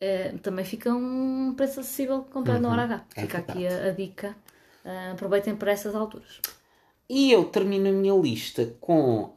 uh, 0.00 0.38
também 0.38 0.64
fica 0.64 0.90
um 0.94 1.52
preço 1.54 1.80
acessível 1.80 2.22
comprando 2.22 2.64
uhum, 2.64 2.70
na 2.70 2.72
hora 2.72 2.82
H. 2.84 3.04
É 3.14 3.20
fica 3.20 3.36
aqui 3.36 3.66
a, 3.66 3.88
a 3.88 3.90
dica. 3.90 4.34
Uh, 4.82 5.12
aproveitem 5.12 5.54
por 5.54 5.68
essas 5.68 5.94
alturas. 5.94 6.40
E 7.06 7.30
eu 7.30 7.44
termino 7.44 7.90
a 7.90 7.92
minha 7.92 8.14
lista 8.14 8.74
com 8.80 9.24
uh, 9.24 9.34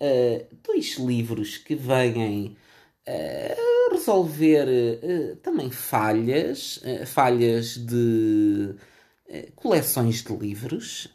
dois 0.66 0.96
livros 1.00 1.58
que 1.58 1.76
vêm 1.76 2.56
uh, 3.06 3.92
resolver 3.92 4.68
uh, 4.70 5.36
também 5.44 5.70
falhas, 5.70 6.82
falhas 7.08 7.76
de 7.76 8.74
coleções 9.58 10.24
de 10.24 10.34
livros 10.34 11.10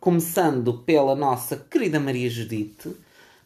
começando 0.00 0.74
pela 0.74 1.14
nossa 1.14 1.56
querida 1.56 1.98
Maria 1.98 2.28
Judite, 2.30 2.94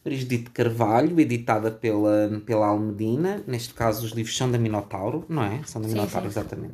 Maria 0.03 0.19
Judite 0.19 0.49
Carvalho, 0.51 1.19
editada 1.19 1.71
pela, 1.71 2.41
pela 2.45 2.67
Almedina. 2.67 3.43
Neste 3.47 3.73
caso, 3.73 4.05
os 4.05 4.11
livros 4.11 4.35
são 4.35 4.51
da 4.51 4.57
Minotauro, 4.57 5.25
não 5.29 5.43
é? 5.43 5.61
São 5.65 5.81
da 5.81 5.87
Minotauro, 5.87 6.27
sim, 6.27 6.33
sim. 6.33 6.39
exatamente. 6.39 6.73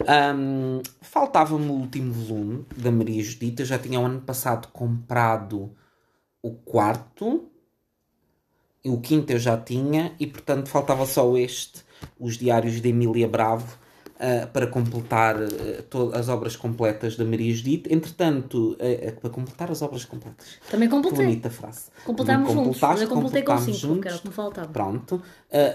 Um, 0.00 0.80
Faltava-me 1.00 1.68
o 1.68 1.72
último 1.72 2.12
volume 2.12 2.64
da 2.76 2.90
Maria 2.90 3.22
Judite. 3.22 3.60
Eu 3.60 3.66
já 3.66 3.78
tinha 3.78 3.98
o 3.98 4.04
ano 4.04 4.20
passado 4.20 4.68
comprado 4.68 5.70
o 6.42 6.52
quarto, 6.52 7.50
e 8.84 8.88
o 8.88 9.00
quinto 9.00 9.32
eu 9.32 9.38
já 9.38 9.58
tinha, 9.58 10.14
e 10.18 10.26
portanto 10.26 10.68
faltava 10.68 11.04
só 11.04 11.36
este, 11.36 11.82
Os 12.18 12.38
Diários 12.38 12.80
de 12.80 12.88
Emília 12.88 13.28
Bravo, 13.28 13.78
uh, 14.20 14.46
para 14.48 14.66
completar 14.66 15.36
uh, 15.36 15.82
todas 15.88 16.20
as 16.20 16.28
obras 16.28 16.54
completas 16.54 17.16
da 17.16 17.24
Maria 17.24 17.54
Judite. 17.54 17.92
Entretanto, 17.92 18.76
uh, 18.76 19.20
para 19.20 19.30
completar 19.30 19.70
as 19.70 19.80
obras 19.80 20.04
completas. 20.04 20.58
Também 20.70 20.88
completei. 20.88 21.24
Bonita 21.24 21.50
frase. 21.50 21.86
Completámos 22.04 22.52
juntos. 22.52 23.00
Eu 23.00 23.08
completei 23.08 23.42
com 23.42 23.58
5, 23.58 23.88
porque 23.88 24.08
era 24.08 24.16
o 24.16 24.20
que 24.20 24.28
me 24.28 24.34
faltava. 24.34 24.68
Pronto. 24.68 25.22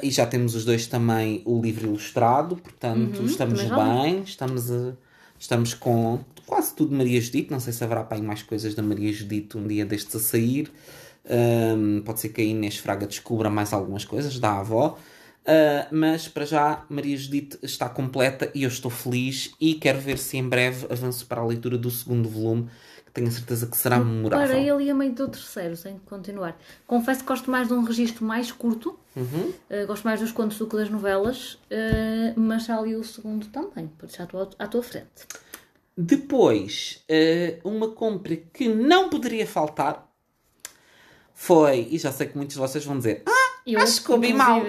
e 0.04 0.12
já 0.12 0.26
temos 0.26 0.56
os 0.56 0.64
dois 0.64 0.86
também 0.88 1.42
o 1.46 1.60
livro 1.60 1.88
ilustrado, 1.88 2.56
portanto, 2.56 3.20
uhum, 3.20 3.26
estamos 3.26 3.62
bem, 3.62 4.22
estamos, 4.22 4.72
estamos 5.40 5.74
com 5.74 6.20
quase 6.46 6.74
tudo 6.76 6.92
de 6.92 6.96
Maria 6.96 7.20
Judite. 7.20 7.52
Não 7.52 7.60
sei 7.60 7.74
se 7.74 7.84
haverá 7.84 8.04
para 8.04 8.18
aí 8.18 8.24
mais 8.24 8.44
coisas 8.44 8.76
da 8.76 8.84
Maria 8.84 9.12
Judite 9.12 9.58
um 9.58 9.68
dia 9.68 9.86
destes 9.86 10.16
a 10.16 10.20
sair. 10.20 10.72
Um, 11.28 12.02
pode 12.04 12.20
ser 12.20 12.30
que 12.30 12.42
a 12.42 12.44
Inês 12.44 12.78
Fraga 12.78 13.08
descubra 13.08 13.50
mais 13.50 13.74
algumas 13.74 14.06
coisas 14.06 14.38
da 14.40 14.60
avó. 14.60 14.98
Uh, 15.46 15.86
mas 15.92 16.28
para 16.28 16.44
já 16.44 16.84
Maria 16.90 17.16
Judite 17.16 17.60
está 17.62 17.88
completa 17.88 18.50
e 18.56 18.64
eu 18.64 18.68
estou 18.68 18.90
feliz 18.90 19.52
e 19.62 19.76
quero 19.76 20.00
ver 20.00 20.18
se 20.18 20.38
em 20.38 20.50
breve 20.50 20.88
avanço 20.92 21.24
para 21.28 21.40
a 21.40 21.46
leitura 21.46 21.78
do 21.78 21.92
segundo 21.92 22.28
volume, 22.28 22.68
que 23.06 23.12
tenho 23.12 23.28
a 23.28 23.32
certeza 23.32 23.68
que 23.68 23.78
será 23.78 24.00
memorável. 24.00 24.48
Para 24.48 24.58
ele 24.58 24.86
e 24.86 24.90
a 24.90 24.96
meio 24.96 25.14
do 25.14 25.28
terceiro, 25.28 25.78
sem 25.78 26.00
continuar. 26.00 26.58
Confesso 26.88 27.20
que 27.20 27.28
gosto 27.28 27.52
mais 27.52 27.68
de 27.68 27.76
um 27.76 27.84
registro 27.84 28.26
mais 28.26 28.52
curto, 28.52 28.98
uhum. 29.16 29.54
uh, 29.70 29.86
gosto 29.86 30.04
mais 30.04 30.20
dos 30.20 30.32
contos 30.32 30.58
do 30.58 30.66
que 30.66 30.78
das 30.78 30.90
novelas, 30.90 31.54
uh, 31.54 32.34
mas 32.36 32.66
já 32.66 32.82
li 32.82 32.96
o 32.96 33.04
segundo 33.04 33.46
também, 33.50 33.86
por 33.86 34.08
isso 34.08 34.18
já 34.18 34.24
estou 34.24 34.50
à 34.58 34.68
tua 34.68 34.82
frente. 34.82 35.28
Depois, 35.96 37.06
uma 37.64 37.92
compra 37.92 38.36
que 38.36 38.68
não 38.68 39.10
poderia 39.10 39.48
faltar 39.48 40.12
foi, 41.34 41.88
e 41.92 41.98
já 41.98 42.12
sei 42.12 42.28
que 42.28 42.36
muitos 42.36 42.56
de 42.56 42.60
vocês 42.60 42.84
vão 42.84 42.98
dizer, 42.98 43.24
ah, 43.26 43.35
eu 43.74 43.82
acho 43.82 44.04
que 44.04 44.12
ouvi 44.12 44.34
mal. 44.34 44.62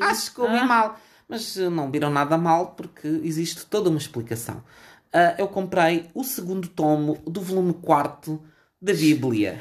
Acho 0.00 0.34
que 0.34 0.40
ouvi 0.40 0.56
ah. 0.56 0.64
mal. 0.64 1.00
Mas 1.28 1.56
eh, 1.56 1.70
não 1.70 1.90
viram 1.90 2.10
nada 2.10 2.36
mal 2.36 2.68
porque 2.76 3.08
existe 3.22 3.64
toda 3.66 3.88
uma 3.88 3.98
explicação. 3.98 4.56
Uh, 5.14 5.38
eu 5.38 5.48
comprei 5.48 6.10
o 6.12 6.24
segundo 6.24 6.68
tomo 6.68 7.22
do 7.26 7.40
volume 7.40 7.72
4 7.74 8.42
da 8.82 8.92
Bíblia. 8.92 9.60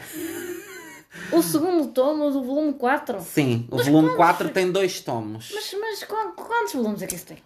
O 1.32 1.44
segundo 1.44 1.88
tomo 1.90 2.32
do 2.32 2.44
volume 2.44 2.74
4? 2.74 3.22
Sim, 3.22 3.68
o 3.70 3.78
mas 3.78 3.86
volume 3.86 4.10
quantos... 4.10 4.18
4 4.18 4.50
tem 4.50 4.72
dois 4.72 5.00
tomos. 5.00 5.52
Mas, 5.54 5.76
mas 5.80 6.04
quantos 6.04 6.74
volumes 6.74 7.02
é 7.04 7.08
que 7.08 7.16
isso 7.16 7.28
tem? 7.28 7.38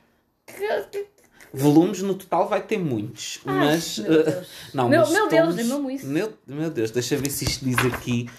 Volumes 1.54 2.02
no 2.02 2.16
total 2.16 2.48
vai 2.48 2.62
ter 2.62 2.78
muitos, 2.78 3.40
Ai, 3.46 3.56
mas. 3.56 4.00
Meu 4.00 4.24
Deus, 4.24 4.38
uh, 4.38 4.50
não, 4.74 4.90
meu, 4.90 5.10
meu 5.10 5.28
Deus, 5.28 5.54
é 5.54 5.64
mesmo 5.64 5.92
isso. 5.92 6.06
Meu, 6.06 6.34
meu 6.46 6.70
Deus, 6.70 6.92
deixa 6.92 7.16
ver 7.18 7.30
se 7.30 7.46
isto 7.46 7.66
diz 7.66 7.78
aqui 7.86 8.30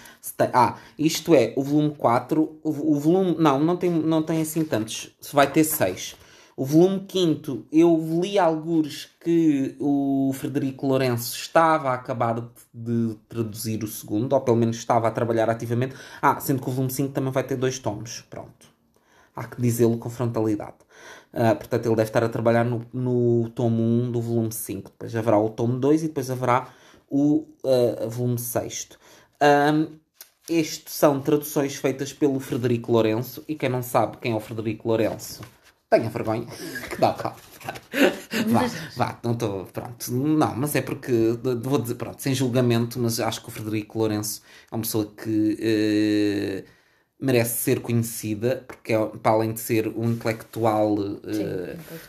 ah, 0.52 0.76
isto 0.98 1.34
é, 1.34 1.52
o 1.56 1.62
volume 1.62 1.94
4, 1.94 2.60
o, 2.62 2.92
o, 2.92 2.94
volume. 2.98 3.36
Não, 3.38 3.58
não 3.58 3.76
tem, 3.76 3.90
não 3.90 4.22
tem 4.22 4.40
assim 4.40 4.64
tantos. 4.64 5.10
Vai 5.32 5.50
ter 5.50 5.64
6. 5.64 6.16
O 6.56 6.64
volume 6.64 7.06
5, 7.08 7.66
eu 7.70 7.96
li 8.20 8.36
alguns 8.36 9.08
que 9.20 9.76
o 9.78 10.32
Frederico 10.34 10.88
Lourenço 10.88 11.36
estava 11.36 11.90
a 11.90 11.94
acabar 11.94 12.50
de, 12.74 13.16
traduzir 13.28 13.84
o 13.84 13.86
segundo, 13.86 14.32
ou 14.32 14.40
pelo 14.40 14.56
menos 14.56 14.76
estava 14.76 15.06
a 15.06 15.10
trabalhar 15.12 15.48
ativamente. 15.48 15.94
Ah, 16.20 16.40
sendo 16.40 16.60
que 16.60 16.68
o 16.68 16.72
volume 16.72 16.92
5 16.92 17.12
também 17.12 17.30
vai 17.30 17.44
ter 17.44 17.56
dois 17.56 17.78
tomos. 17.78 18.22
Pronto. 18.28 18.66
Há 19.36 19.44
que 19.44 19.62
dizê-lo 19.62 19.98
com 19.98 20.10
frontalidade. 20.10 20.78
Uh, 21.32 21.54
portanto, 21.54 21.86
ele 21.86 21.94
deve 21.94 22.08
estar 22.08 22.24
a 22.24 22.28
trabalhar 22.28 22.64
no, 22.64 22.84
no 22.92 23.48
tomo 23.50 23.80
1 23.80 24.10
do 24.10 24.20
volume 24.20 24.52
5. 24.52 24.90
Depois 24.90 25.14
haverá 25.14 25.38
o 25.38 25.50
tomo 25.50 25.78
2 25.78 26.02
e 26.02 26.08
depois 26.08 26.28
haverá 26.28 26.66
o 27.08 27.46
uh, 27.62 28.10
volume 28.10 28.38
6. 28.38 28.88
Um, 29.40 29.96
isto 30.48 30.90
são 30.90 31.20
traduções 31.20 31.76
feitas 31.76 32.12
pelo 32.12 32.40
Frederico 32.40 32.92
Lourenço. 32.92 33.44
E 33.48 33.54
quem 33.54 33.68
não 33.68 33.82
sabe 33.82 34.16
quem 34.18 34.32
é 34.32 34.34
o 34.34 34.40
Frederico 34.40 34.88
Lourenço, 34.88 35.42
tenha 35.90 36.08
vergonha. 36.08 36.46
Que 36.88 36.96
dá 36.96 37.12
calma. 37.12 37.36
Vá, 38.48 38.66
vá, 38.96 39.18
não 39.22 39.32
estou. 39.32 39.64
Pronto. 39.66 40.12
Não, 40.12 40.54
mas 40.56 40.74
é 40.74 40.80
porque. 40.80 41.12
Vou 41.62 41.78
dizer, 41.78 41.96
pronto, 41.96 42.22
sem 42.22 42.34
julgamento, 42.34 42.98
mas 42.98 43.20
acho 43.20 43.42
que 43.42 43.48
o 43.48 43.50
Frederico 43.50 43.98
Lourenço 43.98 44.42
é 44.70 44.74
uma 44.74 44.82
pessoa 44.82 45.12
que. 45.16 45.58
Eh, 45.60 46.64
merece 47.20 47.62
ser 47.62 47.80
conhecida, 47.80 48.64
porque 48.66 48.92
é, 48.92 49.06
para 49.06 49.32
além 49.32 49.52
de 49.52 49.60
ser 49.60 49.88
um 49.88 50.10
intelectual, 50.10 50.94
uh, 50.94 51.24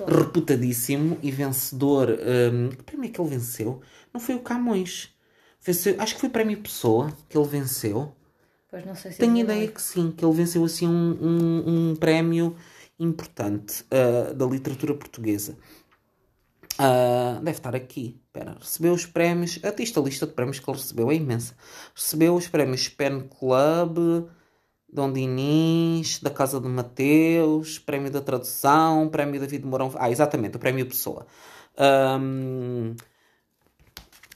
reputadíssimo 0.08 1.18
e 1.22 1.32
vencedor. 1.32 2.10
Um, 2.10 2.68
eh, 2.68 2.76
que 2.76 2.84
prémio 2.84 3.10
é 3.10 3.12
que 3.12 3.20
ele 3.20 3.30
venceu? 3.30 3.82
Não 4.14 4.22
foi 4.22 4.36
o 4.36 4.40
Camões. 4.40 5.10
Venceu, 5.62 5.96
acho 6.00 6.14
que 6.14 6.22
foi 6.22 6.30
o 6.30 6.32
Prémio 6.32 6.62
Pessoa 6.62 7.12
que 7.28 7.38
ele 7.38 7.48
venceu. 7.48 8.16
Pois 8.70 8.86
não 8.86 8.96
sei 8.96 9.12
se 9.12 9.18
Tenho 9.18 9.38
ideia 9.38 9.68
que 9.68 9.82
sim, 9.82 10.12
que 10.12 10.24
ele 10.24 10.34
venceu 10.34 10.64
assim 10.64 10.88
um, 10.88 11.18
um, 11.22 11.92
um 11.92 11.96
prémio 11.96 12.56
importante 13.00 13.84
uh, 13.86 14.34
da 14.34 14.46
literatura 14.46 14.94
portuguesa. 14.94 15.58
Uh, 16.80 17.42
deve 17.44 17.58
estar 17.58 17.76
aqui. 17.76 18.22
Recebeu 18.60 18.94
os 18.94 19.06
prémios. 19.06 19.60
Até 19.64 19.84
esta 19.84 20.00
lista 20.00 20.26
de 20.26 20.34
prémios 20.34 20.60
que 20.60 20.70
ele 20.70 20.78
recebeu 20.78 21.12
é 21.12 21.16
imensa. 21.16 21.56
Recebeu 21.94 22.36
os 22.36 22.48
prémios 22.48 22.88
Pen 22.88 23.28
Club, 23.38 24.30
Dom 24.92 25.12
Dinis, 25.12 26.20
da 26.20 26.30
Casa 26.30 26.60
de 26.60 26.68
Mateus, 26.68 27.80
Prémio 27.80 28.10
da 28.10 28.22
Tradução, 28.22 29.10
Prémio 29.10 29.40
David 29.40 29.66
Mourão. 29.66 29.92
Ah, 29.96 30.10
exatamente, 30.10 30.56
o 30.56 30.60
Prémio 30.60 30.86
Pessoa. 30.86 31.26
Um, 31.78 32.96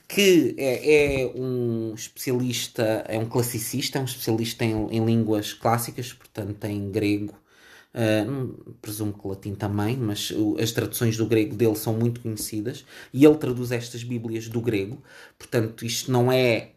que 0.06 0.54
é, 0.58 1.22
é, 1.22 1.26
um 1.34 1.94
especialista, 1.94 3.04
é 3.08 3.18
um 3.18 3.26
classicista, 3.26 3.98
é 3.98 4.02
um 4.02 4.04
especialista 4.04 4.64
em, 4.64 4.88
em 4.90 5.04
línguas 5.04 5.52
clássicas, 5.52 6.12
portanto 6.12 6.64
em 6.64 6.90
grego, 6.90 7.34
uh, 7.94 8.74
presumo 8.82 9.12
que 9.12 9.26
latim 9.26 9.54
também, 9.54 9.96
mas 9.96 10.32
as 10.60 10.72
traduções 10.72 11.16
do 11.16 11.26
grego 11.26 11.54
dele 11.56 11.76
são 11.76 11.94
muito 11.94 12.20
conhecidas 12.20 12.84
e 13.12 13.24
ele 13.24 13.36
traduz 13.36 13.72
estas 13.72 14.04
bíblias 14.04 14.48
do 14.48 14.60
grego, 14.60 15.02
portanto 15.38 15.84
isto 15.84 16.12
não 16.12 16.30
é 16.30 16.73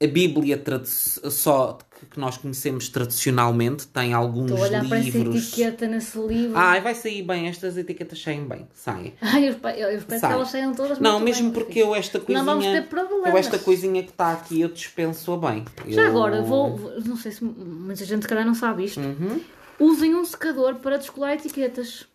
a 0.00 0.06
Bíblia 0.06 0.62
só 0.84 1.78
que 2.10 2.20
nós 2.20 2.36
conhecemos 2.36 2.88
tradicionalmente 2.88 3.88
tem 3.88 4.14
alguns 4.14 4.50
Estou 4.52 4.64
a 4.64 4.68
olhar 4.68 4.84
livros. 4.84 5.10
para 5.10 5.38
essa 5.38 5.38
etiqueta 5.38 5.86
nesse 5.88 6.18
livro. 6.18 6.56
Ai, 6.56 6.80
vai 6.80 6.94
sair 6.94 7.22
bem, 7.22 7.48
estas 7.48 7.76
etiquetas 7.76 8.22
saem 8.22 8.46
bem, 8.46 8.68
saem. 8.72 9.14
Ai, 9.20 9.48
eu, 9.48 9.56
eu, 9.70 9.90
eu 9.90 10.02
penso 10.02 10.26
que 10.26 10.32
elas 10.32 10.48
saiam 10.50 10.72
todas 10.72 11.00
Não, 11.00 11.18
mesmo 11.18 11.50
bem, 11.50 11.60
porque 11.60 11.80
eu 11.80 11.94
esta 11.94 12.20
coisinha. 12.20 12.38
Não 12.44 12.44
vamos 12.44 12.64
ter 12.64 12.86
problemas. 12.86 13.28
Eu 13.28 13.36
esta 13.36 13.58
coisinha 13.58 14.02
que 14.04 14.10
está 14.10 14.32
aqui 14.32 14.60
eu 14.60 14.68
dispenso-a 14.68 15.36
bem. 15.36 15.64
Já 15.88 16.02
eu... 16.02 16.08
agora, 16.08 16.42
vou, 16.42 16.76
vou, 16.76 17.00
Não 17.00 17.16
sei 17.16 17.32
se 17.32 17.42
muita 17.42 18.04
gente 18.04 18.22
se 18.22 18.28
calhar 18.28 18.46
não 18.46 18.54
sabe 18.54 18.84
isto. 18.84 19.00
Uhum. 19.00 19.40
Usem 19.80 20.14
um 20.14 20.24
secador 20.24 20.76
para 20.76 20.96
descolar 20.96 21.34
etiquetas. 21.34 22.06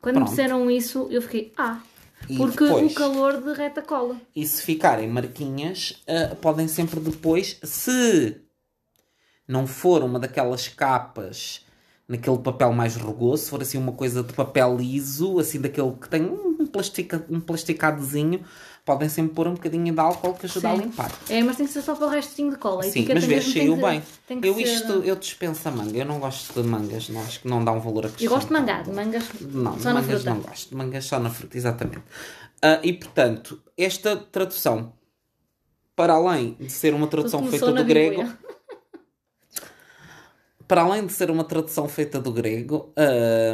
Quando 0.00 0.16
Pronto. 0.16 0.28
me 0.28 0.36
disseram 0.36 0.70
isso, 0.70 1.08
eu 1.10 1.22
fiquei. 1.22 1.52
Ah. 1.56 1.78
E 2.28 2.36
Porque 2.36 2.64
depois, 2.64 2.92
o 2.92 2.94
calor 2.94 3.40
derreta 3.40 3.80
a 3.80 3.84
cola. 3.84 4.16
E 4.34 4.46
se 4.46 4.62
ficarem 4.62 5.08
marquinhas, 5.08 6.02
uh, 6.08 6.36
podem 6.36 6.68
sempre 6.68 7.00
depois, 7.00 7.58
se 7.62 8.40
não 9.46 9.66
for 9.66 10.02
uma 10.02 10.18
daquelas 10.18 10.68
capas 10.68 11.64
naquele 12.08 12.38
papel 12.38 12.72
mais 12.72 12.96
rugoso, 12.96 13.44
se 13.44 13.50
for 13.50 13.62
assim 13.62 13.78
uma 13.78 13.92
coisa 13.92 14.22
de 14.22 14.32
papel 14.32 14.76
liso, 14.76 15.38
assim 15.38 15.60
daquele 15.60 15.92
que 15.92 16.08
tem 16.08 16.22
um, 16.22 16.66
plastica, 16.66 17.24
um 17.30 17.40
plasticadozinho, 17.40 18.44
podem 18.84 19.08
sempre 19.08 19.34
pôr 19.34 19.48
um 19.48 19.54
bocadinho 19.54 19.92
de 19.92 19.98
álcool 19.98 20.34
que 20.34 20.46
ajuda 20.46 20.68
Sim. 20.68 20.74
a 20.74 20.76
limpar. 20.76 21.12
É, 21.30 21.42
mas 21.42 21.56
tem 21.56 21.66
que 21.66 21.72
ser 21.72 21.82
só 21.82 21.94
para 21.94 22.06
o 22.06 22.10
restinho 22.10 22.50
de 22.50 22.58
cola. 22.58 22.82
Sim, 22.82 23.06
mas 23.12 23.24
vê, 23.24 23.40
cheio 23.40 23.76
bem. 23.76 24.02
eu 24.42 24.54
ser... 24.54 24.62
isto, 24.62 24.92
eu 25.04 25.16
dispenso 25.16 25.66
a 25.68 25.70
manga. 25.70 25.96
Eu 25.96 26.04
não 26.04 26.18
gosto 26.18 26.62
de 26.62 26.68
mangas, 26.68 27.08
não 27.08 27.22
acho 27.22 27.40
que 27.40 27.48
não 27.48 27.64
dá 27.64 27.72
um 27.72 27.80
valor 27.80 28.06
acrescentado. 28.06 28.24
Eu 28.24 28.30
gosto 28.30 28.46
de 28.48 28.52
mangá, 28.52 28.82
de 28.82 28.92
mangas 28.92 29.24
não, 29.40 29.78
só 29.78 29.88
na 29.88 29.94
mangas 29.94 30.22
fruta. 30.22 30.30
não 30.30 30.40
gosto. 30.40 30.68
De 30.68 30.76
mangas 30.76 31.04
só 31.06 31.18
na 31.18 31.30
fruta, 31.30 31.56
exatamente. 31.56 31.98
Uh, 31.98 32.80
e 32.82 32.92
portanto, 32.92 33.62
esta 33.76 34.16
tradução, 34.16 34.92
para 35.96 36.14
além 36.14 36.54
de 36.60 36.70
ser 36.70 36.94
uma 36.94 37.06
tradução 37.06 37.46
feita 37.46 37.72
do 37.72 37.84
grego, 37.84 38.28
para 40.66 40.82
além 40.82 41.06
de 41.06 41.12
ser 41.12 41.30
uma 41.30 41.44
tradução 41.44 41.88
feita 41.88 42.20
do 42.20 42.32
grego 42.32 42.92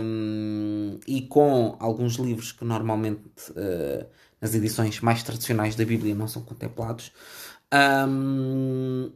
um, 0.03 0.70
e 1.07 1.23
com 1.23 1.77
alguns 1.79 2.15
livros 2.15 2.53
que 2.53 2.65
normalmente 2.65 3.23
uh, 3.51 4.07
nas 4.41 4.55
edições 4.55 5.01
mais 5.01 5.23
tradicionais 5.23 5.75
da 5.75 5.85
Bíblia 5.85 6.15
não 6.15 6.29
são 6.29 6.43
contemplados, 6.43 7.13
um, 8.09 9.11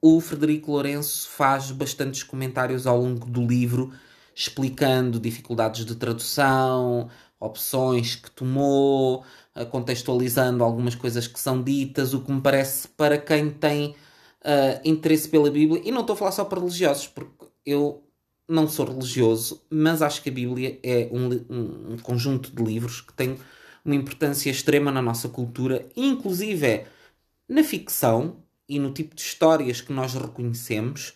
o 0.00 0.20
Frederico 0.20 0.72
Lourenço 0.72 1.28
faz 1.28 1.70
bastantes 1.70 2.22
comentários 2.22 2.86
ao 2.86 3.00
longo 3.00 3.26
do 3.26 3.46
livro 3.46 3.92
explicando 4.34 5.20
dificuldades 5.20 5.84
de 5.84 5.94
tradução, 5.94 7.08
opções 7.38 8.16
que 8.16 8.30
tomou, 8.30 9.24
contextualizando 9.70 10.64
algumas 10.64 10.94
coisas 10.94 11.26
que 11.26 11.38
são 11.38 11.62
ditas, 11.62 12.14
o 12.14 12.20
que 12.20 12.32
me 12.32 12.40
parece 12.40 12.88
para 12.88 13.18
quem 13.18 13.50
tem 13.50 13.90
uh, 13.90 14.80
interesse 14.84 15.28
pela 15.28 15.50
Bíblia, 15.50 15.82
e 15.84 15.90
não 15.90 16.00
estou 16.00 16.14
a 16.14 16.16
falar 16.16 16.32
só 16.32 16.44
para 16.44 16.60
religiosos, 16.60 17.08
porque 17.08 17.46
eu 17.66 18.02
não 18.48 18.68
sou 18.68 18.86
religioso, 18.86 19.62
mas 19.70 20.02
acho 20.02 20.22
que 20.22 20.28
a 20.28 20.32
Bíblia 20.32 20.78
é 20.82 21.08
um, 21.10 21.92
um, 21.92 21.98
conjunto 21.98 22.50
de 22.50 22.62
livros 22.62 23.00
que 23.00 23.12
tem 23.12 23.38
uma 23.84 23.94
importância 23.94 24.50
extrema 24.50 24.90
na 24.90 25.02
nossa 25.02 25.28
cultura, 25.28 25.86
inclusive 25.96 26.66
é 26.66 26.86
na 27.48 27.64
ficção 27.64 28.36
e 28.68 28.78
no 28.78 28.92
tipo 28.92 29.14
de 29.14 29.22
histórias 29.22 29.80
que 29.80 29.92
nós 29.92 30.14
reconhecemos, 30.14 31.14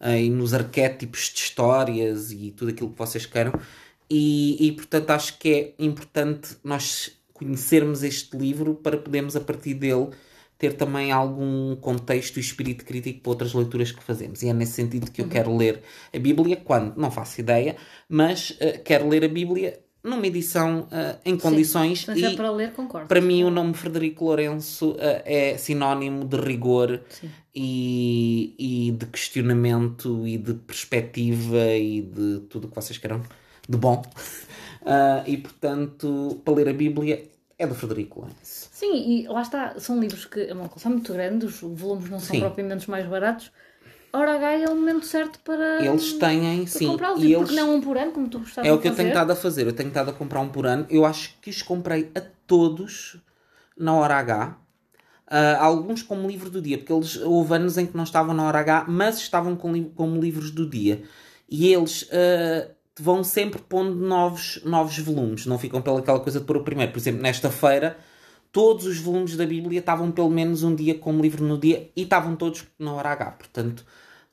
uh, 0.00 0.16
e 0.16 0.30
nos 0.30 0.54
arquétipos 0.54 1.30
de 1.32 1.40
histórias 1.40 2.32
e 2.32 2.50
tudo 2.50 2.70
aquilo 2.70 2.90
que 2.90 2.98
vocês 2.98 3.26
queiram. 3.26 3.52
E, 4.08 4.66
e, 4.66 4.72
portanto 4.72 5.10
acho 5.10 5.38
que 5.38 5.48
é 5.78 5.84
importante 5.84 6.56
nós 6.64 7.12
conhecermos 7.32 8.02
este 8.02 8.36
livro 8.36 8.74
para 8.74 8.96
podermos 8.96 9.36
a 9.36 9.40
partir 9.40 9.74
dele 9.74 10.10
ter 10.60 10.74
também 10.74 11.10
algum 11.10 11.74
contexto 11.76 12.36
e 12.36 12.40
espírito 12.40 12.84
crítico 12.84 13.20
para 13.20 13.30
outras 13.30 13.54
leituras 13.54 13.90
que 13.90 14.02
fazemos. 14.02 14.42
E 14.42 14.48
é 14.50 14.52
nesse 14.52 14.72
sentido 14.72 15.10
que 15.10 15.22
eu 15.22 15.24
uhum. 15.24 15.30
quero 15.30 15.56
ler 15.56 15.82
a 16.14 16.18
Bíblia, 16.18 16.54
quando 16.54 16.94
não 16.98 17.10
faço 17.10 17.40
ideia, 17.40 17.76
mas 18.06 18.50
uh, 18.50 18.78
quero 18.84 19.08
ler 19.08 19.24
a 19.24 19.28
Bíblia 19.28 19.80
numa 20.04 20.26
edição 20.26 20.80
uh, 20.82 21.18
em 21.24 21.38
condições. 21.38 22.00
Sim, 22.00 22.04
mas 22.08 22.22
é 22.22 22.36
para 22.36 22.50
ler, 22.50 22.72
concordo. 22.72 23.08
Para 23.08 23.22
mim, 23.22 23.42
o 23.42 23.50
nome 23.50 23.72
Frederico 23.72 24.26
Lourenço 24.26 24.90
uh, 24.90 25.22
é 25.24 25.56
sinónimo 25.56 26.26
de 26.26 26.36
rigor 26.36 27.00
e, 27.54 28.54
e 28.58 28.90
de 28.92 29.06
questionamento 29.06 30.26
e 30.26 30.36
de 30.36 30.52
perspectiva 30.52 31.68
e 31.74 32.02
de 32.02 32.40
tudo 32.50 32.66
o 32.66 32.68
que 32.68 32.76
vocês 32.76 32.98
queiram 32.98 33.22
de 33.66 33.78
bom. 33.78 34.02
Uh, 34.82 35.24
e 35.26 35.38
portanto, 35.38 36.38
para 36.44 36.54
ler 36.54 36.68
a 36.68 36.74
Bíblia 36.74 37.30
é 37.62 37.66
do 37.66 37.74
Frederico 37.74 38.20
Lourenço. 38.20 38.68
Sim, 38.72 38.94
e 38.94 39.28
lá 39.28 39.42
está, 39.42 39.78
são 39.78 40.00
livros 40.00 40.24
que 40.24 40.40
é 40.40 40.52
uma 40.52 40.70
são 40.76 40.92
muito 40.92 41.12
grandes, 41.12 41.62
os 41.62 41.80
volumes 41.80 42.10
não 42.10 42.18
são 42.18 42.34
sim. 42.34 42.40
propriamente 42.40 42.78
os 42.78 42.86
mais 42.86 43.06
baratos 43.06 43.52
Hora 44.12 44.34
H 44.34 44.52
é 44.52 44.66
o 44.66 44.74
momento 44.74 45.06
certo 45.06 45.38
para. 45.44 45.84
Eles 45.84 46.14
têm, 46.14 46.66
sim. 46.66 46.88
Comprá-los. 46.88 47.22
E, 47.22 47.32
eles... 47.32 47.52
não 47.52 47.76
um 47.76 47.80
por 47.80 47.96
ano, 47.96 48.10
como 48.10 48.28
tu 48.28 48.40
gostavas 48.40 48.68
É 48.68 48.72
o 48.72 48.78
que 48.78 48.88
eu 48.88 48.94
tenho 48.94 49.08
estado 49.08 49.30
a 49.30 49.36
fazer. 49.36 49.66
Eu 49.66 49.72
tenho 49.72 49.88
estado 49.88 50.10
a 50.10 50.12
comprar 50.12 50.40
um 50.40 50.48
por 50.48 50.66
ano. 50.66 50.84
Eu 50.90 51.04
acho 51.04 51.36
que 51.40 51.48
os 51.48 51.62
comprei 51.62 52.10
a 52.14 52.20
todos 52.46 53.18
na 53.76 53.94
Hora 53.94 54.16
H. 54.16 54.58
Uh, 55.30 55.60
alguns 55.60 56.02
como 56.02 56.26
livro 56.26 56.50
do 56.50 56.60
dia, 56.60 56.76
porque 56.76 56.92
eles 56.92 57.16
houve 57.18 57.54
anos 57.54 57.78
em 57.78 57.86
que 57.86 57.96
não 57.96 58.02
estavam 58.02 58.34
na 58.34 58.42
Hora 58.42 58.58
H, 58.58 58.86
mas 58.88 59.18
estavam 59.18 59.54
com, 59.54 59.84
como 59.90 60.20
livros 60.20 60.50
do 60.50 60.68
dia. 60.68 61.04
E 61.48 61.72
eles 61.72 62.02
uh, 62.02 62.68
vão 63.00 63.24
sempre 63.24 63.60
pondo 63.60 63.94
novos, 63.94 64.60
novos 64.64 64.98
volumes, 64.98 65.46
não 65.46 65.58
ficam 65.58 65.80
pelaquela 65.80 66.20
coisa 66.20 66.40
de 66.40 66.46
pôr 66.46 66.58
o 66.58 66.64
primeiro. 66.64 66.92
Por 66.92 66.98
exemplo, 66.98 67.22
nesta 67.22 67.50
feira, 67.50 67.96
todos 68.52 68.86
os 68.86 68.98
volumes 68.98 69.36
da 69.36 69.46
Bíblia 69.46 69.80
estavam 69.80 70.10
pelo 70.10 70.30
menos 70.30 70.62
um 70.62 70.74
dia 70.74 70.94
como 70.94 71.22
livro 71.22 71.44
no 71.44 71.58
dia 71.58 71.90
e 71.96 72.02
estavam 72.02 72.36
todos 72.36 72.64
na 72.78 72.92
Hora 72.92 73.10
H. 73.10 73.30
Portanto, 73.32 73.84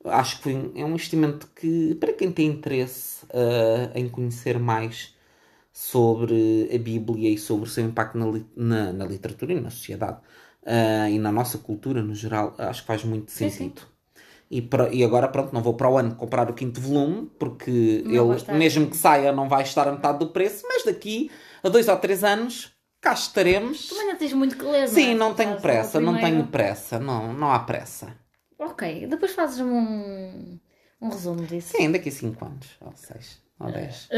acho 0.06 0.38
que 0.38 0.44
foi, 0.44 0.72
é 0.76 0.84
um 0.84 0.89
investimento 0.89 1.48
que, 1.56 1.95
para 1.95 2.14
quem 2.14 2.31
tem 2.31 2.48
interesse 2.48 3.26
uh, 3.26 3.91
em 3.95 4.07
conhecer 4.10 4.60
mais 4.60 5.15
sobre 5.72 6.69
a 6.73 6.77
Bíblia 6.77 7.30
e 7.30 7.38
sobre 7.38 7.68
o 7.68 7.72
seu 7.72 7.85
impacto 7.85 8.18
na, 8.18 8.26
na, 8.56 8.94
na 8.94 9.06
literatura 9.06 9.53
e 9.53 9.61
na 9.61 9.69
sociedade 9.69 10.19
uh, 10.64 11.10
e 11.10 11.19
na 11.19 11.31
nossa 11.31 11.57
cultura 11.57 12.02
no 12.02 12.15
geral, 12.15 12.56
acho 12.57 12.81
que 12.81 12.88
faz 12.88 13.03
muito 13.03 13.31
sentido. 13.31 13.80
Sim, 13.80 13.88
sim. 13.88 13.97
E, 14.49 14.61
para, 14.61 14.94
e 14.94 15.03
agora, 15.03 15.28
pronto, 15.28 15.53
não 15.53 15.61
vou 15.61 15.74
para 15.74 15.90
o 15.90 15.98
ano 15.98 16.15
comprar 16.15 16.49
o 16.49 16.53
quinto 16.53 16.80
volume, 16.80 17.30
porque 17.38 18.02
não 18.06 18.34
ele, 18.34 18.57
mesmo 18.57 18.90
que 18.90 18.95
saia, 18.95 19.32
não 19.32 19.49
vai 19.49 19.64
estar 19.64 19.88
a 19.88 19.91
metade 19.91 20.19
do 20.19 20.28
preço, 20.28 20.65
mas 20.68 20.86
daqui 20.86 21.30
a 21.61 21.69
dois 21.69 21.88
ou 21.88 21.98
três 21.98 22.24
anos 22.24 22.72
cá 23.02 23.14
estaremos. 23.14 23.88
Tu 23.88 23.95
ainda 23.95 24.15
tens 24.15 24.34
muito 24.34 24.57
que 24.57 24.64
ler, 24.64 24.88
Sim, 24.88 25.15
não, 25.15 25.28
é? 25.28 25.30
não 25.30 25.34
tenho 25.34 25.61
pressa, 25.61 25.99
não 25.99 26.18
tenho 26.18 26.48
pressa, 26.48 26.99
não, 26.99 27.34
não 27.34 27.52
há 27.52 27.60
pressa. 27.60 28.15
Ok, 28.57 29.06
depois 29.07 29.34
fazes-me 29.34 29.69
um, 29.69 30.60
um 31.02 31.10
resumo 31.10 31.45
disso. 31.45 31.76
Sim, 31.76 31.91
daqui 31.91 32.10
a 32.10 32.11
5 32.11 32.45
anos, 32.45 32.68
ou 32.82 32.94
6, 32.95 33.41
ou 33.60 33.72
10. 33.72 34.10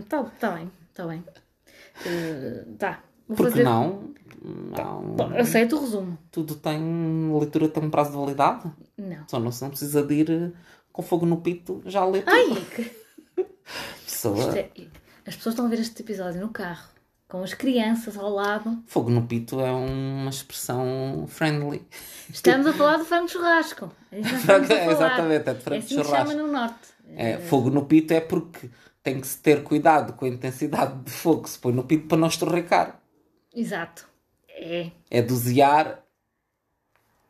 Está 0.00 0.24
tá 0.24 0.50
bem, 0.50 0.70
está 0.90 1.06
bem. 1.06 1.24
Uh, 2.06 2.76
tá. 2.76 3.02
Vou 3.28 3.36
Porque 3.36 3.50
fazer... 3.50 3.64
não? 3.64 4.10
não? 4.42 5.14
Tá. 5.16 5.38
Aceito 5.38 5.76
o 5.76 5.80
resumo. 5.80 6.18
Tudo 6.30 6.54
tem 6.56 6.80
leitura 7.38 7.68
tem 7.68 7.82
um 7.82 7.90
prazo 7.90 8.10
de 8.10 8.16
validade? 8.16 8.70
Não. 8.96 9.28
Só 9.28 9.38
não, 9.38 9.50
não 9.60 9.68
precisa 9.70 10.02
de 10.02 10.14
ir 10.14 10.30
eh, 10.30 10.50
com 10.92 11.02
fogo 11.02 11.24
no 11.24 11.38
pito 11.38 11.82
já 11.86 12.00
a 12.00 12.06
ler 12.06 12.24
tudo. 12.24 12.34
Ai, 12.34 12.64
que... 12.74 12.90
Pessoa... 14.04 14.58
É... 14.58 14.70
As 15.26 15.36
pessoas 15.36 15.54
estão 15.54 15.66
a 15.66 15.68
ver 15.68 15.80
este 15.80 16.02
episódio 16.02 16.40
no 16.40 16.50
carro 16.50 16.94
com 17.34 17.42
as 17.42 17.54
crianças 17.54 18.16
ao 18.16 18.30
lado. 18.30 18.78
Fogo 18.86 19.10
no 19.10 19.26
pito 19.26 19.58
é 19.58 19.72
uma 19.72 20.30
expressão 20.30 21.24
friendly. 21.26 21.82
Estamos 22.30 22.66
a 22.66 22.72
falar 22.72 22.98
do 22.98 23.04
frango 23.04 23.28
churrasco. 23.28 23.90
É, 24.14 24.90
exatamente, 24.92 25.50
é 25.50 25.54
de 25.54 25.60
frango 25.60 25.82
é 25.82 25.84
assim 25.84 25.94
churrasco. 25.96 26.30
chama 26.30 26.34
no 26.34 26.52
norte. 26.52 26.88
É, 27.16 27.38
fogo 27.38 27.70
no 27.70 27.84
pito 27.86 28.14
é 28.14 28.20
porque 28.20 28.70
tem 29.02 29.20
que 29.20 29.26
se 29.26 29.38
ter 29.38 29.64
cuidado 29.64 30.12
com 30.12 30.24
a 30.24 30.28
intensidade 30.28 31.02
de 31.02 31.10
fogo 31.10 31.42
que 31.42 31.50
se 31.50 31.58
põe 31.58 31.72
no 31.72 31.82
pito 31.82 32.06
para 32.06 32.18
não 32.18 32.28
estorrecar. 32.28 33.00
Exato. 33.54 34.08
É. 34.48 34.90
É 35.10 35.22
dosear 35.22 36.02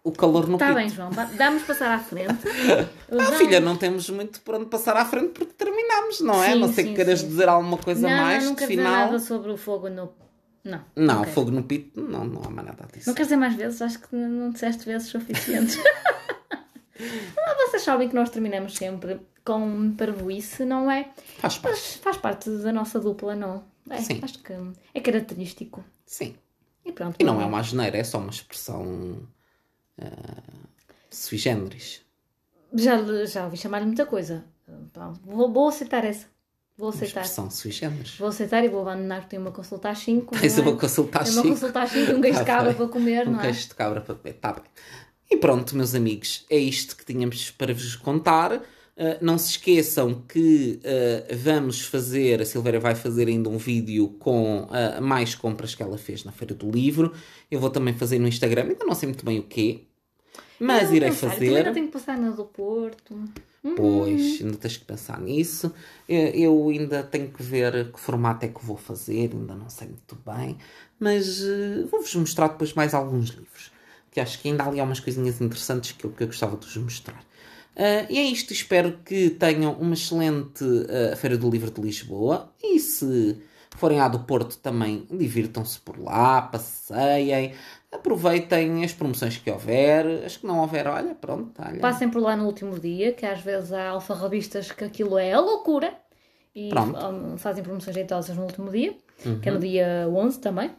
o 0.03 0.13
calor 0.13 0.47
no 0.47 0.55
Está 0.55 0.73
bem, 0.75 0.89
João, 0.89 1.11
damos 1.37 1.63
passar 1.63 1.91
à 1.93 1.99
frente. 1.99 2.45
Ah, 3.17 3.33
filha, 3.33 3.61
não 3.61 3.77
temos 3.77 4.11
muito 4.11 4.41
por 4.41 4.57
onde 4.57 4.67
passar 4.67 4.97
à 4.97 5.05
frente 5.05 5.29
porque 5.29 5.53
terminamos, 5.53 6.21
não 6.21 6.43
é? 6.43 6.53
Sim, 6.53 6.59
não 6.59 6.73
sei 6.73 6.85
que 6.85 6.95
queiras 6.95 7.21
sim, 7.21 7.29
dizer 7.29 7.49
alguma 7.49 7.79
coisa 7.79 8.09
não, 8.09 8.17
mais 8.17 8.43
não, 8.43 8.51
nunca 8.51 8.67
final. 8.67 8.91
nada 8.91 9.21
sobre 9.21 9.53
o 9.53 9.57
fogo 9.57 9.89
no... 9.89 10.13
Não. 10.65 10.85
Não, 10.97 11.21
okay. 11.21 11.33
fogo 11.33 11.51
no 11.53 11.63
pito, 11.63 12.01
não, 12.01 12.25
não 12.25 12.43
há 12.43 12.51
mais 12.51 12.67
nada 12.67 12.89
disso. 12.93 13.09
Não 13.09 13.15
quer 13.15 13.23
dizer 13.23 13.37
mais 13.37 13.55
vezes? 13.55 13.81
Acho 13.81 14.01
que 14.01 14.17
não 14.17 14.51
disseste 14.51 14.85
vezes 14.85 15.09
suficientes. 15.09 15.79
Vocês 17.75 17.83
sabem 17.83 18.09
que 18.09 18.15
nós 18.15 18.31
terminamos 18.31 18.75
sempre 18.75 19.21
com 19.45 19.93
parvoíce, 19.97 20.65
não 20.65 20.91
é? 20.91 21.11
Faz 21.39 21.59
parte. 21.59 21.75
Mas 21.75 21.95
faz 21.97 22.17
parte 22.17 22.51
da 22.51 22.73
nossa 22.73 22.99
dupla, 22.99 23.37
não? 23.37 23.65
É, 23.91 23.99
Sim. 23.99 24.21
Acho 24.23 24.39
que 24.39 24.53
é 24.95 25.01
característico. 25.01 25.85
Sim. 26.07 26.35
E 26.85 26.93
pronto. 26.93 27.17
E 27.19 27.25
não 27.25 27.41
é 27.41 27.45
uma 27.45 27.63
geneira, 27.63 27.97
é 27.97 28.05
só 28.05 28.19
uma 28.19 28.31
expressão 28.31 29.27
uh, 29.99 30.69
sui 31.11 31.39
generis. 31.39 32.03
Já, 32.75 33.03
já 33.27 33.45
ouvi 33.45 33.57
chamar-lhe 33.57 33.87
muita 33.87 34.05
coisa. 34.05 34.45
Vou, 35.25 35.53
vou 35.53 35.69
aceitar 35.69 36.05
essa. 36.05 36.27
Vou 36.77 36.89
aceitar. 36.89 37.21
Uma 37.21 37.25
expressão 37.25 37.51
sui 37.51 37.71
generis. 37.71 38.17
Vou 38.19 38.29
aceitar 38.29 38.65
e 38.65 38.69
vou 38.69 38.83
abandonar 38.83 39.23
que 39.23 39.31
tenho 39.31 39.43
uma 39.43 39.53
consulta 39.53 39.91
às 39.91 39.99
5. 39.99 40.39
Tens 40.39 40.59
é? 40.59 40.61
uma 40.61 40.77
consulta 40.77 41.21
às 41.21 41.29
5. 41.29 41.41
uma 41.41 41.55
consulta 41.55 41.83
às 41.83 41.91
5 41.91 42.13
um 42.13 42.21
queijo 42.21 42.39
de 42.41 42.45
cabra 42.45 42.75
para 42.75 42.89
comer, 42.89 43.29
um 43.29 43.33
não 43.33 43.39
é? 43.39 43.43
Um 43.43 43.45
queijo 43.45 43.69
de 43.69 43.75
cabra 43.75 44.01
para 44.01 44.15
comer, 44.15 44.35
está 44.35 44.53
bem. 44.53 44.65
E 45.31 45.37
pronto, 45.37 45.77
meus 45.77 45.95
amigos, 45.95 46.45
é 46.51 46.59
isto 46.59 46.97
que 46.97 47.05
tínhamos 47.05 47.51
para 47.53 47.73
vos 47.73 47.97
contar. 47.97 48.61
Uh, 48.97 49.19
não 49.21 49.37
se 49.37 49.51
esqueçam 49.51 50.23
que 50.29 50.79
uh, 50.85 51.37
vamos 51.37 51.81
fazer, 51.81 52.41
a 52.41 52.45
Silveira 52.45 52.79
vai 52.79 52.95
fazer 52.95 53.27
ainda 53.27 53.49
um 53.49 53.59
vídeo 53.59 54.11
com 54.21 54.63
uh, 54.63 55.03
mais 55.03 55.35
compras 55.35 55.75
que 55.75 55.83
ela 55.83 55.99
fez 55.99 56.23
na 56.23 56.31
Feira 56.31 56.55
do 56.55 56.71
Livro. 56.71 57.13
Eu 57.51 57.59
vou 57.59 57.71
também 57.71 57.93
fazer 57.93 58.21
no 58.21 58.29
Instagram, 58.29 58.63
ainda 58.63 58.85
não 58.85 58.95
sei 58.95 59.09
muito 59.09 59.25
bem 59.25 59.41
o 59.41 59.43
quê, 59.43 59.83
mas 60.61 60.91
não, 60.91 60.95
irei 60.95 61.09
não 61.09 61.17
fazer. 61.17 61.49
Eu 61.49 61.57
ainda 61.57 61.73
tenho 61.73 61.87
que 61.87 61.93
passar 61.93 62.17
no 62.17 62.37
do 62.37 62.45
Porto. 62.45 63.19
Pois, 63.77 64.41
ainda 64.41 64.59
tens 64.59 64.77
que 64.77 64.85
pensar 64.85 65.21
nisso. 65.21 65.75
Eu, 66.09 66.27
eu, 66.29 66.69
ainda 66.69 67.03
tenho 67.03 67.29
que 67.33 67.43
ver 67.43 67.91
que 67.91 67.99
formato 67.99 68.45
é 68.45 68.49
que 68.49 68.65
vou 68.65 68.77
fazer, 68.77 69.33
ainda 69.33 69.57
não 69.57 69.71
sei 69.71 69.89
muito 69.89 70.17
bem. 70.25 70.57
Mas 71.01 71.43
vou-vos 71.91 72.15
mostrar 72.15 72.49
depois 72.49 72.75
mais 72.75 72.95
alguns 72.95 73.31
livros. 73.31 73.73
Que 74.13 74.21
acho 74.21 74.39
que 74.39 74.49
ainda 74.49 74.63
há 74.63 74.69
ali 74.69 74.79
há 74.79 74.85
umas 74.85 75.01
coisinhas 75.01 75.41
interessantes 75.41 75.93
que 75.93 76.05
eu, 76.05 76.13
que 76.13 76.23
eu 76.23 76.27
gostava 76.29 76.57
de 76.57 76.67
vos 76.67 76.77
mostrar. 76.77 77.25
Uh, 77.77 78.07
e 78.09 78.19
é 78.19 78.23
isto, 78.23 78.53
espero 78.53 78.99
que 79.05 79.31
tenham 79.31 79.73
uma 79.73 79.95
excelente 79.95 80.65
uh, 80.65 81.17
Feira 81.17 81.37
do 81.37 81.51
Livro 81.51 81.71
de 81.71 81.81
Lisboa 81.81 82.53
e 82.63 82.79
se 82.79 83.37
forem 83.77 83.99
à 83.99 84.07
do 84.07 84.21
Porto 84.21 84.57
também 84.59 85.07
divirtam-se 85.11 85.81
por 85.81 85.99
lá, 85.99 86.43
passeiem, 86.43 87.53
aproveitem 87.91 88.85
as 88.85 88.93
promoções 88.93 89.37
que 89.37 89.51
houver, 89.51 90.25
as 90.25 90.37
que 90.37 90.47
não 90.47 90.61
houver, 90.61 90.87
olha, 90.87 91.15
pronto. 91.15 91.61
Olha. 91.61 91.81
Passem 91.81 92.09
por 92.09 92.23
lá 92.23 92.37
no 92.37 92.47
último 92.47 92.79
dia, 92.79 93.13
que 93.13 93.27
às 93.27 93.41
vezes 93.41 93.73
há 93.73 93.89
alfarrabistas 93.89 94.71
que 94.71 94.85
aquilo 94.85 95.19
é 95.19 95.33
a 95.33 95.41
loucura 95.41 95.93
e 96.55 96.69
pronto. 96.69 97.37
fazem 97.39 97.65
promoções 97.65 97.95
jeitosas 97.95 98.37
no 98.37 98.45
último 98.45 98.71
dia, 98.71 98.97
uhum. 99.27 99.41
que 99.41 99.49
é 99.49 99.53
no 99.53 99.59
uhum. 99.59 99.65
dia 99.65 100.09
11 100.09 100.41
também. 100.41 100.71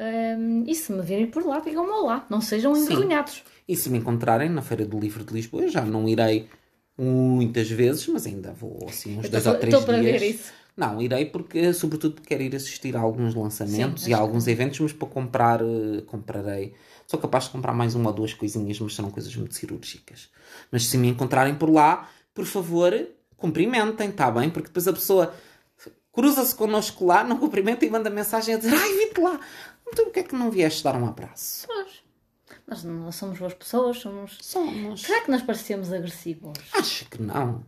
Um, 0.00 0.64
e 0.66 0.74
se 0.74 0.92
me 0.92 1.02
virem 1.02 1.26
por 1.26 1.44
lá, 1.44 1.58
digam-me 1.58 2.06
lá, 2.06 2.24
não 2.30 2.40
sejam 2.40 2.76
envergonhados. 2.76 3.42
E 3.66 3.74
se 3.74 3.90
me 3.90 3.98
encontrarem 3.98 4.48
na 4.48 4.62
Feira 4.62 4.86
do 4.86 4.98
Livro 4.98 5.24
de 5.24 5.34
Lisboa, 5.34 5.64
eu 5.64 5.68
já 5.68 5.84
não 5.84 6.08
irei 6.08 6.48
muitas 6.96 7.68
vezes, 7.70 8.06
mas 8.08 8.26
ainda 8.26 8.52
vou 8.52 8.78
assim 8.88 9.18
uns 9.18 9.24
eu 9.24 9.30
dois 9.30 9.44
tô, 9.44 9.50
ou 9.50 9.56
três 9.56 9.84
dias. 9.84 10.02
Ver 10.02 10.22
isso. 10.22 10.52
Não, 10.76 11.02
irei 11.02 11.26
porque, 11.26 11.72
sobretudo, 11.72 12.22
quero 12.22 12.42
ir 12.42 12.54
assistir 12.54 12.96
a 12.96 13.00
alguns 13.00 13.34
lançamentos 13.34 14.04
Sim, 14.04 14.10
e 14.10 14.14
a 14.14 14.18
alguns 14.18 14.44
que... 14.44 14.50
eventos, 14.50 14.78
mas 14.78 14.92
para 14.92 15.08
comprar, 15.08 15.60
uh, 15.60 16.02
comprarei. 16.06 16.72
Sou 17.04 17.18
capaz 17.18 17.44
de 17.44 17.50
comprar 17.50 17.72
mais 17.72 17.96
uma 17.96 18.10
ou 18.10 18.14
duas 18.14 18.32
coisinhas, 18.32 18.78
mas 18.78 18.94
serão 18.94 19.10
coisas 19.10 19.34
muito 19.34 19.56
cirúrgicas. 19.56 20.28
Mas 20.70 20.86
se 20.86 20.96
me 20.96 21.08
encontrarem 21.08 21.56
por 21.56 21.68
lá, 21.68 22.08
por 22.32 22.44
favor, 22.44 22.94
cumprimentem, 23.36 24.10
está 24.10 24.30
bem? 24.30 24.50
Porque 24.50 24.68
depois 24.68 24.86
a 24.86 24.92
pessoa 24.92 25.34
cruza-se 26.12 26.54
connosco 26.54 27.04
lá, 27.04 27.24
não 27.24 27.38
cumprimenta 27.38 27.84
e 27.84 27.90
manda 27.90 28.08
mensagem 28.10 28.54
a 28.54 28.58
dizer: 28.58 28.74
Ai, 28.74 28.92
vi-te 28.94 29.20
lá, 29.20 29.40
então 29.92 30.04
porquê 30.06 30.20
é 30.20 30.22
que 30.22 30.34
não 30.34 30.50
vieste 30.50 30.84
dar 30.84 30.96
um 30.96 31.06
abraço? 31.06 31.66
Pois. 31.66 32.02
Nós 32.66 32.84
não 32.84 33.10
somos 33.12 33.38
boas 33.38 33.54
pessoas, 33.54 33.98
somos. 33.98 34.38
Somos. 34.40 35.02
Será 35.02 35.22
que 35.22 35.30
nós 35.30 35.42
parecemos 35.42 35.92
agressivos? 35.92 36.58
Acho 36.74 37.08
que 37.08 37.20
não. 37.20 37.64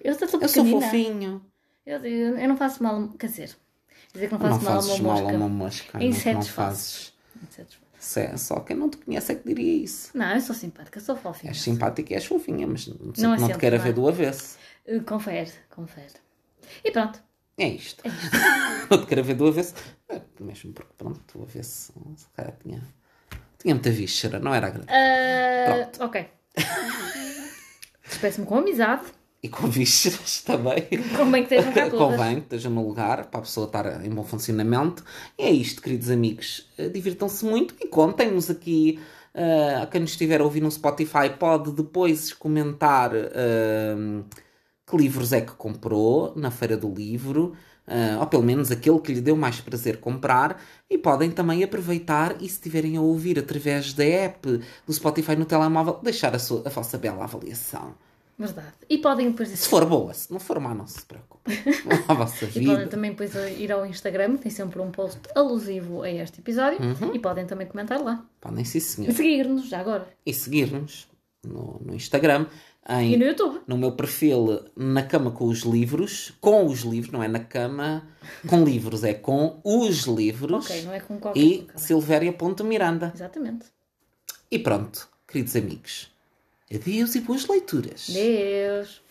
Eu, 0.00 0.14
eu 0.14 0.48
sou 0.48 0.66
fofinho. 0.66 1.44
Eu, 1.84 2.04
eu, 2.04 2.38
eu, 2.38 2.48
não 2.48 2.56
faço 2.56 2.82
mal. 2.82 3.08
Quer 3.18 3.26
dizer, 3.26 3.56
dizer 4.12 4.28
que 4.28 4.32
não 4.34 4.40
faço 4.40 4.64
não 4.64 4.70
mal, 4.70 4.80
a 4.80 4.94
uma 4.94 4.98
mal 4.98 5.28
a 5.28 5.32
uma 5.32 5.48
mosca. 5.48 6.02
Insetos 6.02 6.46
não 6.46 6.54
fazes. 6.54 7.14
Insetos 7.42 7.84
é 8.16 8.36
só 8.36 8.60
quem 8.60 8.76
não 8.76 8.90
te 8.90 8.98
conhece 8.98 9.32
é 9.32 9.34
que 9.34 9.46
diria 9.46 9.82
isso. 9.82 10.10
Não, 10.14 10.34
eu 10.34 10.40
sou 10.40 10.54
simpática, 10.54 11.00
sou 11.00 11.16
fofinha. 11.16 11.50
És 11.50 11.62
simpática 11.62 12.12
e 12.12 12.14
és 12.14 12.26
fofinha, 12.26 12.66
mas 12.66 12.86
não, 12.86 13.12
não, 13.16 13.34
é 13.34 13.38
não 13.38 13.48
te 13.48 13.58
quero 13.58 13.80
ver 13.80 13.94
do 13.94 14.06
avesso. 14.06 14.58
Uh, 14.86 15.02
confere, 15.02 15.50
confere. 15.70 16.12
E 16.84 16.90
pronto. 16.90 17.22
É 17.56 17.68
isto. 17.68 18.02
Não 18.90 18.98
te 19.02 19.06
quero 19.06 19.22
ver 19.22 19.34
do 19.34 19.46
avesso. 19.46 19.74
É, 20.08 20.20
mesmo 20.40 20.72
porque, 20.72 20.92
pronto, 20.98 21.20
do 21.32 21.44
avesso, 21.44 21.92
se 22.16 22.26
calhar 22.34 22.56
tinha, 22.62 22.82
tinha 23.58 23.74
muita 23.74 23.90
víscera, 23.90 24.38
não 24.40 24.54
era 24.54 24.70
grande. 24.70 24.88
Uh, 24.88 26.04
ok. 26.04 26.26
Despeço-me 28.06 28.46
com 28.46 28.58
amizade. 28.58 29.04
E 29.42 29.48
com 29.48 29.68
vísceras 29.68 30.40
também. 30.42 30.82
Convém 31.16 31.44
que 31.44 31.54
estejam 31.54 31.72
cá 31.72 31.84
todas. 31.90 31.98
Convém 31.98 32.36
que 32.36 32.42
estejam 32.42 32.72
no 32.72 32.86
lugar 32.86 33.26
para 33.26 33.40
a 33.40 33.42
pessoa 33.42 33.66
estar 33.66 34.04
em 34.04 34.10
bom 34.10 34.24
funcionamento. 34.24 35.04
E 35.38 35.44
é 35.44 35.50
isto, 35.50 35.82
queridos 35.82 36.10
amigos. 36.10 36.68
Uh, 36.78 36.90
Divirtam-se 36.90 37.44
muito 37.44 37.74
e 37.80 37.86
contem-nos 37.86 38.50
aqui. 38.50 38.98
Uh, 39.34 39.82
a 39.82 39.86
quem 39.86 40.00
nos 40.00 40.12
estiver 40.12 40.40
a 40.40 40.44
ouvir 40.44 40.60
no 40.60 40.70
Spotify 40.70 41.28
pode 41.38 41.72
depois 41.72 42.32
comentar 42.32 43.12
uh, 43.14 44.24
que 44.86 44.96
livros 44.96 45.32
é 45.32 45.40
que 45.40 45.52
comprou 45.52 46.32
na 46.36 46.50
Feira 46.50 46.76
do 46.76 46.88
Livro. 46.92 47.54
Uh, 47.86 48.18
ou 48.20 48.26
pelo 48.26 48.42
menos 48.42 48.70
aquele 48.70 48.98
que 48.98 49.12
lhe 49.12 49.20
deu 49.20 49.36
mais 49.36 49.60
prazer 49.60 49.98
comprar, 50.00 50.58
e 50.88 50.96
podem 50.96 51.30
também 51.30 51.62
aproveitar 51.62 52.34
e 52.40 52.48
se 52.48 52.54
estiverem 52.54 52.96
a 52.96 53.02
ouvir 53.02 53.38
através 53.38 53.92
da 53.92 54.02
app 54.02 54.58
do 54.86 54.90
Spotify 54.94 55.36
no 55.36 55.44
telemóvel, 55.44 56.00
deixar 56.02 56.34
a, 56.34 56.38
sua, 56.38 56.62
a 56.64 56.70
vossa 56.70 56.96
bela 56.96 57.24
avaliação. 57.24 57.92
Verdade. 58.38 58.72
E 58.88 58.96
podem 58.96 59.30
depois 59.30 59.50
Se 59.50 59.68
for 59.68 59.84
boa, 59.84 60.14
se 60.14 60.32
não 60.32 60.40
for 60.40 60.58
má, 60.58 60.74
não 60.74 60.86
se 60.86 61.04
preocupe. 61.04 61.42
a 62.08 62.14
vossa 62.14 62.46
E 62.46 62.48
podem 62.52 62.62
vida. 62.78 62.86
também 62.86 63.10
depois 63.10 63.34
ir 63.58 63.70
ao 63.70 63.84
Instagram, 63.84 64.38
tem 64.38 64.50
sempre 64.50 64.80
um 64.80 64.90
post 64.90 65.20
alusivo 65.34 66.00
a 66.02 66.10
este 66.10 66.40
episódio 66.40 66.78
Uhum. 66.80 67.14
e 67.14 67.18
podem 67.18 67.44
também 67.44 67.66
comentar 67.66 68.00
lá. 68.00 68.24
Podem 68.40 68.64
sim, 68.64 68.80
senhor. 68.80 69.10
E 69.10 69.14
seguir-nos 69.14 69.68
já 69.68 69.78
agora. 69.80 70.08
E 70.24 70.32
seguir-nos 70.32 71.06
no, 71.46 71.80
no 71.84 71.94
Instagram, 71.94 72.46
E 72.88 73.14
em, 73.14 73.16
no 73.16 73.24
YouTube. 73.24 73.60
no 73.66 73.78
meu 73.78 73.92
perfil 73.92 74.64
Na 74.76 75.02
Cama 75.02 75.30
com 75.30 75.46
os 75.46 75.60
Livros, 75.60 76.32
com 76.40 76.66
os 76.66 76.80
livros, 76.80 77.12
não 77.12 77.22
é 77.22 77.28
na 77.28 77.40
cama 77.40 78.06
com 78.46 78.62
livros, 78.62 79.04
é 79.04 79.14
com 79.14 79.60
os 79.64 80.04
livros. 80.04 80.66
Ok, 80.66 80.82
não 80.82 80.92
é 80.92 81.00
com 81.00 81.18
qualquer 81.18 81.40
E. 81.40 81.66
Silvéria.miranda. 81.76 83.12
Exatamente. 83.14 83.66
E 84.50 84.58
pronto, 84.58 85.08
queridos 85.26 85.56
amigos. 85.56 86.10
Adeus 86.72 87.14
e 87.14 87.20
boas 87.20 87.46
leituras. 87.46 88.08
Deus. 88.10 89.02